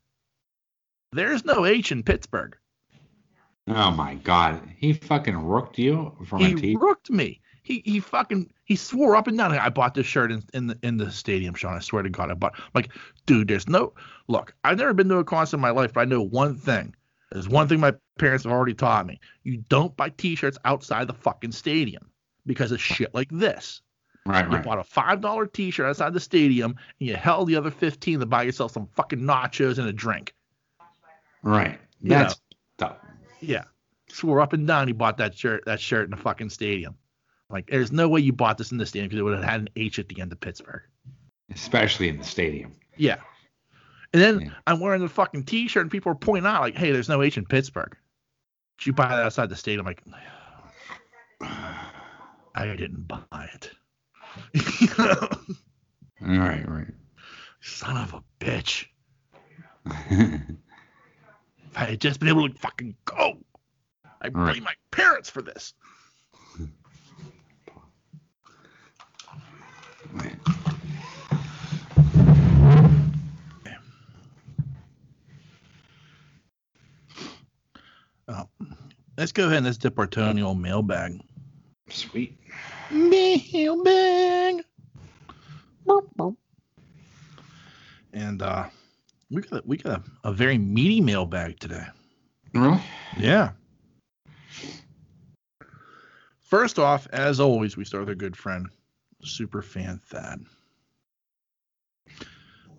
there's 1.12 1.44
no 1.44 1.66
H 1.66 1.92
in 1.92 2.02
Pittsburgh. 2.02 2.56
oh 3.68 3.90
my 3.90 4.14
God, 4.14 4.62
he 4.78 4.94
fucking 4.94 5.36
rooked 5.36 5.78
you 5.78 6.16
from 6.26 6.42
a 6.42 6.46
T 6.46 6.50
shirt? 6.50 6.60
he 6.64 6.70
a 6.70 6.74
T. 6.74 6.76
rooked 6.80 7.10
me. 7.10 7.40
He 7.62 7.82
he 7.84 8.01
fucking 8.01 8.52
he 8.64 8.74
swore 8.76 9.14
up 9.16 9.28
and 9.28 9.39
down. 9.39 9.52
I 9.52 9.68
bought 9.68 9.94
this 9.94 10.06
shirt 10.06 10.32
in, 10.32 10.43
in 10.52 10.66
the 10.66 10.78
in 10.82 10.97
the 10.97 11.10
stadium, 11.10 11.55
Sean. 11.55 11.76
I 11.76 11.80
swear 11.80 12.02
to 12.02 12.10
God, 12.10 12.30
I 12.30 12.34
bought. 12.34 12.55
I'm 12.56 12.70
like, 12.74 12.90
dude, 13.26 13.48
there's 13.48 13.68
no 13.68 13.93
look. 14.28 14.55
I've 14.64 14.78
never 14.78 14.93
been 14.94 15.09
to 15.09 15.18
a 15.18 15.24
concert 15.24 15.56
in 15.59 15.60
my 15.60 15.70
life, 15.70 15.93
but 15.93 16.01
I 16.01 16.05
know 16.05 16.22
one 16.22 16.56
thing. 16.56 16.94
There's 17.30 17.48
one 17.48 17.68
thing 17.68 17.80
my 17.80 17.94
parents 18.18 18.44
have 18.44 18.52
already 18.52 18.74
taught 18.74 19.06
me. 19.06 19.18
You 19.44 19.59
don't 19.68 19.97
buy 19.97 20.10
T-shirts 20.10 20.59
outside 20.66 21.06
the 21.06 21.14
fucking 21.14 21.52
stadium 21.52 22.10
because 22.44 22.72
of 22.72 22.80
shit 22.80 23.14
like 23.14 23.28
this. 23.30 23.80
Right, 24.26 24.44
You 24.44 24.52
right. 24.56 24.64
bought 24.64 24.78
a 24.78 24.84
five 24.84 25.20
dollar 25.20 25.47
T-shirt 25.47 25.86
outside 25.86 26.12
the 26.12 26.20
stadium, 26.20 26.72
and 27.01 27.09
you 27.09 27.14
held 27.16 27.48
the 27.48 27.56
other 27.56 27.70
fifteen 27.70 28.20
to 28.20 28.26
buy 28.26 28.43
yourself 28.43 28.72
some 28.72 28.86
fucking 28.89 29.20
nachos 29.20 29.78
and 29.78 29.89
a 29.89 29.93
drink. 29.93 30.34
Right. 31.43 31.78
You 32.01 32.10
That's 32.10 32.40
tough. 32.78 32.97
Yeah. 33.40 33.64
Swore 34.09 34.40
up 34.40 34.52
and 34.52 34.66
down 34.66 34.89
he 34.89 34.93
bought 34.93 35.16
that 35.18 35.36
shirt 35.36 35.64
that 35.66 35.80
shirt 35.80 36.05
in 36.05 36.10
the 36.10 36.16
fucking 36.16 36.51
stadium. 36.51 36.97
Like, 37.52 37.68
there's 37.70 37.92
no 37.92 38.08
way 38.08 38.20
you 38.20 38.32
bought 38.32 38.56
this 38.58 38.72
in 38.72 38.78
the 38.78 38.86
stadium 38.86 39.08
because 39.08 39.20
it 39.20 39.22
would 39.22 39.34
have 39.34 39.44
had 39.44 39.60
an 39.60 39.68
H 39.76 39.98
at 39.98 40.08
the 40.08 40.20
end 40.20 40.32
of 40.32 40.40
Pittsburgh. 40.40 40.82
especially 41.54 42.08
in 42.08 42.16
the 42.18 42.24
stadium. 42.24 42.72
Yeah. 42.96 43.18
And 44.14 44.22
then 44.22 44.40
Yeah. 44.40 44.50
I'm 44.66 44.80
wearing 44.80 45.02
the 45.02 45.08
fucking 45.08 45.44
t-shirt 45.44 45.82
and 45.82 45.90
people 45.90 46.10
are 46.12 46.16
pointing 46.16 46.46
out 46.50 46.62
like, 46.62 46.76
hey, 46.76 46.90
there's 46.92 47.08
no 47.10 47.22
H 47.22 47.36
in 47.36 47.44
Pittsburgh. 47.44 47.94
Did 48.78 48.86
you 48.86 48.92
buy 48.94 49.08
that 49.08 49.22
outside 49.22 49.50
the 49.50 49.56
stadium? 49.56 49.86
I'm 49.86 49.94
like, 49.94 50.02
I 52.54 52.66
didn't 52.76 53.06
buy 53.06 53.48
it. 53.54 53.70
All 54.98 56.28
right, 56.38 56.66
right. 56.68 56.86
Son 57.60 57.96
of 57.98 58.14
a 58.14 58.22
bitch. 58.44 58.86
If 61.74 61.78
I 61.78 61.84
had 61.86 62.00
just 62.02 62.20
been 62.20 62.28
able 62.28 62.46
to 62.48 62.54
fucking 62.58 62.94
go, 63.06 63.38
I 64.20 64.28
blame 64.28 64.44
Right. 64.46 64.62
my 64.62 64.74
parents 64.90 65.30
for 65.30 65.40
this. 65.40 65.72
Right. 70.12 70.36
Oh, 78.28 78.48
let's 79.18 79.32
go 79.32 79.47
ahead 79.47 79.59
and 79.59 79.66
let's 79.66 79.78
dip 79.78 79.98
our 79.98 80.06
toe 80.06 80.28
in 80.30 80.36
the 80.36 80.43
old 80.43 80.60
mailbag. 80.60 81.20
Sweet. 81.89 82.39
Mailbag. 82.90 84.64
Boop, 85.86 86.06
boop. 86.16 86.36
And 88.12 88.43
uh, 88.43 88.66
we 89.30 89.43
got 89.43 89.60
a, 89.60 89.62
we 89.66 89.76
got 89.76 90.01
a, 90.01 90.28
a 90.28 90.32
very 90.32 90.59
meaty 90.59 91.01
mailbag 91.01 91.59
today. 91.59 91.86
Really? 92.55 92.80
Yeah. 93.18 93.52
First 96.40 96.78
off, 96.78 97.09
as 97.12 97.40
always, 97.40 97.76
we 97.76 97.84
start 97.84 98.02
with 98.02 98.12
a 98.12 98.14
good 98.14 98.36
friend, 98.36 98.68
super 99.24 99.62
fan 99.62 100.00
Thad. 100.06 100.44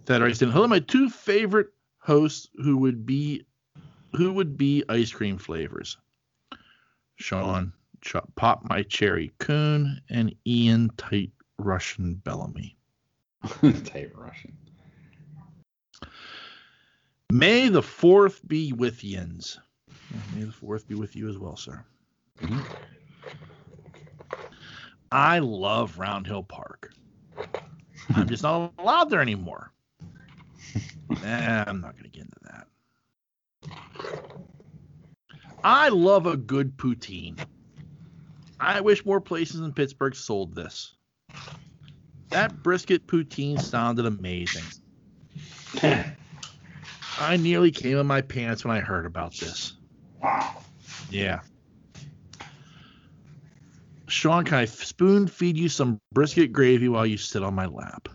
Thad 0.05 0.21
writes 0.21 0.41
in, 0.41 0.51
"Hello, 0.51 0.67
my 0.67 0.79
two 0.79 1.09
favorite 1.09 1.69
hosts 1.99 2.49
who 2.55 2.77
would 2.77 3.05
be 3.05 3.45
who 4.15 4.33
would 4.33 4.57
be 4.57 4.83
ice 4.89 5.11
cream 5.11 5.37
flavors. 5.37 5.97
Sean, 7.15 7.73
Pop 8.35 8.63
My 8.69 8.83
Cherry 8.83 9.31
Coon, 9.39 10.01
and 10.09 10.35
Ian 10.45 10.91
Tight 10.97 11.31
Russian 11.57 12.15
Bellamy. 12.15 12.77
Tight 13.61 14.15
Russian. 14.15 14.57
May 17.31 17.69
the 17.69 17.81
fourth 17.81 18.47
be 18.47 18.73
with 18.73 19.03
yins. 19.03 19.59
May 20.35 20.43
the 20.43 20.51
fourth 20.51 20.87
be 20.87 20.95
with 20.95 21.15
you 21.15 21.29
as 21.29 21.37
well, 21.37 21.55
sir. 21.55 21.83
Mm-hmm. 22.41 22.59
I 25.13 25.37
love 25.37 25.99
Round 25.99 26.25
Hill 26.25 26.41
Park. 26.41 26.91
I'm 28.15 28.27
just 28.27 28.41
not 28.41 28.73
allowed 28.79 29.11
there 29.11 29.21
anymore. 29.21 29.71
Nah, 31.21 31.63
I'm 31.67 31.79
not 31.79 31.91
going 31.91 32.09
to 32.09 32.09
get 32.09 32.23
into 32.23 32.39
that. 32.41 32.67
I 35.63 35.89
love 35.89 36.25
a 36.25 36.35
good 36.35 36.75
poutine. 36.75 37.37
I 38.59 38.81
wish 38.81 39.05
more 39.05 39.21
places 39.21 39.59
in 39.61 39.71
Pittsburgh 39.73 40.15
sold 40.15 40.55
this. 40.55 40.95
That 42.29 42.63
brisket 42.63 43.05
poutine 43.05 43.61
sounded 43.61 44.07
amazing. 44.07 44.63
I 47.19 47.37
nearly 47.37 47.69
came 47.69 47.97
in 47.97 48.07
my 48.07 48.21
pants 48.21 48.65
when 48.65 48.75
I 48.75 48.79
heard 48.79 49.05
about 49.05 49.35
this. 49.35 49.73
wow. 50.21 50.55
Yeah. 51.11 51.41
Sean, 54.13 54.45
can 54.45 54.59
I 54.59 54.65
spoon 54.65 55.27
feed 55.27 55.57
you 55.57 55.67
some 55.67 55.99
brisket 56.13 56.53
gravy 56.53 56.87
while 56.87 57.05
you 57.05 57.17
sit 57.17 57.41
on 57.41 57.55
my 57.55 57.65
lap? 57.65 58.07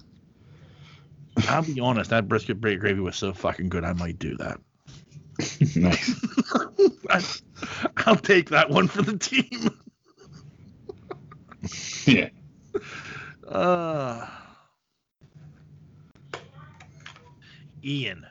I'll 1.48 1.62
be 1.64 1.80
honest, 1.80 2.10
that 2.10 2.28
brisket 2.28 2.60
gravy 2.60 3.00
was 3.00 3.16
so 3.16 3.32
fucking 3.32 3.68
good, 3.68 3.82
I 3.82 3.94
might 3.94 4.18
do 4.20 4.36
that. 4.36 4.60
nice. 5.76 6.14
I, 7.10 7.24
I'll 8.06 8.16
take 8.16 8.50
that 8.50 8.70
one 8.70 8.86
for 8.86 9.02
the 9.02 9.18
team. 9.18 9.70
Yeah. 12.06 12.30
Uh, 13.46 14.26
Ian, 17.84 18.24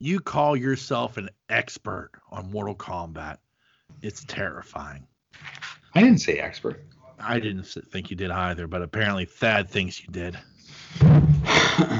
you 0.00 0.20
call 0.20 0.56
yourself 0.56 1.16
an 1.16 1.30
expert 1.48 2.10
on 2.30 2.50
Mortal 2.50 2.74
Kombat. 2.74 3.38
It's 4.02 4.24
terrifying. 4.24 5.06
I 5.94 6.00
didn't 6.00 6.18
say 6.18 6.38
expert. 6.38 6.84
I 7.18 7.38
didn't 7.38 7.64
think 7.64 8.10
you 8.10 8.16
did 8.16 8.30
either, 8.30 8.66
but 8.66 8.82
apparently 8.82 9.24
Thad 9.24 9.70
thinks 9.70 10.00
you 10.00 10.08
did. 10.10 10.38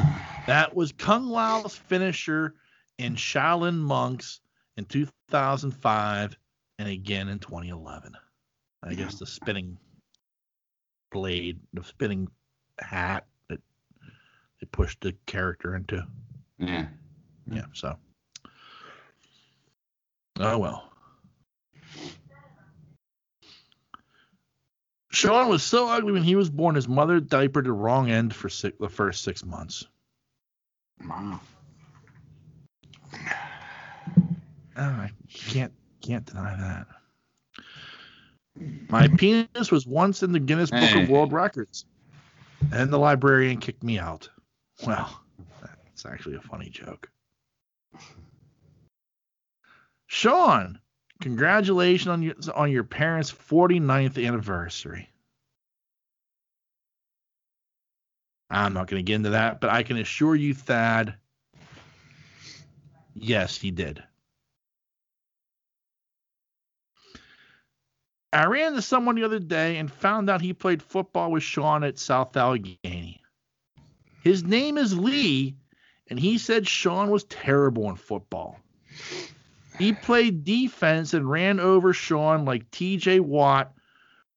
That 0.49 0.75
was 0.75 0.91
Kung 0.91 1.29
Lao's 1.29 1.77
finisher 1.77 2.57
in 2.99 3.15
Shaolin 3.15 3.79
Monks 3.79 4.41
in 4.77 4.85
2005 4.87 6.37
and 6.81 6.89
again 6.89 7.29
in 7.29 7.39
2011. 7.39 8.13
I 8.83 8.95
guess 8.95 9.21
the 9.21 9.27
spinning 9.27 9.79
blade, 11.13 11.61
the 11.73 11.85
spinning 11.85 12.27
hat 12.81 13.27
that 13.49 13.61
they 14.61 14.67
pushed 14.73 15.01
the 15.01 15.15
character 15.27 15.77
into. 15.77 16.05
yeah. 16.59 16.87
Yeah, 17.49 17.67
so. 17.73 17.97
Oh 20.41 20.59
well. 20.59 20.92
Sean 25.13 25.49
was 25.49 25.63
so 25.63 25.89
ugly 25.89 26.13
when 26.13 26.23
he 26.23 26.37
was 26.37 26.49
born, 26.49 26.75
his 26.75 26.89
mother 26.89 27.21
diapered 27.21 27.67
the 27.67 27.73
wrong 27.73 28.11
end 28.11 28.35
for 28.35 28.49
six, 28.49 28.77
the 28.81 28.89
first 28.89 29.23
six 29.23 29.45
months. 29.45 29.87
Wow. 31.07 31.41
Oh, 34.75 34.83
I 34.83 35.11
can't 35.29 35.73
can't 36.01 36.25
deny 36.25 36.57
that. 36.57 36.87
My 38.91 39.09
penis 39.09 39.71
was 39.71 39.87
once 39.87 40.23
in 40.23 40.33
the 40.33 40.41
Guinness 40.41 40.71
Book 40.71 40.81
Hey. 40.81 41.03
of 41.03 41.11
World 41.11 41.33
Records, 41.33 41.85
and 42.71 42.91
the 42.91 42.99
librarian 42.99 43.59
kicked 43.59 43.83
me 43.83 43.99
out. 43.99 44.31
Well, 44.87 45.21
that's 45.61 46.07
actually 46.07 46.37
a 46.37 46.41
funny 46.41 46.71
joke. 46.71 47.11
Sean, 50.07 50.81
congratulations 51.23 52.09
on 52.09 52.23
your 52.23 52.35
on 52.55 52.71
your 52.71 52.85
parents' 52.85 53.33
49th 53.33 54.25
anniversary. 54.27 55.09
I'm 58.51 58.75
not 58.75 58.89
going 58.89 59.03
to 59.03 59.07
get 59.07 59.15
into 59.15 59.31
that, 59.31 59.63
but 59.63 59.71
I 59.71 59.83
can 59.83 59.97
assure 59.97 60.35
you, 60.35 60.53
Thad, 60.53 61.15
yes, 63.15 63.57
he 63.57 63.71
did. 63.71 64.03
I 68.31 68.47
ran 68.47 68.69
into 68.69 68.83
someone 68.83 69.15
the 69.15 69.25
other 69.25 69.39
day 69.39 69.79
and 69.79 69.91
found 69.91 70.29
out 70.29 70.41
he 70.41 70.53
played 70.53 70.83
football 70.83 71.31
with 71.31 71.43
Sean 71.43 71.85
at 71.85 71.99
South 71.99 72.37
Allegheny. 72.37 73.23
His 74.23 74.43
name 74.43 74.77
is 74.77 74.97
Lee, 74.97 75.57
and 76.09 76.19
he 76.19 76.39
said 76.39 76.67
Sean 76.67 77.11
was 77.11 77.25
terrible 77.25 77.89
in 77.91 77.97
football. 77.97 78.59
He 79.83 79.93
played 79.93 80.45
defense 80.45 81.13
and 81.13 81.29
ran 81.29 81.59
over 81.59 81.93
Sean 81.93 82.45
like 82.45 82.71
TJ 82.71 83.19
Watt 83.19 83.73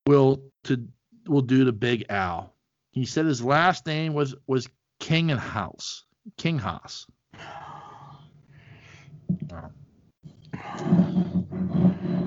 will 0.08 0.42
to 0.64 0.88
we'll 1.28 1.42
do 1.42 1.66
to 1.66 1.72
Big 1.72 2.06
Al. 2.10 2.52
He 2.90 3.06
said 3.06 3.28
his 3.28 3.44
last 3.44 3.86
name 3.86 4.16
was 4.16 4.34
was 4.48 4.68
King 5.00 5.30
and 5.30 5.40
House. 5.40 6.04
King 6.36 6.58
Haas. 6.58 7.06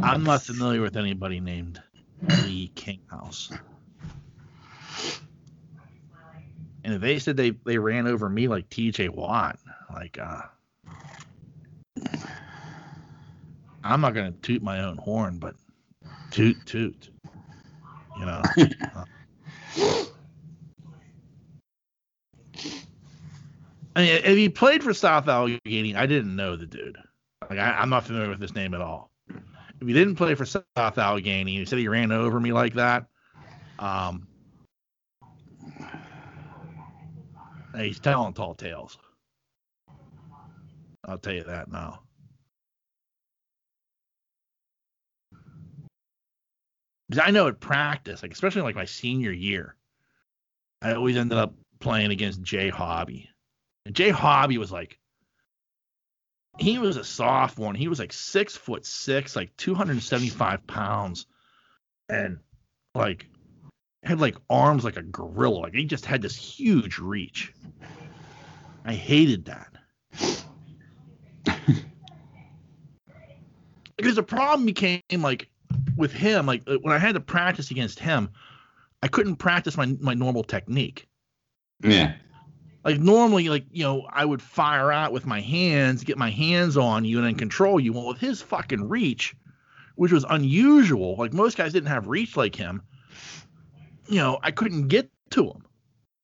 I'm 0.00 0.22
not 0.22 0.42
familiar 0.42 0.80
with 0.80 0.96
anybody 0.96 1.40
named 1.40 1.82
Lee 2.44 2.70
Kinghouse. 2.76 3.50
And 6.84 6.94
if 6.94 7.00
they 7.00 7.18
said 7.18 7.36
they, 7.36 7.50
they 7.50 7.78
ran 7.78 8.06
over 8.06 8.28
me 8.28 8.46
like 8.46 8.68
TJ 8.68 9.10
Watt, 9.10 9.58
like 9.92 10.18
uh 10.20 10.42
I'm 13.84 14.00
not 14.00 14.14
gonna 14.14 14.32
toot 14.42 14.62
my 14.62 14.82
own 14.82 14.98
horn, 14.98 15.38
but 15.38 15.54
toot 16.30 16.56
toot. 16.66 17.10
You 18.18 18.26
know. 18.26 18.42
uh, 18.96 19.04
I 23.98 24.02
mean, 24.02 24.20
if 24.24 24.36
he 24.36 24.48
played 24.48 24.84
for 24.84 24.94
South 24.94 25.26
Allegheny, 25.26 25.96
I 25.96 26.06
didn't 26.06 26.36
know 26.36 26.54
the 26.54 26.66
dude. 26.66 26.96
Like 27.50 27.58
I, 27.58 27.82
am 27.82 27.88
not 27.88 28.04
familiar 28.04 28.28
with 28.28 28.38
this 28.38 28.54
name 28.54 28.74
at 28.74 28.80
all. 28.80 29.10
If 29.80 29.86
he 29.86 29.92
didn't 29.92 30.14
play 30.14 30.36
for 30.36 30.44
South 30.44 30.64
Allegheny, 30.76 31.56
he 31.56 31.64
said 31.64 31.80
he 31.80 31.88
ran 31.88 32.12
over 32.12 32.38
me 32.38 32.52
like 32.52 32.74
that. 32.74 33.06
Um, 33.80 34.28
he's 37.76 37.98
telling 37.98 38.34
tall 38.34 38.54
tales. 38.54 38.98
I'll 41.04 41.18
tell 41.18 41.32
you 41.34 41.44
that 41.44 41.70
now. 41.70 42.02
I 47.16 47.30
know 47.30 47.48
at 47.48 47.60
practice, 47.60 48.22
like 48.22 48.32
especially 48.32 48.62
like 48.62 48.74
my 48.74 48.84
senior 48.84 49.32
year, 49.32 49.76
I 50.82 50.92
always 50.92 51.16
ended 51.16 51.38
up 51.38 51.54
playing 51.80 52.10
against 52.10 52.42
Jay 52.42 52.68
Hobby. 52.68 53.30
And 53.86 53.94
Jay 53.94 54.10
Hobby 54.10 54.58
was 54.58 54.70
like 54.70 54.98
he 56.58 56.78
was 56.78 56.96
a 56.96 57.04
sophomore 57.04 57.68
and 57.68 57.78
he 57.78 57.88
was 57.88 57.98
like 57.98 58.12
six 58.12 58.56
foot 58.56 58.84
six, 58.84 59.36
like 59.36 59.56
275 59.56 60.66
pounds, 60.66 61.26
and 62.08 62.38
like 62.94 63.26
had 64.02 64.20
like 64.20 64.36
arms 64.50 64.84
like 64.84 64.96
a 64.98 65.02
gorilla. 65.02 65.60
Like 65.60 65.74
he 65.74 65.84
just 65.84 66.04
had 66.04 66.20
this 66.20 66.36
huge 66.36 66.98
reach. 66.98 67.54
I 68.84 68.92
hated 68.94 69.46
that. 69.46 69.72
because 73.96 74.16
the 74.16 74.22
problem 74.22 74.66
became 74.66 75.00
like 75.10 75.48
with 75.98 76.12
him, 76.12 76.46
like 76.46 76.62
uh, 76.66 76.76
when 76.80 76.94
I 76.94 76.98
had 76.98 77.16
to 77.16 77.20
practice 77.20 77.70
against 77.70 77.98
him, 77.98 78.30
I 79.02 79.08
couldn't 79.08 79.36
practice 79.36 79.76
my 79.76 79.86
my 80.00 80.14
normal 80.14 80.44
technique. 80.44 81.08
Yeah. 81.82 82.14
Like 82.84 83.00
normally, 83.00 83.48
like 83.48 83.66
you 83.70 83.82
know, 83.82 84.06
I 84.10 84.24
would 84.24 84.40
fire 84.40 84.90
out 84.90 85.12
with 85.12 85.26
my 85.26 85.40
hands, 85.40 86.04
get 86.04 86.16
my 86.16 86.30
hands 86.30 86.76
on 86.76 87.04
you, 87.04 87.18
and 87.18 87.26
then 87.26 87.34
control 87.34 87.78
you. 87.78 87.92
Well, 87.92 88.06
with 88.06 88.18
his 88.18 88.40
fucking 88.40 88.88
reach, 88.88 89.34
which 89.96 90.12
was 90.12 90.24
unusual, 90.30 91.16
like 91.16 91.32
most 91.32 91.56
guys 91.56 91.72
didn't 91.72 91.88
have 91.88 92.06
reach 92.06 92.36
like 92.36 92.54
him. 92.54 92.80
You 94.06 94.18
know, 94.18 94.38
I 94.42 94.52
couldn't 94.52 94.88
get 94.88 95.10
to 95.30 95.44
him, 95.50 95.64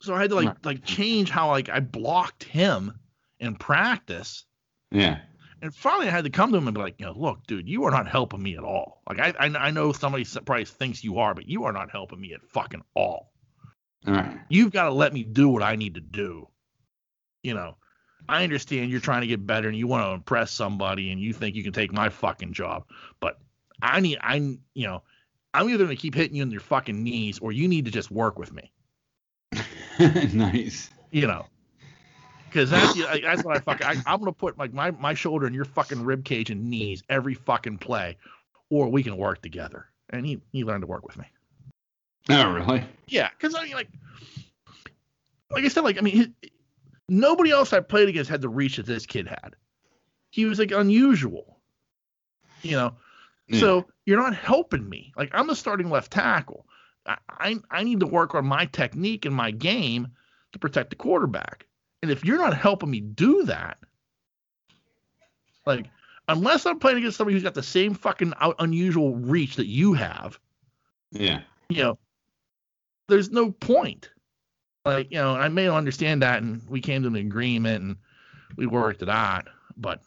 so 0.01 0.15
I 0.15 0.21
had 0.21 0.31
to 0.31 0.37
like 0.37 0.47
right. 0.47 0.65
like 0.65 0.85
change 0.85 1.31
how 1.31 1.51
like 1.51 1.69
I 1.69 1.81
blocked 1.81 2.45
him 2.45 2.99
in 3.41 3.57
practice. 3.57 4.45
Yeah. 4.91 5.19
And 5.63 5.75
finally, 5.75 6.09
I 6.09 6.11
had 6.11 6.25
to 6.25 6.31
come 6.31 6.53
to 6.53 6.59
him 6.59 6.69
and 6.69 6.75
be 6.75 6.81
like, 6.81 6.97
you 6.99 7.07
know, 7.07 7.15
look, 7.17 7.47
dude, 7.47 7.69
you 7.69 7.85
are 7.85 7.91
not 7.91 8.09
helping 8.09 8.43
me 8.43 8.57
at 8.57 8.65
all. 8.65 9.03
Like 9.09 9.19
I 9.19 9.35
I, 9.39 9.47
I 9.67 9.71
know 9.71 9.93
somebody 9.93 10.25
probably 10.45 10.65
thinks 10.65 11.05
you 11.05 11.19
are, 11.19 11.35
but 11.35 11.49
you 11.49 11.65
are 11.65 11.73
not 11.73 11.91
helping 11.91 12.21
me 12.21 12.35
at 12.35 12.43
fucking 12.43 12.83
all. 12.95 13.33
All 14.07 14.15
right. 14.15 14.39
You've 14.49 14.73
got 14.73 14.85
to 14.85 14.93
let 14.93 15.13
me 15.13 15.23
do 15.23 15.49
what 15.49 15.63
I 15.63 15.77
need 15.77 15.95
to 15.95 16.01
do. 16.01 16.49
You 17.43 17.55
know, 17.55 17.77
I 18.29 18.45
understand 18.45 18.91
you're 18.91 19.01
trying 19.01 19.23
to 19.23 19.27
get 19.27 19.47
better 19.47 19.69
and 19.69 19.77
you 19.77 19.87
want 19.87 20.05
to 20.05 20.11
impress 20.11 20.51
somebody 20.51 21.11
and 21.11 21.21
you 21.21 21.33
think 21.33 21.55
you 21.57 21.63
can 21.63 21.73
take 21.73 21.93
my 21.93 22.09
fucking 22.09 22.53
job, 22.53 22.85
but 23.21 23.39
I 23.83 24.01
need 24.01 24.19
I 24.21 24.37
you 24.37 24.87
know, 24.87 25.03
I'm 25.53 25.69
either 25.69 25.85
going 25.85 25.97
to 25.97 26.01
keep 26.01 26.15
hitting 26.15 26.37
you 26.37 26.43
in 26.43 26.51
your 26.51 26.61
fucking 26.61 27.03
knees 27.03 27.39
or 27.39 27.53
you 27.53 27.69
need 27.69 27.85
to 27.85 27.91
just 27.91 28.11
work 28.11 28.39
with 28.39 28.53
me. 28.53 28.73
nice. 30.33 30.91
You 31.11 31.27
know, 31.27 31.47
because 32.55 32.71
that's 32.71 32.95
that's 32.95 33.43
what 33.43 33.57
I 33.57 33.61
fucking 33.61 33.85
I, 33.85 33.95
am 34.07 34.21
gonna 34.21 34.33
put 34.33 34.57
like 34.57 34.73
my 34.73 34.93
my 34.93 35.13
shoulder 35.13 35.47
in 35.49 35.55
your 35.55 35.65
fucking 35.65 36.05
rib 36.05 36.25
cage 36.25 36.51
and 36.51 36.71
knees 36.71 37.03
every 37.09 37.35
fucking 37.35 37.79
play, 37.79 38.17
or 38.71 38.89
we 38.89 39.03
can 39.03 39.17
work 39.17 39.43
together. 39.43 39.87
And 40.11 40.25
he 40.25 40.41
he 40.53 40.63
learned 40.63 40.83
to 40.83 40.87
work 40.87 41.05
with 41.05 41.19
me. 41.19 41.25
Oh, 42.31 42.53
really? 42.53 42.85
Yeah, 43.09 43.29
because 43.31 43.57
I 43.57 43.65
mean, 43.65 43.75
like, 43.75 43.89
like 45.51 45.65
I 45.65 45.69
said, 45.69 45.83
like 45.83 45.99
I 45.99 46.01
mean, 46.01 46.17
his, 46.17 46.29
nobody 47.09 47.51
else 47.51 47.73
I 47.73 47.81
played 47.81 48.09
against 48.09 48.31
had 48.31 48.41
the 48.41 48.49
reach 48.49 48.77
that 48.77 48.87
this 48.87 49.05
kid 49.05 49.27
had. 49.27 49.57
He 50.31 50.45
was 50.45 50.61
like 50.61 50.71
unusual, 50.71 51.59
you 52.63 52.73
know. 52.77 52.95
Yeah. 53.49 53.59
So 53.59 53.87
you're 54.07 54.23
not 54.23 54.37
helping 54.37 54.89
me. 54.89 55.13
Like 55.17 55.31
I'm 55.35 55.49
the 55.49 55.57
starting 55.57 55.91
left 55.91 56.13
tackle. 56.13 56.67
I, 57.05 57.17
I 57.29 57.57
I 57.71 57.83
need 57.83 57.99
to 57.99 58.07
work 58.07 58.37
on 58.37 58.47
my 58.47 58.67
technique 58.67 59.25
and 59.27 59.35
my 59.35 59.51
game 59.51 60.07
to 60.53 60.59
protect 60.61 60.91
the 60.91 60.97
quarterback. 60.97 61.67
And 62.05 62.11
if 62.11 62.23
you're 62.23 62.37
not 62.37 62.55
helping 62.55 62.91
me 62.91 63.01
do 63.01 63.45
that, 63.45 63.79
like 65.65 65.87
unless 66.29 66.67
I'm 66.67 66.79
playing 66.79 66.99
against 66.99 67.17
somebody 67.17 67.33
who's 67.33 67.43
got 67.43 67.55
the 67.55 67.63
same 67.63 67.95
fucking 67.95 68.35
out, 68.43 68.57
unusual 68.59 69.17
reach 69.17 69.57
that 69.57 69.69
you 69.69 69.95
have, 69.95 70.39
yeah, 71.13 71.41
you 71.71 71.83
know, 71.83 71.99
there's 73.09 73.31
no 73.31 73.53
point. 73.53 74.11
Like, 74.85 75.11
you 75.11 75.17
know, 75.17 75.35
I 75.35 75.49
may 75.49 75.67
understand 75.67 76.21
that 76.21 76.43
and 76.43 76.61
we 76.69 76.83
came 76.83 77.01
to 77.01 77.09
an 77.09 77.17
agreement 77.17 77.83
and 77.83 77.97
we 78.59 78.67
worked 78.67 79.01
it 79.01 79.09
out, 79.09 79.49
but 79.79 80.03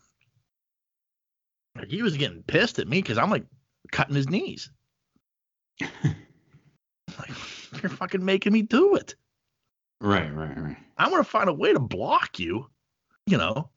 he 1.88 2.04
was 2.04 2.16
getting 2.16 2.44
pissed 2.44 2.78
at 2.78 2.88
me 2.88 3.02
because 3.02 3.18
I'm 3.18 3.32
like 3.32 3.46
cutting 3.92 4.14
his 4.14 4.30
knees. 4.30 4.70
like, 5.82 7.82
you're 7.82 7.90
fucking 7.90 8.24
making 8.24 8.54
me 8.54 8.62
do 8.62 8.98
it. 8.98 9.16
Right, 10.00 10.34
right, 10.34 10.58
right. 10.58 10.78
I'm 10.98 11.10
gonna 11.10 11.24
find 11.24 11.50
a 11.50 11.54
way 11.54 11.74
to 11.74 11.80
block 11.80 12.40
you, 12.40 12.68
you 13.26 13.38
know. 13.38 13.70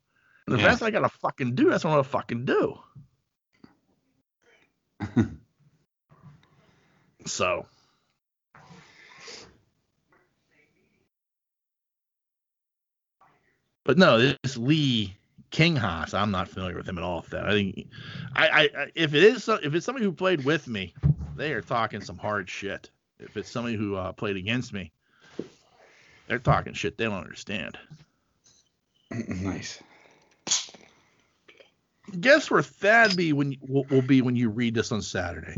And 0.47 0.55
if 0.55 0.61
yeah. 0.61 0.69
that's 0.69 0.81
what 0.81 0.87
I 0.87 0.91
gotta 0.91 1.09
fucking 1.09 1.55
do, 1.55 1.69
that's 1.69 1.83
what 1.83 1.91
I'm 1.91 1.97
gonna 1.97 2.03
fucking 2.03 2.45
do. 2.45 2.79
so 7.25 7.65
But 13.83 13.97
no, 13.97 14.33
this 14.43 14.57
Lee 14.57 15.15
Kinghaus, 15.51 16.13
I'm 16.13 16.31
not 16.31 16.47
familiar 16.47 16.77
with 16.77 16.87
him 16.87 16.97
at 16.97 17.03
all. 17.03 17.25
That 17.31 17.47
I 17.47 17.51
think, 17.51 17.87
I, 18.35 18.69
I, 18.75 18.91
if 18.95 19.13
it 19.13 19.23
is, 19.23 19.49
if 19.49 19.73
it's 19.73 19.85
somebody 19.85 20.05
who 20.05 20.11
played 20.11 20.45
with 20.45 20.67
me, 20.67 20.93
they 21.35 21.53
are 21.53 21.61
talking 21.61 22.01
some 22.01 22.17
hard 22.17 22.49
shit. 22.49 22.89
If 23.19 23.37
it's 23.37 23.49
somebody 23.49 23.75
who 23.75 23.95
uh, 23.95 24.13
played 24.13 24.37
against 24.37 24.73
me, 24.73 24.91
they're 26.31 26.39
talking 26.39 26.71
shit 26.71 26.97
they 26.97 27.03
don't 27.03 27.23
understand. 27.23 27.77
Nice. 29.27 29.83
Guess 32.17 32.49
where 32.49 32.61
Thad 32.61 33.17
be 33.17 33.33
when 33.33 33.57
will, 33.67 33.85
will 33.89 34.01
be 34.01 34.21
when 34.21 34.37
you 34.37 34.49
read 34.49 34.73
this 34.73 34.93
on 34.93 35.01
Saturday? 35.01 35.55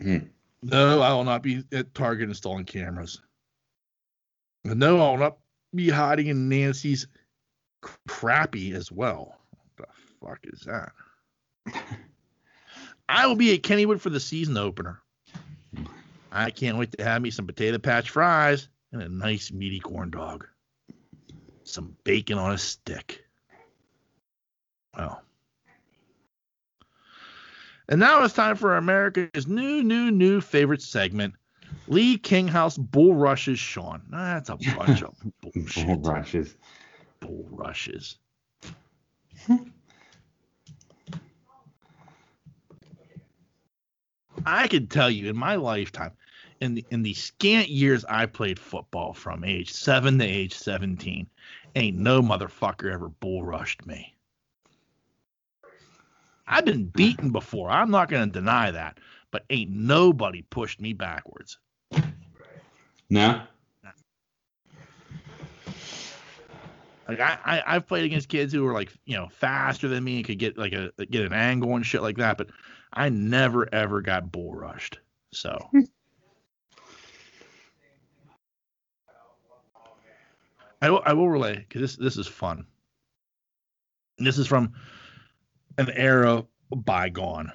Hmm. 0.00 0.18
No, 0.64 1.00
I 1.00 1.12
will 1.12 1.22
not 1.22 1.44
be 1.44 1.62
at 1.70 1.94
Target 1.94 2.28
installing 2.28 2.64
cameras. 2.64 3.20
No, 4.64 5.00
I 5.00 5.10
will 5.10 5.18
not 5.18 5.38
be 5.72 5.88
hiding 5.88 6.26
in 6.26 6.48
Nancy's 6.48 7.06
crappy 8.08 8.72
as 8.72 8.90
well. 8.90 9.38
What 9.50 9.88
the 9.88 10.26
fuck 10.26 10.38
is 10.42 10.62
that? 10.62 10.92
I 13.08 13.28
will 13.28 13.36
be 13.36 13.54
at 13.54 13.62
Kennywood 13.62 14.00
for 14.00 14.10
the 14.10 14.18
season 14.18 14.56
opener. 14.56 15.00
I 16.32 16.50
can't 16.50 16.76
wait 16.76 16.98
to 16.98 17.04
have 17.04 17.22
me 17.22 17.30
some 17.30 17.46
potato 17.46 17.78
patch 17.78 18.10
fries 18.10 18.66
and 18.92 19.02
a 19.02 19.08
nice 19.08 19.50
meaty 19.50 19.80
corn 19.80 20.10
dog. 20.10 20.46
Some 21.64 21.96
bacon 22.04 22.38
on 22.38 22.52
a 22.52 22.58
stick. 22.58 23.24
Well. 24.96 25.22
And 27.88 28.00
now 28.00 28.22
it's 28.24 28.34
time 28.34 28.56
for 28.56 28.76
America's 28.76 29.46
new, 29.46 29.82
new, 29.82 30.10
new 30.10 30.40
favorite 30.40 30.82
segment, 30.82 31.34
Lee 31.88 32.16
Kinghouse 32.18 32.78
bull 32.78 33.14
rushes 33.14 33.58
Sean. 33.58 34.02
That's 34.10 34.48
a 34.48 34.56
bunch 34.56 35.02
of 35.02 35.14
bullshit. 35.40 35.86
bull 35.86 36.00
rushes. 36.00 36.56
Bull 37.20 37.46
rushes. 37.50 38.16
I 44.46 44.66
can 44.68 44.86
tell 44.86 45.10
you 45.10 45.28
in 45.30 45.36
my 45.36 45.56
lifetime, 45.56 46.12
in 46.62 46.74
the 46.74 46.84
in 46.90 47.02
the 47.02 47.12
scant 47.12 47.68
years 47.68 48.04
I 48.08 48.26
played 48.26 48.58
football 48.58 49.12
from 49.12 49.42
age 49.42 49.72
seven 49.72 50.18
to 50.20 50.24
age 50.24 50.54
seventeen, 50.54 51.26
ain't 51.74 51.98
no 51.98 52.22
motherfucker 52.22 52.90
ever 52.90 53.08
bull 53.08 53.42
rushed 53.42 53.84
me. 53.84 54.14
I've 56.46 56.64
been 56.64 56.86
beaten 56.86 57.30
before. 57.30 57.68
I'm 57.68 57.90
not 57.90 58.08
gonna 58.08 58.28
deny 58.28 58.70
that, 58.70 58.98
but 59.32 59.44
ain't 59.50 59.70
nobody 59.70 60.42
pushed 60.42 60.80
me 60.80 60.92
backwards. 60.92 61.58
No. 63.10 63.42
Like 67.08 67.18
I, 67.18 67.38
I 67.44 67.62
I've 67.66 67.88
played 67.88 68.04
against 68.04 68.28
kids 68.28 68.52
who 68.52 68.62
were 68.62 68.72
like 68.72 68.92
you 69.04 69.16
know 69.16 69.28
faster 69.28 69.88
than 69.88 70.04
me 70.04 70.18
and 70.18 70.24
could 70.24 70.38
get 70.38 70.56
like 70.56 70.72
a 70.72 70.92
get 71.10 71.26
an 71.26 71.32
angle 71.32 71.74
and 71.74 71.84
shit 71.84 72.02
like 72.02 72.18
that, 72.18 72.38
but 72.38 72.50
I 72.92 73.08
never 73.08 73.68
ever 73.74 74.00
got 74.00 74.30
bull 74.30 74.54
rushed. 74.54 75.00
So 75.32 75.58
I 80.82 80.90
will 80.90 81.02
I 81.06 81.12
will 81.12 81.30
relay 81.30 81.56
because 81.56 81.80
this 81.80 81.96
this 81.96 82.16
is 82.16 82.26
fun. 82.26 82.66
This 84.18 84.36
is 84.36 84.48
from 84.48 84.72
an 85.78 85.88
era 85.90 86.44
bygone. 86.74 87.52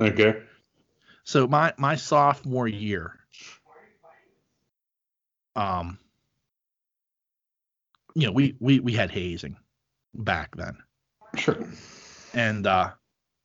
Okay. 0.00 0.40
So 1.24 1.48
my 1.48 1.74
my 1.76 1.96
sophomore 1.96 2.68
year, 2.68 3.18
um, 5.56 5.98
you 8.14 8.28
know, 8.28 8.32
we 8.32 8.54
we 8.60 8.78
we 8.78 8.92
had 8.92 9.10
hazing 9.10 9.56
back 10.14 10.54
then, 10.56 10.78
Sure. 11.36 11.58
and 12.32 12.64
uh, 12.64 12.92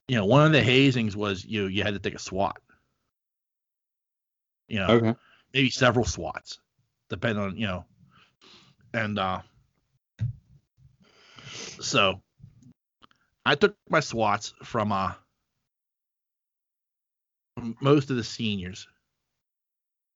you 0.07 0.15
know, 0.15 0.25
one 0.25 0.45
of 0.45 0.51
the 0.51 0.61
hazings 0.61 1.15
was 1.15 1.43
you 1.43 1.65
you 1.65 1.81
had 1.81 1.95
to 1.95 1.99
take 1.99 2.13
a 2.15 2.19
SWAT. 2.19 2.57
You 4.67 4.80
know, 4.80 4.88
Okay. 4.89 5.15
maybe 5.53 5.71
several 5.71 6.05
SWATs, 6.05 6.59
depending 7.09 7.43
on 7.43 7.57
you 7.57 7.65
know, 7.65 7.85
and 8.93 9.17
uh, 9.19 9.41
so 11.79 12.21
I 13.45 13.55
took 13.55 13.75
my 13.89 13.99
SWATs 13.99 14.53
from 14.63 14.91
uh 14.91 15.13
from 17.57 17.75
most 17.81 18.09
of 18.09 18.15
the 18.15 18.23
seniors, 18.23 18.87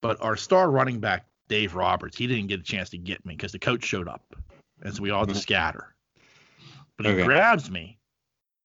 but 0.02 0.22
our 0.22 0.36
star 0.36 0.70
running 0.72 1.00
back 1.00 1.26
Dave 1.50 1.76
Roberts, 1.76 2.18
he 2.18 2.28
didn't 2.28 2.48
get 2.48 2.60
a 2.60 2.64
chance 2.64 2.90
to 2.92 2.98
get 2.98 3.26
me 3.26 3.36
because 3.36 3.52
the 3.52 3.60
coach 3.60 3.84
showed 3.84 4.08
up, 4.08 4.36
and 4.82 4.96
so 4.96 5.02
we 5.02 5.12
all 5.12 5.26
just 5.26 5.42
Mhm. 5.42 5.44
scatter. 5.44 5.96
But 6.98 7.06
he 7.06 7.12
Okay. 7.14 7.24
grabs 7.24 7.70
me 7.70 8.00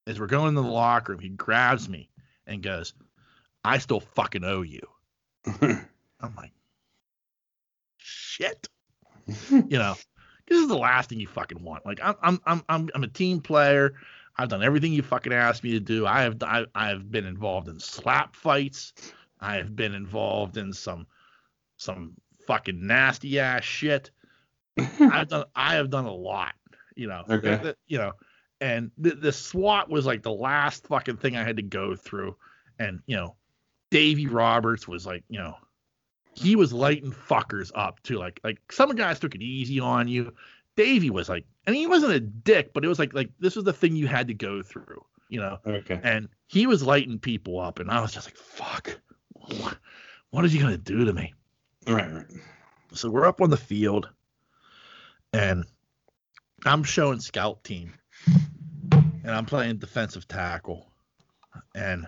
as 0.07 0.19
we're 0.19 0.27
going 0.27 0.55
to 0.55 0.61
the 0.63 0.67
locker 0.67 1.13
room. 1.13 1.21
He 1.21 1.29
grabs 1.29 1.89
me 1.89 2.09
and 2.47 2.63
goes, 2.63 2.95
"I 3.65 3.79
still 3.79 4.01
fucking 4.01 4.45
owe 4.45 4.63
you." 4.63 4.81
I'm 5.45 6.35
like, 6.37 6.53
shit. 7.99 8.69
You 9.51 9.79
know, 9.79 9.95
this 10.47 10.61
is 10.61 10.69
the 10.69 10.77
last 10.77 11.09
thing 11.09 11.21
you 11.21 11.27
fucking 11.27 11.63
want. 11.63 11.87
Like 11.87 12.01
I'm 12.03 12.15
I'm 12.23 12.41
I'm 12.47 12.63
I'm 12.69 12.91
I'm 12.95 13.03
a 13.05 13.09
team 13.09 13.41
player. 13.41 13.95
I've 14.37 14.49
done 14.49 14.63
everything 14.63 14.93
you 14.93 15.03
fucking 15.03 15.33
asked 15.33 15.63
me 15.63 15.73
to 15.73 15.81
do. 15.81 16.07
I 16.07 16.23
have 16.23 16.43
I, 16.43 16.65
I 16.75 16.89
have 16.89 17.11
been 17.11 17.27
involved 17.27 17.69
in 17.69 17.79
slap 17.79 18.35
fights. 18.35 18.93
I 19.41 19.57
have 19.57 19.77
been 19.77 19.95
involved 19.95 20.57
in 20.57 20.73
some 20.73 21.07
some 21.77 22.15
fucking 22.47 22.87
nasty 22.87 23.39
ass 23.41 23.65
shit. 23.65 24.11
I've 25.01 25.29
done 25.29 25.45
I 25.55 25.75
have 25.75 25.91
done 25.91 26.07
a 26.07 26.15
lot, 26.15 26.55
you 26.95 27.09
know. 27.09 27.25
Okay. 27.29 27.49
Th- 27.49 27.63
th- 27.63 27.77
You 27.87 27.99
know, 27.99 28.13
and 28.61 28.91
the, 28.97 29.11
the 29.11 29.33
SWAT 29.33 29.91
was 29.91 30.07
like 30.07 30.23
the 30.23 30.33
last 30.33 30.87
fucking 30.87 31.17
thing 31.19 31.37
I 31.37 31.45
had 31.45 31.57
to 31.57 31.63
go 31.63 31.95
through. 31.95 32.37
And 32.79 33.01
you 33.07 33.17
know, 33.17 33.37
Davy 33.91 34.27
Roberts 34.27 34.89
was 34.89 35.05
like, 35.05 35.25
you 35.29 35.39
know, 35.39 35.57
he 36.35 36.57
was 36.57 36.73
lighting 36.73 37.13
fuckers 37.13 37.71
up 37.75 38.03
too. 38.03 38.19
Like 38.19 38.41
like 38.43 38.59
some 38.71 38.95
guys 38.95 39.19
took 39.21 39.35
it 39.35 39.43
easy 39.43 39.81
on 39.81 40.09
you. 40.09 40.33
Davy 40.77 41.11
was 41.11 41.29
like, 41.29 41.45
and 41.67 41.77
he 41.77 41.87
wasn't 41.87 42.13
a 42.13 42.21
dick, 42.21 42.73
but 42.73 42.85
it 42.85 42.89
was 42.89 42.99
like 42.99 43.13
like 43.13 43.31
this 43.39 43.57
was 43.57 43.65
the 43.65 43.73
thing 43.73 43.97
you 43.97 44.07
had 44.07 44.29
to 44.29 44.35
go 44.35 44.63
through, 44.63 45.05
you 45.29 45.41
know. 45.41 45.59
okay. 45.67 46.01
And 46.03 46.29
he 46.47 46.67
was 46.67 46.83
lighting 46.83 47.19
people 47.19 47.61
up, 47.61 47.79
and 47.79 47.91
I 47.91 48.01
was 48.01 48.13
just 48.13 48.27
like, 48.27 48.37
fuck, 48.37 48.99
what, 49.33 49.77
what 50.31 50.45
is 50.45 50.53
he 50.53 50.59
gonna 50.59 50.79
do 50.79 51.05
to 51.05 51.13
me? 51.13 51.35
Right. 51.87 52.11
Right. 52.11 52.27
So 52.95 53.11
we're 53.11 53.27
up 53.27 53.41
on 53.41 53.51
the 53.51 53.57
field, 53.57 54.09
and 55.33 55.65
I'm 56.65 56.85
showing 56.85 57.21
scout 57.21 57.65
team, 57.65 57.95
and 58.93 59.31
I'm 59.31 59.47
playing 59.47 59.79
defensive 59.79 60.29
tackle, 60.29 60.91
and 61.75 62.07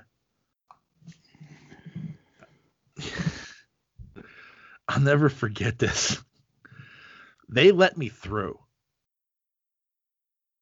I'll 4.94 5.00
never 5.00 5.28
forget 5.28 5.78
this. 5.78 6.22
They 7.48 7.72
let 7.72 7.96
me 7.98 8.08
through. 8.08 8.58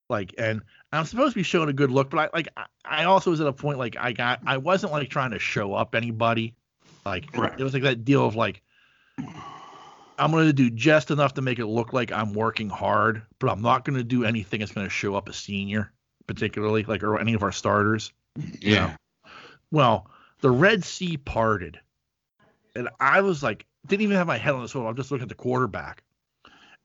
Like, 0.09 0.35
and 0.39 0.63
I'm 0.93 1.05
supposed 1.05 1.33
to 1.33 1.39
be 1.39 1.43
showing 1.43 1.69
a 1.69 1.73
good 1.75 1.91
look, 1.91 2.11
but 2.11 2.19
I 2.19 2.37
like 2.37 2.49
I- 2.85 3.05
also 3.05 3.31
was 3.31 3.41
at 3.41 3.47
a 3.47 3.53
point 3.53 3.79
like 3.79 3.97
I 3.99 4.13
got 4.13 4.41
I 4.47 4.59
wasn't 4.59 4.93
like 4.93 5.09
trying 5.09 5.31
to 5.31 5.39
show 5.39 5.75
up 5.75 5.95
anybody. 5.95 6.55
Like 7.05 7.35
Right. 7.37 7.59
it 7.59 7.63
was 7.63 7.73
like 7.73 7.83
that 7.85 8.05
deal 8.05 8.27
of 8.27 8.37
like 8.37 8.63
I'm 10.19 10.31
gonna 10.31 10.53
do 10.53 10.71
just 10.71 11.11
enough 11.11 11.35
to 11.35 11.43
make 11.43 11.59
it 11.59 11.67
look 11.67 11.93
like 11.93 12.13
I'm 12.13 12.33
working 12.35 12.69
hard, 12.69 13.23
but 13.39 13.51
I'm 13.51 13.63
not 13.63 13.85
gonna 13.85 14.05
do 14.05 14.25
anything 14.25 14.61
that's 14.61 14.73
gonna 14.73 14.89
show 14.91 15.15
up 15.15 15.29
a 15.29 15.33
senior, 15.33 15.93
particularly 16.27 16.83
like 16.85 17.03
or 17.03 17.19
any 17.19 17.35
of 17.35 17.43
our 17.43 17.53
starters. 17.53 18.13
Yeah. 18.61 18.97
Well, 19.71 20.11
the 20.41 20.51
Red 20.51 20.85
Sea 20.85 21.17
parted, 21.17 21.81
and 22.77 22.89
I 23.01 23.23
was 23.23 23.43
like, 23.43 23.65
didn't 23.87 24.03
even 24.03 24.17
have 24.17 24.27
my 24.27 24.39
head 24.39 24.55
on 24.55 24.63
the 24.63 24.69
swivel. 24.69 24.89
I'm 24.89 24.97
just 24.97 25.11
looking 25.11 25.25
at 25.25 25.29
the 25.29 25.35
quarterback. 25.35 26.03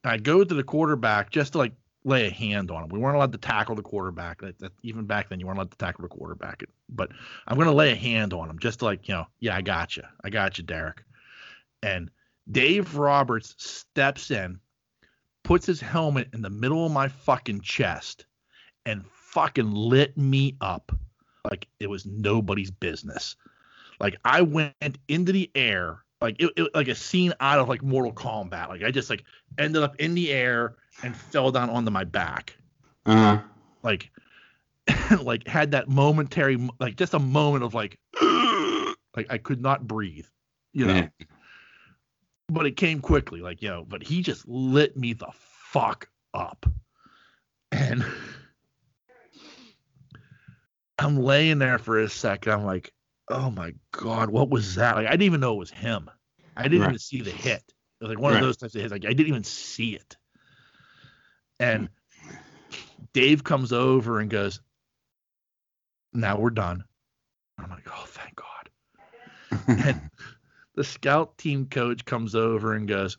And 0.03 0.11
I 0.11 0.17
go 0.17 0.43
to 0.43 0.53
the 0.53 0.63
quarterback 0.63 1.29
just 1.29 1.53
to 1.53 1.59
like 1.59 1.73
lay 2.03 2.27
a 2.27 2.31
hand 2.31 2.71
on 2.71 2.83
him. 2.83 2.89
We 2.89 2.99
weren't 2.99 3.15
allowed 3.15 3.31
to 3.33 3.37
tackle 3.37 3.75
the 3.75 3.81
quarterback. 3.81 4.41
That, 4.41 4.57
that, 4.59 4.71
even 4.83 5.05
back 5.05 5.29
then, 5.29 5.39
you 5.39 5.45
weren't 5.45 5.57
allowed 5.57 5.71
to 5.71 5.77
tackle 5.77 6.03
the 6.03 6.09
quarterback. 6.09 6.63
But 6.89 7.11
I'm 7.47 7.55
going 7.55 7.67
to 7.67 7.73
lay 7.73 7.91
a 7.91 7.95
hand 7.95 8.33
on 8.33 8.49
him 8.49 8.59
just 8.59 8.79
to 8.79 8.85
like, 8.85 9.07
you 9.07 9.13
know, 9.13 9.27
yeah, 9.39 9.55
I 9.55 9.61
got 9.61 9.97
you. 9.97 10.03
I 10.23 10.29
got 10.29 10.57
you, 10.57 10.63
Derek. 10.63 11.03
And 11.83 12.09
Dave 12.51 12.95
Roberts 12.95 13.55
steps 13.57 14.31
in, 14.31 14.59
puts 15.43 15.65
his 15.65 15.81
helmet 15.81 16.29
in 16.33 16.41
the 16.41 16.49
middle 16.49 16.85
of 16.85 16.91
my 16.91 17.07
fucking 17.07 17.61
chest, 17.61 18.25
and 18.85 19.05
fucking 19.07 19.69
lit 19.69 20.17
me 20.17 20.55
up 20.61 20.91
like 21.49 21.67
it 21.79 21.89
was 21.89 22.05
nobody's 22.05 22.71
business. 22.71 23.35
Like 23.99 24.15
I 24.23 24.41
went 24.41 24.97
into 25.07 25.31
the 25.31 25.51
air, 25.55 26.03
like 26.21 26.41
it, 26.41 26.51
it 26.57 26.69
like 26.73 26.87
a 26.87 26.95
scene 26.95 27.33
out 27.39 27.59
of 27.59 27.69
like 27.69 27.83
Mortal 27.83 28.13
Kombat. 28.13 28.69
Like 28.69 28.83
I 28.83 28.91
just 28.91 29.09
like 29.09 29.23
ended 29.57 29.83
up 29.83 29.95
in 29.97 30.15
the 30.15 30.31
air 30.31 30.75
and 31.03 31.15
fell 31.15 31.51
down 31.51 31.69
onto 31.69 31.91
my 31.91 32.03
back. 32.03 32.55
Uh 33.05 33.15
huh. 33.15 33.41
Like 33.83 34.09
like 35.21 35.47
had 35.47 35.71
that 35.71 35.89
momentary 35.89 36.57
like 36.79 36.95
just 36.95 37.13
a 37.13 37.19
moment 37.19 37.63
of 37.63 37.73
like 37.73 37.99
like 38.21 39.27
I 39.29 39.39
could 39.41 39.61
not 39.61 39.87
breathe. 39.87 40.25
You 40.73 40.85
know. 40.85 40.95
Yeah. 40.95 41.07
But 42.49 42.65
it 42.65 42.77
came 42.77 43.01
quickly, 43.01 43.41
like, 43.41 43.61
you 43.61 43.67
know, 43.67 43.85
but 43.85 44.01
he 44.01 44.21
just 44.21 44.47
lit 44.47 44.95
me 44.95 45.11
the 45.11 45.27
fuck 45.33 46.07
up. 46.33 46.65
And 47.73 48.05
I'm 50.99 51.17
laying 51.17 51.59
there 51.59 51.77
for 51.77 51.99
a 51.99 52.09
second. 52.09 52.53
I'm 52.53 52.63
like, 52.63 52.93
oh 53.29 53.49
my 53.49 53.73
God, 53.91 54.29
what 54.29 54.49
was 54.49 54.75
that? 54.75 54.95
Like, 54.95 55.07
I 55.07 55.11
didn't 55.11 55.23
even 55.23 55.39
know 55.41 55.53
it 55.53 55.59
was 55.59 55.71
him. 55.71 56.09
I 56.55 56.63
didn't 56.63 56.81
Right. 56.81 56.87
even 56.89 56.99
see 56.99 57.21
the 57.21 57.31
hit. 57.31 57.63
It 57.99 58.03
was 58.03 58.09
like 58.09 58.19
one 58.19 58.33
Right. 58.33 58.41
of 58.41 58.47
those 58.47 58.57
types 58.57 58.75
of 58.75 58.81
hits. 58.81 58.91
Like, 58.91 59.05
I 59.05 59.09
didn't 59.09 59.27
even 59.27 59.43
see 59.43 59.95
it. 59.95 60.17
And 61.59 61.89
hmm. 62.21 62.35
Dave 63.13 63.43
comes 63.43 63.73
over 63.73 64.19
and 64.19 64.29
goes, 64.29 64.61
now 66.13 66.37
we're 66.39 66.49
done. 66.51 66.83
I'm 67.57 67.69
like, 67.69 67.87
oh, 67.87 68.05
thank 68.07 68.35
God. 68.35 68.69
And 69.67 70.09
the 70.75 70.83
scout 70.83 71.37
team 71.37 71.65
coach 71.65 72.05
comes 72.05 72.35
over 72.35 72.73
and 72.73 72.87
goes, 72.87 73.17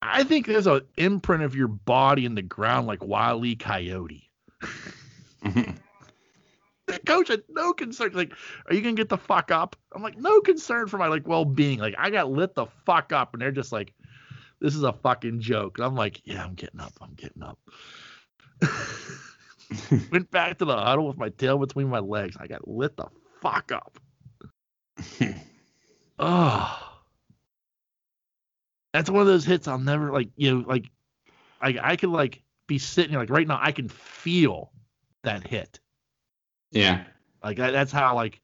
I 0.00 0.24
think 0.24 0.46
there's 0.46 0.66
an 0.66 0.82
imprint 0.96 1.44
of 1.44 1.54
your 1.54 1.68
body 1.68 2.24
in 2.26 2.34
the 2.34 2.42
ground 2.42 2.86
like 2.86 3.04
Wile 3.04 3.44
E. 3.44 3.54
Coyote. 3.56 4.28
Mhm. 5.44 5.81
The 6.92 6.98
coach 7.06 7.28
had 7.28 7.42
no 7.48 7.72
concern. 7.72 8.12
Like, 8.12 8.32
are 8.66 8.74
you 8.74 8.82
gonna 8.82 8.94
get 8.94 9.08
the 9.08 9.16
fuck 9.18 9.50
up? 9.50 9.76
I'm 9.94 10.02
like, 10.02 10.18
no 10.18 10.40
concern 10.40 10.86
for 10.88 10.98
my 10.98 11.08
like 11.08 11.26
well 11.26 11.44
being. 11.44 11.78
Like, 11.78 11.94
I 11.98 12.10
got 12.10 12.30
lit 12.30 12.54
the 12.54 12.66
fuck 12.86 13.12
up, 13.12 13.32
and 13.32 13.42
they're 13.42 13.50
just 13.50 13.72
like, 13.72 13.92
this 14.60 14.74
is 14.74 14.82
a 14.82 14.92
fucking 14.92 15.40
joke. 15.40 15.78
And 15.78 15.86
I'm 15.86 15.94
like, 15.94 16.20
yeah, 16.24 16.44
I'm 16.44 16.54
getting 16.54 16.80
up. 16.80 16.92
I'm 17.00 17.14
getting 17.14 17.42
up. 17.42 17.58
Went 20.12 20.30
back 20.30 20.58
to 20.58 20.64
the 20.64 20.76
huddle 20.76 21.08
with 21.08 21.16
my 21.16 21.30
tail 21.30 21.58
between 21.58 21.88
my 21.88 21.98
legs. 21.98 22.36
I 22.38 22.46
got 22.46 22.68
lit 22.68 22.96
the 22.96 23.06
fuck 23.40 23.72
up. 23.72 23.98
Oh, 26.18 27.00
that's 28.92 29.10
one 29.10 29.22
of 29.22 29.26
those 29.26 29.44
hits 29.44 29.66
I'll 29.66 29.78
never 29.78 30.12
like. 30.12 30.28
You 30.36 30.54
know, 30.54 30.64
like 30.68 30.84
I 31.60 31.76
I 31.82 31.96
could 31.96 32.10
like 32.10 32.42
be 32.68 32.78
sitting 32.78 33.10
here 33.10 33.18
like 33.18 33.30
right 33.30 33.48
now. 33.48 33.58
I 33.60 33.72
can 33.72 33.88
feel 33.88 34.70
that 35.24 35.44
hit. 35.44 35.80
Yeah. 36.72 37.04
Like 37.42 37.58
that, 37.58 37.70
that's 37.72 37.92
how 37.92 38.14
like 38.14 38.40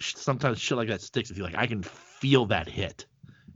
sometimes 0.00 0.58
shit 0.58 0.78
like 0.78 0.88
that 0.88 1.02
sticks 1.02 1.28
with 1.28 1.38
you. 1.38 1.44
Like 1.44 1.56
I 1.56 1.66
can 1.66 1.82
feel 1.82 2.46
that 2.46 2.68
hit 2.68 3.06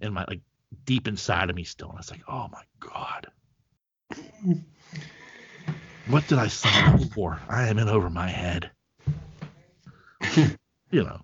in 0.01 0.13
my 0.13 0.25
like 0.29 0.41
deep 0.85 1.09
inside 1.09 1.51
of 1.51 1.57
me 1.57 1.65
still. 1.65 1.91
And 1.91 1.99
it's 1.99 2.11
like, 2.11 2.23
oh 2.29 2.49
my 2.53 2.63
god, 2.81 3.29
what 6.09 6.27
did 6.29 6.39
I 6.39 6.49
sign 6.49 6.95
up 6.95 7.13
for? 7.13 7.41
I 7.49 7.69
am 7.69 7.79
in 7.79 7.89
over 7.89 8.11
my 8.11 8.29
head. 8.29 8.71
you 10.91 11.05
know. 11.05 11.21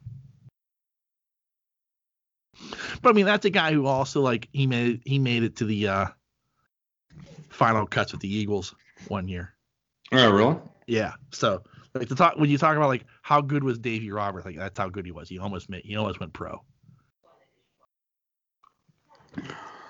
But 3.02 3.10
I 3.10 3.12
mean, 3.12 3.26
that's 3.26 3.46
a 3.46 3.50
guy 3.50 3.72
who 3.72 3.86
also 3.86 4.20
like 4.20 4.48
he 4.52 4.66
made 4.66 5.02
he 5.04 5.18
made 5.18 5.42
it 5.42 5.56
to 5.56 5.64
the 5.64 5.88
uh, 5.88 6.06
final 7.48 7.86
cuts 7.86 8.12
with 8.12 8.20
the 8.20 8.34
Eagles 8.34 8.74
one 9.08 9.28
year. 9.28 9.54
Oh, 10.12 10.30
really? 10.30 10.56
Yeah. 10.86 11.12
So 11.30 11.62
like 11.94 12.08
to 12.08 12.14
talk 12.14 12.36
when 12.36 12.50
you 12.50 12.58
talk 12.58 12.76
about 12.76 12.88
like 12.88 13.04
how 13.22 13.40
good 13.40 13.64
was 13.64 13.78
Davy 13.78 14.10
Roberts, 14.10 14.46
like 14.46 14.56
that's 14.56 14.78
how 14.78 14.88
good 14.88 15.04
he 15.04 15.12
was. 15.12 15.28
He 15.28 15.38
almost 15.38 15.68
made 15.68 15.84
he 15.84 15.96
almost 15.96 16.20
went 16.20 16.32
pro. 16.32 16.62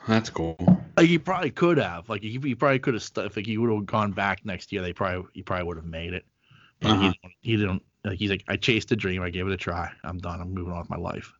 That's 0.08 0.30
cool. 0.30 0.56
Like 0.96 1.06
he 1.08 1.18
probably 1.18 1.50
could 1.50 1.78
have. 1.78 2.08
Like 2.08 2.22
he, 2.22 2.38
he 2.38 2.54
probably 2.54 2.78
could 2.78 2.94
have 2.94 3.02
stu- 3.02 3.22
if 3.22 3.36
like 3.36 3.46
he 3.46 3.58
would 3.58 3.70
have 3.70 3.86
gone 3.86 4.12
back 4.12 4.44
next 4.44 4.72
year, 4.72 4.82
they 4.82 4.92
probably 4.92 5.28
he 5.34 5.42
probably 5.42 5.64
would 5.66 5.76
have 5.76 5.86
made 5.86 6.14
it. 6.14 6.24
But 6.80 6.92
Uh-huh. 6.92 7.12
he, 7.22 7.34
he 7.52 7.56
didn't. 7.56 7.82
Like 8.04 8.18
he's 8.18 8.30
like, 8.30 8.44
I 8.48 8.56
chased 8.56 8.90
a 8.92 8.96
dream. 8.96 9.22
I 9.22 9.30
gave 9.30 9.46
it 9.46 9.52
a 9.52 9.56
try. 9.56 9.90
I'm 10.04 10.18
done. 10.18 10.40
I'm 10.40 10.54
moving 10.54 10.72
on 10.72 10.80
with 10.80 10.90
my 10.90 10.96
life. 10.96 11.32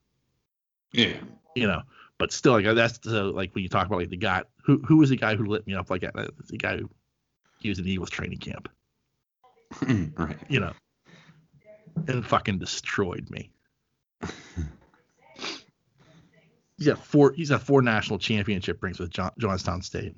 Yeah. 0.93 1.16
You 1.55 1.66
know. 1.66 1.82
But 2.19 2.32
still, 2.32 2.53
like 2.53 2.66
that's 2.77 2.99
the 2.99 3.24
like 3.24 3.55
when 3.55 3.62
you 3.62 3.69
talk 3.70 3.87
about 3.87 3.99
like 3.99 4.11
the 4.11 4.16
guy 4.16 4.43
who 4.62 4.78
who 4.87 4.99
was 4.99 5.09
the 5.09 5.16
guy 5.16 5.37
who 5.37 5.47
lit 5.47 5.66
me 5.66 5.74
up 5.74 5.89
like 5.91 6.03
that. 6.03 6.15
The 6.15 6.59
guy 6.59 6.77
who 6.77 6.91
he 7.61 7.70
was 7.70 7.78
in 7.78 7.87
the 7.87 7.93
Eagles 7.93 8.11
training 8.11 8.39
camp. 8.39 8.69
right. 10.17 10.37
You 10.49 10.61
know. 10.61 10.73
And 12.07 12.25
fucking 12.25 12.59
destroyed 12.59 13.29
me. 13.31 13.53
he's 16.79 16.87
got 16.87 16.99
four. 17.05 17.33
He's 17.33 17.51
got 17.51 17.63
four 17.63 17.83
national 17.83 18.19
championship 18.19 18.83
rings 18.83 18.99
with 18.99 19.11
John, 19.11 19.31
Youngstown 19.37 19.83
State. 19.83 20.15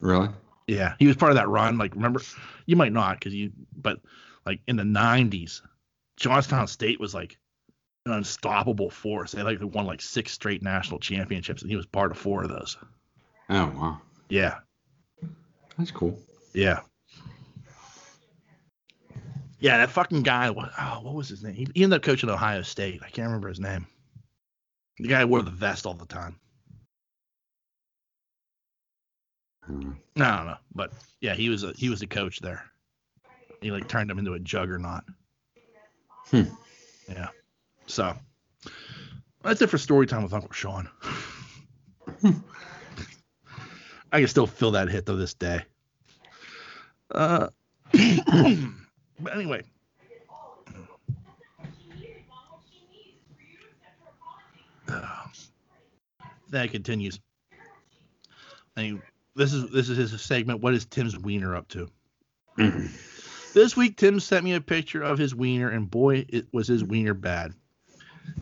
Really? 0.00 0.28
Yeah, 0.66 0.94
he 0.98 1.06
was 1.06 1.16
part 1.16 1.30
of 1.30 1.36
that 1.36 1.48
run. 1.48 1.78
Like, 1.78 1.94
remember, 1.94 2.20
you 2.66 2.76
might 2.76 2.92
not 2.92 3.18
because 3.18 3.34
you, 3.34 3.52
but 3.76 4.00
like 4.44 4.60
in 4.66 4.76
the 4.76 4.82
'90s, 4.82 5.62
Youngstown 6.20 6.66
State 6.66 7.00
was 7.00 7.14
like 7.14 7.38
an 8.06 8.12
unstoppable 8.12 8.90
force. 8.90 9.32
They 9.32 9.42
like 9.42 9.58
won 9.60 9.86
like 9.86 10.00
six 10.00 10.32
straight 10.32 10.62
national 10.62 11.00
championships, 11.00 11.62
and 11.62 11.70
he 11.70 11.76
was 11.76 11.86
part 11.86 12.10
of 12.10 12.18
four 12.18 12.42
of 12.42 12.48
those. 12.48 12.76
Oh 13.50 13.72
wow. 13.76 14.00
Yeah, 14.28 14.58
That's 15.78 15.90
cool. 15.90 16.18
yeah, 16.52 16.80
yeah. 19.60 19.78
That 19.78 19.90
fucking 19.90 20.22
guy. 20.22 20.50
What? 20.50 20.70
Oh, 20.78 21.00
what 21.02 21.14
was 21.14 21.28
his 21.28 21.42
name? 21.42 21.54
He, 21.54 21.66
he 21.74 21.84
ended 21.84 21.98
up 21.98 22.02
coaching 22.02 22.30
Ohio 22.30 22.62
State. 22.62 23.00
I 23.04 23.10
can't 23.10 23.26
remember 23.26 23.48
his 23.48 23.60
name. 23.60 23.86
The 24.98 25.08
guy 25.08 25.24
wore 25.24 25.42
the 25.42 25.50
vest 25.50 25.86
all 25.86 25.94
the 25.94 26.06
time. 26.06 26.38
No, 29.68 30.24
I 30.24 30.36
don't 30.36 30.46
know, 30.46 30.56
but 30.74 30.92
yeah, 31.20 31.34
he 31.34 31.50
was 31.50 31.62
a 31.62 31.72
he 31.72 31.90
was 31.90 32.00
a 32.02 32.06
coach 32.06 32.40
there. 32.40 32.64
He 33.60 33.70
like 33.70 33.86
turned 33.88 34.10
him 34.10 34.18
into 34.18 34.32
a 34.32 34.38
juggernaut. 34.38 35.04
Hmm. 36.30 36.44
Yeah. 37.08 37.28
So 37.86 38.16
that's 39.42 39.60
it 39.62 39.68
for 39.68 39.78
story 39.78 40.06
time 40.06 40.22
with 40.22 40.32
Uncle 40.32 40.52
Sean. 40.52 40.88
I 44.10 44.20
can 44.20 44.28
still 44.28 44.46
feel 44.46 44.70
that 44.72 44.88
hit 44.88 45.06
to 45.06 45.14
this 45.14 45.34
day. 45.34 45.62
Uh, 47.10 47.48
but 49.20 49.34
anyway. 49.34 49.62
Uh, 54.88 55.24
that 56.50 56.70
continues. 56.70 57.20
I 58.76 58.82
mean, 58.82 59.02
this 59.34 59.52
is 59.52 59.70
this 59.70 59.88
is 59.88 59.96
his 59.96 60.20
segment. 60.20 60.60
What 60.60 60.74
is 60.74 60.86
Tim's 60.86 61.18
wiener 61.18 61.56
up 61.56 61.68
to? 61.68 61.88
This 63.54 63.76
week, 63.76 63.96
Tim 63.96 64.20
sent 64.20 64.44
me 64.44 64.54
a 64.54 64.60
picture 64.60 65.02
of 65.02 65.18
his 65.18 65.34
wiener, 65.34 65.68
and 65.70 65.90
boy, 65.90 66.26
it 66.28 66.46
was 66.52 66.68
his 66.68 66.84
wiener 66.84 67.14
bad. 67.14 67.54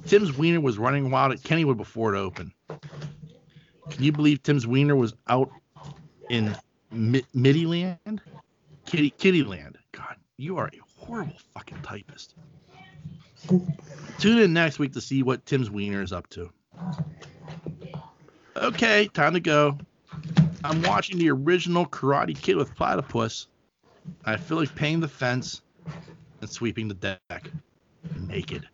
Tim's 0.07 0.37
wiener 0.37 0.61
was 0.61 0.79
running 0.79 1.11
wild 1.11 1.33
at 1.33 1.43
Kennywood 1.43 1.77
before 1.77 2.15
it 2.15 2.19
opened. 2.19 2.53
Can 2.69 4.03
you 4.03 4.13
believe 4.13 4.43
Tim's 4.43 4.67
wiener 4.67 4.97
was 4.97 5.15
out 5.29 5.51
in 6.29 6.57
Mi- 6.91 7.25
Middyland? 7.35 8.21
Kitty 8.85 9.11
Kittyland. 9.13 9.77
You 10.39 10.59
are 10.59 10.67
a 10.67 10.81
horrible 10.99 11.37
fucking 11.55 11.81
typist. 11.83 12.35
Tune 14.19 14.39
in 14.39 14.53
next 14.53 14.79
week 14.79 14.93
to 14.93 15.01
see 15.01 15.23
what 15.23 15.47
Tim's 15.47 15.71
wiener 15.71 16.03
is 16.03 16.13
up 16.13 16.29
to. 16.31 16.51
Okay, 18.57 19.09
time 19.09 19.35
to 19.35 19.41
go. 19.41 19.79
I'm 20.65 20.83
watching 20.83 21.19
the 21.19 21.31
original 21.31 21.87
Karate 21.87 22.39
Kid 22.39 22.57
with 22.57 22.75
Platypus. 22.75 23.47
I 24.25 24.37
feel 24.37 24.59
like 24.59 24.75
paying 24.75 25.01
the 25.01 25.09
fence 25.09 25.63
and 26.41 26.51
sweeping 26.51 26.89
the 26.89 26.95
deck 26.95 27.51
naked. 28.21 28.69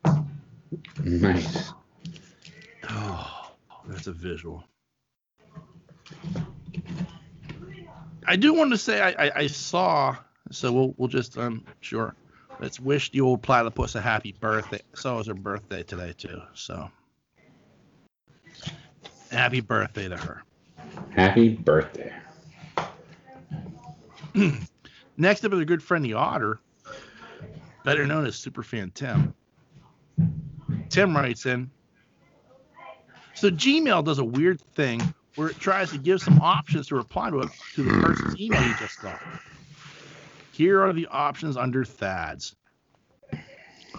nice. 1.05 1.73
Oh, 2.89 3.53
that's 3.87 4.07
a 4.07 4.13
visual. 4.13 4.65
I 8.27 8.37
do 8.37 8.55
want 8.55 8.71
to 8.71 8.79
say 8.79 9.01
I, 9.01 9.27
I, 9.27 9.33
I 9.37 9.47
saw, 9.47 10.17
so 10.53 10.73
we'll 10.73 10.95
we'll 10.97 11.09
just 11.09 11.37
um 11.39 11.65
sure. 11.81 12.15
Let's 12.61 12.79
wish 12.79 13.11
the 13.11 13.21
old 13.21 13.43
platypus 13.43 13.95
a 13.95 14.01
happy 14.01 14.37
birthday. 14.39 14.81
So 14.95 15.15
it 15.15 15.19
was 15.19 15.27
her 15.27 15.35
birthday 15.35 15.83
today 15.83 16.15
too. 16.17 16.41
So 16.55 16.91
happy 19.31 19.61
birthday 19.61 20.09
to 20.09 20.17
her. 20.17 20.43
Happy 21.11 21.51
birthday. 21.51 22.13
Next 25.17 25.45
up 25.45 25.53
is 25.53 25.61
a 25.61 25.65
good 25.65 25.83
friend 25.83 26.05
the 26.05 26.15
Otter, 26.15 26.59
better 27.85 28.07
known 28.07 28.27
as 28.27 28.37
Superfan 28.37 28.95
Tim. 28.95 29.35
Tim 30.89 31.17
writes 31.17 31.47
in. 31.47 31.71
So 33.35 33.51
Gmail 33.51 34.05
does 34.05 34.19
a 34.19 34.25
weird 34.25 34.61
thing 34.75 35.01
where 35.35 35.49
it 35.49 35.59
tries 35.59 35.91
to 35.91 35.99
give 35.99 36.21
some 36.21 36.41
options 36.41 36.89
to 36.89 36.97
reply 36.97 37.31
to, 37.31 37.41
a, 37.41 37.49
to 37.75 37.83
the 37.83 38.01
person's 38.03 38.39
email 38.39 38.63
you 38.63 38.75
just 38.75 39.01
got. 39.01 39.21
Here 40.53 40.83
are 40.83 40.93
the 40.93 41.07
options 41.07 41.57
under 41.57 41.85
Thads. 41.85 42.55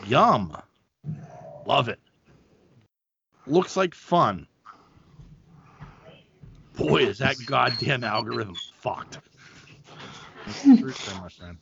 Yum. 0.06 0.56
Love 1.66 1.90
it. 1.90 2.00
Looks 3.48 3.76
like 3.76 3.96
fun. 3.96 4.48
Boy, 6.78 7.04
is 7.04 7.18
that 7.18 7.36
goddamn 7.46 8.04
algorithm 8.04 8.56
fucked. 8.80 9.20
That's 10.46 10.64
the 10.64 10.78
truth 10.78 11.06
there, 11.06 11.22
my 11.22 11.30
friend. 11.30 11.58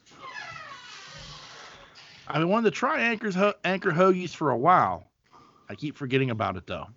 I've 2.27 2.39
been 2.39 2.49
wanting 2.49 2.71
to 2.71 2.75
try 2.75 2.99
Anchor's 3.01 3.35
ho- 3.35 3.53
Anchor 3.63 3.91
Hoagies 3.91 4.33
for 4.35 4.51
a 4.51 4.57
while. 4.57 5.05
I 5.69 5.75
keep 5.75 5.95
forgetting 5.95 6.29
about 6.29 6.57
it 6.57 6.67
though. 6.67 6.87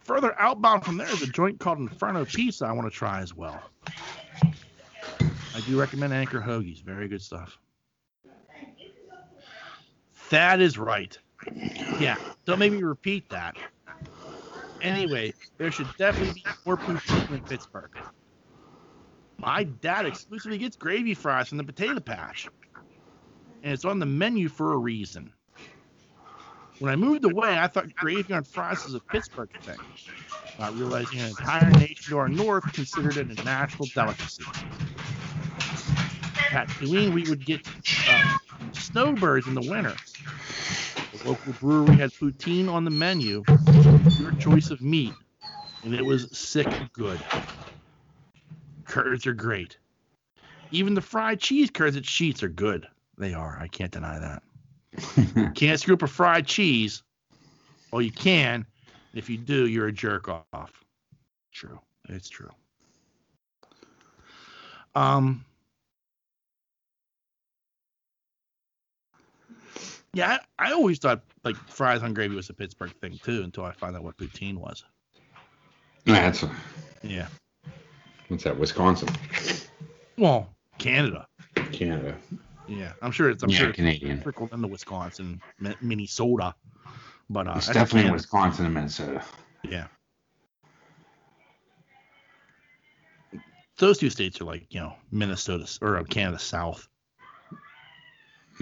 Further 0.00 0.34
outbound 0.40 0.84
from 0.84 0.96
there 0.96 1.08
is 1.10 1.22
a 1.22 1.26
joint 1.26 1.60
called 1.60 1.78
Inferno 1.78 2.24
Pizza 2.24 2.64
I 2.64 2.72
want 2.72 2.90
to 2.90 2.96
try 2.96 3.20
as 3.20 3.34
well. 3.34 3.62
I 5.58 5.60
do 5.62 5.76
recommend 5.76 6.12
Anchor 6.12 6.40
Hoagies. 6.40 6.84
Very 6.84 7.08
good 7.08 7.20
stuff. 7.20 7.58
That 10.30 10.60
is 10.60 10.78
right. 10.78 11.18
Yeah, 12.00 12.16
don't 12.46 12.60
make 12.60 12.70
me 12.70 12.84
repeat 12.84 13.28
that. 13.30 13.56
Anyway, 14.80 15.34
there 15.58 15.72
should 15.72 15.88
definitely 15.98 16.34
be 16.34 16.44
more 16.64 16.76
poutine 16.76 17.28
in 17.32 17.40
Pittsburgh. 17.40 17.90
My 19.40 19.64
dad 19.64 20.06
exclusively 20.06 20.58
gets 20.58 20.76
gravy 20.76 21.14
fries 21.14 21.48
from 21.48 21.58
the 21.58 21.64
potato 21.64 21.98
patch. 21.98 22.48
And 23.64 23.72
it's 23.72 23.84
on 23.84 23.98
the 23.98 24.06
menu 24.06 24.48
for 24.48 24.74
a 24.74 24.78
reason. 24.78 25.32
When 26.78 26.92
I 26.92 26.94
moved 26.94 27.24
away, 27.24 27.58
I 27.58 27.66
thought 27.66 27.92
gravy 27.96 28.32
on 28.32 28.44
fries 28.44 28.84
was 28.84 28.94
a 28.94 29.00
Pittsburgh 29.00 29.50
thing, 29.64 29.80
not 30.56 30.76
realizing 30.76 31.18
an 31.18 31.30
entire 31.30 31.72
nation 31.72 32.10
to 32.10 32.18
our 32.18 32.28
north 32.28 32.72
considered 32.72 33.16
it 33.16 33.36
a 33.36 33.44
national 33.44 33.88
delicacy. 33.88 34.44
At 36.50 36.68
Tatooine, 36.68 37.12
we 37.12 37.28
would 37.28 37.44
get 37.44 37.66
uh, 38.08 38.38
snowbirds 38.72 39.46
in 39.46 39.54
the 39.54 39.68
winter. 39.68 39.94
The 41.12 41.28
local 41.28 41.52
brewery 41.54 41.96
had 41.96 42.10
poutine 42.12 42.72
on 42.72 42.84
the 42.84 42.90
menu, 42.90 43.44
your 44.18 44.32
choice 44.32 44.70
of 44.70 44.80
meat, 44.80 45.12
and 45.84 45.94
it 45.94 46.04
was 46.04 46.28
sick 46.36 46.68
good. 46.92 47.20
Curds 48.84 49.26
are 49.26 49.34
great. 49.34 49.76
Even 50.70 50.94
the 50.94 51.00
fried 51.00 51.40
cheese 51.40 51.70
curds 51.70 51.96
at 51.96 52.04
Sheetz 52.04 52.42
are 52.42 52.48
good. 52.48 52.86
They 53.16 53.34
are. 53.34 53.58
I 53.60 53.68
can't 53.68 53.90
deny 53.90 54.18
that. 54.18 54.42
Can't 55.54 55.78
screw 55.78 55.94
up 55.94 56.02
a 56.02 56.06
fried 56.06 56.46
cheese. 56.46 57.02
Well, 57.92 58.02
you 58.02 58.10
can. 58.10 58.66
If 59.14 59.28
you 59.28 59.36
do, 59.36 59.66
you're 59.66 59.88
a 59.88 59.92
jerk 59.92 60.28
off. 60.28 60.84
True. 61.52 61.78
It's 62.08 62.28
true. 62.28 62.50
Um. 64.94 65.44
Yeah, 70.18 70.38
I, 70.58 70.70
I 70.70 70.72
always 70.72 70.98
thought 70.98 71.22
like 71.44 71.54
fries 71.68 72.02
on 72.02 72.12
gravy 72.12 72.34
was 72.34 72.50
a 72.50 72.52
Pittsburgh 72.52 72.92
thing 73.00 73.20
too, 73.22 73.42
until 73.44 73.64
I 73.64 73.70
found 73.70 73.94
out 73.94 74.02
what 74.02 74.16
poutine 74.16 74.56
was. 74.56 74.84
That's 76.06 76.44
Yeah. 77.04 77.28
what's 78.26 78.42
that? 78.42 78.58
Wisconsin, 78.58 79.10
Well, 80.16 80.52
Canada. 80.78 81.28
Canada. 81.70 82.16
Yeah, 82.66 82.94
I'm 83.00 83.12
sure 83.12 83.30
it's. 83.30 83.44
I'm 83.44 83.48
yeah, 83.50 83.58
sure 83.58 83.68
it's 83.68 83.76
Canadian. 83.76 84.20
trickled 84.20 84.52
into 84.52 84.66
Wisconsin, 84.66 85.40
Mi- 85.60 85.76
Minnesota. 85.80 86.52
But 87.30 87.46
uh, 87.46 87.52
It's 87.56 87.68
definitely 87.68 88.10
Wisconsin 88.10 88.64
and 88.64 88.74
Minnesota. 88.74 89.22
Yeah. 89.62 89.86
Those 93.78 93.98
two 93.98 94.10
states 94.10 94.40
are 94.40 94.44
like, 94.44 94.66
you 94.70 94.80
know, 94.80 94.94
Minnesota 95.12 95.68
or 95.80 95.96
uh, 95.98 96.02
Canada 96.02 96.40
South. 96.40 96.88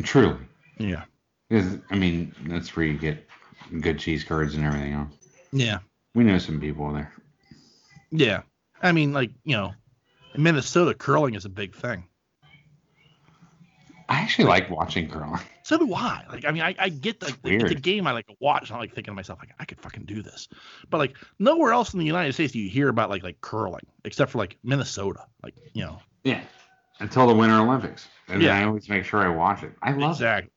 Truly. 0.03 0.37
Yeah. 0.77 1.05
Because, 1.48 1.78
I 1.90 1.97
mean, 1.97 2.35
that's 2.47 2.74
where 2.77 2.86
you 2.86 2.98
get 2.98 3.27
good 3.81 3.98
cheese 3.98 4.24
curds 4.24 4.55
and 4.55 4.64
everything 4.64 4.94
else. 4.94 5.12
Yeah. 5.52 5.78
We 6.14 6.24
know 6.24 6.39
some 6.39 6.60
people 6.60 6.93
there. 6.93 7.12
Yeah. 8.10 8.43
I 8.82 8.93
mean, 8.93 9.12
like, 9.12 9.31
you 9.44 9.56
know, 9.56 9.73
in 10.35 10.43
Minnesota, 10.43 10.94
curling 10.94 11.35
is 11.35 11.44
a 11.44 11.48
big 11.48 11.74
thing. 11.74 12.05
I 14.09 14.20
actually 14.20 14.44
like 14.44 14.70
watching 14.70 15.09
curling. 15.09 15.40
So 15.66 15.77
do 15.77 15.93
I. 15.94 16.23
Like, 16.31 16.44
I 16.44 16.52
mean, 16.52 16.62
I, 16.62 16.77
I 16.78 16.89
get 16.90 17.18
the, 17.18 17.35
it's 17.43 17.73
a 17.73 17.74
game 17.74 18.06
I 18.06 18.12
like 18.12 18.28
to 18.28 18.36
watch. 18.39 18.70
I'm 18.70 18.78
like 18.78 18.94
thinking 18.94 19.10
to 19.10 19.16
myself, 19.16 19.40
like, 19.40 19.51
I 19.59 19.64
could 19.64 19.81
fucking 19.81 20.05
do 20.05 20.23
this. 20.23 20.47
But 20.90 20.98
like, 20.98 21.16
nowhere 21.40 21.73
else 21.73 21.93
in 21.93 21.98
the 21.98 22.06
United 22.06 22.35
States 22.35 22.52
do 22.52 22.60
you 22.60 22.70
hear 22.70 22.89
about 22.89 23.10
like 23.10 23.24
like 23.24 23.40
curling, 23.40 23.82
except 24.05 24.31
for 24.31 24.39
like 24.39 24.59
Minnesota. 24.62 25.24
Like, 25.43 25.56
you 25.73 25.82
know, 25.82 25.98
Yeah. 26.23 26.40
Until 27.01 27.27
the 27.27 27.35
Winter 27.35 27.56
Olympics. 27.56 28.06
And 28.28 28.40
Yeah. 28.40 28.51
then 28.51 28.62
I 28.62 28.66
always 28.66 28.89
make 28.89 29.05
sure 29.05 29.18
I 29.24 29.28
watch 29.28 29.64
it. 29.64 29.73
I 29.82 29.90
love 29.90 30.12
exactly. 30.12 30.47
it. 30.47 30.52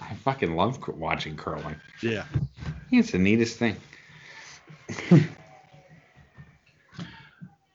I 0.00 0.14
fucking 0.14 0.54
love 0.54 0.86
watching 0.88 1.36
curling. 1.36 1.76
Yeah. 2.02 2.24
It's 2.90 3.12
the 3.12 3.18
neatest 3.18 3.58
thing. 3.58 3.76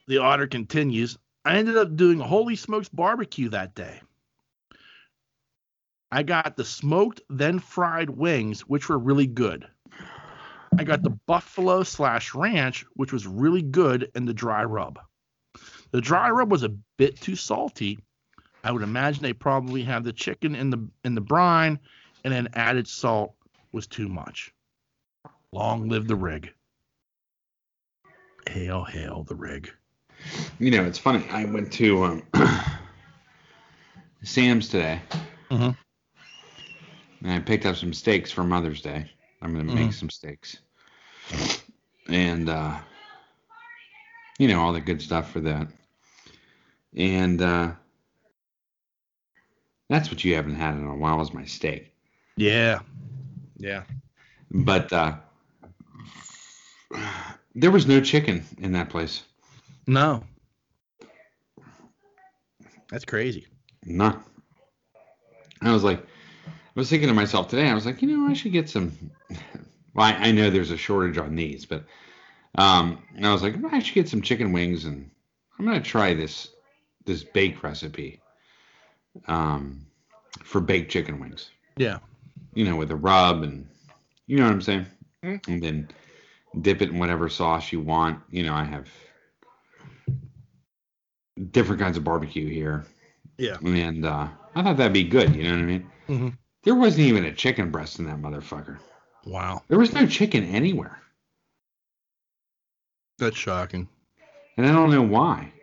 The 0.08 0.18
otter 0.18 0.48
continues. 0.48 1.18
I 1.46 1.58
ended 1.58 1.78
up 1.78 1.96
doing 1.96 2.20
Holy 2.20 2.56
Smokes 2.56 2.90
barbecue 2.90 3.50
that 3.50 3.76
day. 3.76 4.02
I 6.12 6.24
got 6.24 6.58
the 6.58 6.66
smoked, 6.66 7.22
then 7.30 7.60
fried 7.60 8.10
wings, 8.10 8.62
which 8.62 8.90
were 8.90 8.98
really 8.98 9.28
good. 9.28 9.68
I 10.78 10.84
got 10.84 11.04
the 11.04 11.12
buffalo 11.12 11.84
slash 11.84 12.34
ranch, 12.34 12.86
which 12.96 13.14
was 13.14 13.28
really 13.28 13.62
good, 13.62 14.10
and 14.16 14.28
the 14.28 14.34
dry 14.34 14.64
rub. 14.64 15.00
The 15.92 16.02
dry 16.02 16.30
rub 16.32 16.52
was 16.52 16.64
a 16.64 16.76
bit 16.98 17.20
too 17.22 17.36
salty. 17.36 18.00
I 18.64 18.72
would 18.72 18.84
imagine 18.84 19.22
they 19.22 19.34
probably 19.34 19.84
have 19.84 20.04
the 20.04 20.14
chicken 20.14 20.56
in 20.56 20.70
the 20.70 20.88
in 21.04 21.16
the 21.16 21.22
brine, 21.22 21.80
and 22.30 22.46
then 22.46 22.54
added 22.54 22.88
salt 22.88 23.34
was 23.72 23.88
too 23.88 24.08
much. 24.08 24.54
Long 25.52 25.90
live 25.90 26.08
the 26.08 26.16
rig. 26.16 26.54
Hail, 28.48 28.84
hail 28.84 29.24
the 29.24 29.36
rig. 29.36 29.72
You 30.60 30.70
know, 30.72 30.84
it's 30.84 31.00
funny. 31.00 31.26
I 31.32 31.46
went 31.46 31.74
to 31.74 32.04
um, 32.04 32.24
Sam's 34.24 34.70
today, 34.70 35.02
Mhm. 35.50 35.76
and 37.24 37.32
I 37.32 37.40
picked 37.40 37.66
up 37.66 37.76
some 37.76 37.94
steaks 37.94 38.32
for 38.32 38.44
Mother's 38.44 38.82
Day. 38.82 39.10
I'm 39.42 39.52
gonna 39.54 39.64
make 39.64 39.90
Mhm. 39.90 39.94
some 39.94 40.10
steaks, 40.12 40.58
and 42.10 42.48
uh, 42.50 42.78
you 44.38 44.48
know 44.48 44.60
all 44.60 44.74
the 44.74 44.82
good 44.82 45.02
stuff 45.02 45.32
for 45.32 45.40
that. 45.40 45.68
And 46.96 47.42
uh, 47.42 47.72
that's 49.90 50.12
what 50.12 50.24
you 50.24 50.36
haven't 50.36 50.56
had 50.56 50.76
in 50.76 50.86
a 50.86 50.96
while 50.96 51.22
is 51.22 51.34
my 51.34 51.46
steak. 51.46 51.92
Yeah. 52.40 52.80
Yeah. 53.58 53.84
But 54.50 54.94
uh, 54.94 55.16
there 57.54 57.70
was 57.70 57.86
no 57.86 58.00
chicken 58.00 58.46
in 58.60 58.72
that 58.72 58.90
place. 58.90 59.24
No. 59.88 60.24
That's 62.90 63.04
crazy. 63.04 63.46
None. 63.84 64.24
I 65.62 65.74
was 65.74 65.84
like, 65.84 66.00
I 66.00 66.52
was 66.76 66.90
thinking 66.90 67.10
to 67.10 67.14
myself 67.14 67.50
today, 67.50 67.68
I 67.68 67.74
was 67.74 67.86
like, 67.86 68.02
you 68.02 68.08
know, 68.08 68.30
I 68.30 68.34
should 68.34 68.54
get 68.54 68.70
some. 68.70 68.94
Well, 69.94 70.06
I, 70.06 70.14
I 70.14 70.32
know 70.32 70.50
there's 70.50 70.72
a 70.72 70.78
shortage 70.78 71.18
on 71.18 71.36
these, 71.36 71.66
but 71.66 71.84
um, 72.56 73.04
I 73.22 73.34
was 73.34 73.44
like, 73.44 73.56
I 73.70 73.80
should 73.80 73.96
get 73.96 74.08
some 74.08 74.22
chicken 74.22 74.54
wings, 74.54 74.86
and 74.86 75.12
I'm 75.58 75.66
gonna 75.66 75.82
try 75.82 76.14
this 76.14 76.52
this 77.04 77.22
bake 77.22 77.62
recipe 77.64 78.22
um, 79.28 79.86
for 80.44 80.62
baked 80.62 80.90
chicken 80.90 81.20
wings. 81.20 81.50
Yeah. 81.76 82.00
You 82.54 82.66
know, 82.66 82.76
with 82.76 82.92
a 82.92 82.96
rub 82.96 83.44
and 83.44 83.68
you 84.28 84.38
know 84.38 84.44
what 84.44 84.54
I'm 84.54 84.62
saying, 84.62 84.86
Mm. 85.24 85.48
and 85.50 85.62
then 85.62 85.90
dip 86.62 86.82
it 86.82 86.90
in 86.90 86.98
whatever 87.00 87.28
sauce 87.30 87.72
you 87.74 87.80
want. 87.82 88.20
You 88.30 88.44
know, 88.44 88.54
I 88.54 88.64
have 88.64 88.88
different 91.52 91.82
kinds 91.82 91.98
of 91.98 92.04
barbecue 92.04 92.48
here. 92.48 92.86
Yeah. 93.38 93.58
And 93.64 94.06
uh, 94.06 94.28
I 94.56 94.64
thought 94.64 94.78
that'd 94.78 94.94
be 94.94 95.04
good. 95.04 95.36
You 95.36 95.44
know 95.44 95.52
what 95.52 95.60
I 95.60 95.66
mean? 95.66 95.92
Mhm. 96.08 96.38
There 96.64 96.76
wasn't 96.76 97.08
even 97.08 97.26
a 97.26 97.34
chicken 97.34 97.72
breast 97.72 98.00
in 98.00 98.06
that 98.06 98.22
motherfucker. 98.22 98.80
Wow. 99.26 99.62
There 99.68 99.80
was 99.80 99.94
no 99.94 100.06
chicken 100.06 100.44
anywhere. 100.44 101.02
That's 103.18 103.38
shocking. 103.38 103.88
And 104.58 104.66
I 104.66 104.72
don't 104.72 104.92
know 104.92 105.02
why. 105.02 105.54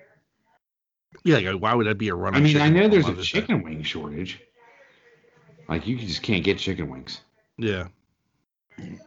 Yeah. 1.25 1.39
Like, 1.39 1.61
why 1.61 1.75
would 1.75 1.87
that 1.87 1.99
be 1.99 2.09
a 2.09 2.15
run? 2.15 2.35
I 2.35 2.41
mean, 2.41 2.59
I 2.61 2.69
know 2.69 2.89
there's 2.89 3.09
a 3.09 3.17
chicken 3.23 3.63
wing 3.63 3.83
shortage. 3.83 4.41
Like, 5.69 5.87
you 5.87 5.97
just 5.97 6.23
can't 6.23 6.45
get 6.45 6.59
chicken 6.59 6.89
wings. 6.89 7.21
Yeah. 7.59 7.89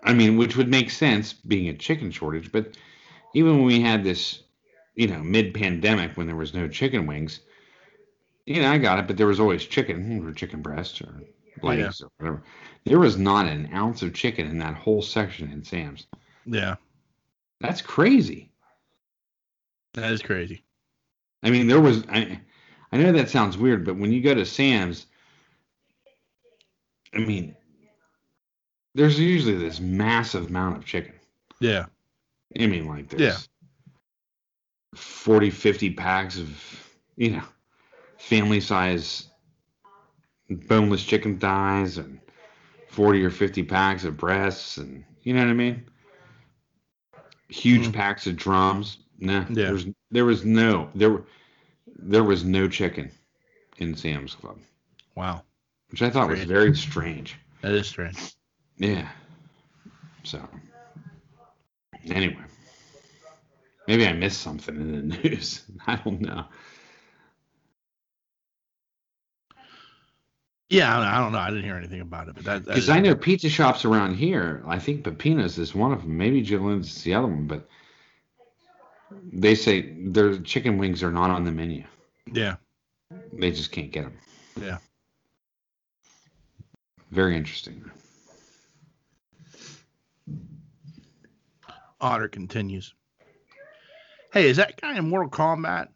I 0.04 0.14
mean, 0.14 0.38
which 0.38 0.58
would 0.58 0.68
make 0.68 0.90
sense 0.90 1.34
being 1.34 1.70
a 1.70 1.74
chicken 1.74 2.12
shortage. 2.12 2.52
But 2.52 2.78
even 3.34 3.58
when 3.58 3.66
we 3.66 3.82
had 3.82 4.04
this, 4.04 4.44
you 4.96 5.08
know, 5.08 5.20
mid 5.20 5.54
pandemic 5.54 6.18
when 6.18 6.28
there 6.28 6.36
was 6.36 6.54
no 6.54 6.68
chicken 6.68 7.06
wings, 7.06 7.42
you 8.46 8.62
know, 8.62 8.72
I 8.72 8.78
got 8.80 9.00
it, 9.00 9.08
but 9.08 9.16
there 9.16 9.28
was 9.28 9.40
always 9.40 9.66
chicken 9.66 10.26
or 10.26 10.34
chicken 10.34 10.62
breast 10.62 11.02
or 11.02 11.22
legs 11.62 12.02
or 12.02 12.10
whatever. 12.18 12.44
There 12.86 13.00
was 13.00 13.18
not 13.18 13.46
an 13.46 13.70
ounce 13.74 14.02
of 14.02 14.14
chicken 14.14 14.48
in 14.48 14.58
that 14.58 14.76
whole 14.76 15.02
section 15.02 15.52
in 15.52 15.64
Sam's. 15.64 16.08
Yeah. 16.46 16.76
That's 17.62 17.82
crazy. 17.82 18.52
That 19.94 20.12
is 20.12 20.22
crazy. 20.22 20.64
I 21.44 21.50
mean, 21.52 21.68
there 21.68 21.82
was. 21.82 22.04
I, 22.10 22.40
I 22.92 22.98
know 22.98 23.12
that 23.12 23.30
sounds 23.30 23.58
weird, 23.58 23.86
but 23.86 23.98
when 23.98 24.12
you 24.12 24.22
go 24.22 24.34
to 24.34 24.46
Sam's, 24.46 25.06
I 27.14 27.20
mean, 27.20 27.56
there's 28.96 29.20
usually 29.20 29.56
this 29.56 29.80
massive 29.80 30.48
amount 30.48 30.78
of 30.78 30.86
chicken. 30.86 31.14
Yeah. 31.60 31.86
I 32.60 32.68
mean, 32.68 32.88
like 32.88 33.10
there's 33.10 33.22
Yeah. 33.22 33.38
40, 34.96 35.50
50 35.50 35.92
packs 35.92 36.38
of, 36.38 36.50
you 37.16 37.32
know, 37.32 37.44
family 38.18 38.60
size 38.60 39.26
boneless 40.50 41.04
chicken 41.06 41.38
thighs 41.38 41.98
and 41.98 42.20
40 42.90 43.24
or 43.24 43.30
50 43.30 43.64
packs 43.64 44.04
of 44.04 44.18
breasts 44.18 44.78
and, 44.78 45.04
you 45.22 45.34
know 45.34 45.42
what 45.42 45.50
I 45.52 45.54
mean? 45.54 45.86
Huge 47.50 47.88
Mhm. 47.88 47.94
packs 47.94 48.26
of 48.28 48.36
drums. 48.36 48.98
Nah, 49.20 49.46
Yeah. 49.50 49.66
there 49.66 49.74
was 49.74 49.86
there 50.12 50.26
was 50.26 50.44
no 50.46 50.90
there 50.96 51.12
were- 51.12 51.26
there 51.86 52.24
was 52.24 52.44
no 52.44 52.68
chicken 52.68 53.12
in 53.78 53.96
Sam's 53.96 54.34
Club, 54.34 54.60
Wow. 55.16 55.44
Which 55.90 56.02
I 56.02 56.10
thought 56.10 56.30
was 56.30 56.44
very 56.44 56.76
strange. 56.76 57.36
That 57.62 57.74
is 57.74 57.90
strange. 57.90 58.36
Yeah. 58.78 59.10
So, 60.24 60.40
anyway, 62.06 62.38
maybe 63.86 64.08
I 64.08 64.14
missed 64.14 64.40
something 64.40 64.78
in 64.78 65.10
the 65.10 65.18
news. 65.24 65.66
I 65.86 65.98
don't 65.98 66.22
know. 66.22 66.46
Yeah. 70.70 71.00
I, 71.00 71.18
don't 71.20 71.34
know. 71.34 71.40
I 71.40 71.50
didn't 71.50 71.66
hear 71.66 71.76
anything 71.76 72.00
about 72.00 72.30
it, 72.30 72.36
but 72.36 72.46
that. 72.46 72.66
Because 72.66 72.88
I 72.88 73.02
know 73.02 73.14
pizza 73.14 73.50
shops 73.50 73.84
around 73.84 74.16
here. 74.16 74.64
I 74.66 74.80
think 74.80 75.04
Pepino's 75.04 75.58
is 75.58 75.76
one 75.76 75.92
of 75.92 76.04
them. 76.04 76.18
Maybe 76.18 76.42
Jolene's 76.42 76.96
is 76.96 77.04
the 77.04 77.16
other 77.16 77.28
one, 77.28 77.46
but 77.46 77.68
they 79.34 79.54
say 79.54 79.98
their 80.00 80.38
chicken 80.40 80.78
wings 80.78 81.04
are 81.04 81.12
not 81.12 81.30
on 81.30 81.44
the 81.44 81.52
menu. 81.52 81.84
Yeah. 82.32 82.56
They 83.34 83.52
just 83.52 83.74
can't 83.74 83.92
get 83.92 84.04
them. 84.04 84.18
Yeah. 84.62 84.78
Very 87.12 87.36
interesting. 87.36 87.90
Otter 92.02 92.28
continues. 92.28 92.94
Hey, 94.32 94.48
is 94.48 94.58
that 94.58 94.80
guy 94.80 94.98
in 94.98 95.10
Mortal 95.10 95.30
Kombat 95.30 95.90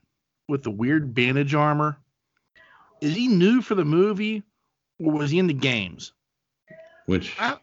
with 0.50 0.64
the 0.64 0.72
weird 0.72 1.14
bandage 1.14 1.54
armor? 1.54 1.98
Is 3.00 3.16
he 3.16 3.28
new 3.28 3.62
for 3.62 3.76
the 3.76 3.86
movie, 3.86 4.44
or 5.00 5.12
was 5.12 5.30
he 5.30 5.40
in 5.40 5.48
the 5.48 5.54
games? 5.54 6.14
Which 7.06 7.36
Ah. 7.40 7.60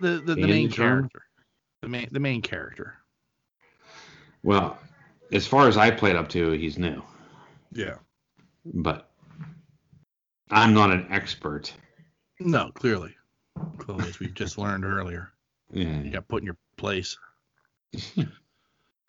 The 0.00 0.22
the, 0.24 0.34
the 0.34 0.46
main 0.46 0.70
character. 0.70 1.22
The 1.80 1.88
main 1.88 2.08
the 2.10 2.20
main 2.20 2.42
character. 2.42 2.94
well, 4.42 4.78
as 5.32 5.46
far 5.46 5.68
as 5.68 5.76
I 5.76 5.90
played 5.90 6.16
up 6.16 6.28
to, 6.30 6.50
he's 6.52 6.78
new. 6.78 7.02
Yeah. 7.72 7.96
But 8.64 9.10
I'm 10.50 10.74
not 10.74 10.90
an 10.90 11.06
expert. 11.10 11.72
No, 12.44 12.70
clearly. 12.74 13.14
Clearly, 13.78 14.08
as 14.08 14.18
we 14.18 14.28
just 14.28 14.58
learned 14.58 14.84
earlier. 14.84 15.32
Yeah. 15.72 16.00
You 16.02 16.10
got 16.10 16.28
put 16.28 16.42
in 16.42 16.46
your 16.46 16.56
place. 16.76 17.18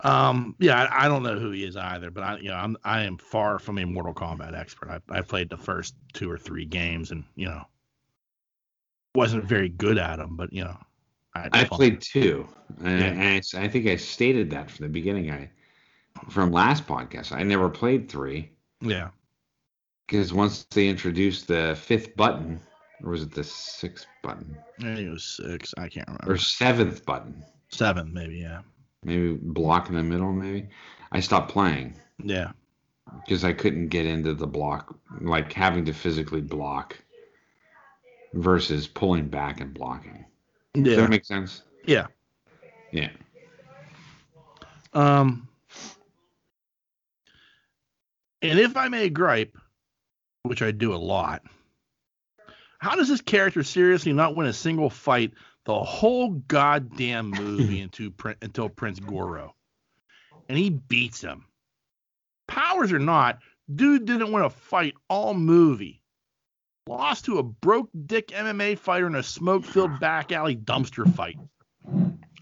um, 0.01 0.55
yeah, 0.60 0.84
I, 0.84 1.05
I 1.05 1.07
don't 1.07 1.23
know 1.23 1.38
who 1.38 1.51
he 1.51 1.64
is 1.64 1.76
either, 1.76 2.11
but 2.11 2.23
I, 2.23 2.38
you 2.38 2.49
know, 2.49 2.55
I'm 2.55 2.77
I 2.84 3.03
am 3.03 3.18
far 3.18 3.60
from 3.60 3.77
a 3.77 3.85
Mortal 3.85 4.14
Kombat 4.14 4.57
expert. 4.57 4.89
I, 4.89 5.18
I 5.18 5.22
played 5.22 5.49
the 5.49 5.57
first 5.57 5.95
two 6.14 6.30
or 6.30 6.38
three 6.38 6.65
games, 6.65 7.11
and 7.11 7.23
you 7.35 7.47
know, 7.47 7.64
wasn't 9.15 9.45
very 9.45 9.69
good 9.69 9.97
at 9.97 10.18
them, 10.18 10.35
but 10.35 10.51
you 10.51 10.64
know, 10.64 10.77
had 11.35 11.49
I 11.53 11.64
played 11.64 12.01
two, 12.01 12.47
and, 12.84 12.99
Yeah. 12.99 13.07
and 13.07 13.43
I, 13.55 13.64
I 13.64 13.68
think 13.68 13.88
I 13.88 13.95
stated 13.95 14.49
that 14.51 14.69
from 14.69 14.84
the 14.85 14.89
beginning. 14.89 15.31
I 15.31 15.49
from 16.30 16.51
last 16.51 16.85
podcast. 16.85 17.31
I 17.31 17.43
never 17.43 17.69
played 17.69 18.10
three 18.10 18.51
Yeah. 18.81 19.10
because 20.07 20.34
once 20.34 20.65
they 20.72 20.88
introduced 20.88 21.47
the 21.47 21.77
fifth 21.81 22.15
button, 22.15 22.60
or 23.02 23.11
was 23.11 23.24
it 23.24 23.32
the 23.32 23.44
sixth 23.44 24.06
button 24.22 24.57
I 24.80 24.84
think 24.84 24.99
it 24.99 25.10
was 25.10 25.24
six. 25.24 25.74
I 25.78 25.88
can't 25.90 26.07
remember. 26.07 26.34
or 26.34 26.38
seventh 26.38 27.06
button? 27.06 27.44
Seven, 27.70 28.14
maybe. 28.14 28.36
Yeah. 28.36 28.61
Maybe 29.03 29.34
block 29.41 29.90
in 29.90 29.95
the 29.95 30.03
middle. 30.03 30.32
Maybe 30.32 30.68
I 31.11 31.20
stopped 31.20 31.52
playing 31.52 31.95
Yeah. 32.24 32.52
because 33.26 33.44
I 33.44 33.52
couldn't 33.53 33.88
get 33.90 34.06
into 34.06 34.34
the 34.34 34.48
block, 34.48 34.95
like 35.22 35.52
having 35.53 35.86
to 35.86 35.94
physically 35.94 36.41
block 36.41 36.98
versus 38.34 38.88
pulling 38.88 39.28
back 39.28 39.60
and 39.60 39.74
blocking. 39.74 40.26
Does 40.74 40.88
Yeah. 40.88 40.95
that 41.02 41.10
make 41.10 41.26
sense? 41.26 41.64
Yeah. 41.86 42.07
Yeah. 42.91 43.10
Um. 44.94 45.48
And 48.41 48.60
if 48.60 48.76
I 48.78 48.88
may 48.90 49.10
gripe, 49.10 49.57
which 50.44 50.61
I 50.61 50.72
do 50.72 50.94
a 50.94 50.98
lot, 50.98 51.44
how 52.84 52.95
does 52.95 53.07
this 53.07 53.22
character 53.22 53.64
seriously 53.64 54.11
not 54.11 54.35
win 54.35 54.45
a 54.45 54.53
single 54.53 54.89
fight 54.89 55.31
the 55.65 55.80
whole 55.80 56.31
goddamn 56.31 57.30
movie 57.30 57.80
into, 57.81 58.14
until 58.41 58.68
Prince 58.68 58.99
Goro? 58.99 59.55
And 60.49 60.57
he 60.57 60.69
beats 60.69 61.22
him. 61.22 61.45
Powers 62.49 62.91
or 62.91 62.99
not, 62.99 63.39
dude 63.73 64.03
didn't 64.03 64.34
win 64.34 64.43
a 64.43 64.49
fight 64.49 64.95
all 65.10 65.34
movie. 65.34 66.01
Lost 66.85 67.23
to 67.26 67.38
a 67.38 67.43
broke 67.43 67.89
dick 68.05 68.27
MMA 68.27 68.77
fighter 68.77 69.07
in 69.07 69.15
a 69.15 69.23
smoke 69.23 69.64
filled 69.64 70.01
back 70.01 70.34
alley 70.34 70.57
dumpster 70.57 71.10
fight. 71.15 71.38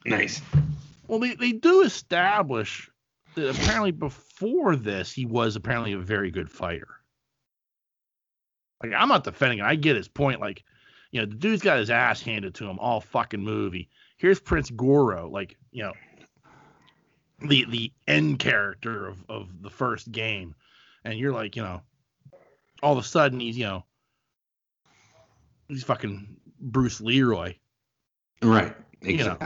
Nice. 0.08 0.42
Well, 1.08 1.20
they, 1.20 1.36
they 1.36 1.52
do 1.52 1.84
establish 1.84 2.90
that 3.36 3.56
apparently 3.56 3.92
before 3.92 4.76
this, 4.76 5.14
he 5.14 5.28
was 5.28 5.56
apparently 5.56 5.94
a 5.94 6.00
very 6.00 6.32
good 6.32 6.50
fighter. 6.50 7.01
Like, 8.82 8.94
I'm 8.96 9.08
not 9.08 9.24
defending 9.24 9.60
it. 9.60 9.66
I 9.66 9.76
get 9.76 9.96
his 9.96 10.08
point. 10.08 10.40
Like, 10.40 10.64
you 11.12 11.20
know, 11.20 11.26
the 11.26 11.36
dude's 11.36 11.62
got 11.62 11.78
his 11.78 11.90
ass 11.90 12.22
handed 12.22 12.56
to 12.56 12.70
him 12.70 12.80
all 12.80 13.02
fucking 13.02 13.44
movie. 13.44 13.90
Here's 14.18 14.40
Prince 14.40 14.70
Goro, 14.70 15.30
like, 15.30 15.58
you 15.72 15.84
know, 15.84 15.94
the 17.42 17.66
the 17.70 17.92
end 18.08 18.40
character 18.40 19.08
of, 19.08 19.24
of 19.28 19.62
the 19.62 19.70
first 19.70 20.12
game. 20.12 20.56
And 21.04 21.18
you're 21.18 21.34
like, 21.34 21.56
you 21.56 21.64
know, 21.64 21.82
all 22.84 22.94
of 22.94 23.00
a 23.00 23.08
sudden 23.08 23.40
he's, 23.40 23.58
you 23.58 23.66
know, 23.66 23.84
he's 25.68 25.84
fucking 25.84 26.38
Bruce 26.60 27.02
Leroy. 27.02 27.56
Right. 28.42 28.76
You 29.02 29.18
know. 29.18 29.38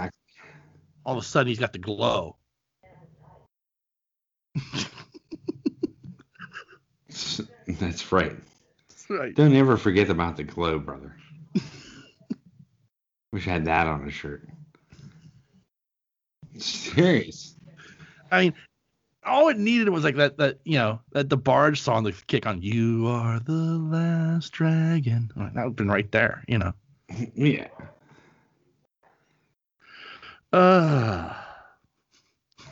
All 1.06 1.18
of 1.18 1.24
a 1.24 1.26
sudden 1.26 1.48
he's 1.48 1.60
got 1.60 1.72
the 1.72 1.80
glow. 1.80 2.36
That's 7.68 8.12
right. 8.12 8.36
Right. 9.10 9.36
Don't 9.36 9.54
ever 9.54 9.78
forget 9.78 10.10
about 10.10 10.36
the 10.36 10.44
glow, 10.44 10.80
brother. 10.80 11.16
Wish 13.32 13.48
I 13.48 13.52
had 13.52 13.66
that 13.66 13.86
on 13.86 14.08
a 14.08 14.10
shirt. 14.10 14.50
Serious. 16.58 17.56
I 18.32 18.46
mean, 18.46 18.54
all 19.26 19.50
it 19.50 19.58
needed 19.58 19.90
was 19.90 20.04
like 20.04 20.16
that 20.16 20.38
that 20.38 20.60
you 20.64 20.78
know 20.78 21.02
that 21.12 21.28
DeBarge 21.30 21.78
song 21.78 22.04
the 22.04 22.14
kick 22.28 22.46
on. 22.46 22.62
You 22.62 23.08
are 23.08 23.40
the 23.40 23.52
last 23.52 24.54
dragon. 24.54 25.32
That 25.36 25.54
would 25.54 25.64
have 25.64 25.76
been 25.76 25.90
right 25.90 26.12
there, 26.12 26.44
you 26.48 26.58
know. 26.58 26.74
Yeah. 27.36 27.68
Uh, 30.52 31.34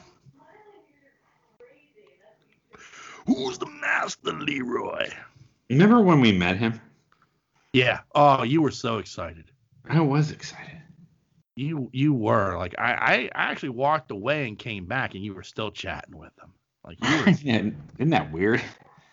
who's 3.28 3.58
the 3.58 3.68
master, 3.82 4.32
Leroy? 4.34 5.10
Remember 5.74 6.02
when 6.02 6.22
we 6.22 6.32
met 6.32 6.58
him? 6.58 6.80
Yeah. 7.74 8.02
Oh, 8.14 8.44
you 8.44 8.62
were 8.62 8.72
so 8.72 9.00
excited. 9.00 9.52
I 9.90 10.00
was 10.00 10.32
excited. 10.32 10.82
You 11.56 11.90
you 11.94 12.14
were 12.14 12.58
like 12.58 12.76
I 12.80 12.94
I 12.94 13.30
actually 13.36 13.70
walked 13.70 14.12
away 14.12 14.48
and 14.48 14.58
came 14.58 14.86
back 14.86 15.14
and 15.14 15.24
you 15.24 15.34
were 15.34 15.44
still 15.44 15.72
chatting 15.72 16.18
with 16.18 16.32
him. 16.42 16.54
Like 16.84 16.98
you 17.04 17.18
were 17.18 17.30
Isn't 18.00 18.10
that 18.10 18.32
weird? 18.32 18.62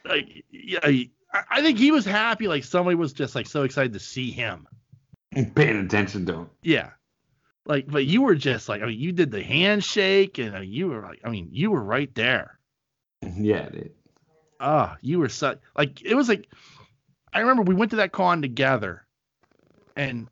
like 0.05 0.45
yeah. 0.51 1.05
I, 1.32 1.62
think 1.62 1.78
he 1.78 1.93
was 1.93 2.05
happy. 2.05 2.49
Like 2.49 2.65
somebody 2.65 2.97
was 2.97 3.12
just 3.12 3.35
like 3.35 3.47
so 3.47 3.62
excited 3.62 3.93
to 3.93 4.01
see 4.01 4.31
him. 4.31 4.66
Paying 5.32 5.85
attention 5.85 6.27
to 6.27 6.35
him. 6.35 6.51
Yeah. 6.62 6.91
Like, 7.66 7.87
but 7.87 8.05
you 8.05 8.23
were 8.23 8.35
just 8.35 8.69
like, 8.69 8.82
I 8.82 8.87
mean, 8.87 8.99
you 8.99 9.12
did 9.12 9.31
the 9.31 9.43
handshake 9.43 10.39
and 10.39 10.57
uh, 10.57 10.61
you 10.61 10.89
were 10.89 11.03
like, 11.03 11.20
I 11.24 11.31
mean, 11.31 11.51
you 11.53 11.70
were 11.70 11.82
right 11.82 12.12
there. 12.16 12.59
Yeah, 13.23 13.69
dude. 13.69 13.93
Ah, 14.61 14.97
you 15.01 15.19
were 15.19 15.28
such, 15.28 15.59
like, 15.77 16.03
it 16.05 16.15
was 16.15 16.28
like, 16.28 16.49
I 17.32 17.41
remember 17.41 17.62
we 17.62 17.74
went 17.74 17.91
to 17.93 17.97
that 17.97 18.12
con 18.12 18.43
together 18.43 19.07
and 19.97 20.28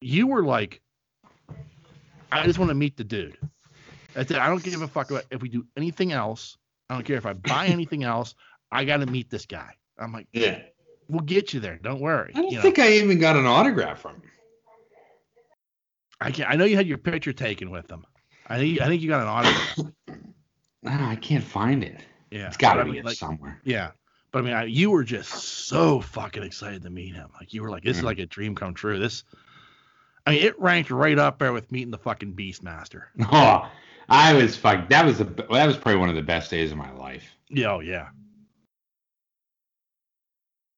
you 0.00 0.26
were 0.26 0.42
like, 0.44 0.80
I 2.30 2.44
just 2.44 2.58
want 2.58 2.68
to 2.70 2.74
meet 2.74 2.96
the 2.96 3.04
dude. 3.04 3.36
That's 4.14 4.30
it. 4.30 4.38
I 4.38 4.48
don't 4.48 4.62
give 4.62 4.80
a 4.82 4.88
fuck 4.88 5.10
about 5.10 5.24
if 5.30 5.40
we 5.40 5.48
do 5.48 5.64
anything 5.76 6.12
else. 6.12 6.56
I 6.90 6.94
don't 6.94 7.04
care 7.04 7.16
if 7.16 7.26
I 7.26 7.32
buy 7.32 7.66
anything 7.68 8.04
else. 8.04 8.34
I 8.70 8.84
got 8.84 8.98
to 8.98 9.06
meet 9.06 9.30
this 9.30 9.46
guy. 9.46 9.74
I'm 9.98 10.12
like, 10.12 10.26
Yeah. 10.32 10.60
we'll 11.08 11.20
get 11.20 11.52
you 11.54 11.60
there. 11.60 11.78
Don't 11.82 12.00
worry. 12.00 12.32
I 12.34 12.42
don't 12.42 12.50
you 12.50 12.56
know? 12.56 12.62
think 12.62 12.78
I 12.78 12.92
even 12.92 13.18
got 13.18 13.36
an 13.36 13.46
autograph 13.46 14.00
from 14.00 14.16
him. 14.16 14.22
I 16.20 16.30
can 16.30 16.46
I 16.48 16.54
know 16.54 16.64
you 16.64 16.76
had 16.76 16.86
your 16.86 16.98
picture 16.98 17.32
taken 17.32 17.70
with 17.70 17.90
him. 17.90 18.04
I 18.46 18.58
think 18.58 18.80
I 18.80 18.86
think 18.86 19.02
you 19.02 19.08
got 19.08 19.22
an 19.22 19.28
autograph. 19.28 19.78
I 20.86 21.16
can't 21.16 21.42
find 21.44 21.82
it. 21.82 22.00
Yeah, 22.32 22.46
It's 22.46 22.56
got 22.56 22.74
to 22.74 22.80
I 22.80 22.84
be 22.84 22.92
mean, 22.92 23.04
like, 23.04 23.16
somewhere. 23.16 23.60
Yeah. 23.64 23.90
But 24.30 24.38
I 24.38 24.42
mean, 24.42 24.54
I, 24.54 24.64
you 24.64 24.90
were 24.90 25.04
just 25.04 25.30
so 25.30 26.00
fucking 26.00 26.42
excited 26.42 26.82
to 26.84 26.90
meet 26.90 27.14
him. 27.14 27.28
Like 27.38 27.52
you 27.52 27.62
were 27.62 27.70
like, 27.70 27.84
this 27.84 27.98
is 27.98 28.02
Mhm. 28.02 28.06
like 28.06 28.18
a 28.18 28.26
dream 28.26 28.54
come 28.54 28.72
true. 28.72 28.98
This, 28.98 29.24
I 30.26 30.30
mean, 30.30 30.42
it 30.42 30.58
ranked 30.58 30.90
right 30.90 31.18
up 31.18 31.38
there 31.38 31.52
with 31.52 31.70
meeting 31.70 31.90
the 31.90 31.98
fucking 31.98 32.34
Beastmaster. 32.34 33.02
Oh, 33.30 33.70
I 34.08 34.32
was 34.32 34.56
fucked. 34.56 34.88
That 34.90 35.04
was 35.04 35.18
the 35.18 35.24
that 35.24 35.66
was 35.66 35.76
probably 35.76 36.00
one 36.00 36.08
of 36.08 36.14
the 36.14 36.22
best 36.22 36.50
days 36.50 36.72
of 36.72 36.78
my 36.78 36.90
life. 36.92 37.24
Yeah, 37.50 37.72
oh 37.72 37.80
yeah, 37.80 38.08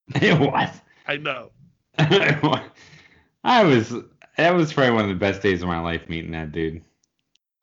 It 0.17 0.39
was. 0.39 0.69
I 1.07 1.17
know. 1.19 1.51
I 1.99 3.63
was. 3.65 3.95
That 4.37 4.55
was 4.55 4.73
probably 4.73 4.93
one 4.95 5.05
of 5.05 5.09
the 5.11 5.15
best 5.15 5.43
days 5.43 5.63
of 5.63 5.69
my 5.69 5.81
life 5.81 6.09
meeting 6.09 6.33
that 6.33 6.51
dude, 6.53 6.83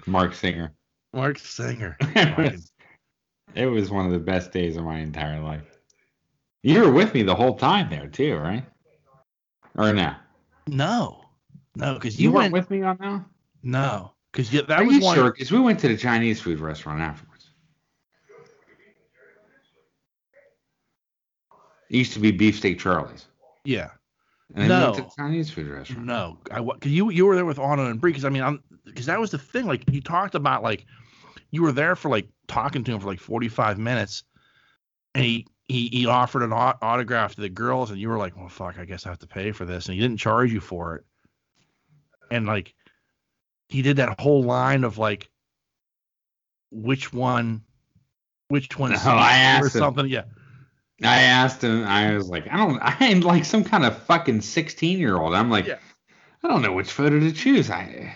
Marc 0.07 0.33
Singer. 0.33 0.73
Marc 1.13 1.37
Singer. 1.37 1.97
It, 3.55 3.65
was, 3.65 3.89
one 3.89 4.05
of 4.05 4.11
the 4.11 4.19
best 4.19 4.51
days 4.51 4.77
of 4.77 4.83
my 4.83 4.99
entire 4.99 5.39
life. 5.41 5.79
You 6.63 6.81
were 6.81 6.91
with 6.91 7.13
me 7.13 7.23
the 7.23 7.35
whole 7.35 7.55
time 7.55 7.89
there 7.89 8.07
too, 8.07 8.35
right? 8.37 8.63
Or 9.77 9.93
no? 9.93 10.13
no, 10.67 11.25
no, 11.75 11.95
because 11.95 12.19
You, 12.19 12.29
you, 12.29 12.35
weren't 12.35 12.53
with 12.53 12.69
me 12.69 12.83
on 12.83 12.97
that. 12.99 13.23
no, 13.63 14.11
because 14.31 14.51
that 14.51 14.69
Are 14.69 14.83
was 14.83 14.95
you 14.95 15.01
one. 15.01 15.15
sure? 15.15 15.31
Because 15.31 15.51
we 15.51 15.59
went 15.59 15.79
to 15.79 15.87
the 15.87 15.97
Chinese 15.97 16.39
food 16.39 16.59
restaurant 16.59 17.01
afterwards. 17.01 17.49
It 21.89 21.97
used 21.97 22.13
to 22.13 22.19
be 22.19 22.31
Beefsteak 22.31 22.79
Charlie's. 22.79 23.25
Yeah. 23.65 23.89
And 24.55 24.69
then 24.69 24.79
we 24.79 24.83
went 24.85 24.95
to 24.95 25.01
No. 25.01 25.07
the 25.07 25.13
Chinese 25.17 25.49
food 25.49 25.67
restaurant. 25.67 26.05
No, 26.05 26.37
I 26.51 26.59
wa- 26.59 26.75
cause 26.75 26.91
you 26.91 27.09
you 27.09 27.25
were 27.25 27.35
there 27.35 27.45
with 27.45 27.59
Anna 27.59 27.85
and 27.85 27.99
Bree. 27.99 28.11
Because 28.11 28.25
I 28.25 28.29
mean, 28.29 28.43
I'm 28.43 28.63
because 28.85 29.05
that 29.07 29.19
was 29.19 29.31
the 29.31 29.37
thing. 29.37 29.65
Like 29.65 29.83
you 29.91 30.01
talked 30.01 30.35
about, 30.35 30.63
like 30.63 30.85
you 31.51 31.61
were 31.63 31.71
there 31.71 31.95
for 31.95 32.09
like 32.09 32.27
talking 32.47 32.83
to 32.85 32.91
him 32.93 32.99
for 32.99 33.07
like 33.07 33.19
45 33.19 33.77
minutes, 33.77 34.23
and 35.13 35.23
he 35.23 35.47
he, 35.67 35.87
he 35.87 36.05
offered 36.05 36.43
an 36.43 36.51
au- 36.51 36.77
autograph 36.81 37.35
to 37.35 37.41
the 37.41 37.49
girls, 37.49 37.91
and 37.91 37.99
you 37.99 38.09
were 38.09 38.17
like, 38.17 38.35
well, 38.35 38.49
fuck, 38.49 38.77
I 38.77 38.85
guess 38.85 39.05
I 39.05 39.09
have 39.09 39.19
to 39.19 39.27
pay 39.27 39.51
for 39.51 39.65
this, 39.65 39.85
and 39.85 39.95
he 39.95 40.01
didn't 40.01 40.17
charge 40.19 40.51
you 40.51 40.59
for 40.59 40.95
it. 40.95 41.05
And 42.29 42.45
like 42.45 42.73
he 43.69 43.81
did 43.81 43.97
that 43.97 44.19
whole 44.19 44.43
line 44.43 44.83
of 44.83 44.97
like, 44.97 45.29
which 46.71 47.13
one, 47.13 47.61
which 48.49 48.77
one, 48.77 48.91
No, 48.91 48.97
I 49.05 49.09
or 49.09 49.65
asked 49.65 49.75
him. 49.75 49.79
something. 49.79 50.07
Yeah, 50.07 50.23
I 51.03 51.21
asked 51.23 51.63
him. 51.63 51.83
I 51.85 52.15
was 52.15 52.27
like, 52.29 52.47
I 52.51 52.57
don't. 52.57 52.79
I'm 52.81 53.21
like 53.21 53.45
some 53.45 53.63
kind 53.63 53.85
of 53.85 53.97
fucking 54.03 54.41
16 54.41 54.99
year 54.99 55.17
old. 55.17 55.33
I'm 55.33 55.49
like, 55.49 55.67
Yeah. 55.67 55.79
I 56.43 56.47
don't 56.47 56.61
know 56.63 56.73
which 56.73 56.91
photo 56.91 57.19
to 57.19 57.31
choose. 57.31 57.69
I, 57.69 58.15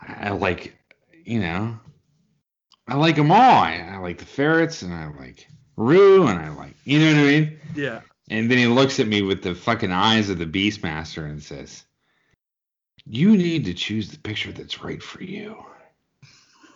I 0.00 0.30
like, 0.30 0.76
you 1.24 1.40
know, 1.40 1.78
I 2.88 2.96
like 2.96 3.16
them 3.16 3.30
all. 3.32 3.38
I, 3.40 3.90
I 3.94 3.98
like 3.98 4.18
the 4.18 4.24
ferrets, 4.24 4.82
and 4.82 4.94
I 4.94 5.08
like 5.08 5.46
Rue, 5.76 6.26
and 6.26 6.38
I 6.38 6.48
like, 6.50 6.74
you 6.84 7.00
know 7.00 7.06
what 7.06 7.16
I 7.18 7.24
mean. 7.24 7.58
yeah. 7.74 8.00
And 8.28 8.50
then 8.50 8.58
he 8.58 8.66
looks 8.66 8.98
at 8.98 9.06
me 9.06 9.22
with 9.22 9.42
the 9.42 9.54
fucking 9.54 9.92
eyes 9.92 10.30
of 10.30 10.38
the 10.38 10.46
Beastmaster 10.46 11.24
and 11.28 11.40
says, 11.42 11.84
You 13.04 13.36
need 13.36 13.64
to 13.66 13.74
choose 13.74 14.10
the 14.10 14.18
picture 14.18 14.52
that's 14.52 14.82
right 14.82 15.02
for 15.02 15.22
you. 15.22 15.56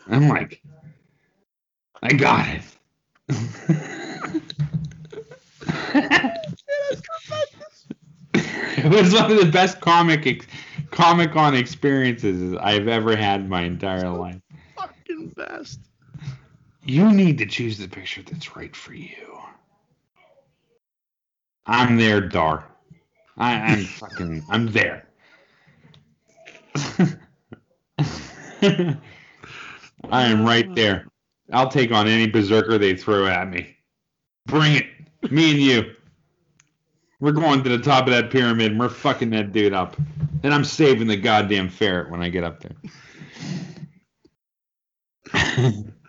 I'm 0.09 0.29
like, 0.29 0.63
I 2.03 2.13
got 2.13 2.47
it. 2.49 2.63
it 8.35 8.91
was 8.91 9.13
one 9.13 9.31
of 9.31 9.39
the 9.39 9.51
best 9.53 9.81
comic 9.81 10.27
ex- 10.27 10.47
Comic 10.91 11.33
Con 11.33 11.55
experiences 11.55 12.57
I've 12.61 12.89
ever 12.89 13.17
had 13.17 13.41
in 13.41 13.49
my 13.49 13.63
entire 13.63 14.09
life. 14.09 14.41
Fucking 14.77 15.29
best. 15.37 15.81
You 16.85 17.13
need 17.13 17.39
to 17.39 17.47
choose 17.47 17.79
the 17.79 17.89
picture 17.89 18.23
that's 18.23 18.57
right 18.57 18.75
for 18.75 18.95
you. 18.95 19.39
I'm 21.67 21.97
there, 21.97 22.21
Dar. 22.21 22.65
I, 23.37 23.55
I'm 23.55 23.85
fucking. 23.85 24.45
I'm 24.49 24.73
there. 24.73 25.07
I 28.63 30.25
am 30.25 30.45
right 30.45 30.75
there. 30.75 31.07
I'll 31.53 31.69
take 31.69 31.93
on 31.93 32.07
any 32.09 32.27
berserker 32.29 32.79
they 32.79 32.97
throw 32.97 33.27
at 33.27 33.49
me. 33.51 33.77
Bring 34.47 34.77
it. 34.77 34.87
Me 35.31 35.51
and 35.51 35.61
you. 35.61 35.95
We're 37.21 37.33
going 37.33 37.63
to 37.63 37.69
the 37.69 37.79
top 37.79 38.07
of 38.07 38.13
that 38.13 38.31
pyramid 38.31 38.73
and 38.73 38.81
we're 38.81 38.89
fucking 38.89 39.29
that 39.31 39.53
dude 39.53 39.75
up. 39.75 39.97
And 40.43 40.55
I'm 40.55 40.65
saving 40.65 41.07
the 41.07 41.17
goddamn 41.17 41.69
ferret 41.69 42.11
when 42.11 42.23
I 42.23 42.31
get 42.31 42.45
up 42.45 42.63
there. 42.63 42.77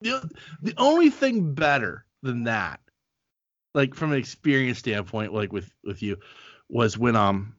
The, 0.00 0.28
the 0.62 0.74
only 0.76 1.10
thing 1.10 1.54
better 1.54 2.04
than 2.22 2.44
that, 2.44 2.80
like 3.74 3.94
from 3.94 4.12
an 4.12 4.18
experience 4.18 4.78
standpoint, 4.78 5.32
like 5.32 5.52
with 5.52 5.70
with 5.84 6.02
you, 6.02 6.18
was 6.68 6.98
when 6.98 7.16
um 7.16 7.54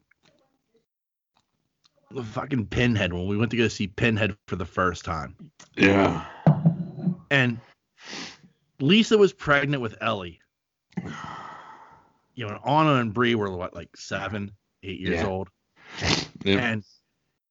the 2.11 2.23
fucking 2.23 2.68
Pinhead 2.68 3.11
when 3.11 3.27
we 3.27 3.38
went 3.38 3.51
to 3.51 3.57
go 3.57 3.68
see 3.68 3.88
Pinhead 3.88 4.35
for 4.47 4.55
the 4.55 4.65
first 4.65 5.03
time, 5.03 5.35
yeah. 5.76 6.26
and 7.31 7.59
Lisa 8.80 9.18
was 9.18 9.34
pregnant 9.34 9.81
with 9.81 9.97
Ellie. 10.01 10.39
You 12.35 12.45
know, 12.45 12.49
and 12.49 12.59
Anna 12.65 12.95
and 12.95 13.14
Bree 13.14 13.34
were 13.35 13.49
what, 13.55 13.73
like 13.73 13.97
seven, 13.97 14.51
eight 14.84 14.99
years 14.99 15.22
Yeah. 15.22 15.26
old, 15.27 15.49
Yeah. 16.43 16.59
and 16.59 16.84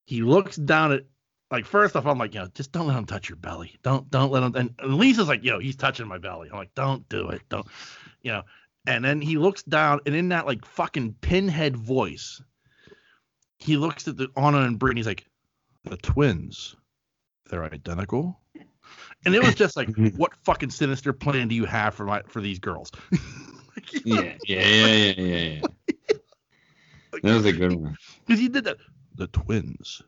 he 0.07 0.23
looks 0.23 0.57
down 0.57 0.93
at. 0.93 1.05
Like 1.51 1.65
first 1.65 1.95
off, 1.95 2.07
I'm 2.07 2.19
like, 2.19 2.35
you 2.35 2.41
know, 2.41 2.49
just 2.55 2.73
don't 2.73 2.89
let 2.89 2.97
him 2.97 3.07
touch 3.07 3.29
your 3.29 3.37
belly. 3.37 3.77
Don't 3.83 4.11
don't 4.11 4.33
let 4.33 4.43
him. 4.43 4.55
And, 4.57 4.75
and 4.81 4.95
Lisa's 4.95 5.29
like, 5.29 5.45
yo, 5.45 5.59
he's 5.59 5.77
touching 5.77 6.09
my 6.09 6.19
belly. 6.19 6.49
I'm 6.51 6.59
like, 6.59 6.75
don't 6.75 7.09
do 7.09 7.29
it. 7.29 7.43
Don't, 7.49 7.67
you 8.23 8.33
know. 8.33 8.43
And 8.89 9.05
then 9.05 9.21
he 9.21 9.37
looks 9.37 9.63
down, 9.65 10.01
and 10.07 10.15
in 10.15 10.29
that 10.29 10.47
like 10.47 10.65
fucking 10.65 11.17
pinhead 11.21 11.77
voice, 11.77 12.41
he 13.59 13.77
looks 13.77 14.07
at 14.09 14.17
the 14.17 14.29
Anna 14.37 14.63
and 14.63 14.79
Brittany. 14.79 15.01
He's 15.01 15.07
like, 15.07 15.27
the 15.85 15.97
twins, 15.97 16.77
they're 17.51 17.65
identical. 17.65 18.41
And 19.25 19.35
it 19.35 19.43
was 19.43 19.55
just 19.55 19.77
like, 19.77 19.89
what 20.17 20.35
fucking 20.45 20.71
sinister 20.71 21.13
plan 21.13 21.49
do 21.49 21.55
you 21.55 21.65
have 21.65 21.95
for 21.95 22.05
my 22.05 22.23
for 22.29 22.41
these 22.41 22.59
girls? 22.59 22.91
Like, 23.77 24.07
you 24.07 24.15
know, 24.15 24.23
Yeah, 24.23 24.33
yeah, 24.47 24.67
yeah, 24.67 24.87
yeah, 24.87 25.15
yeah, 25.19 25.61
yeah. 26.09 26.17
That 27.23 27.35
was 27.35 27.45
a 27.45 27.53
good 27.53 27.75
one. 27.75 27.95
Because 28.25 28.41
he 28.41 28.49
did 28.49 28.65
that. 28.65 28.79
The 29.17 29.27
twins, 29.27 30.01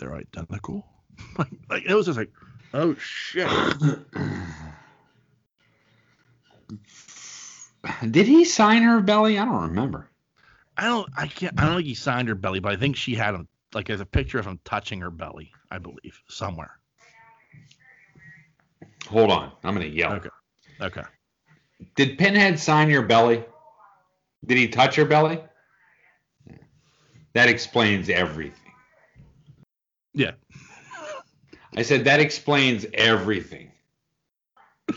they're 0.00 0.14
identical. 0.14 0.84
like, 1.38 1.52
like 1.68 1.84
it 1.84 1.94
was 1.94 2.06
just 2.06 2.18
like, 2.18 2.32
oh 2.74 2.96
shit. 2.96 3.48
Did 8.10 8.26
he 8.26 8.44
sign 8.44 8.82
her 8.82 9.00
belly? 9.00 9.38
I 9.38 9.44
don't 9.44 9.68
remember. 9.68 10.10
I 10.76 10.84
don't, 10.84 11.08
I 11.16 11.26
can't, 11.26 11.60
I 11.60 11.66
don't 11.66 11.76
think 11.76 11.86
he 11.86 11.94
signed 11.94 12.28
her 12.28 12.34
belly, 12.34 12.60
but 12.60 12.72
I 12.72 12.76
think 12.76 12.96
she 12.96 13.14
had 13.14 13.34
him. 13.34 13.48
Like, 13.74 13.86
there's 13.86 14.00
a 14.00 14.06
picture 14.06 14.38
of 14.38 14.46
him 14.46 14.58
touching 14.64 15.00
her 15.00 15.10
belly, 15.10 15.52
I 15.70 15.78
believe, 15.78 16.20
somewhere. 16.28 16.72
Hold 19.08 19.30
on, 19.30 19.52
I'm 19.62 19.74
gonna 19.74 19.86
yell. 19.86 20.14
Okay. 20.14 20.28
Okay. 20.80 21.02
Did 21.96 22.18
Pinhead 22.18 22.58
sign 22.58 22.90
your 22.90 23.02
belly? 23.02 23.44
Did 24.46 24.58
he 24.58 24.68
touch 24.68 24.96
your 24.96 25.06
belly? 25.06 25.40
That 27.34 27.48
explains 27.48 28.08
everything. 28.08 28.59
Yeah. 30.20 30.32
I 31.76 31.82
said 31.82 32.04
that 32.04 32.20
explains 32.20 32.84
everything. 32.92 33.70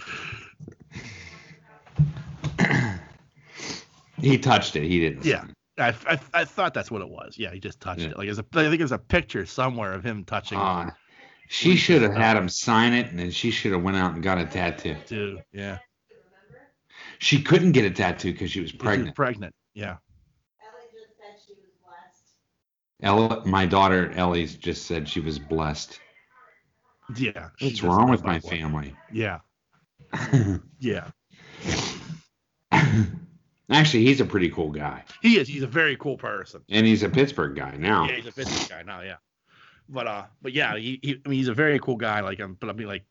he 4.19 4.37
touched 4.37 4.75
it. 4.75 4.83
He 4.83 4.99
didn't. 4.99 5.25
Yeah. 5.25 5.45
I, 5.77 5.95
I, 6.07 6.19
I 6.33 6.45
thought 6.45 6.73
that's 6.73 6.91
what 6.91 7.01
it 7.01 7.09
was. 7.09 7.35
Yeah, 7.37 7.51
he 7.51 7.59
just 7.59 7.79
touched 7.79 8.01
Yeah. 8.01 8.09
it. 8.09 8.17
Like, 8.17 8.27
there's 8.27 8.39
a, 8.39 8.45
I 8.53 8.63
think 8.69 8.77
there's 8.79 8.91
a 8.91 8.97
picture 8.99 9.45
somewhere 9.45 9.93
of 9.93 10.03
him 10.03 10.23
touching 10.23 10.57
Uh, 10.57 10.91
she 11.47 11.75
should 11.75 12.01
have 12.01 12.13
had 12.13 12.37
him 12.37 12.47
sign 12.49 12.93
it, 12.93 13.07
and 13.09 13.19
then 13.19 13.31
she 13.31 13.51
should 13.51 13.71
have 13.73 13.81
went 13.83 13.97
out 13.97 14.13
and 14.13 14.23
got 14.23 14.37
a 14.37 14.45
tattoo. 14.45 14.95
too. 15.05 15.39
Yeah. 15.51 15.79
She 17.19 17.41
couldn't 17.41 17.71
get 17.71 17.85
a 17.85 17.91
tattoo 17.91 18.31
because 18.33 18.51
she 18.51 18.59
was 18.61 18.71
She 18.71 18.77
was 18.77 18.83
pregnant. 18.83 19.15
pregnant. 19.15 19.55
Yeah. 19.73 19.97
Ellie 20.61 20.89
just 20.91 21.17
said 21.17 21.35
she 21.45 21.53
was 21.53 21.69
blessed. 21.83 22.35
Ella, 23.03 23.43
my 23.45 23.65
daughter 23.65 24.11
Ellie's 24.15 24.55
just 24.55 24.85
said 24.87 25.07
she 25.07 25.19
was 25.19 25.37
blessed. 25.37 25.99
Yeah. 27.17 27.49
What's 27.59 27.83
wrong 27.83 28.09
with 28.09 28.23
my 28.23 28.39
family? 28.39 28.95
Yeah. 29.11 29.39
Yeah. 30.79 31.09
Actually, 33.69 34.03
he's 34.03 34.19
a 34.19 34.25
pretty 34.25 34.49
cool 34.49 34.69
guy, 34.69 35.03
He 35.21 35.37
is. 35.37 35.47
He's 35.47 35.63
a 35.63 35.67
very 35.67 35.95
cool 35.95 36.17
person. 36.17 36.61
and 36.69 36.85
he's 36.85 37.01
a 37.03 37.09
Pittsburgh 37.09 37.55
guy 37.55 37.75
now. 37.77 38.05
Yeah, 38.05 38.15
he's 38.15 38.27
a 38.27 38.31
business 38.33 38.67
guy 38.67 38.83
now. 38.83 39.01
Yeah, 39.01 39.15
but 39.89 40.05
uh, 40.07 40.25
but 40.41 40.51
yeah, 40.53 40.75
he, 40.77 40.99
he 41.01 41.21
I 41.25 41.29
mean, 41.29 41.39
he's 41.39 41.47
a 41.47 41.53
very 41.53 41.79
cool 41.79 41.95
guy. 41.95 42.19
Like, 42.19 42.39
um, 42.41 42.57
but 42.59 42.69
I 42.69 42.73
mean, 42.73 42.87
like 42.87 43.03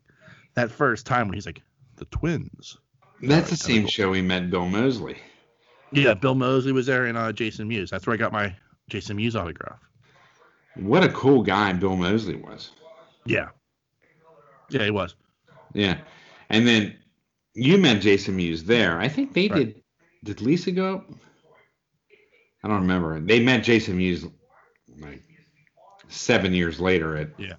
that 0.55 0.71
first 0.71 1.07
time 1.07 1.29
when 1.29 1.35
he's 1.35 1.47
like 1.47 1.63
the 1.97 2.05
twins. 2.07 2.77
That's 3.23 3.51
the 3.51 3.57
same 3.57 3.87
show 3.87 4.11
we 4.11 4.21
met 4.23 4.51
Bill 4.51 4.67
Moseley. 4.67 5.17
Yeah, 5.91 6.15
Bill 6.15 6.35
Moseley 6.35 6.73
was 6.73 6.87
there 6.87 7.07
and 7.07 7.17
uh, 7.17 7.33
Jason 7.33 7.67
Mewes. 7.69 7.91
That's 7.91 8.07
where 8.07 8.15
I 8.15 8.17
got 8.19 8.33
my 8.33 8.55
Jason 8.93 9.17
Mewes 9.17 9.35
autograph. 9.35 9.81
What 10.77 11.03
a 11.03 11.09
cool 11.09 11.43
guy 11.43 11.73
Bill 11.73 11.97
Moseley 11.97 12.37
was. 12.37 12.71
Yeah. 13.25 13.49
Yeah, 14.69 14.85
he 14.85 14.91
was. 14.91 15.15
Yeah, 15.73 15.97
and 16.51 16.67
then 16.67 16.97
you 17.55 17.79
met 17.79 18.03
Jason 18.03 18.37
Mewes 18.37 18.65
there. 18.65 18.99
I 19.01 19.09
think 19.09 19.33
they 19.33 19.49
Right. 19.49 19.75
did. 19.75 19.83
Did 20.25 20.41
Lisa 20.43 20.71
go? 20.73 21.05
I 22.63 22.69
don't 22.69 22.83
remember. 22.83 23.19
They 23.19 23.41
met 23.41 23.65
Jason 23.65 23.97
Mewes 23.97 24.27
like 24.99 25.23
seven 26.09 26.53
years 26.53 26.79
later 26.79 27.17
at 27.17 27.31
Yeah. 27.39 27.55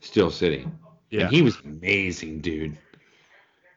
Steel 0.00 0.30
City. 0.30 0.66
Yeah. 1.10 1.22
And 1.22 1.30
he 1.34 1.42
was 1.42 1.58
amazing, 1.64 2.40
dude. 2.40 2.78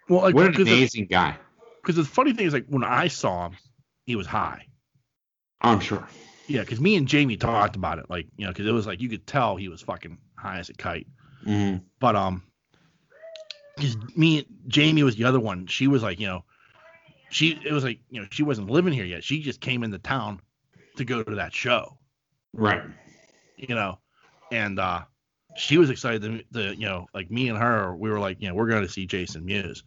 well, 0.07 0.21
like, 0.21 0.35
what 0.35 0.45
an 0.55 0.61
amazing 0.61 1.05
the, 1.05 1.07
guy. 1.15 1.37
'cause 1.83 1.95
the 1.95 2.05
funny 2.05 2.31
thing 2.33 2.45
is, 2.45 2.53
like, 2.53 2.67
when 2.67 2.83
I 2.83 3.07
saw 3.07 3.47
him, 3.47 3.57
he 4.05 4.15
was 4.15 4.27
high. 4.27 4.67
I'm 5.61 5.79
sure. 5.79 6.07
Yeah, 6.47 6.61
because 6.61 6.79
me 6.79 6.95
and 6.95 7.07
Jamie 7.07 7.37
talked 7.37 7.75
about 7.75 7.99
it, 7.99 8.09
like, 8.09 8.27
you 8.37 8.45
know, 8.45 8.51
because 8.51 8.67
it 8.67 8.71
was 8.71 8.87
like 8.87 9.01
you 9.01 9.09
could 9.09 9.25
tell 9.27 9.55
he 9.55 9.69
was 9.69 9.81
fucking 9.81 10.17
high 10.37 10.59
as 10.59 10.69
a 10.69 10.73
kite. 10.73 11.07
hmm 11.43 11.77
But 11.99 12.15
um, 12.15 12.43
because 13.75 13.97
me, 14.15 14.45
Jamie 14.67 15.03
was 15.03 15.15
the 15.15 15.25
other 15.25 15.39
one. 15.39 15.67
She 15.67 15.87
was 15.87 16.03
like, 16.03 16.19
you 16.19 16.27
know, 16.27 16.43
she 17.29 17.59
it 17.65 17.73
was 17.73 17.83
like, 17.83 17.99
you 18.09 18.21
know, 18.21 18.27
she 18.31 18.43
wasn't 18.43 18.69
living 18.69 18.93
here 18.93 19.05
yet. 19.05 19.23
She 19.23 19.41
just 19.41 19.61
came 19.61 19.83
into 19.83 19.99
town 19.99 20.41
to 20.97 21.05
go 21.05 21.23
to 21.23 21.35
that 21.35 21.53
show, 21.53 21.97
Right. 22.53 22.81
you 23.57 23.75
know, 23.75 23.99
and 24.51 24.79
uh, 24.79 25.01
she 25.55 25.77
was 25.77 25.89
excited 25.89 26.21
to, 26.21 26.43
to, 26.53 26.75
you 26.77 26.85
know, 26.85 27.07
like 27.13 27.31
me 27.31 27.49
and 27.49 27.57
her, 27.57 27.95
we 27.95 28.09
were 28.09 28.19
like, 28.19 28.41
you 28.41 28.47
know, 28.47 28.55
we're 28.55 28.67
going 28.69 28.83
to 28.83 28.89
see 28.91 29.05
Jason 29.05 29.45
Mewes. 29.45 29.83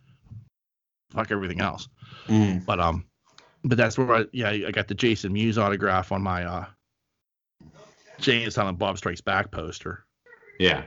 Fuck 1.11 1.31
everything 1.33 1.61
else, 1.61 1.89
Mhm. 2.29 2.65
but 2.67 2.81
um, 2.81 3.08
but 3.69 3.77
that's 3.77 3.99
where 3.99 4.13
I, 4.13 4.25
yeah, 4.33 4.49
I 4.49 4.71
got 4.71 4.89
the 4.89 4.95
Jason 4.95 5.33
Mewes 5.33 5.59
autograph 5.59 6.11
on 6.11 6.23
my 6.23 6.45
uh, 6.45 6.65
Jay 8.19 8.43
and 8.43 8.53
Silent 8.53 8.79
Bob 8.79 8.97
Strikes 8.97 9.21
Back 9.21 9.51
poster. 9.51 10.05
Yeah. 10.59 10.85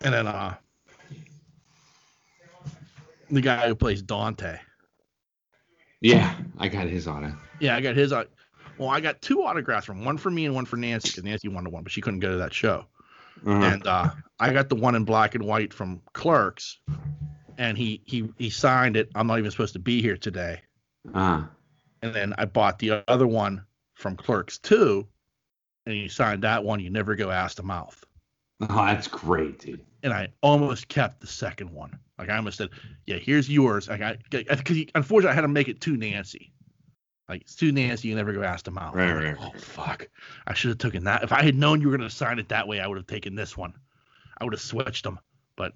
And 0.00 0.14
then 0.14 0.26
uh 0.26 0.54
the 3.30 3.40
guy 3.40 3.66
who 3.66 3.74
plays 3.74 4.02
Dante. 4.02 4.58
Yeah. 6.00 6.34
I 6.58 6.68
got 6.68 6.86
his 6.86 7.06
it. 7.06 7.32
Yeah, 7.60 7.76
I 7.76 7.80
got 7.80 7.96
his 7.96 8.12
uh, 8.12 8.24
well, 8.78 8.88
I 8.88 9.00
got 9.00 9.20
two 9.20 9.42
autographs 9.42 9.86
from 9.86 10.04
one 10.04 10.18
for 10.18 10.30
me 10.30 10.46
and 10.46 10.54
one 10.54 10.64
for 10.64 10.76
Nancy 10.76 11.10
because 11.10 11.24
Nancy 11.24 11.48
wanted 11.48 11.72
one, 11.72 11.82
but 11.82 11.92
she 11.92 12.00
couldn't 12.00 12.20
go 12.20 12.30
to 12.30 12.38
that 12.38 12.54
show. 12.54 12.86
Uh-huh. 13.44 13.64
And 13.64 13.86
uh 13.86 14.10
I 14.38 14.52
got 14.52 14.68
the 14.68 14.76
one 14.76 14.94
in 14.94 15.04
black 15.04 15.34
and 15.34 15.44
white 15.44 15.74
from 15.74 16.00
Clerks, 16.12 16.78
and 17.58 17.76
he 17.76 18.02
he 18.04 18.28
he 18.38 18.50
signed 18.50 18.96
it. 18.96 19.10
I'm 19.14 19.26
not 19.26 19.38
even 19.38 19.50
supposed 19.50 19.72
to 19.72 19.80
be 19.80 20.00
here 20.00 20.16
today. 20.16 20.60
Uh-huh. 21.12 21.42
And 22.02 22.12
then 22.14 22.34
I 22.38 22.44
bought 22.46 22.78
the 22.78 23.02
other 23.08 23.26
one 23.26 23.64
from 23.94 24.16
Clerks 24.16 24.58
too, 24.58 25.06
and 25.86 25.96
you 25.96 26.08
signed 26.08 26.42
that 26.42 26.64
one. 26.64 26.80
You 26.80 26.90
never 26.90 27.14
go 27.14 27.30
ass 27.30 27.54
to 27.56 27.62
mouth. 27.62 28.04
Oh, 28.60 28.66
that's 28.86 29.08
great, 29.08 29.58
dude. 29.60 29.80
and 30.02 30.12
I 30.12 30.28
almost 30.40 30.88
kept 30.88 31.20
the 31.20 31.26
second 31.26 31.70
one. 31.70 31.98
Like 32.18 32.28
I 32.28 32.36
almost 32.36 32.58
said, 32.58 32.70
"Yeah, 33.06 33.16
here's 33.16 33.48
yours." 33.48 33.88
Like 33.88 34.00
I, 34.02 34.18
because 34.30 34.84
unfortunately 34.94 35.30
I 35.32 35.34
had 35.34 35.40
to 35.42 35.48
make 35.48 35.68
it 35.68 35.80
to 35.82 35.96
Nancy. 35.96 36.52
Like 37.28 37.42
it's 37.42 37.54
to 37.56 37.72
Nancy, 37.72 38.08
you 38.08 38.14
never 38.14 38.32
go 38.32 38.42
ask 38.42 38.64
them 38.64 38.78
out. 38.78 38.94
Right, 38.94 39.12
like, 39.14 39.38
right, 39.38 39.52
Oh 39.54 39.58
fuck! 39.58 40.08
I 40.46 40.54
should 40.54 40.68
have 40.70 40.78
taken 40.78 41.04
that. 41.04 41.22
If 41.22 41.32
I 41.32 41.42
had 41.42 41.54
known 41.56 41.80
you 41.80 41.88
were 41.88 41.96
gonna 41.96 42.10
sign 42.10 42.38
it 42.38 42.48
that 42.50 42.66
way, 42.68 42.80
I 42.80 42.86
would 42.86 42.98
have 42.98 43.06
taken 43.06 43.34
this 43.34 43.56
one. 43.56 43.72
I 44.38 44.44
would 44.44 44.52
have 44.52 44.60
switched 44.60 45.04
them. 45.04 45.18
But 45.56 45.72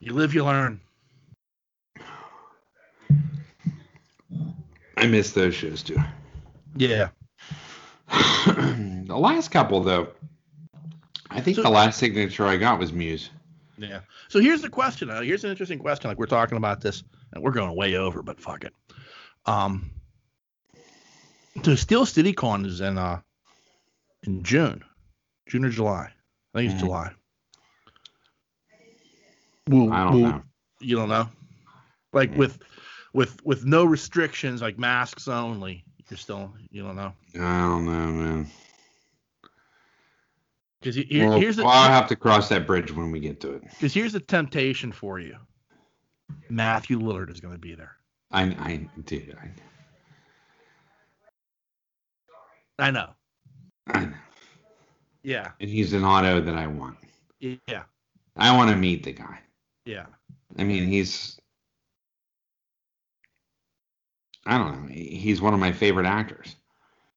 you 0.00 0.12
live, 0.12 0.34
you 0.34 0.44
learn. 0.44 0.80
I 4.96 5.06
miss 5.06 5.32
those 5.32 5.54
shows 5.54 5.82
too. 5.82 5.96
Yeah. 6.76 7.08
the 8.08 9.16
last 9.16 9.50
couple 9.50 9.80
though, 9.82 10.08
I 11.30 11.40
think 11.40 11.56
So- 11.56 11.62
the 11.62 11.70
last 11.70 11.98
signature 11.98 12.46
I 12.46 12.56
got 12.56 12.78
was 12.78 12.92
Mewes. 12.92 13.30
Yeah. 13.76 14.00
So 14.28 14.38
here's 14.40 14.62
the 14.62 14.68
question. 14.68 15.10
Uh, 15.10 15.20
here's 15.22 15.42
an 15.44 15.50
interesting 15.50 15.78
question. 15.80 16.08
Like 16.08 16.18
we're 16.18 16.26
talking 16.26 16.56
about 16.56 16.80
this, 16.80 17.02
and 17.32 17.42
we're 17.42 17.50
going 17.50 17.74
way 17.74 17.96
over, 17.96 18.22
but 18.22 18.40
fuck 18.40 18.62
it. 18.64 18.72
Um, 19.46 19.90
the 21.62 21.76
Steel 21.76 22.06
City 22.06 22.32
Con 22.32 22.64
is 22.66 22.80
in 22.80 22.98
uh 22.98 23.20
in 24.22 24.42
June, 24.44 24.84
June 25.48 25.64
or 25.64 25.70
July. 25.70 26.10
I 26.54 26.58
think 26.58 26.70
it's 26.72 26.80
Mhm. 26.80 26.84
July. 26.86 27.10
I 29.68 29.70
don't 29.70 30.22
know. 30.22 30.42
You 30.80 30.96
don't 30.96 31.08
know. 31.08 31.28
Like 32.12 32.34
with 32.36 32.58
with 33.14 33.42
with 33.44 33.64
no 33.64 33.84
restrictions, 33.84 34.60
like 34.60 34.78
masks 34.78 35.28
only. 35.28 35.84
You're 36.10 36.18
still 36.18 36.52
you 36.70 36.82
don't 36.82 36.96
know 36.96 37.14
I 37.34 37.60
don't 37.60 37.86
know, 37.86 38.12
man. 38.12 38.46
because 40.78 40.96
here, 40.96 41.28
well, 41.28 41.40
here's 41.40 41.56
the 41.56 41.64
well, 41.64 41.72
I'll 41.72 41.88
have 41.88 42.08
to 42.08 42.16
cross 42.16 42.50
that 42.50 42.66
bridge 42.66 42.92
when 42.92 43.10
we 43.10 43.20
get 43.20 43.40
to 43.40 43.54
it. 43.54 43.62
because 43.70 43.94
here's 43.94 44.12
the 44.12 44.20
temptation 44.20 44.92
for 44.92 45.18
you. 45.18 45.36
Matthew 46.50 46.98
Lillard 47.00 47.30
is 47.30 47.40
going 47.40 47.54
to 47.54 47.60
be 47.60 47.74
there. 47.74 47.96
I, 48.30 48.42
I, 48.42 48.88
dude, 49.04 49.36
I, 49.40 49.50
I 52.86 52.90
know. 52.90 53.10
I 53.86 54.06
know. 54.06 54.14
Yeah. 55.22 55.52
And 55.60 55.70
he's 55.70 55.92
an 55.92 56.04
auto 56.04 56.40
that 56.40 56.54
I 56.54 56.66
want. 56.66 56.96
Yeah. 57.40 57.84
I 58.36 58.54
want 58.56 58.70
to 58.70 58.76
meet 58.76 59.04
the 59.04 59.12
guy. 59.12 59.38
Yeah. 59.84 60.06
I 60.58 60.64
mean, 60.64 60.86
he's. 60.86 61.38
I 64.46 64.58
don't 64.58 64.82
know. 64.82 64.88
He's 64.92 65.40
one 65.40 65.54
of 65.54 65.60
my 65.60 65.72
favorite 65.72 66.06
actors. 66.06 66.56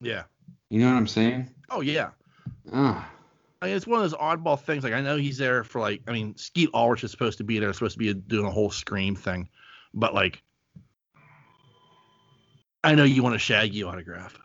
Yeah. 0.01 0.23
You 0.69 0.79
know 0.79 0.87
what 0.87 0.97
I'm 0.97 1.07
saying? 1.07 1.49
Oh 1.69 1.81
yeah. 1.81 2.09
Ah, 2.71 3.09
I 3.61 3.67
mean, 3.67 3.75
it's 3.75 3.87
one 3.87 4.01
of 4.01 4.09
those 4.09 4.19
oddball 4.19 4.59
things. 4.59 4.83
Like 4.83 4.93
I 4.93 5.01
know 5.01 5.17
he's 5.17 5.37
there 5.37 5.63
for 5.63 5.81
like, 5.81 6.01
I 6.07 6.11
mean, 6.11 6.35
Skeet 6.37 6.69
Ulrich 6.73 7.03
is 7.03 7.11
supposed 7.11 7.39
to 7.39 7.43
be 7.43 7.59
there, 7.59 7.73
supposed 7.73 7.93
to 7.93 7.99
be 7.99 8.13
doing 8.13 8.45
a 8.45 8.51
whole 8.51 8.69
Scream 8.69 9.15
thing, 9.15 9.49
but 9.93 10.13
like, 10.13 10.41
I 12.83 12.95
know 12.95 13.03
you 13.03 13.23
want 13.23 13.35
a 13.35 13.39
Shaggy 13.39 13.83
autograph. 13.83 14.37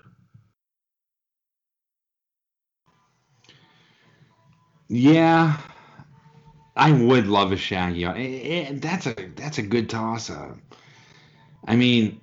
yeah. 4.88 5.58
I 6.74 6.92
would 6.92 7.26
love 7.26 7.52
a 7.52 7.56
Shaggy. 7.56 8.04
Eh, 8.04 8.10
eh, 8.14 8.70
that's 8.74 9.06
a 9.06 9.14
that's 9.36 9.58
a 9.58 9.62
good 9.62 9.90
toss 9.90 10.30
up. 10.30 10.56
I 11.66 11.76
mean, 11.76 12.20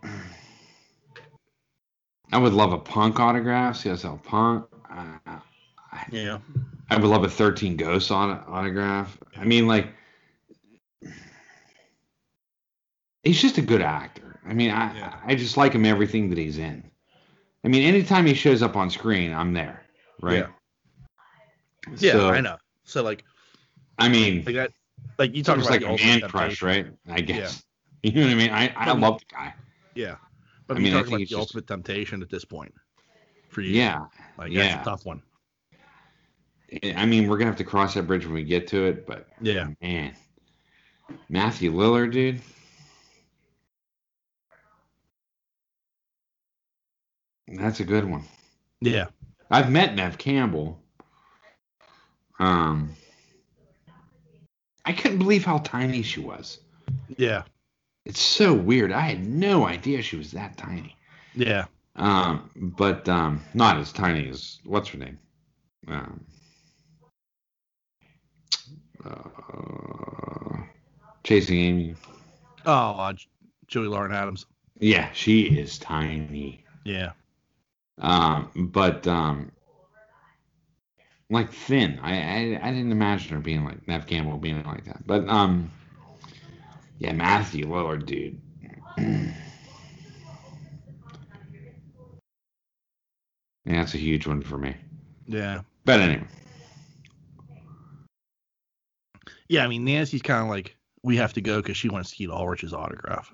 I 2.31 2.37
would 2.37 2.53
love 2.53 2.73
a 2.73 2.77
Punk 2.77 3.19
autograph. 3.19 3.75
SLC 3.83 4.23
Punk. 4.23 4.65
Uh, 4.89 5.39
Yeah. 6.11 6.39
I 6.91 6.97
would 6.97 7.07
love 7.09 7.23
a 7.23 7.29
13 7.29 7.75
Ghosts 7.77 8.11
auto- 8.11 8.43
autograph. 8.51 9.17
I 9.37 9.43
mean, 9.45 9.67
like, 9.67 9.87
he's 13.23 13.41
just 13.41 13.57
a 13.57 13.61
good 13.61 13.81
actor. 13.81 14.39
I 14.45 14.53
mean, 14.53 14.71
I 14.71 14.95
Yeah. 14.95 15.19
I 15.25 15.35
just 15.35 15.57
like 15.57 15.73
him 15.73 15.85
everything 15.85 16.29
that 16.29 16.37
he's 16.37 16.57
in. 16.57 16.89
I 17.63 17.67
mean, 17.67 17.83
anytime 17.83 18.25
he 18.25 18.33
shows 18.33 18.61
up 18.61 18.75
on 18.75 18.89
screen, 18.89 19.33
I'm 19.33 19.53
there, 19.53 19.83
right? 20.21 20.47
Yeah, 21.97 22.13
So, 22.13 22.29
I 22.29 22.41
know. 22.41 22.57
So 22.83 23.03
like, 23.03 23.23
I 23.97 24.09
mean, 24.09 24.43
like 24.45 24.55
that, 24.55 24.71
like 25.17 25.35
you 25.35 25.43
talk 25.43 25.57
about 25.57 25.69
like 25.69 25.81
a 25.83 25.95
man 26.03 26.21
crush, 26.21 26.61
right? 26.61 26.87
I 27.09 27.21
guess. 27.21 27.63
You 28.01 28.13
know 28.13 28.21
what 28.21 28.31
I 28.31 28.35
mean? 28.35 28.49
I, 28.51 28.73
I 28.77 28.93
love 28.93 29.19
the 29.19 29.25
guy. 29.25 29.53
Yeah. 29.93 30.15
But 30.69 30.77
I 30.77 30.81
mean, 30.81 30.93
I 30.93 30.97
think 30.97 31.07
about 31.07 31.17
the 31.17 31.25
just- 31.25 31.39
ultimate 31.39 31.65
temptation 31.67 32.21
at 32.21 32.29
this 32.29 32.45
point 32.45 32.71
for 33.49 33.61
you. 33.61 33.71
Yeah. 33.71 34.05
Like 34.37 34.51
yeah. 34.51 34.75
that's 34.75 34.87
a 34.87 34.89
tough 34.91 35.03
one. 35.03 35.23
I 36.95 37.07
mean, 37.07 37.27
we're 37.27 37.39
gonna 37.39 37.49
have 37.49 37.57
to 37.57 37.63
cross 37.63 37.95
that 37.95 38.03
bridge 38.03 38.23
when 38.25 38.35
we 38.35 38.43
get 38.43 38.67
to 38.67 38.85
it, 38.85 39.07
but 39.07 39.27
Yeah. 39.41 39.69
man, 39.81 40.15
Matthew 41.27 41.73
Lillard, 41.73 42.11
dude. 42.11 42.39
That's 47.47 47.79
a 47.79 47.83
good 47.83 48.05
one. 48.05 48.25
Yeah. 48.79 49.07
I've 49.49 49.71
met 49.71 49.95
Neve 49.95 50.19
Campbell. 50.19 50.79
Um, 52.39 52.91
I 54.85 54.93
couldn't 54.93 55.17
believe 55.17 55.43
how 55.43 55.57
tiny 55.57 56.03
she 56.03 56.19
was. 56.19 56.59
Yeah. 57.17 57.41
It's 58.09 58.21
so 58.21 58.55
weird. 58.55 58.91
I 58.91 59.01
had 59.01 59.23
no 59.23 59.67
idea 59.67 60.01
she 60.01 60.17
was 60.17 60.31
that 60.31 60.57
tiny. 60.57 60.97
Yeah. 61.35 61.65
Um, 61.95 62.49
but 62.55 63.07
um, 63.07 63.39
not 63.53 63.77
as 63.77 63.91
tiny 63.93 64.27
as 64.29 64.57
what's 64.63 64.89
her 64.89 64.97
name? 64.97 65.19
Um, 65.87 66.25
uh, 69.05 70.57
Chasing 71.23 71.59
Amy. 71.59 71.95
Oh, 72.65 72.71
uh, 72.97 73.13
Joey 73.67 73.85
Lauren 73.85 74.11
Adams. 74.11 74.47
Yeah, 74.79 75.11
she 75.13 75.41
is 75.41 75.77
tiny. 75.77 76.63
Yeah. 76.85 77.11
Um, 77.99 78.71
but 78.73 79.05
um, 79.05 79.51
like 81.29 81.53
thin. 81.53 81.99
I, 82.01 82.15
I 82.15 82.59
I 82.63 82.71
didn't 82.71 82.91
imagine 82.91 83.35
her 83.35 83.39
being 83.39 83.65
like 83.65 83.87
Neve 83.87 84.07
Campbell 84.07 84.39
being 84.39 84.63
like 84.63 84.85
that. 84.85 85.05
But 85.05 85.29
um, 85.29 85.71
yeah, 86.99 87.13
Matthew 87.13 87.65
Lillard, 87.65 88.05
dude. 88.05 88.39
yeah, 88.97 89.31
that's 93.65 93.93
a 93.93 93.97
huge 93.97 94.27
one 94.27 94.41
for 94.41 94.57
me. 94.57 94.75
Yeah. 95.27 95.61
But 95.85 95.99
anyway, 96.01 96.27
Yeah. 99.47 99.63
I 99.63 99.67
mean, 99.67 99.85
Nancy's 99.85 100.21
kind 100.21 100.43
of 100.43 100.49
like, 100.49 100.75
we 101.03 101.15
have 101.17 101.33
to 101.33 101.41
go 101.41 101.61
because 101.61 101.77
she 101.77 101.89
wants 101.89 102.11
Skeet 102.11 102.29
Ulrich's 102.29 102.73
autograph. 102.73 103.33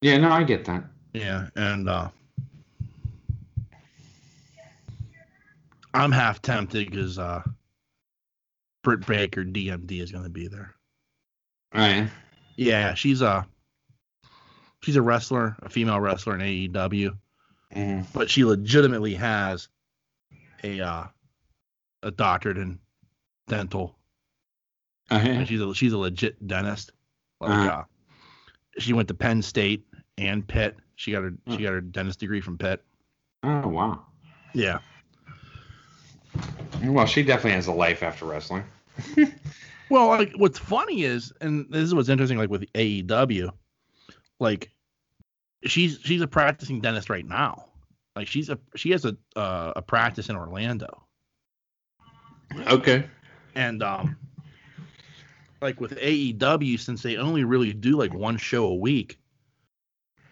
yeah, 0.00 0.16
no, 0.18 0.30
I 0.30 0.42
get 0.42 0.64
that. 0.64 0.84
Yeah, 1.12 1.48
and 1.56 1.88
uh 1.88 2.08
I'm 5.92 6.12
half 6.12 6.40
tempted 6.40 6.88
because 6.90 7.18
uh 7.18 7.42
Britt 8.82 9.04
Baker 9.06 9.44
DMD 9.44 10.00
is 10.00 10.10
going 10.12 10.24
to 10.24 10.30
be 10.30 10.48
there. 10.48 10.74
All 11.74 11.80
right. 11.82 12.08
Yeah, 12.60 12.92
she's 12.92 13.22
a 13.22 13.46
she's 14.82 14.96
a 14.96 15.00
wrestler, 15.00 15.56
a 15.62 15.70
female 15.70 15.98
wrestler 15.98 16.34
in 16.34 16.42
AEW, 16.42 17.16
Mhm. 17.74 18.06
but 18.12 18.28
she 18.28 18.44
legitimately 18.44 19.14
has 19.14 19.68
a 20.62 20.78
uh 20.82 21.04
a 22.02 22.10
doctorate 22.10 22.58
in 22.58 22.78
dental. 23.48 23.96
And 25.08 25.48
she's 25.48 25.62
a 25.62 25.74
she's 25.74 25.94
a 25.94 25.98
legit 25.98 26.46
dentist. 26.46 26.92
Like 27.40 27.50
Uh-huh. 27.50 27.68
uh, 27.70 27.84
she 28.78 28.92
went 28.92 29.08
to 29.08 29.14
Penn 29.14 29.40
State 29.40 29.86
and 30.18 30.46
Pitt. 30.46 30.76
She 30.96 31.12
got 31.12 31.22
her 31.22 31.30
Hmm. 31.30 31.56
she 31.56 31.62
got 31.62 31.70
her 31.72 31.80
dentist 31.80 32.20
degree 32.20 32.42
from 32.42 32.58
Pitt. 32.58 32.84
Oh 33.42 33.68
wow. 33.68 34.04
Yeah. 34.52 34.80
Well, 36.84 37.06
she 37.06 37.22
definitely 37.22 37.52
has 37.52 37.68
a 37.68 37.72
life 37.72 38.02
after 38.02 38.26
wrestling. 38.26 38.64
Well, 39.90 40.06
like 40.06 40.32
what's 40.36 40.58
funny 40.58 41.02
is, 41.02 41.32
and 41.40 41.66
this 41.70 41.82
is 41.82 41.94
what's 41.94 42.08
interesting, 42.08 42.38
like 42.38 42.48
with 42.48 42.72
AEW, 42.74 43.52
like 44.38 44.70
she's 45.64 45.98
she's 46.02 46.20
a 46.20 46.28
practicing 46.28 46.80
dentist 46.80 47.10
right 47.10 47.26
now. 47.26 47.66
Like 48.14 48.28
she's 48.28 48.48
a 48.50 48.58
she 48.76 48.90
has 48.92 49.04
a 49.04 49.16
uh, 49.36 49.72
a 49.76 49.82
practice 49.82 50.28
in 50.28 50.36
Orlando, 50.36 51.06
Okay. 52.68 53.04
and 53.56 53.82
um, 53.82 54.16
like 55.60 55.80
with 55.80 55.96
AEW, 55.98 56.78
since 56.78 57.02
they 57.02 57.16
only 57.16 57.42
really 57.44 57.72
do 57.72 57.96
like 57.98 58.14
one 58.14 58.36
show 58.36 58.66
a 58.66 58.74
week, 58.76 59.18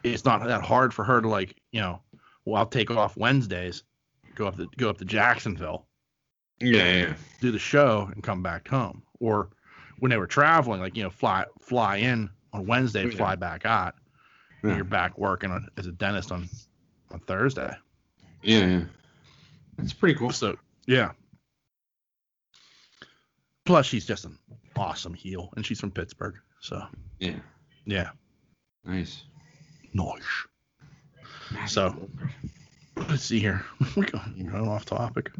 it's 0.04 0.24
not 0.24 0.44
that 0.44 0.62
hard 0.62 0.94
for 0.94 1.04
her 1.04 1.20
to 1.20 1.28
like 1.28 1.60
you 1.72 1.80
know, 1.80 2.00
well 2.44 2.56
I'll 2.56 2.66
take 2.66 2.92
off 2.92 3.16
Wednesdays, 3.16 3.82
go 4.36 4.46
up 4.46 4.56
to 4.56 4.68
go 4.76 4.88
up 4.88 4.98
to 4.98 5.04
Jacksonville, 5.04 5.87
Yeah, 6.60 6.92
yeah. 6.92 7.14
do 7.40 7.50
the 7.52 7.58
show 7.58 8.08
and 8.12 8.22
come 8.22 8.42
back 8.42 8.66
home. 8.68 9.02
Or 9.20 9.48
when 9.98 10.10
they 10.10 10.16
were 10.16 10.26
traveling, 10.26 10.80
like 10.80 10.96
you 10.96 11.02
know, 11.02 11.10
fly 11.10 11.44
fly 11.60 11.96
in 11.96 12.30
on 12.52 12.66
Wednesday, 12.66 13.04
Yeah. 13.04 13.16
fly 13.16 13.34
back 13.36 13.64
out, 13.66 13.94
and 14.62 14.74
you're 14.74 14.84
back 14.84 15.16
working 15.18 15.50
on, 15.50 15.68
as 15.76 15.86
a 15.86 15.92
dentist 15.92 16.32
on 16.32 16.48
on 17.10 17.20
Thursday. 17.20 17.74
Yeah, 18.42 18.66
yeah. 18.66 18.84
That's 19.76 19.92
pretty 19.92 20.18
cool. 20.18 20.30
So 20.30 20.56
yeah. 20.86 21.12
Plus, 23.64 23.84
she's 23.86 24.06
just 24.06 24.24
an 24.24 24.38
awesome 24.76 25.12
heel, 25.14 25.50
and 25.56 25.64
she's 25.66 25.78
from 25.80 25.90
Pittsburgh. 25.90 26.36
So 26.60 26.82
Yeah. 27.18 27.36
yeah, 27.84 28.10
Nice. 28.84 29.24
nice. 29.92 30.46
So 31.66 32.08
let's 32.96 33.22
see 33.24 33.38
here. 33.40 33.64
We're 33.96 34.04
going 34.06 34.68
off 34.68 34.84
topic. 34.86 35.30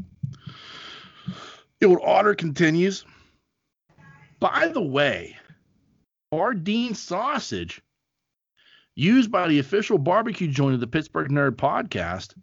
The 1.81 1.87
old 1.87 2.01
Otter 2.05 2.35
continues. 2.35 3.05
By 4.41 4.69
the 4.69 4.83
way, 4.83 5.37
Bardine 6.31 6.95
sausage, 6.95 7.81
used 8.95 9.31
by 9.31 9.49
the 9.49 9.59
official 9.59 9.99
barbecue 9.99 10.49
joint 10.49 10.75
of 10.75 10.81
the 10.81 10.87
Pittsburgh 10.87 11.31
Nerd 11.31 11.53
podcast, 11.53 12.35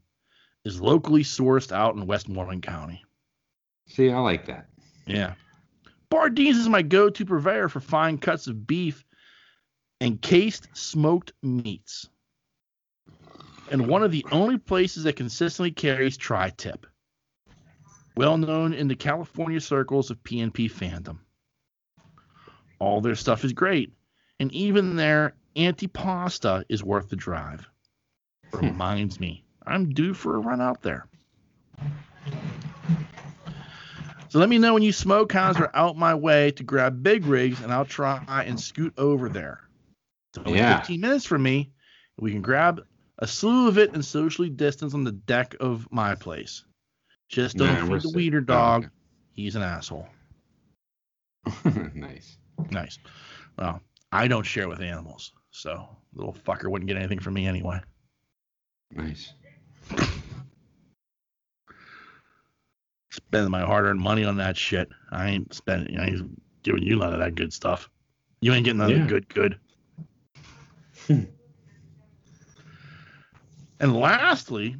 is 0.63 0.81
locally 0.81 1.23
sourced 1.23 1.71
out 1.71 1.95
in 1.95 2.07
Westmoreland 2.07 2.63
County. 2.63 3.03
See, 3.87 4.09
I 4.09 4.19
like 4.19 4.45
that. 4.47 4.67
Yeah. 5.05 5.35
Bardines 6.09 6.57
is 6.57 6.69
my 6.69 6.81
go 6.81 7.09
to 7.09 7.25
purveyor 7.25 7.69
for 7.69 7.79
fine 7.79 8.17
cuts 8.17 8.47
of 8.47 8.65
beef 8.65 9.05
and 10.01 10.21
cased 10.21 10.67
smoked 10.73 11.33
meats. 11.43 12.09
And 13.71 13.87
one 13.87 14.03
of 14.03 14.11
the 14.11 14.25
only 14.31 14.57
places 14.57 15.03
that 15.03 15.15
consistently 15.15 15.71
carries 15.71 16.17
tri 16.17 16.51
tip. 16.51 16.85
Well 18.17 18.37
known 18.37 18.73
in 18.73 18.87
the 18.87 18.95
California 18.95 19.59
circles 19.59 20.09
of 20.09 20.23
PNP 20.23 20.71
fandom. 20.71 21.17
All 22.79 23.01
their 23.01 23.15
stuff 23.15 23.43
is 23.43 23.53
great, 23.53 23.93
and 24.39 24.51
even 24.53 24.95
their 24.95 25.35
antipasta 25.55 26.63
is 26.69 26.83
worth 26.83 27.09
the 27.09 27.15
drive. 27.15 27.67
Hmm. 28.53 28.67
Reminds 28.67 29.19
me, 29.19 29.43
I'm 29.65 29.89
due 29.89 30.13
for 30.13 30.35
a 30.35 30.39
run 30.39 30.61
out 30.61 30.81
there. 30.81 31.07
So 34.29 34.39
let 34.39 34.49
me 34.49 34.57
know 34.57 34.73
when 34.73 34.83
you 34.83 34.91
smoke 34.91 35.31
hounds 35.31 35.59
are 35.59 35.71
out 35.73 35.97
my 35.97 36.13
way 36.15 36.51
to 36.51 36.63
grab 36.63 37.01
big 37.01 37.25
rigs, 37.25 37.61
and 37.61 37.71
I'll 37.71 37.85
try 37.85 38.43
and 38.45 38.59
scoot 38.59 38.93
over 38.97 39.29
there. 39.29 39.61
It's 40.29 40.39
only 40.45 40.59
Yeah. 40.59 40.77
15 40.79 40.99
minutes 40.99 41.25
from 41.25 41.43
me. 41.43 41.71
We 42.17 42.31
can 42.31 42.41
grab 42.41 42.85
a 43.19 43.27
slew 43.27 43.67
of 43.67 43.77
it 43.77 43.93
and 43.93 44.03
socially 44.03 44.49
distance 44.49 44.93
on 44.93 45.05
the 45.05 45.13
deck 45.13 45.55
of 45.59 45.87
my 45.91 46.15
place. 46.15 46.65
Just 47.35 47.57
don't 47.57 47.67
Nah, 47.89 47.99
feed 47.99 48.01
the 48.01 48.15
weeder 48.15 48.37
Oh, 48.37 48.41
dog. 48.45 48.89
He's 49.33 49.57
an 49.57 49.61
asshole. 49.61 50.07
nice. 51.93 52.37
Nice. 52.71 52.97
Well, 53.57 53.81
I 54.13 54.29
don't 54.29 54.45
share 54.45 54.69
with 54.69 54.79
animals, 54.79 55.33
so 55.51 55.85
little 56.13 56.33
fucker 56.33 56.71
wouldn't 56.71 56.87
get 56.87 56.95
anything 56.95 57.19
from 57.19 57.33
me 57.33 57.45
anyway. 57.45 57.81
Nice. 58.91 59.33
Spending 63.11 63.51
my 63.51 63.63
hard-earned 63.65 63.99
money 63.99 64.23
on 64.23 64.37
that 64.37 64.55
shit. 64.55 64.87
I 65.11 65.27
ain't 65.31 65.53
spending. 65.53 65.99
I 65.99 66.05
ain't 66.07 66.41
giving 66.63 66.83
you 66.83 66.95
none 66.95 67.11
of 67.11 67.19
that 67.19 67.35
good 67.35 67.51
stuff. 67.51 67.89
You 68.39 68.53
ain't 68.53 68.63
getting 68.63 68.77
none 68.79 68.91
of 68.93 68.97
Yeah. 68.97 69.03
the 69.03 69.09
good 69.09 69.27
good. 69.33 69.59
Hmm. 71.07 71.23
and 73.81 73.93
lastly, 73.93 74.77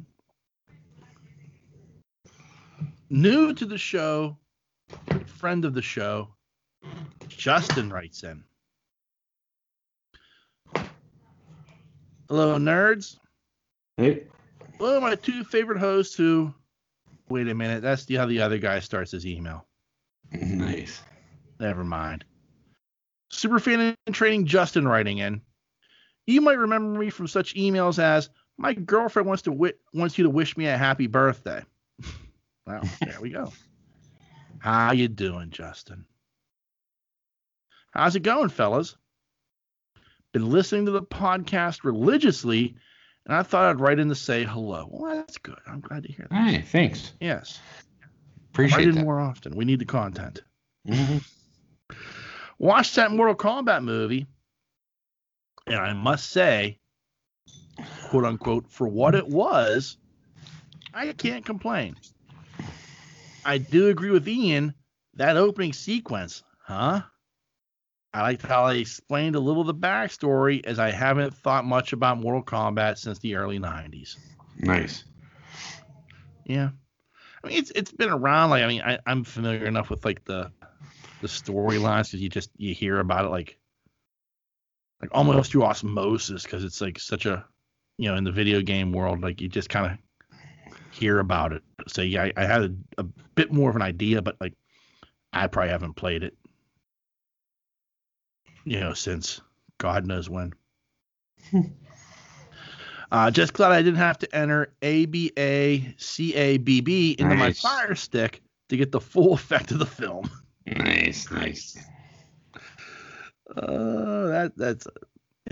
new 3.10 3.52
to 3.54 3.66
the 3.66 3.78
show, 3.78 4.38
friend 5.26 5.64
of 5.64 5.74
the 5.74 5.82
show, 5.82 6.28
Justin 7.28 7.92
writes 7.92 8.22
in. 8.22 8.44
Hello, 12.28 12.56
nerds. 12.58 13.18
Hey. 13.96 14.24
Hello, 14.78 15.00
my 15.00 15.14
two 15.14 15.44
favorite 15.44 15.78
hosts 15.78 16.14
who. 16.14 16.52
Wait 17.28 17.48
a 17.48 17.54
minute. 17.54 17.82
That's 17.82 18.04
the, 18.04 18.16
how 18.16 18.26
the 18.26 18.40
other 18.40 18.58
guy 18.58 18.78
starts 18.80 19.10
his 19.10 19.26
email. 19.26 19.66
Nice. 20.32 21.02
Never 21.58 21.82
mind. 21.82 22.24
Superfan 23.32 23.96
in 24.06 24.12
training 24.12 24.46
Justin 24.46 24.86
writing 24.86 25.18
in. 25.18 25.40
You 26.26 26.40
might 26.40 26.58
remember 26.58 26.98
me 26.98 27.10
from 27.10 27.26
such 27.26 27.54
emails 27.54 27.98
as 27.98 28.30
my 28.58 28.74
girlfriend 28.74 29.28
wants 29.28 29.42
to 29.42 29.50
wi- 29.50 29.74
wants 29.92 30.18
you 30.18 30.24
to 30.24 30.30
wish 30.30 30.56
me 30.56 30.66
a 30.66 30.76
happy 30.76 31.06
birthday. 31.06 31.62
well, 32.66 32.82
there 33.00 33.20
we 33.20 33.30
go. 33.30 33.52
How 34.58 34.92
you 34.92 35.08
doing, 35.08 35.50
Justin? 35.50 36.04
How's 37.92 38.16
it 38.16 38.20
going, 38.22 38.48
fellas? 38.48 38.96
Been 40.32 40.50
listening 40.50 40.86
to 40.86 40.90
the 40.92 41.02
podcast 41.02 41.84
religiously, 41.84 42.76
and 43.24 43.34
I 43.34 43.42
thought 43.42 43.64
I'd 43.70 43.80
write 43.80 43.98
in 43.98 44.08
to 44.08 44.14
say 44.14 44.44
hello. 44.44 44.86
Well, 44.90 45.14
that's 45.16 45.38
good. 45.38 45.58
I'm 45.66 45.80
glad 45.80 46.02
to 46.02 46.12
hear 46.12 46.26
that. 46.30 46.48
Hey, 46.50 46.62
thanks. 46.62 47.12
Yes. 47.20 47.58
Appreciate 48.52 48.78
Write 48.78 48.88
in 48.88 48.94
that. 48.96 49.04
more 49.04 49.20
often. 49.20 49.54
We 49.56 49.64
need 49.64 49.78
the 49.78 49.84
content. 49.86 50.42
Mhm. 50.86 51.22
watched 52.58 52.94
that 52.96 53.10
Mortal 53.12 53.34
Kombat 53.34 53.82
movie, 53.84 54.26
and 55.66 55.76
I 55.76 55.92
must 55.92 56.30
say, 56.30 56.78
quote 58.04 58.24
unquote, 58.24 58.70
for 58.70 58.86
what 58.88 59.14
it 59.14 59.26
was, 59.28 59.96
I 60.94 61.12
can't 61.12 61.44
complain. 61.44 61.96
I 63.46 63.58
do 63.58 63.88
agree 63.88 64.10
with 64.10 64.28
Ian. 64.28 64.74
That 65.14 65.36
opening 65.36 65.72
sequence, 65.72 66.42
huh? 66.64 67.02
I 68.12 68.22
liked 68.22 68.42
how 68.42 68.68
they 68.68 68.80
explained 68.80 69.36
a 69.36 69.40
little 69.40 69.62
of 69.62 69.66
the 69.66 69.74
backstory, 69.74 70.64
as 70.66 70.78
I 70.78 70.90
haven't 70.90 71.34
thought 71.34 71.64
much 71.64 71.92
about 71.92 72.18
Mortal 72.18 72.42
Kombat 72.42 72.98
since 72.98 73.18
the 73.20 73.36
early 73.36 73.58
'90s. 73.58 74.16
Nice. 74.58 75.04
Yeah, 76.44 76.70
I 77.42 77.46
mean 77.46 77.58
it's 77.58 77.70
it's 77.74 77.92
been 77.92 78.10
around. 78.10 78.50
Like 78.50 78.62
I 78.64 78.66
mean, 78.66 78.82
I, 78.82 78.98
I'm 79.06 79.24
familiar 79.24 79.66
enough 79.66 79.90
with 79.90 80.04
like 80.04 80.24
the 80.24 80.50
the 81.22 81.28
storylines 81.28 82.08
because 82.08 82.20
you 82.20 82.28
just 82.28 82.50
you 82.56 82.74
hear 82.74 82.98
about 82.98 83.24
it 83.24 83.28
like 83.28 83.58
like 85.00 85.10
almost 85.12 85.52
through 85.52 85.64
osmosis 85.64 86.42
because 86.42 86.64
it's 86.64 86.80
like 86.80 86.98
such 86.98 87.26
a 87.26 87.44
you 87.98 88.08
know 88.08 88.16
in 88.16 88.24
the 88.24 88.32
video 88.32 88.60
game 88.60 88.92
world 88.92 89.22
like 89.22 89.40
you 89.40 89.48
just 89.48 89.68
kind 89.68 89.92
of 89.92 89.98
hear 90.96 91.18
about 91.18 91.52
it. 91.52 91.62
So 91.86 92.02
yeah, 92.02 92.24
I, 92.24 92.32
I 92.36 92.44
had 92.46 92.62
a, 92.62 92.74
a 92.98 93.04
bit 93.34 93.52
more 93.52 93.70
of 93.70 93.76
an 93.76 93.82
idea, 93.82 94.22
but 94.22 94.36
like 94.40 94.54
I 95.32 95.46
probably 95.46 95.70
haven't 95.70 95.94
played 95.94 96.22
it, 96.22 96.36
you 98.64 98.80
know, 98.80 98.94
since 98.94 99.40
God 99.78 100.06
knows 100.06 100.28
when. 100.30 100.52
Uh, 103.12 103.30
just 103.30 103.52
glad 103.52 103.70
I 103.70 103.82
didn't 103.82 103.98
have 104.00 104.18
to 104.18 104.34
enter 104.34 104.74
ABA 104.82 105.30
CABB 105.96 107.14
into 107.20 107.36
Nice. 107.36 107.62
my 107.62 107.70
Fire 107.70 107.94
Stick 107.94 108.42
to 108.68 108.76
get 108.76 108.90
the 108.90 109.00
full 109.00 109.32
effect 109.34 109.70
of 109.70 109.78
the 109.78 109.86
film. 109.86 110.28
Nice. 110.66 111.30
Nice. 111.30 111.78
Uh, 113.56 114.26
that 114.26 114.52
that's 114.56 114.86
an 114.86 114.92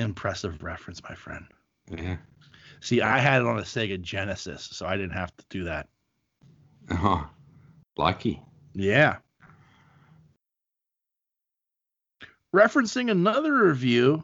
impressive 0.05 0.65
reference, 0.65 1.01
my 1.09 1.15
friend. 1.15 1.45
Yeah. 1.97 2.17
See, 2.85 3.01
I 3.01 3.19
had 3.19 3.41
it 3.41 3.47
on 3.47 3.59
a 3.59 3.63
Sega 3.63 3.99
Genesis, 3.99 4.69
so 4.71 4.85
I 4.85 4.99
didn't 4.99 5.15
have 5.15 5.35
to 5.39 5.45
do 5.49 5.65
that. 5.65 5.89
Oh, 6.91 7.27
lucky. 7.97 8.43
Yeah. 8.75 9.17
Referencing 12.55 13.11
another 13.11 13.55
review, 13.55 14.23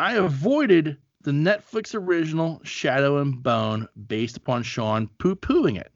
I 0.00 0.14
avoided 0.14 0.96
the 1.20 1.30
Netflix 1.30 1.94
original 1.94 2.60
Shadow 2.64 3.18
and 3.18 3.40
Bone 3.40 3.86
based 4.08 4.36
upon 4.36 4.64
Sean 4.64 5.08
poo 5.18 5.36
pooing 5.36 5.78
it. 5.78 5.92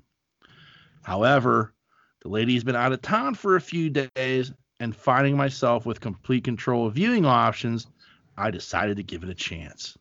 However, 1.03 1.75
the 2.23 2.29
lady's 2.29 2.63
been 2.63 2.77
out 2.77 2.93
of 2.93 3.03
town 3.03 3.35
for 3.35 3.57
a 3.57 3.61
few 3.61 3.91
days, 3.91 4.53
and 4.79 4.95
finding 4.95 5.37
myself 5.37 5.87
with 5.87 5.99
complete 6.01 6.45
control 6.45 6.87
of 6.87 6.95
viewing 6.95 7.27
options, 7.27 7.89
I 8.37 8.53
decided 8.53 8.97
to 8.99 9.03
give 9.03 9.25
it 9.25 9.29
a 9.29 9.35
chance. 9.35 9.99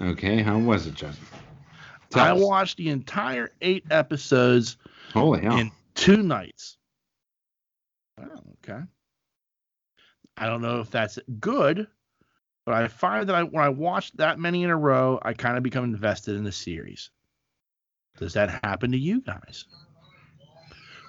Okay. 0.00 0.42
How 0.42 0.58
was 0.58 0.86
it, 0.86 0.94
Justin? 0.94 1.26
Tell 2.10 2.24
I 2.24 2.30
us. 2.32 2.42
watched 2.42 2.76
the 2.76 2.90
entire 2.90 3.50
eight 3.60 3.84
episodes 3.90 4.76
Holy 5.12 5.40
hell. 5.40 5.58
in 5.58 5.70
two 5.94 6.22
nights. 6.22 6.76
Oh, 8.20 8.40
okay. 8.64 8.80
I 10.36 10.46
don't 10.46 10.62
know 10.62 10.80
if 10.80 10.90
that's 10.90 11.18
good, 11.40 11.86
but 12.66 12.74
I 12.74 12.88
find 12.88 13.28
that 13.28 13.34
I, 13.36 13.42
when 13.44 13.64
I 13.64 13.68
watch 13.68 14.12
that 14.12 14.38
many 14.38 14.62
in 14.64 14.70
a 14.70 14.76
row, 14.76 15.18
I 15.22 15.32
kind 15.32 15.56
of 15.56 15.62
become 15.62 15.84
invested 15.84 16.36
in 16.36 16.44
the 16.44 16.52
series. 16.52 17.10
Does 18.18 18.32
that 18.34 18.60
happen 18.64 18.92
to 18.92 18.98
you 18.98 19.20
guys? 19.20 19.64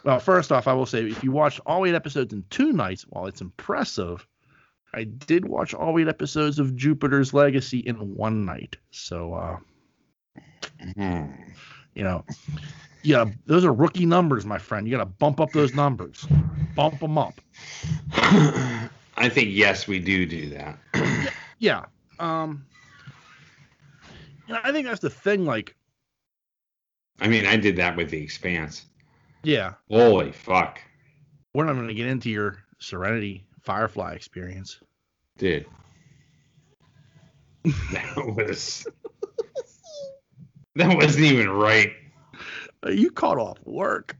Well, 0.03 0.19
first 0.19 0.51
off, 0.51 0.67
I 0.67 0.73
will 0.73 0.85
say 0.85 1.07
if 1.07 1.23
you 1.23 1.31
watch 1.31 1.59
all 1.65 1.85
eight 1.85 1.95
episodes 1.95 2.33
in 2.33 2.43
two 2.51 2.71
nights, 2.71 3.03
while 3.09 3.25
it's 3.25 3.41
impressive, 3.41 4.27
I 4.95 5.03
did 5.03 5.45
watch 5.45 5.73
all 5.73 5.99
eight 5.99 6.07
episodes 6.07 6.57
of 6.57 6.73
Jupiter's 6.75 7.33
Legacy 7.33 7.79
in 7.79 8.15
one 8.15 8.45
night. 8.45 8.77
So, 8.91 9.33
uh, 9.33 9.57
you 10.95 12.03
know, 12.03 12.23
yeah, 13.03 13.25
those 13.45 13.65
are 13.65 13.73
rookie 13.73 14.05
numbers, 14.05 14.45
my 14.45 14.57
friend. 14.57 14.87
You 14.87 14.95
got 14.95 15.03
to 15.03 15.05
bump 15.05 15.41
up 15.41 15.51
those 15.51 15.73
numbers, 15.73 16.25
bump 16.75 16.99
them 16.99 17.17
up. 17.17 17.41
I 18.13 19.29
think 19.29 19.49
yes, 19.51 19.85
we 19.85 19.99
do 19.99 20.25
do 20.25 20.49
that. 20.51 20.79
Yeah. 21.57 21.85
Um. 22.19 22.65
Know, 24.49 24.59
I 24.61 24.73
think 24.73 24.85
that's 24.85 24.99
the 24.99 25.09
thing. 25.09 25.45
Like, 25.45 25.73
I 27.21 27.29
mean, 27.29 27.45
I 27.45 27.55
did 27.55 27.77
that 27.77 27.95
with 27.95 28.09
the 28.09 28.21
Expanse. 28.21 28.85
yeah, 29.41 29.75
Holy 29.89 30.33
fuck, 30.33 30.81
we're 31.53 31.63
not 31.63 31.75
going 31.75 31.87
to 31.87 31.93
get 31.93 32.07
into 32.07 32.29
your 32.29 32.57
Serenity 32.79 33.45
Firefly 33.61 34.13
experience. 34.13 34.79
Dude. 35.37 35.65
That 37.91 38.15
was 38.35 38.85
that 40.75 40.95
wasn't 40.95 41.25
even 41.25 41.49
right, 41.49 41.93
Uh, 42.85 42.91
you 42.91 43.09
caught 43.09 43.39
off 43.39 43.57
work. 43.65 44.15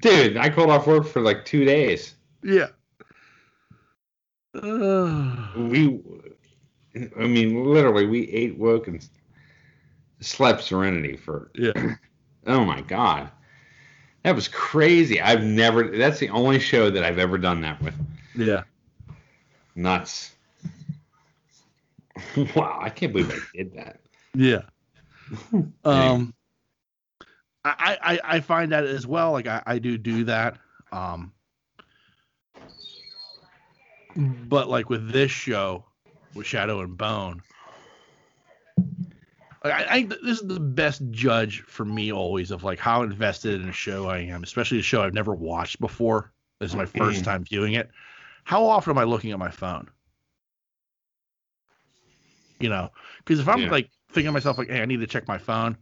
dude. 0.00 0.36
I 0.36 0.48
called 0.50 0.70
off 0.70 0.86
work 0.88 1.06
for 1.06 1.20
like 1.20 1.44
two 1.44 1.64
days. 1.64 2.14
yeah. 2.42 2.68
Uh, 4.54 5.46
We, 5.56 6.00
I 7.20 7.26
mean, 7.26 7.64
literally, 7.64 8.06
we 8.06 8.28
ate, 8.30 8.56
woke, 8.58 8.88
and 8.88 9.06
slept 10.20 10.62
Serenity 10.62 11.16
for. 11.16 11.50
Yeah. 11.58 11.94
Oh 12.48 12.64
my 12.64 12.80
god, 12.80 13.30
that 14.22 14.34
was 14.34 14.46
crazy. 14.48 15.20
I've 15.20 15.42
never. 15.44 15.96
That's 15.96 16.18
the 16.20 16.28
only 16.30 16.58
show 16.60 16.90
that 16.90 17.04
I've 17.04 17.18
ever 17.18 17.38
done 17.38 17.60
that 17.62 17.80
with. 17.82 17.94
Yeah. 18.36 18.62
Nuts. 19.76 20.34
wow, 22.56 22.78
I 22.80 22.88
can't 22.90 23.12
believe 23.12 23.30
I 23.30 23.38
did 23.56 23.74
that. 23.74 24.00
Yeah. 24.34 24.62
Um, 25.84 26.34
I, 27.64 27.98
I 28.00 28.20
I 28.36 28.40
find 28.40 28.70
that 28.72 28.84
as 28.84 29.06
well. 29.06 29.32
Like 29.32 29.48
I, 29.48 29.62
I 29.66 29.78
do 29.78 29.98
do 29.98 30.24
that. 30.24 30.58
Um, 30.92 31.32
but 34.16 34.68
like 34.68 34.88
with 34.88 35.10
this 35.10 35.32
show, 35.32 35.84
with 36.34 36.46
Shadow 36.46 36.80
and 36.80 36.96
Bone, 36.96 37.42
I, 39.64 39.86
I 39.90 40.02
this 40.02 40.40
is 40.40 40.46
the 40.46 40.60
best 40.60 41.02
judge 41.10 41.62
for 41.62 41.84
me 41.84 42.12
always 42.12 42.50
of 42.52 42.62
like 42.62 42.78
how 42.78 43.02
invested 43.02 43.60
in 43.60 43.68
a 43.68 43.72
show 43.72 44.08
I 44.08 44.18
am, 44.18 44.42
especially 44.42 44.78
a 44.78 44.82
show 44.82 45.02
I've 45.02 45.14
never 45.14 45.34
watched 45.34 45.80
before. 45.80 46.32
This 46.60 46.70
is 46.70 46.76
my 46.76 46.86
first 46.86 47.24
time 47.24 47.44
viewing 47.44 47.74
it. 47.74 47.90
How 48.46 48.64
often 48.64 48.92
am 48.92 48.98
I 48.98 49.02
looking 49.02 49.32
at 49.32 49.40
my 49.40 49.50
phone? 49.50 49.90
You 52.60 52.68
know, 52.68 52.92
because 53.18 53.40
if 53.40 53.48
I'm 53.48 53.62
Yeah. 53.62 53.70
like 53.70 53.90
thinking 54.12 54.28
to 54.28 54.32
myself 54.32 54.56
like, 54.56 54.68
hey, 54.70 54.80
I 54.80 54.86
need 54.86 55.00
to 55.00 55.06
check 55.08 55.26
my 55.26 55.36
phone, 55.36 55.76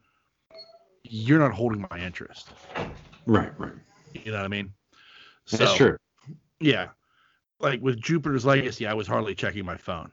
you're 1.03 1.39
not 1.39 1.53
holding 1.53 1.86
my 1.91 1.99
interest. 1.99 2.49
Right, 3.27 3.53
right. 3.61 3.74
You 4.15 4.32
know 4.32 4.39
what 4.39 4.47
I 4.47 4.49
mean? 4.49 4.73
That's 5.51 5.77
true. 5.77 5.99
Yeah. 6.59 6.89
Like 7.61 7.82
with 7.82 8.01
Jupiter's 8.01 8.47
Legacy, 8.47 8.86
I 8.86 8.95
was 8.95 9.07
hardly 9.07 9.35
checking 9.35 9.66
my 9.66 9.77
phone. 9.77 10.11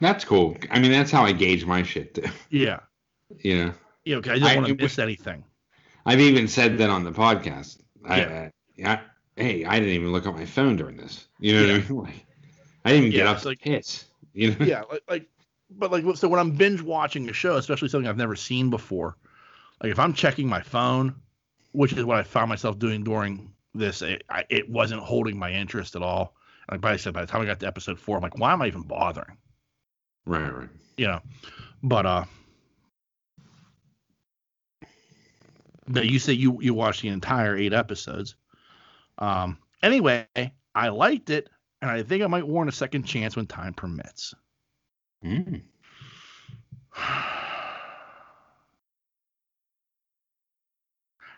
That's 0.00 0.24
cool. 0.24 0.56
I 0.68 0.80
mean, 0.80 0.90
that's 0.90 1.12
how 1.12 1.22
I 1.24 1.30
gauge 1.30 1.64
my 1.64 1.84
shit. 1.84 2.14
Too. 2.14 2.24
Yeah. 2.50 2.80
You 3.38 3.66
know, 3.66 3.74
You 4.04 4.16
know, 4.16 4.20
'cause 4.22 4.32
I 4.32 4.38
didn't 4.40 4.56
want 4.56 4.66
to 4.66 4.74
miss 4.74 4.98
anything. 4.98 5.44
I've 6.06 6.20
even 6.20 6.48
said 6.48 6.76
that 6.78 6.90
on 6.90 7.04
the 7.04 7.12
podcast. 7.12 7.82
I, 8.04 8.18
Yeah. 8.18 8.50
Uh, 8.84 8.88
I, 8.88 8.92
I, 8.94 9.00
hey, 9.36 9.64
I 9.64 9.78
didn't 9.78 9.94
even 9.94 10.12
look 10.12 10.26
at 10.26 10.34
my 10.34 10.44
phone 10.44 10.76
during 10.76 10.96
this. 10.96 11.26
You 11.38 11.54
know 11.54 11.62
what 11.62 11.70
I 11.70 11.88
mean? 11.88 12.02
Like, 12.04 12.26
I 12.84 12.90
didn't 12.90 13.06
even 13.06 13.16
get 13.16 13.26
up 13.28 13.40
to 13.42 13.48
like- 13.48 13.60
piss. 13.60 14.06
You 14.34 14.50
know? 14.56 14.64
yeah, 14.64 14.82
like, 14.90 15.02
like, 15.08 15.28
but 15.70 15.92
like, 15.92 16.04
so 16.16 16.28
when 16.28 16.40
I'm 16.40 16.52
binge 16.52 16.80
watching 16.80 17.28
a 17.28 17.32
show, 17.32 17.56
especially 17.56 17.88
something 17.88 18.08
I've 18.08 18.16
never 18.16 18.34
seen 18.34 18.70
before, 18.70 19.16
like 19.82 19.92
if 19.92 19.98
I'm 19.98 20.12
checking 20.14 20.48
my 20.48 20.62
phone, 20.62 21.14
which 21.72 21.92
is 21.92 22.04
what 22.04 22.16
I 22.16 22.22
found 22.22 22.48
myself 22.48 22.78
doing 22.78 23.04
during 23.04 23.52
this, 23.74 24.02
it, 24.02 24.24
I, 24.28 24.44
it 24.48 24.68
wasn't 24.68 25.02
holding 25.02 25.38
my 25.38 25.52
interest 25.52 25.96
at 25.96 26.02
all. 26.02 26.34
Like 26.70 26.84
I 26.84 26.96
said, 26.96 27.12
by 27.12 27.20
the 27.22 27.26
time 27.26 27.42
I 27.42 27.44
got 27.46 27.60
to 27.60 27.66
episode 27.66 27.98
four, 27.98 28.16
I'm 28.16 28.22
like, 28.22 28.38
why 28.38 28.52
am 28.52 28.62
I 28.62 28.66
even 28.66 28.82
bothering? 28.82 29.36
Right, 30.26 30.54
right. 30.54 30.68
You 30.96 31.08
know, 31.08 31.20
but 31.82 32.06
uh, 32.06 32.24
but 35.88 36.06
you 36.06 36.18
say 36.18 36.32
you 36.32 36.58
you 36.60 36.74
watched 36.74 37.02
the 37.02 37.08
entire 37.08 37.56
eight 37.56 37.72
episodes. 37.72 38.36
Um, 39.22 39.58
anyway, 39.84 40.26
I 40.74 40.88
liked 40.88 41.30
it, 41.30 41.48
and 41.80 41.88
I 41.88 42.02
think 42.02 42.24
I 42.24 42.26
might 42.26 42.46
warrant 42.46 42.68
a 42.72 42.76
second 42.76 43.04
chance 43.04 43.36
when 43.36 43.46
time 43.46 43.72
permits. 43.72 44.34
Mm. 45.24 45.62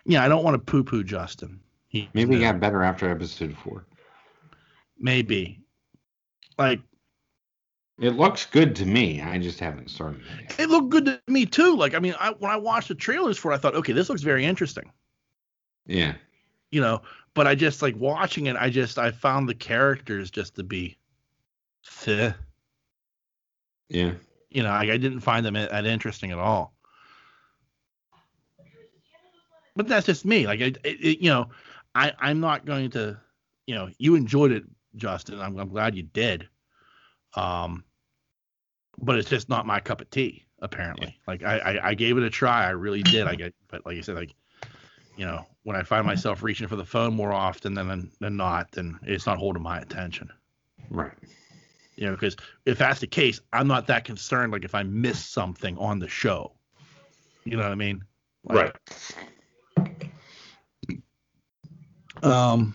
Yeah, 0.06 0.22
I 0.22 0.28
don't 0.28 0.44
want 0.44 0.54
to 0.54 0.58
poo 0.58 0.84
poo 0.84 1.02
Justin. 1.02 1.60
He, 1.88 2.10
Maybe 2.12 2.34
he 2.34 2.42
got 2.42 2.60
better 2.60 2.82
after 2.82 3.08
episode 3.08 3.56
four. 3.56 3.86
maybe. 4.98 5.62
Like 6.58 6.80
It 7.98 8.10
looks 8.10 8.44
good 8.44 8.76
to 8.76 8.84
me. 8.84 9.22
I 9.22 9.38
just 9.38 9.58
haven't 9.60 9.88
started 9.88 10.20
it 10.46 10.60
it 10.60 10.68
looked 10.68 10.90
good 10.90 11.06
to 11.06 11.22
me 11.26 11.46
too. 11.46 11.74
Like 11.74 11.94
I 11.94 12.00
mean, 12.00 12.14
I, 12.20 12.32
when 12.32 12.50
I 12.50 12.56
watched 12.56 12.88
the 12.88 12.94
trailers 12.94 13.38
for 13.38 13.50
it, 13.50 13.54
I 13.54 13.56
thought, 13.56 13.76
okay, 13.76 13.94
this 13.94 14.10
looks 14.10 14.20
very 14.20 14.44
interesting. 14.44 14.92
Yeah. 15.86 16.16
You 16.70 16.82
know, 16.82 17.00
but 17.34 17.46
I 17.46 17.54
just 17.54 17.82
like 17.82 17.96
watching 17.96 18.46
it. 18.46 18.56
I 18.56 18.70
just 18.70 18.98
I 18.98 19.10
found 19.10 19.48
the 19.48 19.54
characters 19.54 20.30
just 20.30 20.54
to 20.56 20.62
be. 20.62 20.96
Yeah. 22.08 22.32
you 24.50 24.62
know, 24.62 24.70
like 24.70 24.88
I 24.90 24.96
didn't 24.96 25.20
find 25.20 25.44
them 25.44 25.54
that 25.54 25.84
interesting 25.84 26.30
at 26.32 26.38
all. 26.38 26.74
But 29.76 29.88
that's 29.88 30.06
just 30.06 30.24
me. 30.24 30.46
Like, 30.46 30.60
it, 30.60 30.78
it, 30.84 31.00
it- 31.04 31.18
you 31.22 31.30
know, 31.30 31.48
I 31.94 32.12
I'm 32.18 32.40
not 32.40 32.64
going 32.64 32.90
to, 32.92 33.18
you 33.66 33.74
know, 33.74 33.90
you 33.98 34.14
enjoyed 34.14 34.52
it, 34.52 34.64
Justin. 34.96 35.40
I'm 35.40 35.58
I'm 35.58 35.68
glad 35.68 35.94
you 35.96 36.04
did. 36.04 36.48
Um, 37.34 37.84
but 38.98 39.18
it's 39.18 39.28
just 39.28 39.48
not 39.48 39.66
my 39.66 39.80
cup 39.80 40.00
of 40.00 40.10
tea. 40.10 40.44
Apparently, 40.60 41.18
like 41.26 41.42
I, 41.42 41.58
I 41.58 41.88
I 41.90 41.94
gave 41.94 42.16
it 42.16 42.22
a 42.22 42.30
try. 42.30 42.64
I 42.64 42.70
really 42.70 43.02
did. 43.02 43.26
I 43.26 43.34
get, 43.36 43.54
but 43.68 43.84
like 43.84 43.98
I 43.98 44.00
said, 44.00 44.14
like, 44.14 44.34
you 45.16 45.24
know, 45.24 45.46
when 45.62 45.76
I 45.76 45.82
find 45.82 46.06
myself 46.06 46.42
reaching 46.42 46.68
for 46.68 46.76
the 46.76 46.84
phone 46.84 47.14
more 47.14 47.32
often 47.32 47.74
than 47.74 48.10
than 48.20 48.36
not, 48.36 48.72
then 48.72 48.98
it's 49.02 49.26
not 49.26 49.38
holding 49.38 49.62
my 49.62 49.78
attention. 49.78 50.30
Right. 50.90 51.12
You 51.96 52.06
know, 52.06 52.12
because 52.12 52.36
if 52.66 52.78
that's 52.78 53.00
the 53.00 53.06
case, 53.06 53.40
I'm 53.52 53.68
not 53.68 53.86
that 53.86 54.04
concerned. 54.04 54.52
Like 54.52 54.64
if 54.64 54.74
I 54.74 54.82
miss 54.82 55.24
something 55.24 55.78
on 55.78 55.98
the 55.98 56.08
show, 56.08 56.52
you 57.44 57.56
know 57.56 57.62
what 57.62 57.72
I 57.72 57.76
mean? 57.76 58.02
Like, 58.44 58.76
Um, 62.24 62.74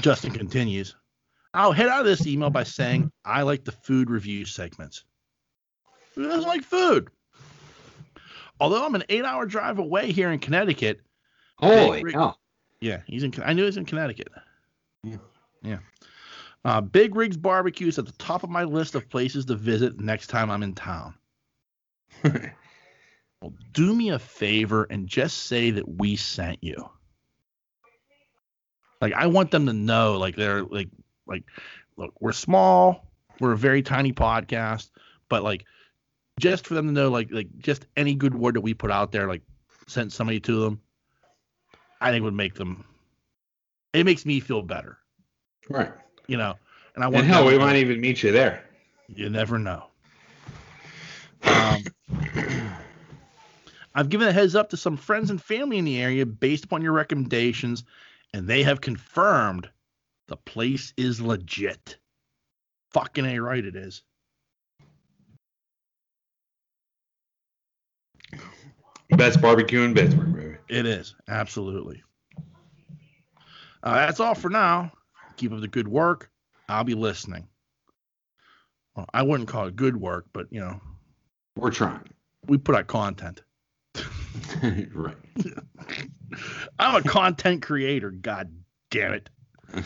Justin 0.00 0.32
continues. 0.32 0.96
I'll 1.54 1.72
head 1.72 1.88
out 1.88 2.00
of 2.00 2.06
this 2.06 2.26
email 2.26 2.50
by 2.50 2.64
saying 2.64 3.10
I 3.24 3.42
like 3.42 3.64
the 3.64 3.72
food 3.72 4.10
review 4.10 4.44
segments. 4.44 5.04
Who 6.14 6.24
doesn't 6.24 6.48
like 6.48 6.62
food? 6.62 7.08
Although 8.60 8.84
I'm 8.84 8.94
an 8.94 9.04
eight-hour 9.08 9.46
drive 9.46 9.78
away 9.78 10.12
here 10.12 10.30
in 10.30 10.38
Connecticut. 10.38 11.00
Holy 11.56 12.02
Big- 12.04 12.14
hell. 12.14 12.38
Yeah, 12.80 13.00
he's 13.06 13.24
in. 13.24 13.32
I 13.44 13.52
knew 13.52 13.62
he 13.62 13.66
was 13.66 13.76
in 13.76 13.84
Connecticut. 13.84 14.28
Yeah. 15.02 15.16
Yeah. 15.62 15.78
Uh, 16.64 16.80
Big 16.80 17.16
Rigs 17.16 17.36
Barbecue 17.36 17.88
is 17.88 17.98
at 17.98 18.06
the 18.06 18.12
top 18.12 18.44
of 18.44 18.50
my 18.50 18.64
list 18.64 18.94
of 18.94 19.08
places 19.08 19.44
to 19.46 19.56
visit 19.56 19.98
next 19.98 20.28
time 20.28 20.50
I'm 20.50 20.62
in 20.62 20.74
town. 20.74 21.14
Well, 23.40 23.54
do 23.72 23.94
me 23.94 24.10
a 24.10 24.18
favor 24.18 24.84
and 24.90 25.06
just 25.06 25.46
say 25.46 25.70
that 25.70 25.88
we 25.88 26.16
sent 26.16 26.58
you. 26.62 26.88
Like 29.00 29.12
I 29.12 29.26
want 29.26 29.50
them 29.50 29.66
to 29.66 29.72
know, 29.72 30.18
like 30.18 30.34
they're 30.34 30.64
like 30.64 30.88
like 31.26 31.44
look, 31.96 32.12
we're 32.20 32.32
small, 32.32 33.06
we're 33.38 33.52
a 33.52 33.56
very 33.56 33.82
tiny 33.82 34.12
podcast, 34.12 34.90
but 35.28 35.44
like 35.44 35.64
just 36.38 36.66
for 36.66 36.74
them 36.74 36.86
to 36.86 36.92
know, 36.92 37.10
like 37.10 37.30
like 37.30 37.48
just 37.58 37.86
any 37.96 38.14
good 38.14 38.34
word 38.34 38.54
that 38.54 38.60
we 38.60 38.74
put 38.74 38.90
out 38.90 39.12
there, 39.12 39.28
like 39.28 39.42
sent 39.86 40.12
somebody 40.12 40.40
to 40.40 40.60
them, 40.60 40.80
I 42.00 42.10
think 42.10 42.24
would 42.24 42.34
make 42.34 42.54
them. 42.54 42.84
It 43.92 44.04
makes 44.04 44.26
me 44.26 44.40
feel 44.40 44.62
better, 44.62 44.98
right. 45.68 45.92
you 46.26 46.36
know. 46.36 46.54
And 46.94 47.04
I 47.04 47.08
want 47.08 47.24
And 47.24 47.26
hell, 47.26 47.46
we 47.46 47.58
might 47.58 47.76
even 47.76 48.00
meet 48.00 48.22
you 48.22 48.32
there. 48.32 48.64
you 49.08 49.30
never 49.30 49.58
know. 49.58 49.84
Um, 51.42 51.84
I've 53.94 54.08
given 54.10 54.28
a 54.28 54.32
heads 54.32 54.54
up 54.54 54.70
to 54.70 54.76
some 54.76 54.96
friends 54.96 55.30
and 55.30 55.40
family 55.42 55.78
in 55.78 55.84
the 55.84 56.00
area 56.00 56.26
based 56.26 56.64
upon 56.64 56.82
your 56.82 56.92
recommendations, 56.92 57.84
and 58.34 58.46
they 58.46 58.62
have 58.62 58.80
confirmed 58.80 59.68
the 60.26 60.36
place 60.36 60.92
is 60.96 61.20
legit. 61.20 61.96
Fucking 62.90 63.24
A 63.24 63.38
right 63.38 63.64
it 63.64 63.76
is. 63.76 64.02
Best 69.10 69.40
barbecue 69.40 69.82
in 69.82 69.94
Pittsburgh, 69.94 70.34
baby. 70.34 70.56
It 70.68 70.86
is. 70.86 71.14
Absolutely. 71.28 72.02
Uh, 73.82 73.94
that's 73.94 74.20
all 74.20 74.34
for 74.34 74.50
now. 74.50 74.92
Keep 75.36 75.52
up 75.52 75.60
the 75.60 75.68
good 75.68 75.88
work. 75.88 76.30
I'll 76.68 76.84
be 76.84 76.94
listening. 76.94 77.48
Well, 78.94 79.06
I 79.14 79.22
wouldn't 79.22 79.48
call 79.48 79.66
it 79.66 79.76
good 79.76 79.96
work, 79.96 80.26
but 80.32 80.46
you 80.50 80.60
know, 80.60 80.80
We're 81.56 81.70
trying. 81.70 82.00
we 82.46 82.58
put 82.58 82.74
out 82.74 82.86
content. 82.86 83.42
right. 84.92 85.16
I'm 86.78 86.96
a 86.96 87.02
content 87.02 87.62
creator. 87.62 88.10
God 88.10 88.52
damn 88.90 89.14
it. 89.14 89.30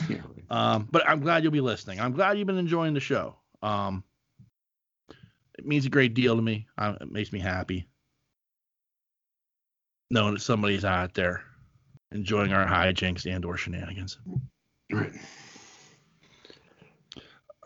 Yeah, 0.09 0.19
right. 0.19 0.25
Um, 0.49 0.89
but 0.93 1.09
I'm 1.09 1.21
glad 1.21 1.43
you'll 1.43 1.51
be 1.53 1.61
listening. 1.61 1.99
I'm 2.01 2.13
glad 2.13 2.39
you've 2.39 2.47
been 2.47 2.57
enjoying 2.57 2.95
the 2.95 3.01
show. 3.01 3.35
Um, 3.63 4.05
it 5.59 5.67
means 5.67 5.87
a 5.87 5.91
great 5.91 6.15
deal 6.15 6.37
to 6.37 6.43
me. 6.43 6.69
Uh, 6.79 6.95
it 7.01 7.11
makes 7.11 7.33
me 7.33 7.41
happy 7.41 7.89
knowing 10.13 10.35
that 10.35 10.41
somebody's 10.41 10.85
out 10.85 11.15
there 11.15 11.43
enjoying 12.13 12.53
our 12.53 12.67
hijinks 12.67 13.25
and 13.33 13.45
or 13.45 13.57
shenanigans. 13.57 14.19
Right. 14.93 15.13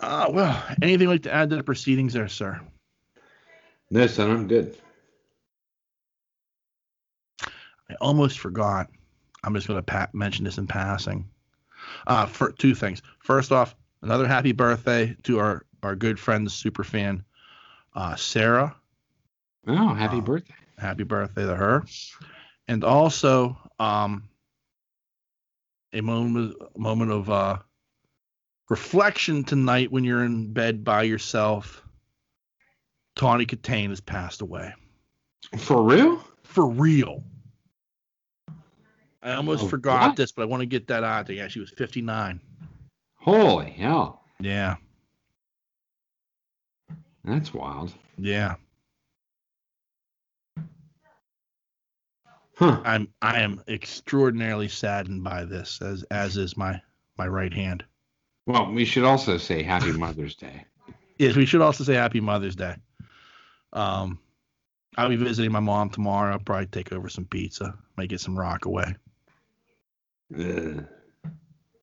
Uh, 0.00 0.30
well, 0.30 0.64
anything 0.80 1.08
like 1.08 1.22
to 1.24 1.32
add 1.34 1.50
to 1.50 1.56
the 1.56 1.62
proceedings 1.64 2.12
there, 2.12 2.28
sir? 2.28 2.60
No, 3.90 4.06
son, 4.06 4.30
I'm 4.30 4.46
good. 4.46 4.76
I 7.90 7.94
almost 8.00 8.38
forgot. 8.38 8.88
I'm 9.42 9.54
just 9.54 9.66
going 9.66 9.78
to 9.78 9.82
pa- 9.82 10.08
mention 10.12 10.44
this 10.44 10.58
in 10.58 10.66
passing. 10.66 11.28
Uh, 12.06 12.26
for 12.26 12.52
two 12.52 12.74
things. 12.74 13.02
First 13.20 13.52
off, 13.52 13.74
another 14.02 14.26
happy 14.26 14.52
birthday 14.52 15.16
to 15.24 15.38
our 15.38 15.64
our 15.82 15.94
good 15.94 16.18
friend, 16.18 16.44
the 16.44 16.50
super 16.50 16.82
fan, 16.82 17.22
uh, 17.94 18.16
Sarah. 18.16 18.74
Oh, 19.68 19.94
happy 19.94 20.16
Um, 20.16 20.24
birthday. 20.24 20.54
happy 20.78 21.04
birthday 21.04 21.44
to 21.46 21.54
her. 21.54 21.84
And 22.68 22.82
also, 22.84 23.56
um, 23.78 24.28
a 25.92 26.00
moment 26.00 26.56
moment 26.76 27.10
of 27.12 27.30
uh, 27.30 27.58
reflection 28.68 29.44
tonight 29.44 29.90
when 29.92 30.04
you're 30.04 30.24
in 30.24 30.52
bed 30.52 30.84
by 30.84 31.02
yourself. 31.04 31.82
Tawny 33.14 33.46
Kitaen 33.46 33.88
has 33.88 34.00
passed 34.00 34.42
away 34.42 34.74
For 35.56 35.82
real? 35.82 36.22
for 36.42 36.66
real. 36.68 37.24
I 39.22 39.32
almost 39.34 39.64
Oh, 39.64 39.68
forgot 39.68 40.08
what? 40.08 40.16
this, 40.16 40.32
but 40.32 40.42
I 40.42 40.44
want 40.44 40.60
to 40.60 40.66
get 40.66 40.86
that 40.88 41.02
out 41.02 41.26
there. 41.26 41.36
Yeah, 41.36 41.48
she 41.48 41.58
was 41.60 41.70
59. 41.70 42.40
Holy 43.16 43.70
hell. 43.70 44.22
Yeah, 44.38 44.76
That's 47.24 47.54
wild. 47.54 47.94
yeah. 48.18 48.56
Huh. 52.56 52.80
I'm 52.84 53.08
I 53.20 53.40
am 53.40 53.62
extraordinarily 53.68 54.68
saddened 54.68 55.22
by 55.22 55.44
this, 55.44 55.80
as 55.82 56.02
as 56.04 56.36
is 56.38 56.56
my 56.56 56.80
my 57.18 57.26
right 57.28 57.52
hand. 57.52 57.84
Well, 58.46 58.72
we 58.72 58.84
should 58.84 59.04
also 59.04 59.36
say 59.36 59.62
Happy 59.62 59.92
Mother's 59.98 60.34
Day. 60.34 60.64
Yes, 61.18 61.36
we 61.36 61.44
should 61.46 61.60
also 61.60 61.84
say 61.84 61.94
Happy 61.94 62.20
Mother's 62.20 62.56
Day. 62.56 62.74
Um, 63.72 64.18
I'll 64.96 65.08
be 65.10 65.16
visiting 65.16 65.52
my 65.52 65.60
mom 65.60 65.90
tomorrow. 65.90 66.32
I'll 66.32 66.38
probably 66.38 66.66
take 66.66 66.92
over 66.92 67.08
some 67.10 67.26
pizza, 67.26 67.74
might 67.98 68.08
get 68.08 68.20
some 68.20 68.38
Rockaway. 68.38 68.94
I'm 70.34 70.88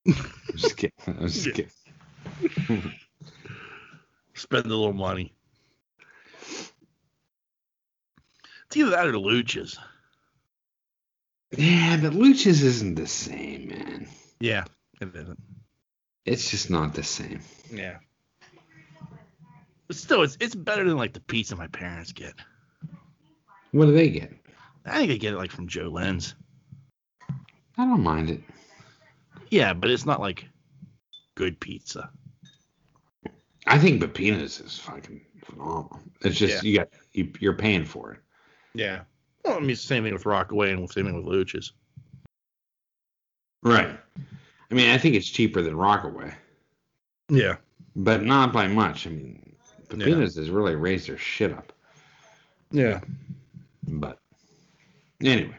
just 0.55 0.77
kidding. 0.77 0.93
I'm 1.07 1.27
just 1.27 1.45
Yeah. 1.45 1.53
kidding. 1.53 2.93
Spend 4.33 4.65
a 4.65 4.69
little 4.69 4.93
money. 4.93 5.33
It's 8.65 8.77
either 8.77 8.89
that 8.89 9.05
or 9.05 9.11
the 9.11 9.19
Luchas. 9.19 9.77
Yeah, 11.57 11.97
but 12.01 12.13
Luchas 12.13 12.63
isn't 12.63 12.95
the 12.95 13.07
same, 13.07 13.69
man. 13.69 14.07
Yeah, 14.39 14.65
it 15.01 15.15
isn't. 15.15 15.39
It's 16.25 16.49
just 16.49 16.69
not 16.69 16.93
the 16.93 17.03
same. 17.03 17.41
Yeah. 17.71 17.97
But 19.87 19.95
still, 19.97 20.23
it's 20.23 20.37
it's 20.39 20.55
better 20.55 20.87
than 20.87 20.97
like 20.97 21.13
the 21.13 21.19
pizza 21.19 21.55
my 21.55 21.67
parents 21.67 22.11
get. 22.11 22.33
What 23.71 23.85
do 23.85 23.91
they 23.93 24.09
get? 24.09 24.31
I 24.85 24.97
think 24.97 25.09
they 25.09 25.17
get 25.17 25.33
it 25.33 25.37
like 25.37 25.51
from 25.51 25.67
Joe 25.67 25.89
Lynn's. 25.89 26.35
I 27.77 27.85
don't 27.85 28.01
mind 28.03 28.29
it. 28.29 28.41
Yeah, 29.49 29.73
but 29.73 29.89
it's 29.89 30.05
not 30.05 30.19
like 30.19 30.45
good 31.35 31.59
pizza. 31.59 32.09
I 33.65 33.77
think 33.77 34.01
Pepinos 34.01 34.63
is 34.63 34.77
fucking 34.79 35.21
phenomenal. 35.45 35.99
It's 36.21 36.37
just 36.37 36.63
Yeah. 36.63 36.69
you 36.69 36.77
got 36.77 36.89
you, 37.13 37.31
you're 37.39 37.53
paying 37.57 37.85
for 37.85 38.13
it. 38.13 38.19
Yeah. 38.73 39.01
Well, 39.45 39.57
I 39.57 39.59
mean, 39.59 39.75
same 39.75 40.03
thing 40.03 40.13
with 40.13 40.25
Rockaway 40.25 40.71
and 40.71 40.89
same 40.89 41.05
thing 41.05 41.15
with 41.23 41.25
Luchas. 41.25 41.71
Right. 43.61 43.97
I 44.71 44.73
mean, 44.73 44.89
I 44.89 44.97
think 44.97 45.15
it's 45.15 45.29
cheaper 45.29 45.61
than 45.61 45.75
Rockaway, 45.75 46.33
Yeah. 47.29 47.57
but 47.95 48.23
not 48.23 48.51
by 48.53 48.67
much. 48.67 49.05
I 49.07 49.11
mean, 49.11 49.55
Yeah. 49.91 50.05
Pepinos 50.05 50.35
has 50.37 50.49
really 50.49 50.75
raised 50.75 51.07
their 51.07 51.17
shit 51.17 51.51
up. 51.51 51.71
Yeah. 52.71 53.01
But 53.87 54.17
anyway, 55.21 55.55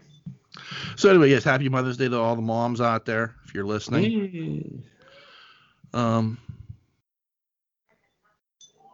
So 0.96 1.10
anyway, 1.10 1.30
yes, 1.30 1.44
happy 1.44 1.68
Mother's 1.68 1.96
Day 1.96 2.08
to 2.08 2.16
all 2.18 2.36
the 2.36 2.42
moms 2.42 2.80
out 2.80 3.04
there 3.04 3.34
if 3.44 3.54
you're 3.54 3.64
listening. 3.66 4.82
Um, 5.92 6.38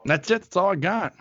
that's 0.04 0.30
it. 0.30 0.42
That's 0.42 0.56
all 0.56 0.70
I 0.72 0.76
got. 0.76 1.14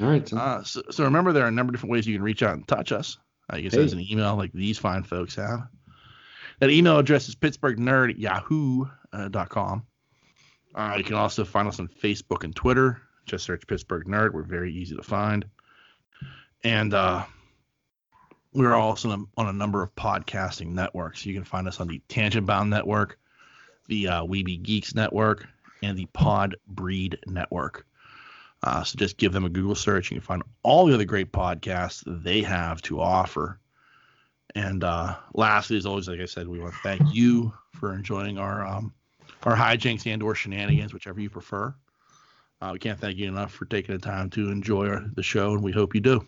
All 0.00 0.08
right. 0.08 0.28
So, 0.28 0.36
Uh, 0.36 0.62
so, 0.64 0.82
so 0.90 1.04
remember, 1.04 1.32
there 1.32 1.44
are 1.44 1.48
a 1.48 1.52
number 1.52 1.70
of 1.70 1.74
different 1.74 1.92
ways 1.92 2.06
you 2.06 2.14
can 2.14 2.22
reach 2.22 2.42
out 2.42 2.54
and 2.54 2.66
touch 2.66 2.92
us. 2.92 3.18
Uh, 3.52 3.56
you 3.56 3.64
can 3.64 3.70
send 3.72 3.84
us 3.84 3.92
an 3.92 4.06
email 4.10 4.36
like 4.36 4.52
these 4.52 4.78
fine 4.78 5.02
folks 5.02 5.34
have. 5.34 5.66
That 6.60 6.70
email 6.70 6.98
address 6.98 7.28
is 7.28 7.34
pittsburghnerd 7.34 8.10
at 8.10 8.18
yahoo.com. 8.18 9.84
Uh, 10.74 10.94
you 10.96 11.04
can 11.04 11.16
also 11.16 11.44
find 11.44 11.68
us 11.68 11.80
on 11.80 11.88
Facebook 11.88 12.44
and 12.44 12.54
Twitter. 12.54 13.02
Just 13.26 13.44
search 13.44 13.66
Pittsburgh 13.66 14.06
Nerd. 14.06 14.32
We're 14.32 14.42
very 14.42 14.72
easy 14.72 14.96
to 14.96 15.02
find. 15.02 15.44
And 16.64 16.94
uh, 16.94 17.24
we're 18.52 18.74
also 18.74 19.10
on 19.10 19.20
a, 19.36 19.40
on 19.40 19.48
a 19.48 19.52
number 19.52 19.82
of 19.82 19.94
podcasting 19.94 20.68
networks. 20.68 21.26
You 21.26 21.34
can 21.34 21.44
find 21.44 21.68
us 21.68 21.80
on 21.80 21.88
the 21.88 22.00
Tangent 22.08 22.46
Bound 22.46 22.70
Network, 22.70 23.18
the 23.88 24.08
uh, 24.08 24.22
Weeby 24.24 24.62
Geeks 24.62 24.94
Network, 24.94 25.46
and 25.82 25.98
the 25.98 26.06
Pod 26.06 26.56
Breed 26.66 27.18
Network. 27.26 27.86
Uh, 28.62 28.84
so 28.84 28.96
just 28.96 29.16
give 29.16 29.32
them 29.32 29.44
a 29.44 29.48
Google 29.48 29.74
search. 29.74 30.10
You 30.10 30.18
can 30.18 30.26
find 30.26 30.42
all 30.62 30.86
the 30.86 30.94
other 30.94 31.04
great 31.04 31.32
podcasts 31.32 32.02
they 32.06 32.42
have 32.42 32.80
to 32.82 33.00
offer. 33.00 33.58
And 34.54 34.84
uh, 34.84 35.16
lastly, 35.34 35.76
as 35.76 35.86
always, 35.86 36.08
like 36.08 36.20
I 36.20 36.26
said, 36.26 36.46
we 36.46 36.60
want 36.60 36.74
to 36.74 36.80
thank 36.80 37.02
you 37.12 37.52
for 37.72 37.94
enjoying 37.94 38.38
our 38.38 38.64
um, 38.66 38.92
our 39.44 39.56
hijinks 39.56 40.06
and 40.06 40.22
or 40.22 40.34
shenanigans, 40.34 40.92
whichever 40.92 41.20
you 41.20 41.30
prefer. 41.30 41.74
Uh, 42.60 42.70
we 42.72 42.78
can't 42.78 43.00
thank 43.00 43.16
you 43.16 43.26
enough 43.26 43.52
for 43.52 43.64
taking 43.64 43.94
the 43.96 44.00
time 44.00 44.30
to 44.30 44.50
enjoy 44.50 44.86
our, 44.88 45.04
the 45.14 45.22
show, 45.22 45.52
and 45.52 45.64
we 45.64 45.72
hope 45.72 45.94
you 45.94 46.00
do. 46.00 46.24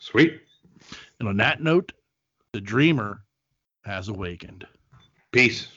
sweet. 0.00 0.40
And 1.20 1.28
on 1.28 1.36
that 1.36 1.62
note, 1.62 1.92
the 2.52 2.60
dreamer 2.60 3.22
has 3.84 4.08
awakened. 4.08 4.66
Peace. 5.30 5.68